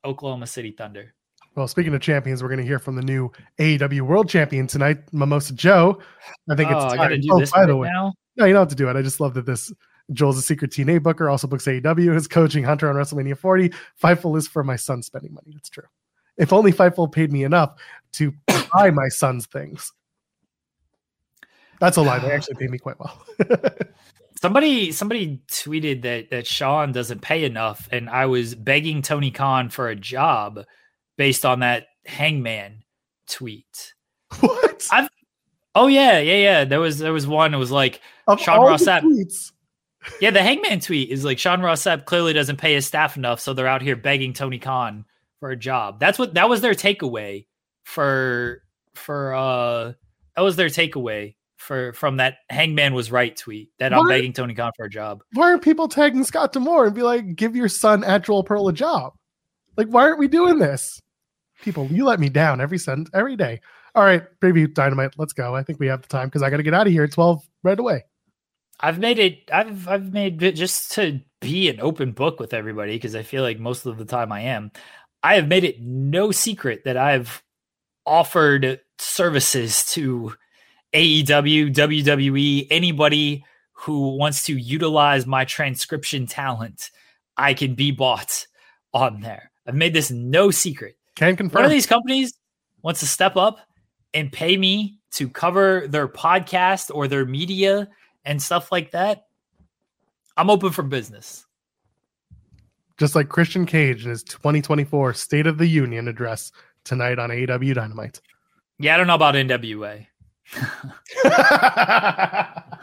Oklahoma 0.04 0.46
City 0.46 0.72
Thunder. 0.72 1.14
Well, 1.54 1.68
speaking 1.68 1.94
of 1.94 2.00
champions, 2.00 2.42
we're 2.42 2.48
going 2.48 2.60
to 2.60 2.66
hear 2.66 2.80
from 2.80 2.96
the 2.96 3.02
new 3.02 3.30
AEW 3.60 4.00
World 4.02 4.28
Champion 4.28 4.66
tonight, 4.66 4.98
Mimosa 5.12 5.54
Joe. 5.54 6.00
I 6.50 6.56
think 6.56 6.70
oh, 6.72 6.84
it's 6.84 6.94
I 6.94 6.96
got 6.96 7.08
to 7.08 7.18
do 7.18 7.28
oh, 7.32 7.38
this 7.38 7.52
by 7.52 7.60
right 7.60 7.66
the 7.66 7.76
way, 7.76 7.88
now. 7.88 8.12
no, 8.36 8.44
you 8.44 8.52
don't 8.52 8.62
have 8.62 8.68
to 8.68 8.74
do 8.74 8.88
it. 8.88 8.96
I 8.96 9.02
just 9.02 9.20
love 9.20 9.34
that 9.34 9.46
this 9.46 9.72
Joel's 10.12 10.38
a 10.38 10.42
secret 10.42 10.70
TNA 10.70 11.02
booker, 11.02 11.30
also 11.30 11.46
books 11.46 11.64
AEW, 11.64 12.14
is 12.14 12.28
coaching 12.28 12.64
Hunter 12.64 12.88
on 12.88 12.96
WrestleMania 12.96 13.36
40. 13.38 13.72
Fightful 14.02 14.36
is 14.36 14.46
for 14.46 14.62
my 14.62 14.76
son 14.76 15.02
spending 15.02 15.32
money. 15.32 15.50
That's 15.52 15.70
true. 15.70 15.84
If 16.36 16.52
only 16.52 16.72
Fightful 16.72 17.10
paid 17.10 17.32
me 17.32 17.44
enough 17.44 17.74
to 18.14 18.32
buy 18.72 18.90
my 18.90 19.08
son's 19.08 19.46
things. 19.46 19.92
That's 21.80 21.96
a 21.96 22.02
lie. 22.02 22.18
They 22.18 22.30
actually 22.32 22.56
pay 22.56 22.66
me 22.66 22.78
quite 22.78 22.98
well. 22.98 23.24
Somebody 24.40 24.92
somebody 24.92 25.40
tweeted 25.48 26.02
that 26.02 26.30
that 26.30 26.46
Sean 26.46 26.92
doesn't 26.92 27.22
pay 27.22 27.44
enough, 27.44 27.88
and 27.90 28.10
I 28.10 28.26
was 28.26 28.54
begging 28.54 29.00
Tony 29.00 29.30
Khan 29.30 29.70
for 29.70 29.88
a 29.88 29.96
job 29.96 30.64
based 31.16 31.46
on 31.46 31.60
that 31.60 31.86
Hangman 32.04 32.82
tweet. 33.26 33.94
what? 34.40 34.86
I've 34.92 35.08
oh 35.74 35.86
yeah 35.86 36.18
yeah 36.18 36.36
yeah 36.36 36.64
there 36.64 36.80
was 36.80 36.98
there 36.98 37.12
was 37.12 37.26
one 37.26 37.54
it 37.54 37.58
was 37.58 37.70
like 37.70 38.00
Of 38.26 38.40
Sean 38.40 38.60
Ross 38.60 38.84
Sapp. 38.84 39.02
tweets, 39.02 39.52
yeah 40.20 40.30
the 40.30 40.42
Hangman 40.42 40.80
tweet 40.80 41.10
is 41.10 41.24
like 41.24 41.38
Sean 41.38 41.60
Ross 41.60 41.82
Sapp 41.82 42.04
clearly 42.04 42.32
doesn't 42.32 42.56
pay 42.56 42.74
his 42.74 42.86
staff 42.86 43.16
enough, 43.16 43.40
so 43.40 43.52
they're 43.52 43.66
out 43.66 43.82
here 43.82 43.96
begging 43.96 44.32
Tony 44.32 44.58
Khan 44.58 45.04
for 45.40 45.50
a 45.50 45.56
job. 45.56 46.00
That's 46.00 46.18
what 46.18 46.34
that 46.34 46.48
was 46.48 46.60
their 46.60 46.74
takeaway 46.74 47.46
for 47.82 48.62
for 48.94 49.34
uh 49.34 49.92
that 50.36 50.42
was 50.42 50.56
their 50.56 50.68
takeaway 50.68 51.34
for 51.56 51.92
from 51.94 52.18
that 52.18 52.38
Hangman 52.50 52.94
was 52.94 53.10
right 53.10 53.34
tweet 53.34 53.70
that 53.78 53.92
I'm 53.94 54.06
begging 54.06 54.32
Tony 54.32 54.54
Khan 54.54 54.72
for 54.76 54.84
a 54.84 54.90
job. 54.90 55.22
why 55.32 55.50
aren't 55.50 55.62
people 55.62 55.88
tagging 55.88 56.24
Scott 56.24 56.52
D'Amore 56.52 56.86
and 56.86 56.94
be 56.94 57.02
like, 57.02 57.36
give 57.36 57.56
your 57.56 57.68
son 57.68 58.04
at 58.04 58.24
Joel 58.24 58.44
Pearl 58.44 58.68
a 58.68 58.72
job? 58.72 59.14
Like, 59.76 59.88
why 59.88 60.02
aren't 60.02 60.18
we 60.18 60.28
doing 60.28 60.58
this? 60.58 61.00
People, 61.62 61.86
you 61.86 62.04
let 62.04 62.20
me 62.20 62.28
down 62.28 62.60
every 62.60 62.78
sent 62.78 63.08
every 63.14 63.36
day. 63.36 63.60
All 63.94 64.04
right, 64.04 64.22
preview 64.40 64.72
dynamite. 64.72 65.14
Let's 65.16 65.32
go. 65.32 65.54
I 65.54 65.62
think 65.62 65.80
we 65.80 65.86
have 65.86 66.02
the 66.02 66.08
time 66.08 66.28
because 66.28 66.42
I 66.42 66.50
got 66.50 66.58
to 66.58 66.62
get 66.62 66.74
out 66.74 66.86
of 66.86 66.92
here 66.92 67.04
at 67.04 67.12
12 67.12 67.42
right 67.62 67.78
away. 67.78 68.04
I've 68.80 68.98
made 68.98 69.18
it. 69.18 69.48
I've 69.52 69.88
I've 69.88 70.12
made 70.12 70.42
it 70.42 70.52
just 70.52 70.92
to 70.92 71.20
be 71.40 71.68
an 71.68 71.80
open 71.80 72.12
book 72.12 72.40
with 72.40 72.54
everybody 72.54 72.96
because 72.96 73.14
I 73.14 73.22
feel 73.22 73.42
like 73.42 73.58
most 73.58 73.86
of 73.86 73.98
the 73.98 74.04
time 74.04 74.32
I 74.32 74.40
am. 74.42 74.72
I 75.22 75.36
have 75.36 75.48
made 75.48 75.64
it 75.64 75.80
no 75.80 76.32
secret 76.32 76.82
that 76.84 76.96
I've 76.96 77.42
offered 78.04 78.80
services 78.98 79.84
to 79.92 80.34
AEW, 80.92 81.74
WWE, 81.74 82.66
anybody 82.70 83.44
who 83.72 84.16
wants 84.16 84.44
to 84.46 84.56
utilize 84.56 85.26
my 85.26 85.44
transcription 85.44 86.26
talent. 86.26 86.90
I 87.36 87.54
can 87.54 87.74
be 87.74 87.90
bought 87.90 88.46
on 88.92 89.20
there. 89.20 89.50
I've 89.66 89.74
made 89.74 89.94
this 89.94 90.10
no 90.10 90.50
secret. 90.50 90.96
Can 91.16 91.36
confirm. 91.36 91.60
One 91.60 91.64
of 91.64 91.70
these 91.70 91.86
companies 91.86 92.34
wants 92.82 93.00
to 93.00 93.06
step 93.06 93.36
up 93.36 93.58
and 94.12 94.30
pay 94.30 94.56
me 94.56 94.98
to 95.12 95.28
cover 95.28 95.86
their 95.88 96.06
podcast 96.06 96.90
or 96.94 97.08
their 97.08 97.24
media 97.24 97.88
and 98.24 98.40
stuff 98.40 98.72
like 98.72 98.90
that. 98.92 99.26
I'm 100.36 100.50
open 100.50 100.70
for 100.70 100.82
business. 100.82 101.46
Just 102.98 103.14
like 103.14 103.28
Christian 103.28 103.66
Cage 103.66 104.04
in 104.04 104.10
his 104.10 104.22
2024 104.22 105.14
State 105.14 105.46
of 105.46 105.58
the 105.58 105.66
Union 105.66 106.08
address 106.08 106.52
tonight 106.84 107.18
on 107.18 107.30
AEW 107.30 107.74
Dynamite. 107.74 108.20
Yeah, 108.78 108.94
I 108.94 108.96
don't 108.96 109.06
know 109.06 109.14
about 109.14 109.34
NWA. 109.34 110.06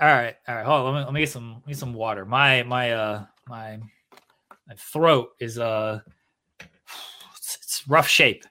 All 0.00 0.08
right, 0.08 0.34
all 0.48 0.56
right. 0.56 0.66
Hold 0.66 0.86
on. 0.86 0.94
Let 0.94 1.00
me, 1.00 1.04
let 1.04 1.14
me 1.14 1.20
get 1.20 1.30
some 1.30 1.52
let 1.52 1.66
me 1.66 1.72
get 1.72 1.78
some 1.78 1.94
water. 1.94 2.24
My 2.24 2.64
my 2.64 2.92
uh 2.92 3.24
my 3.48 3.78
my 4.66 4.74
throat 4.76 5.30
is 5.38 5.56
uh 5.56 6.00
it's, 7.36 7.58
it's 7.62 7.84
rough 7.86 8.08
shape. 8.08 8.44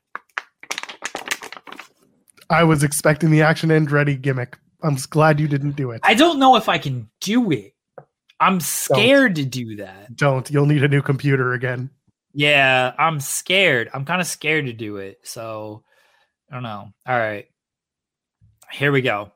I 2.49 2.64
was 2.64 2.84
expecting 2.84 3.30
the 3.30 3.41
action 3.41 3.72
and 3.72 3.91
ready 3.91 4.15
gimmick. 4.15 4.57
I'm 4.84 4.98
glad 5.10 5.40
you 5.40 5.48
didn't 5.48 5.76
do 5.78 5.92
it. 5.92 6.02
I 6.04 6.14
don't 6.14 6.40
know 6.40 6.56
if 6.56 6.68
I 6.68 6.78
can 6.78 7.10
do 7.22 7.52
it. 7.52 7.74
I'm 8.40 8.60
scared 8.60 9.36
to 9.36 9.46
do 9.46 9.78
that. 9.78 10.16
Don't. 10.16 10.50
You'll 10.52 10.66
need 10.66 10.84
a 10.84 10.90
new 10.90 11.02
computer 11.02 11.54
again. 11.54 11.90
Yeah, 12.34 12.94
I'm 12.98 13.20
scared. 13.20 13.90
I'm 13.94 14.06
kind 14.06 14.20
of 14.20 14.28
scared 14.28 14.66
to 14.66 14.74
do 14.74 14.98
it. 14.98 15.20
So 15.24 15.84
I 16.52 16.56
don't 16.56 16.64
know. 16.64 16.90
All 17.08 17.18
right. 17.18 17.46
Here 18.72 18.92
we 18.92 19.02
go. 19.02 19.32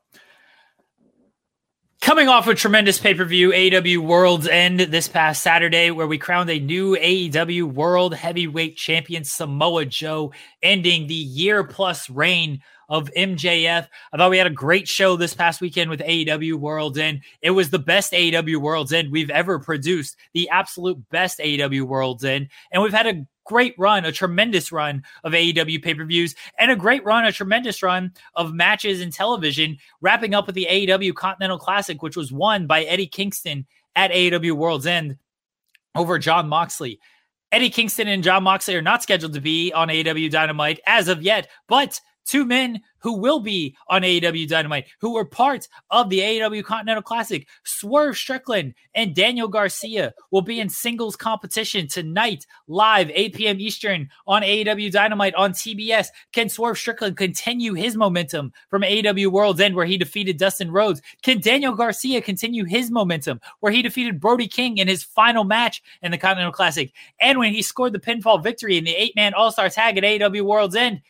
Coming 2.01 2.27
off 2.27 2.47
a 2.47 2.55
tremendous 2.55 2.99
pay 2.99 3.13
per 3.13 3.25
view, 3.25 3.51
AEW 3.51 3.99
World's 3.99 4.47
End 4.47 4.79
this 4.79 5.07
past 5.07 5.41
Saturday, 5.41 5.91
where 5.91 6.07
we 6.07 6.17
crowned 6.17 6.49
a 6.49 6.59
new 6.59 6.95
AEW 6.95 7.63
World 7.63 8.13
Heavyweight 8.13 8.77
Champion 8.77 9.23
Samoa 9.23 9.85
Joe, 9.85 10.31
ending 10.61 11.07
the 11.07 11.13
year 11.13 11.63
plus 11.63 12.09
reign 12.09 12.61
of 12.89 13.11
MJF. 13.15 13.87
I 14.13 14.17
thought 14.17 14.29
we 14.29 14.37
had 14.37 14.47
a 14.47 14.51
great 14.51 14.87
show 14.87 15.15
this 15.15 15.33
past 15.33 15.61
weekend 15.61 15.89
with 15.89 15.99
AEW 15.99 16.55
World's 16.55 16.97
End. 16.97 17.21
It 17.41 17.51
was 17.51 17.69
the 17.69 17.79
best 17.79 18.13
AEW 18.13 18.57
World's 18.57 18.93
End 18.93 19.11
we've 19.11 19.29
ever 19.29 19.59
produced, 19.59 20.17
the 20.33 20.49
absolute 20.49 20.97
best 21.09 21.39
AEW 21.39 21.83
World's 21.83 22.23
End. 22.23 22.47
And 22.71 22.81
we've 22.81 22.93
had 22.93 23.07
a 23.07 23.25
great 23.45 23.75
run, 23.77 24.05
a 24.05 24.11
tremendous 24.11 24.71
run 24.71 25.03
of 25.23 25.33
AEW 25.33 25.81
pay 25.81 25.93
per 25.93 26.05
views, 26.05 26.35
and 26.59 26.69
a 26.71 26.75
great 26.75 27.03
run, 27.03 27.25
a 27.25 27.31
tremendous 27.31 27.81
run 27.81 28.13
of 28.35 28.53
matches 28.53 29.01
and 29.01 29.11
television, 29.11 29.77
wrapping 30.01 30.33
up 30.33 30.45
with 30.45 30.55
the 30.55 30.67
AEW 30.69 31.15
Continental 31.15 31.57
Classic, 31.57 32.01
which 32.01 32.17
was 32.17 32.31
won 32.31 32.67
by 32.67 32.83
Eddie 32.83 33.07
Kingston 33.07 33.65
at 33.95 34.11
AEW 34.11 34.53
World's 34.53 34.87
End 34.87 35.17
over 35.95 36.19
Jon 36.19 36.47
Moxley. 36.47 36.99
Eddie 37.51 37.69
Kingston 37.69 38.09
and 38.09 38.23
Jon 38.23 38.43
Moxley 38.43 38.75
are 38.75 38.81
not 38.81 39.01
scheduled 39.01 39.33
to 39.33 39.41
be 39.41 39.71
on 39.71 39.87
AEW 39.87 40.29
Dynamite 40.29 40.81
as 40.85 41.07
of 41.07 41.21
yet, 41.21 41.47
but 41.67 41.99
two 42.27 42.45
men 42.45 42.81
who 42.99 43.13
will 43.13 43.39
be 43.39 43.75
on 43.87 44.01
AEW 44.01 44.47
Dynamite, 44.47 44.87
who 44.99 45.13
were 45.13 45.25
part 45.25 45.67
of 45.91 46.09
the 46.09 46.19
AEW 46.19 46.63
Continental 46.63 47.01
Classic. 47.01 47.47
Swerve 47.63 48.17
Strickland 48.17 48.73
and 48.95 49.15
Daniel 49.15 49.47
Garcia 49.47 50.13
will 50.31 50.41
be 50.41 50.59
in 50.59 50.67
singles 50.67 51.15
competition 51.15 51.87
tonight, 51.87 52.45
live 52.67 53.09
8 53.13 53.35
p.m. 53.35 53.59
Eastern 53.59 54.09
on 54.25 54.41
AEW 54.41 54.91
Dynamite 54.91 55.35
on 55.35 55.53
TBS. 55.53 56.07
Can 56.33 56.49
Swerve 56.49 56.77
Strickland 56.77 57.17
continue 57.17 57.73
his 57.73 57.95
momentum 57.95 58.51
from 58.69 58.81
AEW 58.81 59.31
World's 59.31 59.61
End, 59.61 59.75
where 59.75 59.85
he 59.85 59.97
defeated 59.97 60.37
Dustin 60.37 60.71
Rhodes? 60.71 61.01
Can 61.21 61.39
Daniel 61.39 61.75
Garcia 61.75 62.21
continue 62.21 62.65
his 62.65 62.91
momentum, 62.91 63.39
where 63.61 63.71
he 63.71 63.81
defeated 63.81 64.19
Brody 64.19 64.47
King 64.47 64.79
in 64.79 64.87
his 64.87 65.03
final 65.03 65.43
match 65.43 65.81
in 66.01 66.11
the 66.11 66.17
Continental 66.17 66.51
Classic? 66.51 66.91
And 67.21 67.39
when 67.39 67.53
he 67.53 67.61
scored 67.61 67.93
the 67.93 67.99
pinfall 67.99 68.43
victory 68.43 68.77
in 68.77 68.83
the 68.83 68.95
eight 68.95 69.15
man 69.15 69.33
All 69.33 69.51
Star 69.51 69.69
tag 69.69 69.97
at 69.97 70.03
AEW 70.03 70.41
World's 70.41 70.75
End, 70.75 71.01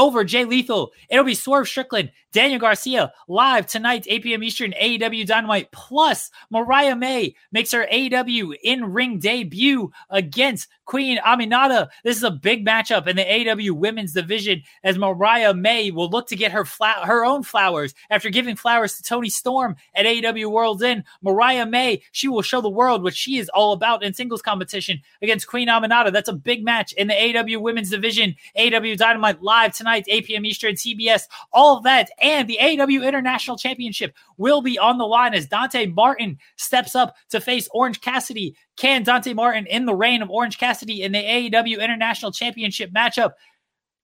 over 0.00 0.24
Jay 0.24 0.44
Lethal. 0.44 0.92
It'll 1.08 1.24
be 1.24 1.34
Swerve 1.34 1.68
Strickland, 1.68 2.10
Daniel 2.32 2.60
Garcia 2.60 3.12
live 3.26 3.66
tonight, 3.66 4.06
8 4.08 4.22
p.m. 4.22 4.42
Eastern, 4.44 4.72
AEW 4.72 5.26
Dynamite. 5.26 5.70
Plus, 5.72 6.30
Mariah 6.50 6.94
May 6.94 7.34
makes 7.50 7.72
her 7.72 7.88
AEW 7.92 8.54
in 8.62 8.92
ring 8.92 9.18
debut 9.18 9.90
against 10.10 10.68
Queen 10.84 11.18
Aminata. 11.18 11.88
This 12.04 12.16
is 12.16 12.22
a 12.22 12.30
big 12.30 12.64
matchup 12.66 13.06
in 13.06 13.16
the 13.16 13.24
AEW 13.24 13.72
women's 13.72 14.12
division 14.12 14.62
as 14.84 14.98
Mariah 14.98 15.54
May 15.54 15.90
will 15.90 16.08
look 16.08 16.28
to 16.28 16.36
get 16.36 16.52
her 16.52 16.64
fla- 16.64 17.04
her 17.04 17.24
own 17.24 17.42
flowers 17.42 17.94
after 18.10 18.30
giving 18.30 18.56
flowers 18.56 18.96
to 18.96 19.02
Toni 19.02 19.28
Storm 19.28 19.76
at 19.94 20.06
AEW 20.06 20.50
World's 20.50 20.82
End. 20.82 21.04
Mariah 21.22 21.66
May, 21.66 22.02
she 22.12 22.28
will 22.28 22.42
show 22.42 22.60
the 22.60 22.68
world 22.68 23.02
what 23.02 23.14
she 23.14 23.38
is 23.38 23.48
all 23.50 23.72
about 23.72 24.02
in 24.02 24.14
singles 24.14 24.42
competition 24.42 25.00
against 25.22 25.46
Queen 25.46 25.68
Aminata. 25.68 26.12
That's 26.12 26.28
a 26.28 26.32
big 26.32 26.64
match 26.64 26.92
in 26.92 27.08
the 27.08 27.14
AEW 27.14 27.60
women's 27.60 27.90
division. 27.90 28.34
AEW 28.56 28.96
Dynamite 28.96 29.42
live 29.42 29.76
tonight, 29.76 30.04
8 30.08 30.26
p.m. 30.26 30.44
Eastern, 30.44 30.74
TBS. 30.74 31.22
All 31.52 31.76
of 31.76 31.84
that 31.84 32.10
and 32.20 32.48
the 32.48 32.58
AEW 32.60 33.06
International 33.06 33.56
Championship 33.56 34.14
will 34.36 34.62
be 34.62 34.78
on 34.78 34.98
the 34.98 35.06
line 35.06 35.34
as 35.34 35.46
Dante 35.46 35.86
Martin 35.86 36.38
steps 36.56 36.94
up 36.94 37.14
to 37.30 37.40
face 37.40 37.68
Orange 37.72 38.00
Cassidy. 38.00 38.56
Can 38.76 39.02
Dante 39.02 39.32
Martin 39.32 39.66
in 39.66 39.86
the 39.86 39.94
reign 39.94 40.22
of 40.22 40.30
Orange 40.30 40.58
Cassidy 40.58 41.02
in 41.02 41.12
the 41.12 41.22
AEW 41.22 41.80
International 41.80 42.32
Championship 42.32 42.92
matchup? 42.92 43.32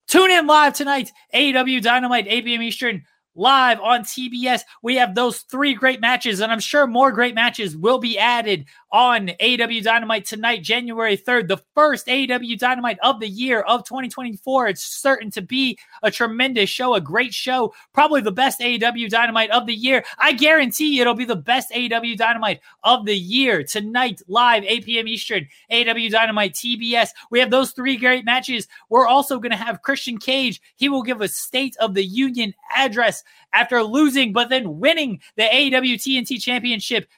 Tune 0.09 0.31
in 0.31 0.47
live 0.47 0.73
tonight, 0.73 1.11
AEW 1.35 1.83
Dynamite, 1.83 2.27
8 2.29 2.45
p.m. 2.45 2.63
Eastern 2.63 3.03
live 3.35 3.81
on 3.81 4.03
TBS. 4.03 4.63
We 4.83 4.97
have 4.97 5.15
those 5.15 5.41
three 5.41 5.75
great 5.75 6.01
matches, 6.01 6.41
and 6.41 6.51
I'm 6.51 6.61
sure 6.61 6.87
more 6.87 7.13
great 7.13 7.35
matches 7.35 7.77
will 7.77 7.99
be 7.99 8.19
added 8.19 8.67
on 8.93 9.29
AEW 9.41 9.83
Dynamite 9.83 10.25
tonight, 10.25 10.63
January 10.63 11.17
3rd, 11.17 11.49
the 11.49 11.63
first 11.75 12.07
AEW 12.07 12.59
Dynamite 12.59 12.99
of 13.03 13.21
the 13.21 13.29
year 13.29 13.61
of 13.63 13.85
2024. 13.85 14.69
It's 14.69 14.83
certain 14.83 15.31
to 15.33 15.43
be 15.43 15.79
a 16.03 16.11
tremendous 16.11 16.71
show, 16.71 16.95
a 16.95 17.01
great 17.01 17.35
show, 17.35 17.75
probably 17.93 18.21
the 18.21 18.33
best 18.33 18.61
AEW 18.61 19.09
Dynamite 19.09 19.51
of 19.51 19.67
the 19.67 19.75
year. 19.75 20.05
I 20.19 20.33
guarantee 20.33 20.97
you 20.97 21.03
it'll 21.03 21.15
be 21.15 21.25
the 21.25 21.37
best 21.37 21.71
AEW 21.73 22.17
Dynamite 22.17 22.61
of 22.85 23.05
the 23.05 23.17
year 23.17 23.63
tonight, 23.63 24.23
live, 24.29 24.63
8 24.65 24.85
p.m. 24.85 25.09
Eastern, 25.09 25.47
AEW 25.71 26.11
Dynamite 26.11 26.55
TBS. 26.55 27.09
We 27.31 27.41
have 27.41 27.51
those 27.51 27.73
three 27.73 27.97
great 27.97 28.25
matches. 28.25 28.69
We're 28.89 29.07
also 29.07 29.39
going 29.39 29.51
to 29.51 29.57
have 29.57 29.83
Christian 29.83 30.19
Cage. 30.19 30.61
He 30.77 30.89
will 30.89 31.03
give 31.03 31.21
a 31.21 31.29
State 31.29 31.77
of 31.81 31.95
the 31.95 32.05
Union 32.05 32.55
address 32.75 33.25
after 33.53 33.83
losing, 33.83 34.33
but 34.33 34.49
then 34.49 34.79
winning 34.79 35.21
the 35.37 35.45
AEW 35.45 35.95
TNT 35.95 36.41
Championship 36.41 37.09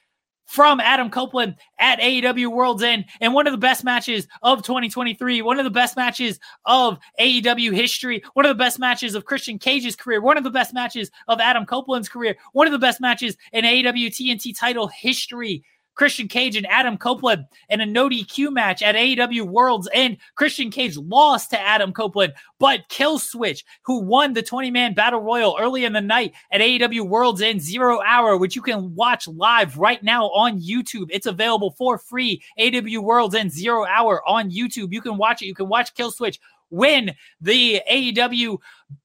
from 0.49 0.81
Adam 0.81 1.11
Copeland 1.11 1.57
at 1.79 2.01
AEW 2.01 2.51
World's 2.51 2.83
End 2.83 3.05
and 3.21 3.35
one 3.35 3.47
of 3.47 3.53
the 3.53 3.59
best 3.59 3.85
matches 3.85 4.27
of 4.43 4.63
2023, 4.63 5.43
one 5.43 5.59
of 5.59 5.65
the 5.65 5.71
best 5.71 5.95
matches 5.95 6.41
of 6.65 6.99
AEW 7.21 7.75
history, 7.75 8.23
one 8.33 8.47
of 8.47 8.51
the 8.51 8.63
best 8.63 8.79
matches 8.79 9.15
of 9.15 9.27
Christian 9.27 9.59
Cage's 9.59 9.95
career, 9.95 10.23
one 10.23 10.39
of 10.39 10.45
the 10.45 10.51
best 10.51 10.73
matches 10.73 11.11
of 11.29 11.39
Adam 11.39 11.67
Copeland's 11.67 12.09
career, 12.09 12.35
one 12.53 12.67
of 12.67 12.73
the 12.73 12.79
best 12.79 12.99
matches 12.99 13.37
in 13.53 13.65
AEW 13.65 14.07
TNT 14.09 14.59
title 14.59 14.89
history. 14.89 15.65
Christian 15.99 16.29
Cage 16.29 16.57
and 16.57 16.67
Adam 16.69 16.97
Copeland 16.97 17.45
in 17.69 17.81
a 17.81 17.87
no 17.87 18.09
DQ 18.09 18.53
match 18.53 18.83
at 18.83 18.95
AEW 18.95 19.43
Worlds 19.43 19.89
End. 19.93 20.17
Christian 20.37 20.71
Cage 20.71 20.97
lost 20.97 21.51
to 21.51 21.61
Adam 21.61 21.93
Copeland, 21.93 22.35
but 22.61 22.89
Killswitch, 22.89 23.65
who 23.83 24.01
won 24.01 24.33
the 24.33 24.43
20 24.43 24.71
man 24.71 24.95
battle 24.95 25.21
royal 25.21 25.57
early 25.61 25.85
in 25.85 25.93
the 25.93 26.01
night 26.01 26.35
at 26.53 26.61
AEW 26.61 27.09
Worlds 27.09 27.43
End 27.43 27.61
Zero 27.61 28.01
Hour, 28.07 28.39
which 28.39 28.55
you 28.55 28.63
can 28.63 28.95
watch 28.95 29.27
live 29.27 29.77
right 29.77 30.03
now 30.03 30.27
on 30.27 30.61
YouTube. 30.61 31.09
It's 31.11 31.27
available 31.27 31.73
for 31.73 31.99
free. 31.99 32.43
AEW 32.61 33.01
Worlds 33.01 33.35
End 33.35 33.51
Zero 33.51 33.85
Hour 33.85 34.27
on 34.27 34.53
YouTube. 34.53 34.93
You 34.93 35.01
can 35.01 35.19
watch 35.19 35.43
it. 35.43 35.47
You 35.47 35.55
can 35.55 35.69
watch 35.69 35.95
Killswitch 35.95 36.39
win 36.71 37.13
the 37.41 37.81
AEW 37.91 38.59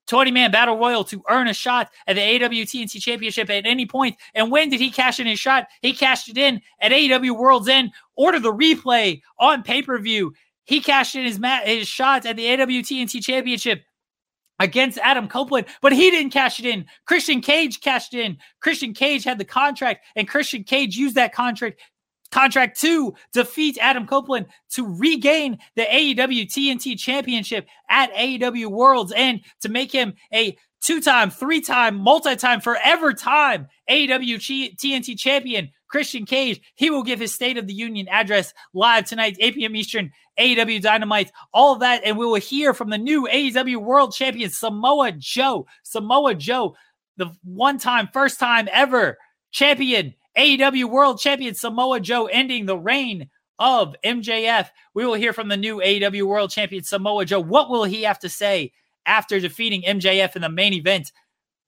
20 0.07 0.31
man 0.31 0.51
battle 0.51 0.77
royal 0.77 1.03
to 1.05 1.23
earn 1.29 1.47
a 1.47 1.53
shot 1.53 1.89
at 2.07 2.15
the 2.15 2.21
AEW 2.21 2.63
TNT 2.63 3.01
championship 3.01 3.49
at 3.49 3.65
any 3.65 3.85
point. 3.85 4.15
And 4.35 4.51
when 4.51 4.69
did 4.69 4.79
he 4.79 4.91
cash 4.91 5.19
in 5.19 5.27
his 5.27 5.39
shot? 5.39 5.67
He 5.81 5.93
cashed 5.93 6.29
it 6.29 6.37
in 6.37 6.61
at 6.81 6.91
AEW 6.91 7.37
World's 7.37 7.69
End. 7.69 7.91
Order 8.15 8.39
the 8.39 8.53
replay 8.53 9.21
on 9.39 9.63
pay 9.63 9.81
per 9.81 9.97
view. 9.99 10.33
He 10.65 10.81
cashed 10.81 11.15
in 11.15 11.25
his 11.25 11.39
mat 11.39 11.67
his 11.67 11.87
shots 11.87 12.25
at 12.25 12.35
the 12.35 12.45
AEW 12.45 12.81
TNT 12.81 13.23
championship 13.23 13.83
against 14.59 14.97
Adam 14.99 15.27
Copeland, 15.27 15.67
but 15.81 15.91
he 15.91 16.11
didn't 16.11 16.31
cash 16.31 16.59
it 16.59 16.65
in. 16.65 16.85
Christian 17.05 17.41
Cage 17.41 17.81
cashed 17.81 18.13
in. 18.13 18.37
Christian 18.61 18.93
Cage 18.93 19.23
had 19.23 19.37
the 19.37 19.45
contract, 19.45 20.05
and 20.15 20.27
Christian 20.27 20.63
Cage 20.63 20.95
used 20.95 21.15
that 21.15 21.33
contract 21.33 21.81
contract 22.33 22.81
to 22.81 23.13
defeat 23.31 23.77
Adam 23.79 24.07
Copeland 24.07 24.47
to 24.71 24.97
regain 24.97 25.59
the 25.75 25.83
AEW 25.83 26.47
TNT 26.47 26.97
championship 26.97 27.67
at 27.89 28.11
AEW 28.13 28.67
Worlds 28.67 29.13
and 29.15 29.41
to 29.61 29.69
make 29.69 29.91
him 29.91 30.13
a 30.33 30.57
two 30.81 30.99
time, 30.99 31.29
three 31.29 31.61
time, 31.61 31.95
multi 31.95 32.35
time, 32.35 32.59
forever 32.59 33.13
time 33.13 33.67
AEW 33.89 34.75
TNT 34.75 35.17
champion. 35.17 35.69
Christian 35.87 36.25
Cage, 36.25 36.59
he 36.73 36.89
will 36.89 37.03
give 37.03 37.19
his 37.19 37.35
State 37.35 37.55
of 37.59 37.67
the 37.67 37.73
Union 37.73 38.07
address 38.07 38.51
live 38.73 39.05
tonight, 39.05 39.37
8 39.39 39.53
p.m. 39.53 39.75
Eastern, 39.75 40.09
AEW 40.39 40.81
Dynamite, 40.81 41.31
all 41.53 41.75
that. 41.75 42.01
And 42.03 42.17
we 42.17 42.25
will 42.25 42.33
hear 42.33 42.73
from 42.73 42.89
the 42.89 42.97
new 42.97 43.27
AEW 43.31 43.77
World 43.77 44.11
Champion, 44.11 44.49
Samoa 44.49 45.11
Joe. 45.11 45.67
Samoa 45.83 46.33
Joe, 46.33 46.75
the 47.17 47.31
one 47.43 47.77
time, 47.77 48.09
first 48.11 48.39
time 48.39 48.67
ever 48.71 49.19
champion 49.51 50.15
AEW 50.37 50.89
World 50.89 51.19
Champion 51.19 51.53
Samoa 51.53 51.99
Joe 51.99 52.25
ending 52.25 52.65
the 52.65 52.77
reign 52.77 53.29
of 53.59 53.95
MJF. 54.03 54.69
We 54.93 55.05
will 55.05 55.13
hear 55.13 55.33
from 55.33 55.47
the 55.47 55.57
new 55.57 55.77
AEW 55.77 56.23
World 56.23 56.51
Champion 56.51 56.83
Samoa 56.83 57.25
Joe. 57.25 57.39
What 57.39 57.69
will 57.69 57.83
he 57.83 58.03
have 58.03 58.19
to 58.19 58.29
say 58.29 58.71
after 59.05 59.39
defeating 59.39 59.83
MJF 59.83 60.35
in 60.35 60.41
the 60.41 60.49
main 60.49 60.73
event 60.73 61.11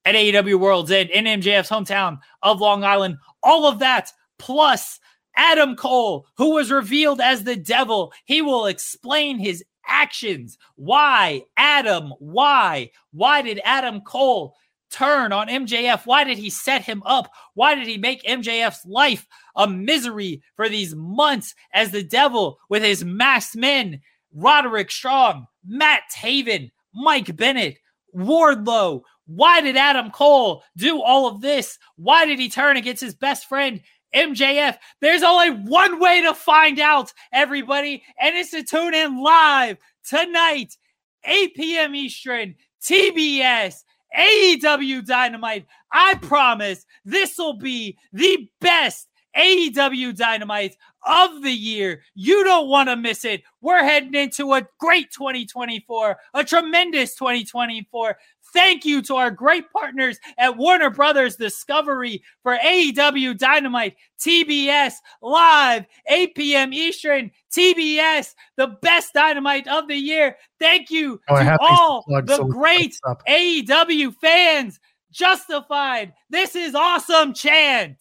at 0.06 0.16
AEW 0.16 0.60
World's 0.60 0.92
End 0.92 1.10
in 1.10 1.26
MJF's 1.26 1.70
hometown 1.70 2.20
of 2.42 2.60
Long 2.60 2.84
Island? 2.84 3.18
All 3.44 3.66
of 3.66 3.80
that 3.80 4.12
plus 4.40 5.00
Adam 5.36 5.76
Cole, 5.76 6.28
who 6.38 6.54
was 6.54 6.72
revealed 6.72 7.22
as 7.22 7.44
the 7.44 7.56
devil. 7.56 8.14
He 8.26 8.42
will 8.42 8.66
explain 8.66 9.38
his 9.38 9.64
actions. 9.88 10.58
Why, 10.76 11.44
Adam? 11.58 12.14
Why? 12.20 12.90
Why 13.12 13.42
did 13.42 13.62
Adam 13.64 14.02
Cole 14.02 14.56
turn 14.96 15.34
on 15.34 15.48
MJF? 15.48 16.06
Why 16.06 16.24
did 16.24 16.38
he 16.38 16.50
set 16.50 16.84
him 16.84 17.04
up? 17.06 17.32
Why 17.54 17.76
did 17.76 17.88
he 17.88 17.98
make 17.98 18.24
MJF's 18.24 18.86
life 18.86 19.28
a 19.56 19.68
misery 19.68 20.42
for 20.56 20.70
these 20.70 20.96
months 20.96 21.54
as 21.74 21.92
the 21.92 22.04
devil 22.04 22.60
with 22.70 22.84
his 22.84 23.04
masked 23.04 23.56
men? 23.56 24.02
Roderick 24.34 24.92
Strong, 24.92 25.48
Matt 25.66 26.04
Taven, 26.16 26.72
Mike 26.94 27.36
Bennett, 27.36 27.78
Wardlow. 28.16 29.02
Why 29.28 29.62
did 29.62 29.76
Adam 29.76 30.12
Cole 30.12 30.64
do 30.78 31.02
all 31.02 31.28
of 31.28 31.42
this? 31.42 31.78
Why 31.96 32.26
did 32.26 32.40
he 32.40 32.50
turn 32.50 32.78
against 32.78 33.02
his 33.02 33.16
best 33.16 33.48
friend, 33.48 33.82
MJF? 34.14 34.78
There's 35.02 35.24
only 35.24 35.50
one 35.50 36.00
way 36.00 36.22
to 36.22 36.34
find 36.34 36.80
out, 36.80 37.12
everybody, 37.34 38.04
and 38.22 38.36
it's 38.36 38.52
to 38.52 38.64
tune 38.64 38.94
in 38.94 39.22
live 39.22 39.78
tonight, 40.08 40.76
8 41.24 41.56
p.m. 41.56 41.96
Eastern, 41.96 42.56
TBS. 42.84 43.78
AEW 44.18 45.06
Dynamite. 45.06 45.66
I 45.92 46.16
promise 46.16 46.86
this 47.04 47.38
will 47.38 47.58
be 47.58 47.98
the 48.14 48.50
best 48.62 49.08
AEW 49.36 50.16
Dynamite 50.16 50.78
of 51.06 51.42
the 51.44 51.52
year. 51.52 52.02
You 52.16 52.44
don't 52.44 52.70
want 52.70 52.90
to 52.90 52.96
miss 52.96 53.26
it. 53.26 53.44
We're 53.62 53.84
heading 53.84 54.16
into 54.16 54.54
a 54.54 54.68
great 54.80 55.12
2024, 55.12 56.18
a 56.34 56.44
tremendous 56.44 57.16
2024. 57.16 58.18
Thank 58.56 58.86
you 58.86 59.02
to 59.02 59.16
our 59.16 59.32
great 59.32 59.70
partners 59.70 60.18
at 60.38 60.56
Warner 60.56 60.90
Brothers 60.90 61.36
Discovery 61.36 62.24
for 62.42 62.58
AEW 62.58 63.38
Dynamite, 63.38 63.98
TBS 64.18 64.94
Live, 65.22 65.86
8 66.08 66.36
p.m. 66.36 66.74
Eastern, 66.74 67.32
TBS, 67.52 68.34
the 68.56 68.68
best 68.82 69.14
Dynamite 69.14 69.68
of 69.68 69.90
the 69.90 69.98
year. 69.98 70.38
Thank 70.58 70.90
you 70.90 71.20
oh, 71.28 71.38
to 71.38 71.58
all 71.60 72.06
the 72.08 72.38
so 72.38 72.46
great 72.46 72.98
AEW 73.28 74.16
fans. 74.16 74.80
Justified. 75.12 76.14
This 76.30 76.56
is 76.56 76.76
awesome 76.76 77.34
chant. 77.34 77.98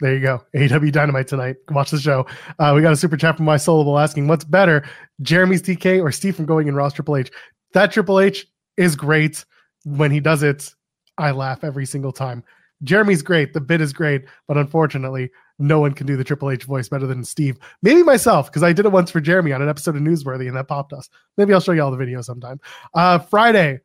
There 0.00 0.14
you 0.14 0.20
go. 0.20 0.42
AW 0.54 0.90
Dynamite 0.90 1.28
tonight. 1.28 1.56
Watch 1.70 1.90
the 1.90 1.98
show. 1.98 2.26
Uh, 2.58 2.72
we 2.76 2.82
got 2.82 2.92
a 2.92 2.96
super 2.96 3.16
chat 3.16 3.38
from 3.38 3.46
my 3.46 3.56
soulable 3.56 3.98
asking, 4.02 4.28
what's 4.28 4.44
better, 4.44 4.84
Jeremy's 5.22 5.62
TK 5.62 6.02
or 6.02 6.12
Steve 6.12 6.36
from 6.36 6.44
going 6.44 6.68
in 6.68 6.74
Ross 6.74 6.92
Triple 6.92 7.16
H? 7.16 7.30
That 7.72 7.92
Triple 7.92 8.20
H 8.20 8.46
is 8.76 8.96
great. 8.96 9.44
When 9.84 10.10
he 10.10 10.20
does 10.20 10.42
it, 10.42 10.74
I 11.18 11.32
laugh 11.32 11.64
every 11.64 11.86
single 11.86 12.12
time. 12.12 12.44
Jeremy's 12.82 13.22
great. 13.22 13.52
The 13.52 13.60
bit 13.60 13.80
is 13.80 13.92
great, 13.92 14.24
but 14.48 14.56
unfortunately, 14.56 15.30
no 15.58 15.80
one 15.80 15.92
can 15.92 16.06
do 16.06 16.16
the 16.16 16.24
Triple 16.24 16.50
H 16.50 16.64
voice 16.64 16.88
better 16.88 17.06
than 17.06 17.24
Steve. 17.24 17.58
Maybe 17.82 18.02
myself, 18.02 18.46
because 18.50 18.62
I 18.62 18.72
did 18.72 18.86
it 18.86 18.92
once 18.92 19.10
for 19.10 19.20
Jeremy 19.20 19.52
on 19.52 19.62
an 19.62 19.68
episode 19.68 19.94
of 19.94 20.02
Newsworthy, 20.02 20.48
and 20.48 20.56
that 20.56 20.68
popped 20.68 20.92
us. 20.92 21.08
Maybe 21.36 21.54
I'll 21.54 21.60
show 21.60 21.72
you 21.72 21.82
all 21.82 21.90
the 21.90 21.96
video 21.96 22.20
sometime. 22.22 22.60
Uh, 22.94 23.18
Friday, 23.18 23.80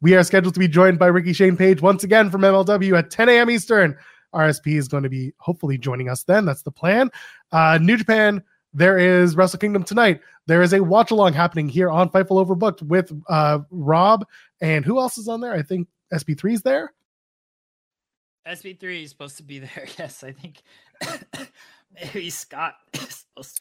we 0.00 0.16
are 0.16 0.24
scheduled 0.24 0.54
to 0.54 0.60
be 0.60 0.68
joined 0.68 0.98
by 0.98 1.06
Ricky 1.06 1.32
Shane 1.32 1.56
Page 1.56 1.80
once 1.80 2.02
again 2.02 2.30
from 2.30 2.40
MLW 2.42 2.98
at 2.98 3.10
10 3.10 3.28
a.m. 3.28 3.50
Eastern. 3.50 3.96
RSP 4.34 4.78
is 4.78 4.88
going 4.88 5.02
to 5.02 5.08
be 5.08 5.32
hopefully 5.38 5.78
joining 5.78 6.08
us 6.08 6.24
then. 6.24 6.44
That's 6.44 6.62
the 6.62 6.70
plan. 6.70 7.10
Uh, 7.52 7.78
New 7.80 7.96
Japan 7.96 8.42
there 8.72 8.98
is 8.98 9.36
Wrestle 9.36 9.58
Kingdom 9.58 9.82
tonight. 9.82 10.20
There 10.46 10.62
is 10.62 10.72
a 10.72 10.82
watch 10.82 11.10
along 11.10 11.32
happening 11.32 11.68
here 11.68 11.90
on 11.90 12.10
Fightful 12.10 12.44
Overbooked 12.44 12.82
with 12.82 13.12
uh, 13.28 13.60
Rob 13.70 14.26
and 14.60 14.84
who 14.84 14.98
else 14.98 15.18
is 15.18 15.28
on 15.28 15.40
there? 15.40 15.52
I 15.52 15.62
think 15.62 15.88
SP3 16.12 16.54
is 16.54 16.62
there. 16.62 16.92
SP3 18.46 19.04
is 19.04 19.10
supposed 19.10 19.36
to 19.36 19.42
be 19.42 19.58
there. 19.58 19.86
Yes, 19.98 20.24
I 20.24 20.32
think 20.32 20.62
maybe 21.94 22.30
Scott 22.30 22.74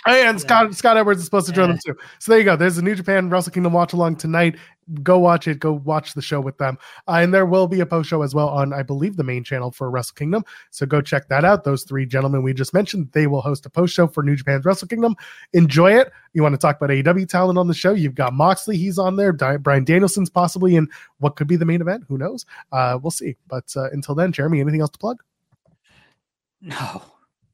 Oh, 0.05 0.15
yeah, 0.15 0.29
and 0.29 0.39
Scott 0.39 0.73
Scott 0.75 0.97
Edwards 0.97 1.19
is 1.19 1.25
supposed 1.25 1.47
to 1.47 1.53
join 1.53 1.69
yeah. 1.69 1.73
them 1.73 1.95
too. 1.95 2.01
So 2.19 2.31
there 2.31 2.39
you 2.39 2.45
go. 2.45 2.55
There's 2.55 2.77
a 2.77 2.81
New 2.81 2.95
Japan 2.95 3.29
Wrestle 3.29 3.51
Kingdom 3.51 3.73
watch 3.73 3.93
along 3.93 4.17
tonight. 4.17 4.57
Go 5.03 5.19
watch 5.19 5.47
it. 5.47 5.59
Go 5.59 5.73
watch 5.73 6.13
the 6.13 6.21
show 6.21 6.41
with 6.41 6.57
them. 6.57 6.77
Uh, 7.07 7.19
and 7.21 7.33
there 7.33 7.45
will 7.45 7.67
be 7.67 7.79
a 7.79 7.85
post 7.85 8.09
show 8.09 8.23
as 8.23 8.33
well 8.33 8.49
on, 8.49 8.73
I 8.73 8.81
believe, 8.81 9.17
the 9.17 9.23
main 9.23 9.43
channel 9.43 9.71
for 9.71 9.89
Wrestle 9.89 10.15
Kingdom. 10.15 10.43
So 10.71 10.85
go 10.85 10.99
check 10.99 11.27
that 11.27 11.45
out. 11.45 11.63
Those 11.63 11.83
three 11.83 12.05
gentlemen 12.05 12.41
we 12.41 12.53
just 12.53 12.73
mentioned, 12.73 13.09
they 13.11 13.27
will 13.27 13.41
host 13.41 13.65
a 13.65 13.69
post 13.69 13.93
show 13.93 14.07
for 14.07 14.23
New 14.23 14.35
Japan's 14.35 14.65
Wrestle 14.65 14.87
Kingdom. 14.87 15.15
Enjoy 15.53 15.91
it. 15.91 16.11
You 16.33 16.41
want 16.41 16.53
to 16.53 16.59
talk 16.59 16.77
about 16.77 16.89
AEW 16.89 17.27
talent 17.27 17.59
on 17.59 17.67
the 17.67 17.73
show? 17.73 17.93
You've 17.93 18.15
got 18.15 18.33
Moxley. 18.33 18.77
He's 18.77 18.97
on 18.97 19.15
there. 19.15 19.31
Di- 19.31 19.57
Bryan 19.57 19.83
Danielson's 19.83 20.29
possibly 20.29 20.75
in 20.75 20.87
what 21.19 21.35
could 21.35 21.47
be 21.47 21.55
the 21.55 21.65
main 21.65 21.81
event. 21.81 22.03
Who 22.07 22.17
knows? 22.17 22.45
Uh, 22.71 22.97
we'll 23.01 23.11
see. 23.11 23.35
But 23.47 23.71
uh, 23.75 23.89
until 23.91 24.15
then, 24.15 24.31
Jeremy, 24.31 24.59
anything 24.59 24.81
else 24.81 24.91
to 24.91 24.99
plug? 24.99 25.21
No. 26.61 27.03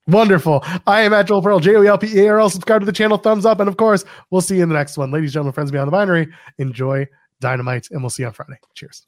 Wonderful. 0.07 0.63
I 0.85 1.01
am 1.01 1.13
at 1.13 1.27
Joel 1.27 1.41
Pearl, 1.41 1.59
J 1.59 1.75
O 1.75 1.83
E 1.83 1.87
L 1.87 1.97
P 1.97 2.07
E 2.07 2.25
A 2.25 2.29
R 2.29 2.39
L. 2.39 2.49
Subscribe 2.49 2.81
to 2.81 2.85
the 2.85 2.91
channel, 2.91 3.17
thumbs 3.17 3.45
up, 3.45 3.59
and 3.59 3.67
of 3.67 3.77
course, 3.77 4.05
we'll 4.29 4.41
see 4.41 4.57
you 4.57 4.63
in 4.63 4.69
the 4.69 4.75
next 4.75 4.97
one. 4.97 5.11
Ladies, 5.11 5.33
gentlemen, 5.33 5.53
friends 5.53 5.71
beyond 5.71 5.87
the 5.87 5.91
binary, 5.91 6.27
enjoy 6.59 7.07
Dynamite, 7.41 7.87
and 7.91 8.01
we'll 8.01 8.11
see 8.11 8.23
you 8.23 8.27
on 8.27 8.33
Friday. 8.33 8.59
Cheers. 8.75 9.07